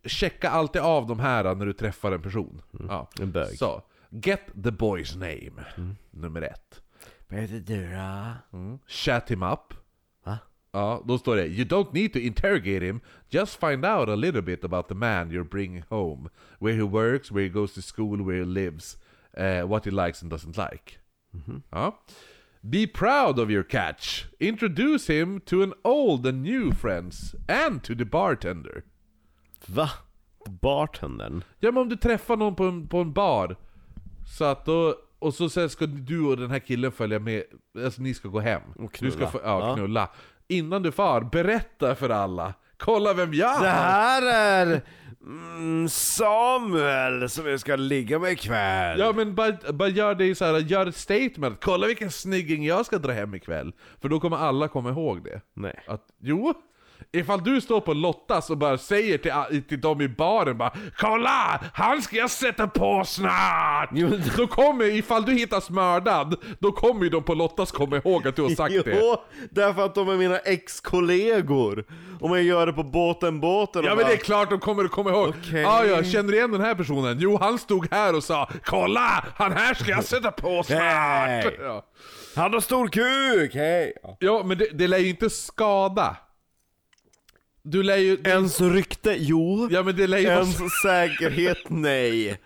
checka 0.05 0.51
alltid 0.51 0.83
av 0.83 1.07
de 1.07 1.21
här 1.21 1.55
när 1.55 1.67
du 1.67 1.73
träffar 1.73 2.13
en 2.13 2.23
person. 2.23 2.63
Ja. 2.89 3.09
En 3.21 3.33
bög. 3.33 3.59
Så, 3.59 3.83
get 4.11 4.47
the 4.47 4.71
boy's 4.71 5.19
name, 5.19 5.65
nummer 6.11 6.43
ett. 6.43 6.83
Vad 7.29 7.41
heter 7.41 7.61
du 7.61 7.91
då? 7.91 8.59
Mm. 8.59 8.79
Chat 8.87 9.31
him 9.31 9.43
up. 9.43 9.75
Va? 10.25 10.39
Ja, 10.73 11.03
då 11.07 11.19
står 11.19 11.37
det 11.37 11.47
You 11.47 11.65
don't 11.65 11.93
need 11.93 12.13
to 12.13 12.19
interrogate 12.19 12.87
him, 12.87 13.01
just 13.29 13.61
find 13.61 13.85
out 13.85 14.09
a 14.09 14.17
little 14.17 14.43
bit 14.43 14.65
about 14.65 14.89
the 14.89 14.95
man 14.95 15.31
you're 15.31 15.49
bringing 15.49 15.85
home. 15.89 16.29
Where 16.59 16.77
he 16.77 16.83
works, 16.83 17.31
where 17.31 17.45
he 17.45 17.49
goes 17.49 17.75
to 17.75 17.83
school, 17.83 18.25
where 18.25 18.39
he 18.39 18.45
lives, 18.45 18.97
eh, 19.33 19.63
what 19.63 19.85
he 19.85 19.91
likes 19.91 20.23
and 20.23 20.31
doesn't 20.33 20.57
like. 20.57 20.99
Ja. 21.71 21.99
Be 22.61 22.87
proud 22.87 23.39
of 23.39 23.51
your 23.51 23.63
catch. 23.63 24.25
Introduce 24.39 25.13
him 25.21 25.41
to 25.41 25.63
an 25.63 25.73
old 25.85 26.27
and 26.27 26.43
new 26.43 26.73
friends, 26.75 27.35
and 27.49 27.83
to 27.85 27.95
the 27.95 28.05
bartender. 28.05 28.83
Va? 29.67 29.91
Bartendern? 30.47 31.45
Ja 31.61 31.73
men 31.73 31.83
om 31.83 31.89
du 31.89 31.97
träffar 31.97 32.37
någon 32.37 32.55
på 32.57 32.65
en, 32.65 32.89
på 32.89 32.99
en 33.01 33.13
bar, 33.13 33.57
så 34.39 34.45
att 34.45 34.65
då, 34.67 34.95
och 35.19 35.35
så 35.35 35.49
sen 35.51 35.71
ska 35.71 35.87
du 35.87 36.27
och 36.27 36.37
den 36.37 36.51
här 36.51 36.59
killen 36.59 36.93
följa 36.93 37.19
med, 37.19 37.43
alltså 37.85 38.03
ni 38.03 38.15
ska 38.15 38.29
gå 38.29 38.41
hem. 38.41 38.63
Och 38.77 38.97
Du 39.01 39.11
ska 39.11 39.19
knulla. 39.19 39.31
få, 39.31 39.41
ja, 39.45 39.69
Ja. 39.69 39.75
knulla. 39.75 40.09
Innan 40.49 40.83
du 40.83 40.93
far, 40.93 41.21
berätta 41.21 41.95
för 41.95 42.11
alla. 42.11 42.55
Kolla 42.79 43.13
vem 43.15 43.35
jag 43.35 43.61
Det 43.63 43.69
är! 43.69 43.73
här 43.73 44.23
är 44.67 44.83
mm, 45.27 45.89
Samuel 45.89 47.29
som 47.31 47.47
jag 47.47 47.61
ska 47.61 47.77
ligga 47.77 48.19
med 48.19 48.33
ikväll. 48.33 48.99
Ja 48.99 49.13
men 49.13 49.35
bara, 49.35 49.73
bara 49.73 49.89
gör 49.89 50.15
det 50.15 50.35
så 50.35 50.45
här, 50.45 50.59
gör 50.59 50.87
ett 50.87 50.97
statement. 50.97 51.59
Kolla 51.61 51.87
vilken 51.87 52.11
snygging 52.11 52.65
jag 52.65 52.87
ska 52.87 52.99
dra 52.99 53.13
hem 53.13 53.35
ikväll. 53.35 53.73
För 54.01 54.09
då 54.09 54.21
kommer 54.21 54.37
alla 54.37 54.69
komma 54.69 54.91
ihåg 54.91 55.25
det. 55.25 55.41
Nej. 55.55 55.85
Att, 55.87 56.05
jo, 56.21 56.55
Ifall 57.13 57.45
du 57.45 57.61
står 57.61 57.81
på 57.81 57.93
Lottas 57.93 58.51
och 58.51 58.59
bara 58.59 58.79
säger 58.79 59.19
till, 59.19 59.63
till 59.63 59.81
dem 59.81 60.01
i 60.01 60.09
baren 60.09 60.59
bara 60.59 60.73
Kolla! 60.97 61.61
Han 61.75 62.03
ska 62.03 62.17
jag 62.17 62.31
sätta 62.31 62.67
på 62.67 63.05
snart! 63.05 63.91
Jo, 63.93 64.11
Då 64.37 64.47
kommer, 64.47 64.85
ifall 64.85 65.25
du 65.25 65.33
hittas 65.33 65.71
mördad, 65.71 66.37
då 66.59 66.73
kommer 66.73 67.05
ju 67.05 67.11
de 67.11 67.23
på 67.23 67.35
Lottas 67.35 67.73
komma 67.73 67.97
ihåg 67.97 68.29
att 68.29 68.37
du 68.37 68.43
har 68.43 68.51
sagt 68.51 68.75
det. 68.85 68.99
Jo, 69.01 69.17
därför 69.51 69.85
att 69.85 69.95
de 69.95 70.09
är 70.09 70.17
mina 70.17 70.39
ex-kollegor. 70.39 71.85
Om 72.21 72.33
jag 72.33 72.43
gör 72.43 72.67
det 72.67 72.73
på 72.73 72.83
båten, 72.83 73.41
båten 73.41 73.85
Ja 73.85 73.89
men 73.89 73.97
bara, 73.99 74.09
det 74.09 74.15
är 74.15 74.17
klart 74.17 74.51
de 74.51 74.61
kommer 74.61 74.85
att 74.85 74.91
komma 74.91 75.11
ihåg. 75.11 75.29
Okej. 75.29 75.61
Ja, 75.61 75.85
ja, 75.85 76.03
känner 76.03 76.31
du 76.31 76.37
igen 76.37 76.53
den 76.53 76.61
här 76.61 76.75
personen? 76.75 77.17
Jo, 77.21 77.39
han 77.41 77.59
stod 77.59 77.89
här 77.91 78.17
och 78.17 78.25
sa 78.25 78.49
Kolla! 78.65 79.25
Han 79.37 79.53
här 79.53 79.75
ska 79.75 79.91
jag 79.91 80.05
sätta 80.05 80.31
på 80.31 80.63
snart! 80.63 80.81
Nej. 80.81 81.59
Ja. 81.61 81.87
Han 82.37 82.53
har 82.53 82.61
stor 82.61 82.89
kuk, 82.89 83.55
hej! 83.55 83.93
Ja, 84.19 84.43
men 84.45 84.59
det, 84.59 84.69
det 84.73 84.87
lär 84.89 84.99
ju 84.99 85.09
inte 85.09 85.31
skada. 85.31 86.17
Du 87.71 87.83
lär 87.83 87.97
ju... 87.97 88.19
Ens 88.25 88.61
rykte, 88.61 89.15
jo. 89.19 89.69
Ja 89.71 89.83
men 89.83 89.97
det 89.97 90.07
lär 90.07 90.19
ju 90.19 90.25
Ens 90.25 90.57
säkerhet, 90.83 91.59
nej. 91.69 92.29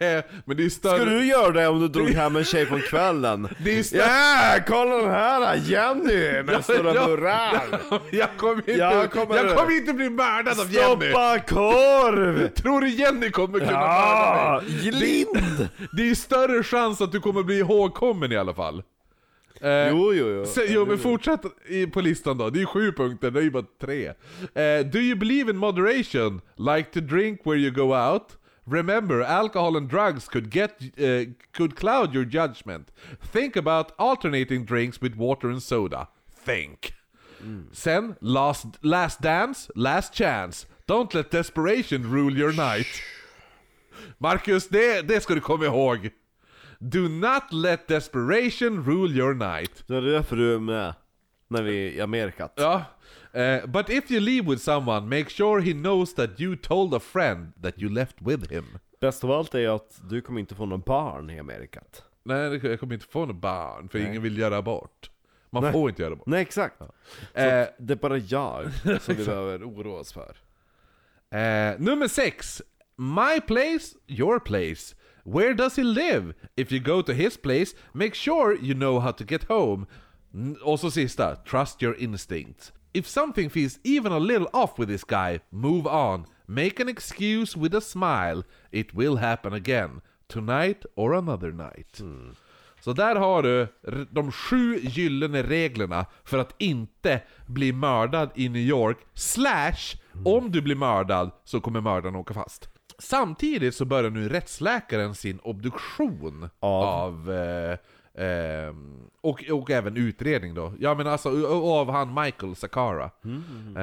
Nej, 0.00 0.22
men 0.44 0.56
det 0.56 0.64
är 0.64 0.68
större... 0.68 0.98
Skulle 0.98 1.10
du 1.18 1.26
göra 1.26 1.50
det 1.50 1.68
om 1.68 1.80
du 1.80 1.88
drog 1.88 2.08
hem 2.10 2.36
en 2.36 2.44
tjej 2.44 2.66
från 2.66 2.80
kvällen? 2.80 3.48
Det 3.64 3.78
är 3.78 3.82
större... 3.82 4.00
Ja, 4.02 4.58
kolla 4.66 4.96
den 4.96 5.10
här 5.10 5.56
Jenny 5.64 6.42
med 6.42 6.64
stora 6.64 6.94
Ja, 6.94 7.06
burrar! 7.06 7.60
Jag 8.10 8.28
kommer 8.36 8.54
inte, 8.58 8.72
Jag 8.72 8.94
jag 8.94 9.10
kommer- 9.10 9.76
inte 9.76 9.92
bli 9.92 10.10
mördad 10.10 10.60
av 10.60 10.72
Jenny! 10.72 11.10
Stoppa 11.10 11.38
korv! 11.38 12.48
Tror 12.48 12.80
du 12.80 12.88
Jenny 12.88 13.30
kommer 13.30 13.58
kunna 13.58 13.72
Ja, 13.72 14.62
mörda 14.64 14.82
mig? 14.82 14.92
Lind! 14.92 15.68
Det 15.92 16.10
är 16.10 16.14
större 16.14 16.62
chans 16.62 17.00
att 17.00 17.12
du 17.12 17.20
kommer 17.20 17.42
bli 17.42 17.58
ihågkommen 17.58 18.32
i 18.32 18.36
alla 18.36 18.54
fall. 18.54 18.82
Eh, 19.60 19.88
Jo, 19.88 20.12
jo, 20.12 20.26
jo. 20.28 20.44
Så, 20.46 20.60
jo 20.68 20.86
men 20.86 20.98
fortsätt 20.98 21.40
i, 21.68 21.86
på 21.86 22.00
listan 22.00 22.38
då, 22.38 22.50
det 22.50 22.60
är 22.62 22.66
sju 22.66 22.92
punkter, 22.92 23.30
det 23.30 23.40
är 23.40 23.42
ju 23.44 23.50
bara 23.50 23.64
tre. 23.80 24.06
Eh, 24.54 24.86
do 24.86 24.98
you 24.98 25.16
believe 25.16 25.50
in 25.50 25.56
moderation? 25.56 26.40
Like 26.56 26.90
to 26.92 27.00
drink 27.00 27.40
where 27.46 27.58
you 27.58 27.70
go 27.70 27.94
out? 27.94 28.36
Remember, 28.66 29.20
alcohol 29.20 29.76
and 29.76 29.88
drugs 29.90 30.28
could 30.28 30.54
get 30.54 30.70
eh, 30.96 31.28
could 31.56 31.76
cloud 31.76 32.14
your 32.14 32.24
judgment. 32.24 32.88
Think 33.32 33.56
about 33.56 33.86
alternating 33.98 34.64
drinks 34.66 35.02
with 35.02 35.16
water 35.16 35.48
and 35.50 35.62
soda. 35.62 36.06
Think. 36.46 36.92
Sen, 37.72 38.14
last, 38.20 38.66
last 38.82 39.20
dance, 39.22 39.70
last 39.74 40.14
chance. 40.14 40.66
Don't 40.86 41.14
let 41.14 41.30
desperation 41.30 42.02
rule 42.12 42.38
your 42.38 42.52
night. 42.52 42.86
Marcus, 44.18 44.68
det, 44.68 45.02
det 45.08 45.20
ska 45.22 45.34
du 45.34 45.40
komma 45.40 45.64
ihåg. 45.64 46.10
Do 46.82 47.08
not 47.08 47.52
let 47.52 47.88
desperation 47.88 48.84
rule 48.84 49.14
your 49.14 49.34
night. 49.34 49.84
Det 49.86 49.96
är 49.96 50.02
därför 50.02 50.36
du 50.36 50.54
är 50.54 50.58
med. 50.58 50.94
När 51.48 51.62
vi 51.62 51.86
är 51.88 51.90
i 51.92 52.00
Amerikat. 52.00 52.52
Ja. 52.56 52.84
Eh, 53.32 53.66
but 53.66 53.88
if 53.90 54.10
you 54.10 54.20
leave 54.20 54.50
with 54.50 54.62
someone, 54.62 55.18
make 55.18 55.30
sure 55.30 55.62
he 55.62 55.72
knows 55.72 56.14
that 56.14 56.40
you 56.40 56.56
told 56.56 56.94
a 56.94 57.00
friend 57.00 57.62
that 57.62 57.78
you 57.78 57.92
left 57.92 58.16
with 58.18 58.52
him. 58.52 58.64
Bäst 59.00 59.24
av 59.24 59.30
allt 59.30 59.54
är 59.54 59.68
att 59.68 60.00
du 60.10 60.20
kommer 60.20 60.40
inte 60.40 60.54
få 60.54 60.66
några 60.66 60.82
barn 60.86 61.30
i 61.30 61.38
Amerikat. 61.38 62.04
Nej, 62.22 62.66
jag 62.66 62.80
kommer 62.80 62.94
inte 62.94 63.06
få 63.06 63.26
något 63.26 63.36
barn, 63.36 63.88
för 63.88 63.98
ingen 63.98 64.22
vill 64.22 64.38
göra 64.38 64.56
abort. 64.56 65.10
Man 65.50 65.62
Nej. 65.62 65.72
får 65.72 65.90
inte 65.90 66.02
göra 66.02 66.12
abort. 66.12 66.26
Nej, 66.26 66.42
exakt. 66.42 66.78
Så 66.78 66.84
Eh, 67.40 67.62
att 67.62 67.74
det 67.78 67.92
är 67.94 67.96
bara 67.96 68.18
jag 68.18 68.72
som 69.00 69.14
vi 69.16 69.24
behöver 69.24 69.64
oroa 69.64 70.00
oss 70.00 70.12
för. 70.12 70.36
Eh, 71.38 71.78
nummer 71.78 72.08
sex. 72.08 72.62
My 72.96 73.40
place, 73.40 73.96
your 74.06 74.38
place. 74.38 74.94
Where 75.24 75.54
does 75.54 75.76
he 75.76 75.82
live? 75.82 76.34
If 76.56 76.72
you 76.72 76.80
go 76.80 77.02
to 77.02 77.12
his 77.12 77.36
place, 77.36 77.74
make 77.92 78.14
sure 78.14 78.56
you 78.62 78.74
know 78.74 79.00
how 79.00 79.12
to 79.12 79.24
get 79.24 79.44
home. 79.48 79.86
Och 80.62 80.80
så 80.80 80.90
sista, 80.90 81.36
trust 81.36 81.82
your 81.82 81.96
instincts. 81.98 82.72
If 82.92 83.06
something 83.06 83.50
feels 83.50 83.78
even 83.84 84.12
a 84.12 84.18
little 84.18 84.48
off 84.52 84.78
with 84.78 84.88
this 84.88 85.04
guy, 85.04 85.40
move 85.50 85.86
on. 85.86 86.26
Make 86.46 86.82
an 86.82 86.88
excuse 86.88 87.56
with 87.56 87.74
a 87.74 87.80
smile. 87.80 88.42
It 88.72 88.94
will 88.94 89.16
happen 89.16 89.52
again. 89.52 90.00
Tonight 90.28 90.84
or 90.96 91.14
another 91.14 91.52
night. 91.52 92.00
Så 92.80 92.92
där 92.92 93.16
har 93.16 93.42
du 93.42 93.68
de 94.10 94.32
sju 94.32 94.78
gyllene 94.82 95.42
reglerna 95.42 96.06
för 96.24 96.38
att 96.38 96.54
inte 96.58 97.20
bli 97.46 97.72
mördad 97.72 98.30
i 98.34 98.48
New 98.48 98.62
York, 98.62 98.98
slash, 99.14 99.96
om 100.24 100.52
du 100.52 100.60
blir 100.60 100.76
mördad 100.76 101.30
så 101.44 101.60
kommer 101.60 101.80
mördaren 101.80 102.16
åka 102.16 102.34
fast. 102.34 102.68
Samtidigt 103.00 103.74
så 103.74 103.84
börjar 103.84 104.10
nu 104.10 104.28
rättsläkaren 104.28 105.14
sin 105.14 105.38
obduktion 105.38 106.48
Av? 106.60 106.84
av 106.84 107.32
eh, 107.32 108.24
eh, 108.26 108.74
och, 109.20 109.44
och 109.50 109.70
även 109.70 109.96
utredning 109.96 110.54
då. 110.54 110.74
Ja 110.78 110.94
men 110.94 111.06
alltså, 111.06 111.46
av 111.48 111.90
han 111.90 112.14
Michael 112.14 112.56
Sakara. 112.56 113.10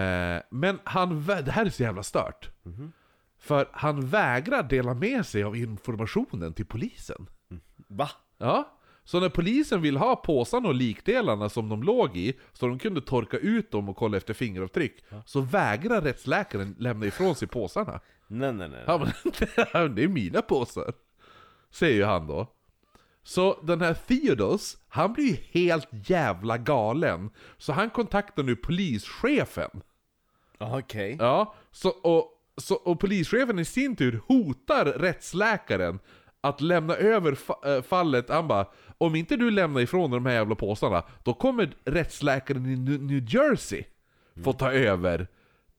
Eh, 0.02 0.42
men 0.50 0.80
han, 0.84 1.26
det 1.26 1.52
här 1.52 1.66
är 1.66 1.70
så 1.70 1.84
jävla 1.84 2.04
stört. 2.04 2.50
För 3.40 3.70
han 3.72 4.08
vägrar 4.08 4.64
dela 4.64 4.94
med 4.94 5.26
sig 5.26 5.44
av 5.44 5.56
informationen 5.56 6.54
till 6.54 6.66
polisen. 6.66 7.30
Va? 7.88 8.10
Ja, 8.38 8.77
så 9.08 9.20
när 9.20 9.30
polisen 9.30 9.82
vill 9.82 9.98
ha 9.98 10.16
påsarna 10.16 10.68
och 10.68 10.76
likdelarna 10.76 11.50
som 11.50 11.70
de 11.70 11.84
låg 11.84 12.18
i, 12.18 12.34
så 12.54 12.68
de 12.68 12.80
kunde 12.80 13.02
torka 13.02 13.38
ut 13.38 13.72
dem 13.72 13.90
och 13.90 13.96
kolla 13.98 14.18
efter 14.18 14.34
fingeravtryck, 14.34 15.04
så 15.26 15.42
vägrar 15.42 16.02
rättsläkaren 16.02 16.76
lämna 16.80 17.06
ifrån 17.06 17.36
sig 17.36 17.48
påsarna. 17.48 18.00
Nej, 18.28 18.54
nej, 18.54 18.70
nej. 18.70 18.84
Ja, 18.88 18.98
men 18.98 19.96
det 19.96 20.04
är 20.04 20.08
mina 20.08 20.42
påsar, 20.42 20.94
säger 21.72 21.96
ju 21.96 22.04
han 22.04 22.28
då. 22.28 22.54
Så 23.24 23.62
den 23.64 23.82
här 23.82 23.94
Theodos, 23.94 24.78
han 24.88 25.14
blir 25.14 25.26
ju 25.26 25.38
helt 25.52 25.90
jävla 25.92 26.58
galen, 26.58 27.30
så 27.58 27.74
han 27.74 27.90
kontaktar 27.90 28.44
nu 28.44 28.56
polischefen. 28.56 29.82
Okej. 30.58 31.18
Ja, 31.20 31.56
så, 31.72 31.90
och, 31.90 32.32
så, 32.58 32.76
och 32.76 33.00
polischefen 33.00 33.60
i 33.60 33.66
sin 33.66 33.96
tur 33.96 34.22
hotar 34.28 34.86
rättsläkaren 34.86 36.00
att 36.42 36.62
lämna 36.62 36.96
över 36.96 37.32
fa- 37.32 37.76
äh, 37.76 37.82
fallet. 37.82 38.30
Han 38.30 38.48
bara, 38.48 38.68
om 38.98 39.16
inte 39.16 39.36
du 39.36 39.52
lämnar 39.52 39.82
ifrån 39.82 40.12
de 40.12 40.26
här 40.26 40.34
jävla 40.34 40.56
påsarna, 40.56 41.04
då 41.24 41.34
kommer 41.34 41.74
rättsläkaren 41.86 42.66
i 42.66 42.76
New 42.98 43.34
Jersey 43.34 43.84
få 44.44 44.54
ta 44.54 44.72
över 44.72 45.28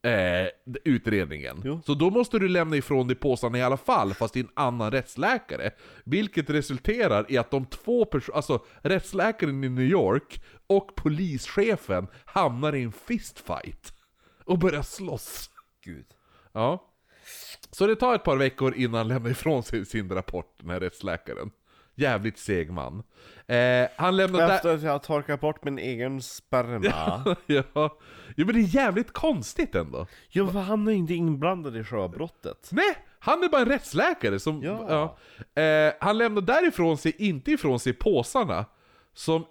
eh, 0.03 0.49
utredningen. 0.85 1.63
Jo. 1.65 1.81
Så 1.87 1.95
då 1.95 2.11
måste 2.11 2.39
du 2.39 2.49
lämna 2.49 2.77
ifrån 2.77 3.07
dig 3.07 3.17
påsarna 3.17 3.59
i 3.59 3.63
alla 3.63 3.77
fall, 3.77 4.15
fast 4.15 4.37
är 4.37 4.41
en 4.41 4.49
annan 4.55 4.91
rättsläkare. 4.91 5.71
Vilket 6.05 6.51
resulterar 6.51 7.27
i 7.29 7.39
att 7.39 7.51
de 7.51 7.67
två 7.67 8.05
personerna, 8.05 8.37
alltså 8.37 8.65
rättsläkaren 8.83 9.65
i 9.65 9.69
New 9.69 9.85
York 9.85 10.43
och 10.67 10.95
polischefen 10.95 12.07
hamnar 12.25 12.75
i 12.75 12.83
en 12.83 12.93
fistfight. 12.93 13.93
Och 14.45 14.59
börjar 14.59 14.83
slåss. 14.83 15.51
Gud. 15.85 16.07
Ja. 16.53 16.88
Så 17.71 17.87
det 17.87 17.97
tar 17.97 18.15
ett 18.15 18.25
par 18.25 18.37
veckor 18.37 18.75
innan 18.75 18.95
han 18.95 19.09
lämnar 19.09 19.31
ifrån 19.31 19.63
sig 19.63 19.87
sin 19.87 20.11
rapport, 20.11 20.55
den 20.61 20.71
här 20.71 20.81
rättsläkaren. 20.81 21.51
Jävligt 21.95 22.39
seg 22.39 22.71
man. 22.71 23.03
Eh, 23.47 23.89
han 23.97 24.17
lämnar. 24.17 24.51
Efter 24.51 24.75
att 24.75 24.83
jag 24.83 24.93
har 24.93 24.99
torkat 24.99 25.41
bort 25.41 25.65
min 25.65 25.79
egen 25.79 26.23
sperma. 26.23 27.37
ja. 27.47 27.99
Jo 28.37 28.47
men 28.47 28.55
det 28.55 28.61
är 28.61 28.75
jävligt 28.75 29.13
konstigt 29.13 29.75
ändå. 29.75 30.07
Jo, 30.29 30.49
för 30.49 30.61
han 30.61 30.89
är 30.89 30.93
inte 30.93 31.15
inblandad 31.15 31.77
i 31.77 31.85
själva 31.85 32.09
brottet. 32.09 32.69
Nej, 32.73 32.97
han 33.19 33.43
är 33.43 33.49
bara 33.49 33.61
en 33.61 33.69
rättsläkare 33.69 34.39
som... 34.39 34.63
Ja. 34.63 35.17
ja. 35.55 35.63
Eh, 35.63 35.93
han 36.01 36.19
lämnar 36.19 36.43
därifrån 36.43 36.99
sig, 36.99 37.15
inte 37.19 37.51
ifrån 37.51 37.81
sig 37.81 37.93
påsarna, 37.93 38.65
som... 39.15 39.45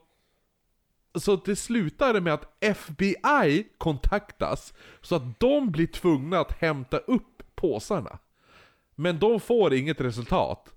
Så 1.16 1.36
det 1.36 1.56
slutar 1.56 2.20
med 2.20 2.34
att 2.34 2.58
FBI 2.60 3.68
kontaktas, 3.78 4.74
så 5.02 5.16
att 5.16 5.40
de 5.40 5.72
blir 5.72 5.88
tvungna 5.88 6.40
att 6.40 6.52
hämta 6.52 6.98
upp 6.98 7.44
påsarna. 7.58 8.20
Men 8.96 9.20
de 9.20 9.40
får 9.40 9.74
inget 9.74 10.02
resultat. 10.02 10.74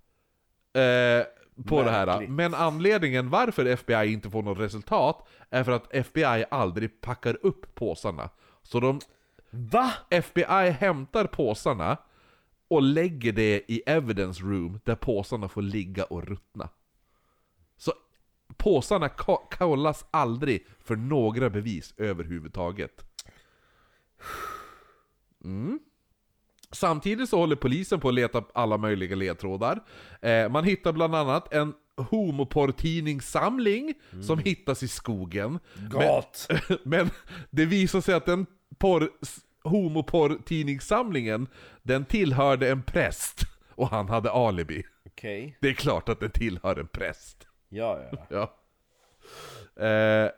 Eh, 0.73 1.25
på 1.67 1.83
det 1.83 1.91
här. 1.91 2.07
Märkligt. 2.07 2.31
Men 2.31 2.55
anledningen 2.55 3.31
varför 3.31 3.67
FBI 3.67 4.13
inte 4.13 4.31
får 4.31 4.43
något 4.43 4.59
resultat, 4.59 5.29
är 5.51 5.65
för 5.65 5.73
att 5.73 5.95
FBI 5.95 6.45
aldrig 6.51 7.01
packar 7.01 7.39
upp 7.43 7.75
påsarna. 7.75 8.31
Så 8.63 8.81
de 8.81 9.01
Va? 9.51 9.93
FBI 10.11 10.71
hämtar 10.71 11.25
påsarna 11.25 11.97
och 12.69 12.83
lägger 12.83 13.33
det 13.33 13.65
i 13.73 13.83
evidence 13.87 14.43
room 14.43 14.81
där 14.85 14.95
påsarna 14.95 15.49
får 15.49 15.63
ligga 15.63 16.05
och 16.05 16.25
ruttna. 16.29 16.69
Så 17.77 17.93
påsarna 18.57 19.09
ko- 19.09 19.49
kollas 19.51 20.05
aldrig 20.11 20.67
för 20.79 20.97
några 20.97 21.51
bevis 21.51 21.95
överhuvudtaget. 21.97 23.05
Mm. 25.45 25.79
Samtidigt 26.73 27.29
så 27.29 27.39
håller 27.39 27.57
polisen 27.57 28.01
på 28.01 28.09
att 28.09 28.15
leta 28.15 28.45
alla 28.55 28.77
möjliga 28.77 29.17
ledtrådar. 29.17 29.81
Eh, 30.23 30.49
man 30.49 30.65
hittar 30.65 30.93
bland 30.93 31.15
annat 31.15 31.55
en 31.55 31.75
homoporrtidningssamling 31.97 33.95
som 34.27 34.39
hittas 34.39 34.83
i 34.83 34.89
skogen. 34.89 35.59
Gott! 35.91 36.49
Men, 36.69 36.79
men 36.83 37.11
det 37.51 37.65
visar 37.65 38.01
sig 38.01 38.15
att 38.15 38.27
den 38.27 38.47
porr, 38.79 39.11
homoporrtidningssamlingen, 39.65 41.47
den 41.83 42.05
tillhörde 42.05 42.71
en 42.71 42.83
präst. 42.83 43.41
Och 43.75 43.89
han 43.89 44.09
hade 44.09 44.31
alibi. 44.31 44.83
Okej. 45.07 45.57
Det 45.61 45.69
är 45.69 45.75
klart 45.75 46.09
att 46.09 46.21
den 46.21 46.31
tillhör 46.31 46.77
en 46.77 46.89
präst. 46.89 47.47
Ja, 47.69 47.99
ja. 48.13 48.27
Ja. 48.31 48.57
Eh, 49.87 50.31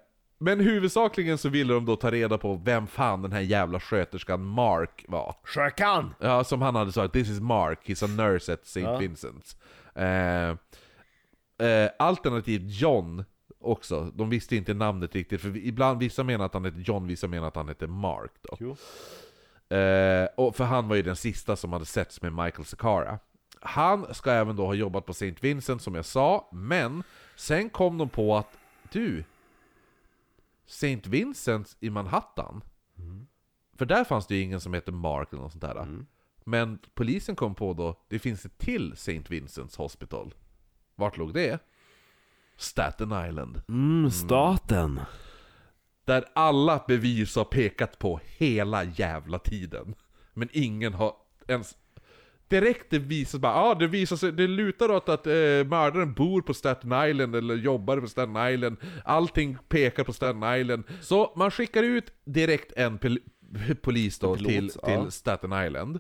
Men 0.43 0.61
huvudsakligen 0.61 1.39
så 1.39 1.49
ville 1.49 1.75
de 1.75 1.85
då 1.85 1.97
ta 1.97 2.11
reda 2.11 2.39
på 2.39 2.55
vem 2.65 2.87
fan 2.87 3.23
den 3.23 3.33
här 3.33 3.41
jävla 3.41 3.81
sköterskan 3.81 4.45
Mark 4.45 5.05
var. 5.09 5.37
Sjökan! 5.45 6.15
Ja, 6.21 6.45
som 6.45 6.63
han 6.63 6.75
hade 6.75 6.93
sagt, 6.93 7.13
'This 7.13 7.29
is 7.29 7.41
Mark, 7.41 7.79
he's 7.85 8.05
a 8.05 8.09
nurse 8.09 8.53
at 8.53 8.63
St. 8.63 8.81
Ja. 8.81 9.01
Vincent's' 9.01 9.57
eh, 9.95 10.57
eh, 11.69 11.91
Alternativt 11.99 12.81
John 12.81 13.25
också, 13.61 14.11
de 14.15 14.31
visste 14.31 14.57
inte 14.57 14.75
namnet 14.75 15.15
riktigt, 15.15 15.41
för 15.41 15.57
ibland 15.57 15.99
vissa 15.99 16.25
menar 16.25 16.45
att 16.45 16.55
han 16.55 16.65
heter 16.65 16.81
John, 16.81 17.07
vissa 17.07 17.27
menar 17.27 17.49
att 17.49 17.57
han 17.57 17.69
heter 17.69 17.87
Mark 17.87 18.33
då. 18.43 18.77
Eh, 19.77 20.29
och 20.37 20.57
för 20.57 20.65
han 20.65 20.89
var 20.89 20.97
ju 20.97 21.03
den 21.03 21.17
sista 21.17 21.57
som 21.57 21.73
hade 21.73 21.85
setts 21.85 22.23
med 22.23 22.33
Michael 22.33 22.65
Sakara. 22.65 23.19
Han 23.61 24.15
ska 24.15 24.31
även 24.31 24.57
då 24.57 24.67
ha 24.67 24.75
jobbat 24.75 25.07
på 25.07 25.13
St. 25.13 25.35
Vincent 25.41 25.83
som 25.83 25.95
jag 25.95 26.05
sa, 26.05 26.49
men 26.53 27.03
sen 27.37 27.71
kom 27.71 27.99
de 27.99 28.09
på 28.09 28.37
att 28.37 28.59
du, 28.93 29.25
St. 30.73 31.09
Vincent 31.09 31.77
i 31.81 31.91
Manhattan, 31.91 32.65
för 33.77 33.87
där 33.87 34.05
fanns 34.05 34.27
det 34.27 34.35
ju 34.35 34.43
ingen 34.43 34.61
som 34.61 34.75
heter 34.75 34.93
Mark 34.93 35.33
eller 35.33 35.43
något 35.43 35.53
sånt 35.53 35.63
där. 35.63 36.05
Men 36.45 36.79
polisen 36.95 37.37
kom 37.37 37.55
på 37.55 37.75
då, 37.75 38.01
det 38.09 38.19
finns 38.19 38.45
ett 38.45 38.59
till 38.59 38.93
St. 38.93 39.23
Vincents 39.29 39.77
Hospital. 39.77 40.35
Vart 40.95 41.17
låg 41.17 41.35
det? 41.35 41.59
Staten 42.57 43.27
Island. 43.29 43.63
Mm, 43.69 44.11
staten. 44.11 45.01
Där 46.05 46.25
alla 46.35 46.85
bevis 46.89 47.37
har 47.37 47.45
pekat 47.45 47.99
på 47.99 48.21
hela 48.25 48.85
jävla 48.85 49.39
tiden. 49.39 49.95
Men 50.33 50.49
ingen 50.53 50.95
har 50.95 51.17
ens... 51.49 51.77
Direkt 52.53 52.91
det 52.91 52.99
visas 52.99 53.41
bara, 53.41 53.53
ja 53.53 53.71
ah, 53.71 53.75
det 53.75 53.87
visar 53.87 54.17
sig, 54.17 54.33
det 54.33 54.47
lutar 54.47 54.91
åt 54.91 55.09
att 55.09 55.27
eh, 55.27 55.33
mördaren 55.67 56.15
bor 56.15 56.43
på 56.43 56.55
Staten 56.55 57.11
Island 57.11 57.37
eller 57.37 57.55
jobbar 57.55 58.01
på 58.01 58.07
Staten 58.07 58.53
Island. 58.55 58.77
Allting 59.05 59.57
pekar 59.69 60.05
på 60.05 60.13
Staten 60.13 60.61
Island. 60.61 60.85
Så 61.01 61.33
man 61.37 61.51
skickar 61.51 61.83
ut 61.83 62.13
direkt 62.25 62.73
en 62.77 62.99
pol 62.99 63.19
polis 63.83 64.19
då 64.19 64.37
Pilot, 64.37 64.51
till, 64.51 64.71
ja. 64.83 65.03
till 65.03 65.11
Staten 65.11 65.67
Island. 65.67 65.97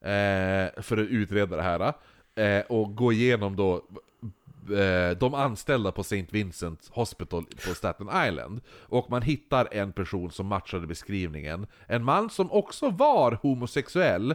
Eh, 0.00 0.82
för 0.82 0.96
att 0.96 1.08
utreda 1.08 1.56
det 1.56 1.62
här. 1.62 1.92
Eh, 2.34 2.64
och 2.68 2.96
gå 2.96 3.12
igenom 3.12 3.56
då 3.56 3.74
eh, 4.76 5.18
de 5.18 5.34
anställda 5.34 5.92
på 5.92 6.00
St. 6.00 6.26
Vincent 6.30 6.88
Hospital 6.90 7.44
på 7.44 7.74
Staten 7.74 8.08
Island. 8.28 8.60
Och 8.68 9.10
man 9.10 9.22
hittar 9.22 9.68
en 9.72 9.92
person 9.92 10.30
som 10.30 10.46
matchade 10.46 10.86
beskrivningen. 10.86 11.66
En 11.86 12.04
man 12.04 12.30
som 12.30 12.52
också 12.52 12.90
var 12.90 13.38
homosexuell. 13.42 14.34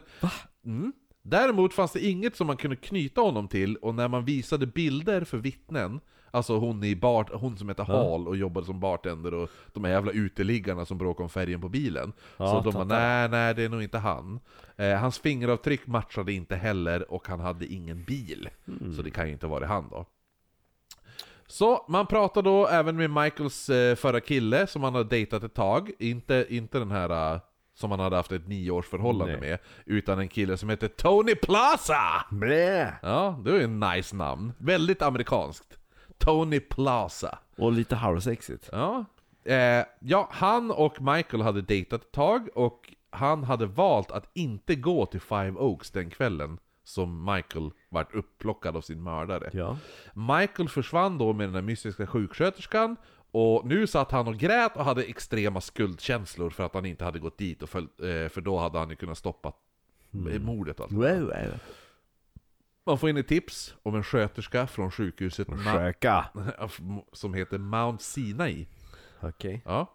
Mm. 0.66 0.94
Däremot 1.30 1.74
fanns 1.74 1.92
det 1.92 2.06
inget 2.06 2.36
som 2.36 2.48
man 2.48 2.58
kunde 2.58 2.76
knyta 2.76 3.22
honom 3.22 3.48
till, 3.48 3.76
och 3.76 3.96
när 3.96 4.08
man 4.08 4.26
visade 4.26 4.66
bilder 4.66 5.24
för 5.24 5.38
vittnen, 5.38 6.00
alltså 6.32 6.58
hon, 6.58 6.84
i 6.84 6.96
bar, 6.96 7.30
hon 7.34 7.58
som 7.58 7.70
heter 7.70 7.84
Hall 7.84 8.28
och 8.28 8.38
jobbade 8.38 8.66
som 8.66 8.80
bartender 8.80 9.34
och 9.34 9.50
de 9.74 9.84
här 9.84 9.92
jävla 9.92 10.12
uteliggarna 10.12 10.86
som 10.86 10.98
bråkade 10.98 11.24
om 11.24 11.30
färgen 11.30 11.62
på 11.62 11.70
bilen. 11.70 12.14
Ja, 12.38 12.48
så 12.48 12.62
de 12.62 12.74
bara 12.74 12.84
nej, 12.84 13.30
nej 13.30 13.54
det 13.54 13.64
är 13.64 13.70
nog 13.70 13.84
inte 13.84 13.98
han. 13.98 14.40
Eh, 14.76 14.96
hans 14.98 15.20
fingeravtryck 15.20 15.88
matchade 15.88 16.34
inte 16.34 16.56
heller, 16.56 17.12
och 17.12 17.28
han 17.28 17.40
hade 17.40 17.66
ingen 17.66 18.04
bil. 18.04 18.50
Så 18.96 19.02
det 19.02 19.12
kan 19.12 19.28
ju 19.28 19.34
inte 19.34 19.48
vara 19.48 19.66
han 19.66 19.90
då. 19.90 20.06
Så 21.48 21.86
man 21.88 22.08
pratar 22.08 22.42
då 22.42 22.68
även 22.68 22.96
med 22.96 23.10
Michaels 23.10 23.70
eh, 23.70 23.96
förra 23.96 24.20
kille 24.20 24.68
som 24.68 24.84
han 24.84 24.96
hade 24.96 25.10
dejtat 25.10 25.44
ett 25.44 25.54
tag, 25.54 25.92
inte, 26.00 26.46
inte 26.50 26.80
den 26.80 26.92
här 26.92 27.34
eh, 27.34 27.40
som 27.78 27.92
han 27.92 28.00
hade 28.00 28.16
haft 28.16 28.32
ett 28.32 28.48
nioårsförhållande 28.48 29.38
Nej. 29.38 29.50
med, 29.50 29.60
utan 29.86 30.20
en 30.20 30.28
kille 30.28 30.58
som 30.58 30.70
heter 30.70 30.88
Tony 30.88 31.36
Plaza! 31.36 32.26
Blä. 32.32 32.94
Ja, 33.02 33.40
det 33.44 33.52
var 33.52 33.58
ju 33.58 33.64
en 33.64 33.80
nice 33.80 34.16
namn. 34.16 34.54
Väldigt 34.58 35.02
amerikanskt. 35.02 35.78
Tony 36.18 36.60
Plaza. 36.60 37.40
Och 37.58 37.72
lite 37.72 37.96
halvsexigt. 37.96 38.70
Ja. 38.72 39.06
Eh, 39.46 39.86
ja, 40.00 40.30
han 40.32 40.72
och 40.72 41.02
Michael 41.02 41.44
hade 41.44 41.62
dejtat 41.62 42.02
ett 42.02 42.12
tag, 42.12 42.50
och 42.56 42.94
han 43.10 43.44
hade 43.44 43.66
valt 43.66 44.12
att 44.12 44.30
inte 44.34 44.76
gå 44.76 45.06
till 45.06 45.22
Five 45.22 45.52
Oaks 45.52 45.92
den 45.92 46.10
kvällen 46.10 46.58
som 46.84 47.26
Michael 47.26 47.72
vart 47.90 48.16
upplockad 48.16 48.76
av 48.76 48.82
sin 48.82 49.04
mördare. 49.04 49.50
Ja. 49.54 49.78
Michael 50.14 50.70
försvann 50.70 51.18
då 51.18 51.34
med 51.34 51.48
den 51.48 51.54
där 51.54 51.62
mystiska 51.62 52.08
sjuksköterskan 52.08 52.96
och 53.32 53.66
nu 53.66 53.88
satt 53.88 54.12
han 54.12 54.28
och 54.28 54.38
grät 54.38 54.76
och 54.76 54.86
hade 54.86 55.04
extrema 55.04 55.62
skuldkänslor 55.62 56.50
för 56.50 56.64
att 56.64 56.74
han 56.74 56.86
inte 56.86 57.04
hade 57.04 57.20
gått 57.20 57.38
dit, 57.38 57.64
och 57.64 57.70
följt, 57.70 58.00
eh, 58.00 58.30
för 58.30 58.42
då 58.42 58.58
hade 58.58 58.80
han 58.80 58.90
ju 58.90 58.96
kunnat 58.96 59.18
stoppa 59.18 59.54
eh, 60.14 60.42
mordet 60.42 60.80
och 60.80 60.86
allt. 60.86 60.94
Wow, 60.94 61.22
wow. 61.22 61.60
Man 62.86 62.98
får 62.98 63.10
in 63.10 63.18
ett 63.18 63.28
tips 63.28 63.76
om 63.84 63.96
en 63.96 64.04
sköterska 64.04 64.68
från 64.68 64.92
sjukhuset 64.92 65.48
Sjöka. 65.48 66.26
som 67.14 67.34
heter 67.34 67.58
Mount 67.58 68.04
Sinai. 68.04 68.68
Okej. 69.20 69.62
Ja. 69.66 69.94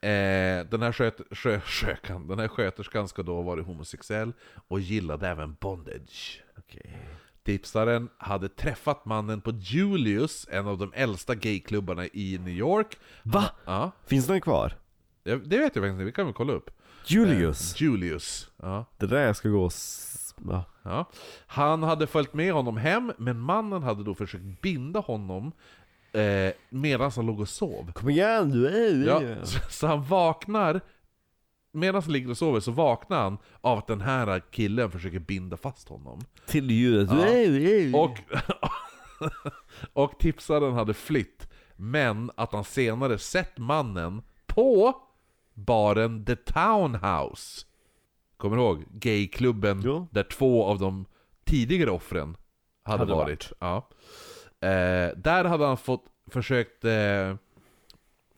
Eh, 0.00 0.66
den, 0.66 0.82
här 0.82 0.92
sköt, 0.92 1.20
sjö, 1.30 1.60
skökan, 1.60 2.28
den 2.28 2.38
här 2.38 2.48
sköterskan 2.48 3.08
ska 3.08 3.22
då 3.22 3.34
ha 3.34 3.42
varit 3.42 3.66
homosexuell 3.66 4.32
och 4.68 4.80
gillade 4.80 5.28
även 5.28 5.56
bondage. 5.60 6.42
Okej. 6.58 6.98
Tipsaren 7.44 8.08
hade 8.18 8.48
träffat 8.48 9.04
mannen 9.04 9.40
på 9.40 9.50
Julius, 9.50 10.46
en 10.50 10.66
av 10.66 10.78
de 10.78 10.92
äldsta 10.94 11.34
gayklubbarna 11.34 12.06
i 12.06 12.38
New 12.38 12.54
York. 12.54 12.98
Va? 13.22 13.44
Ja, 13.64 13.90
Finns 14.06 14.26
den 14.26 14.40
kvar? 14.40 14.72
det 15.24 15.36
vet 15.36 15.50
jag 15.50 15.60
faktiskt 15.60 15.84
inte, 15.92 16.04
vi 16.04 16.12
kan 16.12 16.24
väl 16.24 16.34
kolla 16.34 16.52
upp. 16.52 16.70
Julius? 17.06 17.74
Eh, 17.74 17.82
Julius. 17.82 18.50
Ja. 18.62 18.84
Det 18.98 19.06
där 19.06 19.26
jag 19.26 19.36
ska 19.36 19.48
gå 19.48 19.64
och... 19.64 19.72
Ja. 20.48 20.64
Ja. 20.82 21.10
Han 21.46 21.82
hade 21.82 22.06
följt 22.06 22.34
med 22.34 22.52
honom 22.52 22.76
hem, 22.76 23.12
men 23.18 23.40
mannen 23.40 23.82
hade 23.82 24.04
då 24.04 24.14
försökt 24.14 24.60
binda 24.62 25.00
honom 25.00 25.52
eh, 26.12 26.52
medan 26.68 27.10
han 27.16 27.26
låg 27.26 27.40
och 27.40 27.48
sov. 27.48 27.92
Kom 27.92 28.08
igen 28.10 28.50
du! 28.50 28.68
Äh, 28.68 29.06
Ja, 29.06 29.44
så, 29.44 29.58
så 29.70 29.86
han 29.86 30.04
vaknar, 30.04 30.80
medan 31.74 32.02
han 32.02 32.12
ligger 32.12 32.30
och 32.30 32.38
sover 32.38 32.60
så 32.60 32.70
vaknar 32.72 33.22
han 33.22 33.38
av 33.60 33.78
att 33.78 33.86
den 33.86 34.00
här 34.00 34.42
killen 34.50 34.90
försöker 34.90 35.18
binda 35.18 35.56
fast 35.56 35.88
honom. 35.88 36.20
Till 36.46 36.70
ljudet. 36.70 37.10
Ja. 37.92 37.98
Och, 38.00 38.18
och 40.12 40.18
tipsaren 40.18 40.74
hade 40.74 40.94
flytt, 40.94 41.48
men 41.76 42.30
att 42.36 42.52
han 42.52 42.64
senare 42.64 43.18
sett 43.18 43.58
mannen 43.58 44.22
på 44.46 44.94
baren 45.54 46.24
The 46.24 46.36
Townhouse. 46.36 47.66
Kommer 48.36 48.56
du 48.56 48.62
ihåg? 48.62 48.84
Gayklubben 48.90 49.82
Jo. 49.84 50.06
där 50.10 50.22
två 50.22 50.64
av 50.64 50.78
de 50.78 51.04
tidigare 51.44 51.90
offren 51.90 52.36
hade, 52.82 52.98
Hade 52.98 53.12
varit. 53.14 53.52
Ja. 53.58 53.88
Eh, 54.60 55.16
där 55.16 55.44
hade 55.44 55.66
han 55.66 55.76
fått 55.76 56.04
försökt 56.30 56.84
eh, 56.84 57.36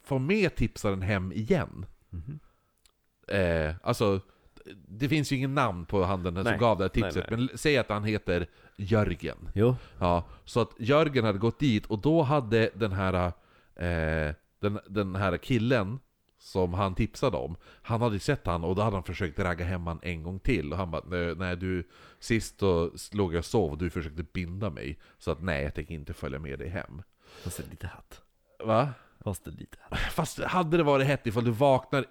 få 0.03 0.19
med 0.19 0.55
tipsaren 0.55 1.01
hem 1.01 1.31
igen. 1.31 1.85
Mhm. 2.09 2.39
Eh, 3.27 3.75
alltså, 3.83 4.19
det 4.87 5.09
finns 5.09 5.31
ju 5.31 5.35
ingen 5.35 5.55
namn 5.55 5.85
på 5.85 6.03
han 6.03 6.23
den 6.23 6.35
som 6.35 6.43
Nej. 6.43 6.57
gav 6.57 6.77
det 6.77 6.83
här 6.83 6.89
tipset, 6.89 7.25
nej. 7.29 7.39
men 7.39 7.57
säg 7.57 7.77
att 7.77 7.89
han 7.89 8.03
heter 8.03 8.47
Jörgen. 8.77 9.37
Jo. 9.55 9.75
Ja, 9.99 10.27
så 10.45 10.61
att 10.61 10.69
Jörgen 10.79 11.25
hade 11.25 11.39
gått 11.39 11.59
dit 11.59 11.85
och 11.85 11.99
då 11.99 12.21
hade 12.21 12.69
den 12.73 12.91
här, 12.91 13.13
eh, 13.75 14.33
den, 14.59 14.79
den 14.87 15.15
här 15.15 15.37
killen 15.37 15.99
som 16.39 16.73
han 16.73 16.95
tipsade 16.95 17.37
om, 17.37 17.55
han 17.81 18.01
hade 18.01 18.19
sett 18.19 18.45
han 18.45 18.63
och 18.63 18.75
då 18.75 18.81
hade 18.81 18.95
han 18.95 19.03
försökt 19.03 19.39
ragga 19.39 19.65
hem 19.65 19.87
han 19.87 19.99
en 20.01 20.23
gång 20.23 20.39
till. 20.39 20.71
Och 20.71 20.77
han 20.77 20.91
bara 20.91 21.01
"Nej, 21.05 21.35
nej 21.35 21.55
du, 21.57 21.87
sist 22.19 22.59
då 22.59 22.91
låg 23.13 23.33
jag 23.33 23.39
och 23.39 23.45
sov 23.45 23.71
och 23.71 23.77
du 23.77 23.89
försökte 23.89 24.23
binda 24.23 24.69
mig. 24.69 24.99
Så 25.17 25.31
att 25.31 25.41
nej, 25.41 25.63
jag 25.63 25.73
tänker 25.75 25.93
inte 25.95 26.13
följa 26.13 26.39
med 26.39 26.59
dig 26.59 26.69
hem. 26.69 27.01
Fast 27.43 27.57
det 27.57 27.63
är 27.63 27.69
lite 27.69 27.87
hett. 27.87 28.21
Va? 28.65 28.89
Fast 29.27 29.45
det 29.45 29.51
lite. 29.51 29.77
Fast 30.11 30.43
hade 30.43 30.77
det 30.77 30.83
varit 30.83 31.07
hett 31.07 31.27
ifall 31.27 31.43
du 31.45 31.51
vaknar 31.51 32.05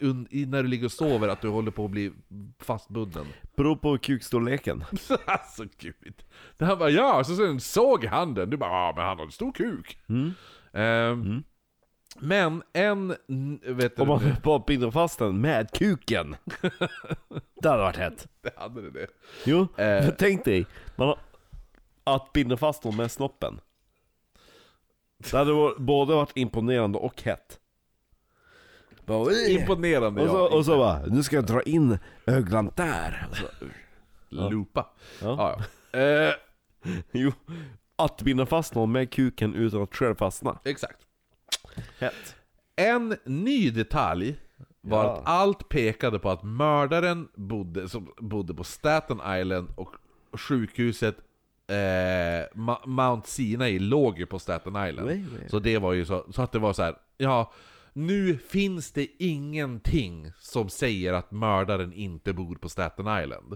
när 0.46 0.62
du 0.62 0.68
ligger 0.68 0.84
och 0.84 0.92
sover 0.92 1.28
att 1.28 1.40
du 1.40 1.48
håller 1.48 1.70
på 1.70 1.84
att 1.84 1.90
bli 1.90 2.12
fastbunden? 2.58 3.26
Beror 3.56 3.76
på 3.76 3.98
kukstorleken. 3.98 4.84
alltså 5.26 5.64
gud. 5.78 6.24
Det 6.56 6.64
han 6.64 6.78
bara 6.78 6.90
ja, 6.90 7.24
så 7.24 7.36
sen 7.36 7.60
såg 7.60 8.04
han 8.04 8.34
den. 8.34 8.50
Du 8.50 8.56
bara 8.56 8.70
ja 8.70 8.92
men 8.96 9.04
han 9.04 9.18
har 9.18 9.24
en 9.24 9.30
stor 9.32 9.52
kuk. 9.52 9.98
Mm. 10.08 10.32
Ehm, 10.72 11.42
Men 12.20 12.62
en, 12.72 13.16
vet 13.76 13.98
Om 14.00 14.08
man 14.08 14.32
bara 14.42 14.58
binder 14.66 14.90
fast 14.90 15.18
den 15.18 15.40
med 15.40 15.70
kuken. 15.72 16.36
det 17.62 17.68
hade 17.68 17.82
varit 17.82 17.96
hett. 17.96 18.28
det 18.42 18.50
hade 18.56 18.82
det 18.82 18.90
det. 18.90 19.06
Jo, 19.44 19.68
Eh. 19.76 20.08
tänk 20.18 20.44
dig. 20.44 20.66
Man 20.96 21.08
har, 21.08 21.18
att 22.04 22.32
binda 22.32 22.56
fast 22.56 22.84
någon 22.84 22.96
med 22.96 23.10
snoppen. 23.10 23.60
Det 25.18 25.32
hade 25.36 25.74
både 25.78 26.14
varit 26.14 26.32
imponerande 26.36 26.98
och 26.98 27.22
hett. 27.22 27.60
Bara. 29.06 29.32
Imponerande 29.48 30.22
och, 30.22 30.28
så, 30.30 30.36
ja. 30.36 30.56
och 30.56 30.64
så 30.64 30.76
bara, 30.76 31.06
nu 31.06 31.22
ska 31.22 31.36
jag 31.36 31.46
dra 31.46 31.62
in 31.62 31.98
öglan 32.26 32.70
där. 32.76 33.26
Och 33.30 33.36
så, 33.36 33.46
Loopa. 34.28 34.86
Ja. 35.22 35.26
Ja. 35.38 35.56
Ja, 35.58 35.98
Eh, 36.00 36.34
jo, 37.12 37.32
att 37.96 38.22
binda 38.22 38.46
fast 38.46 38.74
någon 38.74 38.92
med 38.92 39.10
kuken 39.12 39.54
utan 39.54 39.82
att 39.82 39.96
själv 39.96 40.14
fastna. 40.14 40.58
exakt. 40.64 40.96
Hett. 41.98 42.34
En 42.76 43.16
ny 43.24 43.70
detalj 43.70 44.36
var 44.80 45.04
Ja. 45.04 45.12
att 45.16 45.22
allt 45.28 45.68
pekade 45.68 46.18
på 46.18 46.30
att 46.30 46.42
mördaren 46.42 47.28
bodde, 47.34 47.88
som 47.88 48.12
bodde 48.18 48.54
på 48.54 48.64
Staten 48.64 49.20
Island 49.40 49.68
och 49.76 49.94
sjukhuset 50.32 51.16
eh, 51.68 52.58
Mount 52.86 53.28
Sinai 53.28 53.78
låg 53.78 54.18
ju 54.18 54.26
på 54.26 54.38
Staten 54.38 54.88
Island. 54.88 55.06
Nej, 55.08 55.24
nej. 55.38 55.48
Så 55.50 55.58
det 55.58 55.78
var 55.78 55.92
ju 55.92 56.04
så, 56.04 56.24
så 56.30 56.42
att 56.42 56.52
det 56.52 56.58
var 56.58 56.72
så 56.72 56.82
här, 56.82 56.94
ja, 57.16 57.52
nu 57.92 58.38
finns 58.38 58.92
det 58.92 59.06
ingenting 59.18 60.32
som 60.40 60.68
säger 60.68 61.12
att 61.12 61.30
mördaren 61.30 61.92
inte 61.92 62.32
bor 62.32 62.54
på 62.54 62.68
Staten 62.68 63.22
Island. 63.22 63.52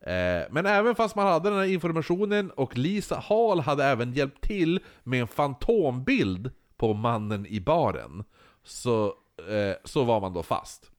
Eh, 0.00 0.48
men 0.50 0.66
även 0.66 0.94
fast 0.94 1.16
man 1.16 1.26
hade 1.26 1.50
den 1.50 1.58
här 1.58 1.66
informationen 1.66 2.50
och 2.50 2.78
Lisa 2.78 3.16
Hall 3.28 3.60
hade 3.60 3.84
även 3.84 4.12
hjälpt 4.12 4.40
till 4.40 4.80
med 5.02 5.20
en 5.20 5.28
fantombild 5.28 6.50
på 6.76 6.94
mannen 6.94 7.46
i 7.46 7.60
baren, 7.60 8.24
så, 8.64 9.06
eh, 9.48 9.76
så 9.84 10.04
var 10.04 10.20
man 10.20 10.32
då 10.32 10.42
fast. 10.42 10.91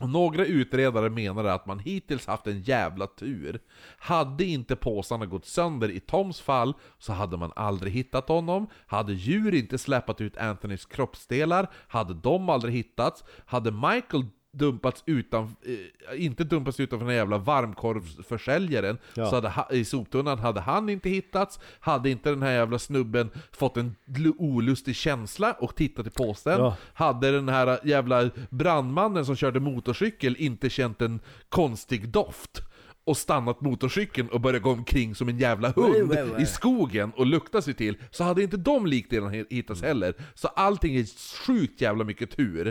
Och 0.00 0.08
några 0.08 0.44
utredare 0.44 1.10
menade 1.10 1.52
att 1.54 1.66
man 1.66 1.78
hittills 1.78 2.26
haft 2.26 2.46
en 2.46 2.62
jävla 2.62 3.06
tur. 3.06 3.60
Hade 3.98 4.44
inte 4.44 4.76
påsarna 4.76 5.26
gått 5.26 5.46
sönder 5.46 5.90
i 5.90 6.00
Toms 6.00 6.40
fall 6.40 6.74
så 6.98 7.12
hade 7.12 7.36
man 7.36 7.52
aldrig 7.56 7.92
hittat 7.92 8.28
honom. 8.28 8.66
Hade 8.86 9.12
djur 9.12 9.54
inte 9.54 9.78
släpat 9.78 10.20
ut 10.20 10.36
Anthonys 10.36 10.86
kroppsdelar 10.86 11.70
hade 11.88 12.14
de 12.14 12.48
aldrig 12.48 12.74
hittats. 12.74 13.24
Hade 13.46 13.70
Michael 13.70 14.24
dumpats 14.54 15.02
utan, 15.06 15.44
eh, 15.44 16.24
inte 16.24 16.44
dumpats 16.44 16.80
utanför 16.80 17.06
den 17.06 17.14
jävla 17.16 17.38
varmkorvsförsäljaren 17.38 18.98
Ja. 19.14 19.26
så 19.30 19.34
hade 19.34 19.48
ha, 19.48 19.68
i 19.72 19.84
soptunnan 19.84 20.38
hade 20.38 20.60
han 20.60 20.88
inte 20.88 21.08
hittats. 21.10 21.60
Hade 21.80 22.10
inte 22.10 22.30
den 22.30 22.42
här 22.42 22.52
jävla 22.52 22.78
snubben 22.78 23.30
fått 23.52 23.76
en 23.76 23.96
olustig 24.38 24.96
känsla 24.96 25.52
och 25.52 25.74
tittat 25.74 26.06
i 26.06 26.10
påsen. 26.10 26.58
Ja. 26.60 26.76
Hade 26.94 27.30
den 27.30 27.48
här 27.48 27.78
jävla 27.84 28.30
brandmannen 28.50 29.26
som 29.26 29.36
körde 29.36 29.60
motorcykel 29.60 30.36
inte 30.38 30.70
känt 30.70 31.02
en 31.02 31.20
konstig 31.48 32.08
doft 32.08 32.60
och 33.06 33.16
stannat 33.16 33.60
motorcykeln 33.60 34.28
och 34.28 34.40
börjat 34.40 34.62
gå 34.62 34.70
omkring 34.70 35.14
som 35.14 35.28
en 35.28 35.38
jävla 35.38 35.70
hund 35.70 35.92
Nej, 35.92 36.06
nej, 36.24 36.26
nej. 36.32 36.42
i 36.42 36.46
skogen 36.46 37.12
och 37.16 37.26
lukta 37.26 37.62
sig 37.62 37.74
till, 37.74 37.96
så 38.10 38.24
hade 38.24 38.42
inte 38.42 38.56
de 38.56 38.86
likdelarna 38.86 39.32
hi- 39.32 39.46
hittats 39.50 39.82
heller. 39.82 40.14
Så 40.34 40.48
allting 40.48 40.96
är 40.96 41.06
sjukt 41.46 41.80
jävla 41.80 42.04
mycket 42.04 42.36
tur. 42.36 42.66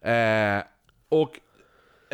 Eh, 0.00 0.62
och, 1.08 1.40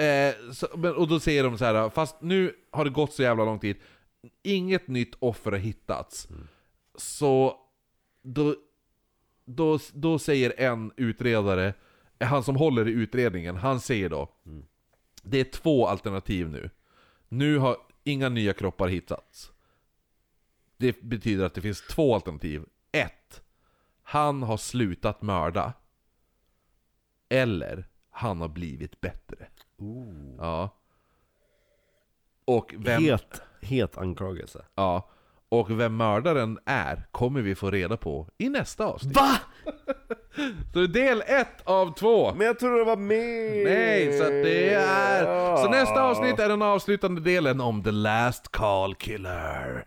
eh, 0.03 0.35
så, 0.53 0.67
men, 0.77 0.95
och 0.95 1.09
då 1.09 1.21
säger 1.21 1.45
de 1.45 1.59
så 1.59 1.65
här, 1.65 1.91
fast 1.91 2.21
nu 2.21 2.57
har 2.71 2.85
det 2.85 2.91
gått 2.91 3.13
så 3.13 3.23
jävla 3.23 3.45
lång 3.45 3.59
tid, 3.59 3.77
inget 4.43 4.89
nytt 4.89 5.15
offer 5.19 5.51
har 5.51 5.59
hittats. 5.59 6.29
Så 6.95 7.57
då, 8.23 8.57
då, 9.45 9.79
då 9.93 10.19
säger 10.19 10.61
en 10.61 10.93
utredare, 10.97 11.75
han 12.21 12.45
som 12.45 12.57
håller 12.57 12.89
i 12.89 12.93
utredningen, 12.93 13.57
han 13.57 13.81
säger 13.81 14.11
då 14.11 14.29
Det 15.23 15.41
är 15.41 15.45
två 15.45 15.87
alternativ 15.87 16.49
nu. 16.49 16.71
Nu 17.29 17.59
har 17.59 17.77
inga 18.05 18.29
nya 18.29 18.53
kroppar 18.53 18.89
hittats. 18.89 19.53
Det 20.77 21.03
betyder 21.03 21.45
att 21.45 21.55
det 21.55 21.61
finns 21.61 21.87
två 21.87 22.15
alternativ. 22.15 22.65
Ett, 22.93 23.43
Han 24.03 24.43
har 24.43 24.57
slutat 24.57 25.23
mörda. 25.23 25.73
Eller, 27.29 27.89
han 28.15 28.41
har 28.41 28.49
blivit 28.49 29.01
bättre. 29.01 29.47
Ja. 30.39 30.69
Och 32.45 32.75
vem... 32.79 33.05
Het, 33.05 33.43
het 33.61 33.99
anklagelse. 33.99 34.65
Ja. 34.75 35.11
Och 35.49 35.81
vem 35.81 35.97
mördaren 35.97 36.59
är 36.65 37.07
kommer 37.11 37.41
vi 37.41 37.55
få 37.55 37.71
reda 37.71 37.97
på 37.97 38.29
i 38.39 38.49
nästa 38.49 38.85
avsnitt. 38.85 39.17
VA? 39.17 39.39
Så 40.73 40.87
del 40.87 41.23
ett 41.27 41.63
av 41.65 41.95
två. 41.95 42.35
Men 42.35 42.47
jag 42.47 42.59
tror 42.59 42.79
det 42.79 42.85
var 42.85 42.97
mer! 42.97 43.65
Nej, 43.65 44.19
så 44.19 44.25
det 44.25 44.75
är... 44.75 45.57
Så 45.57 45.69
nästa 45.71 46.03
avsnitt 46.03 46.39
är 46.39 46.49
den 46.49 46.63
avslutande 46.63 47.21
delen 47.21 47.61
om 47.61 47.83
The 47.83 47.91
Last 47.91 48.49
Call 48.49 48.95
Killer. 48.95 49.85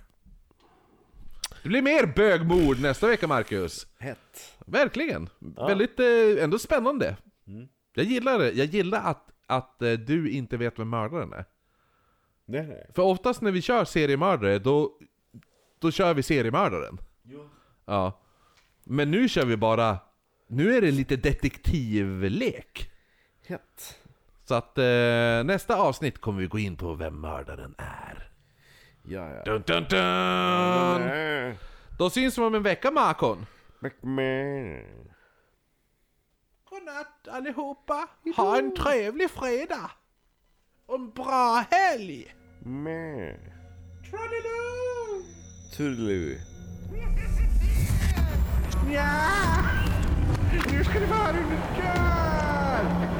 Det 1.63 1.69
blir 1.69 1.81
mer 1.81 2.05
bögmord 2.15 2.79
nästa 2.79 3.07
vecka, 3.07 3.27
Marcus. 3.27 3.87
Hett. 3.99 4.57
Verkligen. 4.65 5.29
Väldigt, 5.39 5.99
eh, 5.99 6.43
ändå 6.43 6.59
spännande. 6.59 7.15
Jag 7.98 8.06
gillar 8.06 8.40
det. 8.40 8.52
Jag 8.52 8.65
gillar 8.65 9.03
att, 9.03 9.32
att 9.48 9.82
eh, 9.82 9.91
du 9.94 10.30
inte 10.30 10.57
vet 10.57 10.80
vem 10.80 10.90
mördaren 10.90 11.34
är. 11.34 11.45
Nej, 12.45 12.68
nej. 12.68 12.90
För 12.95 13.02
oftast 13.02 13.41
när 13.41 13.52
vi 13.52 13.61
kör 13.61 13.86
seriemördare, 13.86 14.60
då, 14.60 14.91
då 15.80 15.91
kör 15.91 16.14
vi 16.14 16.24
seriemördaren. 16.24 16.98
Ja. 17.86 18.19
Men 18.84 19.11
nu 19.11 19.30
kör 19.30 19.45
vi 19.45 19.57
bara... 19.57 19.98
Nu 20.48 20.76
är 20.76 20.82
det 20.82 20.91
lite 20.91 21.15
detektivlek. 21.15 22.91
Hett. 23.48 23.99
Så 24.44 24.56
att 24.56 24.78
eh, 24.78 25.44
nästa 25.44 25.76
avsnitt 25.76 26.22
kommer 26.22 26.41
vi 26.41 26.48
gå 26.48 26.60
in 26.60 26.76
på 26.76 26.94
vem 26.94 27.22
mördaren 27.22 27.76
är. 27.78 28.32
Ja, 29.03 29.30
ja. 29.30 29.44
Dun, 29.44 29.64
dun, 29.68 29.84
dun. 29.90 31.02
Äh, 31.02 31.56
Då 31.98 32.10
syns 32.10 32.38
vi 32.38 32.41
om 32.41 32.56
en 32.56 32.64
vecka, 32.64 32.91
Makon. 32.91 33.45
Mäckmä 33.80 34.84
natt 36.88 37.27
allihopa. 37.27 38.07
Ha 38.35 38.57
en 38.57 38.76
trevlig 38.76 39.30
fredag. 39.30 39.91
Och 40.85 40.95
en 40.95 41.09
bra 41.11 41.65
helg. 41.72 42.35
Med. 42.59 43.39
Troliloo. 44.09 45.23
Turliloo. 45.77 46.38
Ja! 48.93 49.11
Nu 50.72 50.84
ska 50.84 50.99
ni 50.99 51.05
vara 51.05 51.19
höra 51.19 51.34
hur 51.34 51.49
det! 51.51 53.18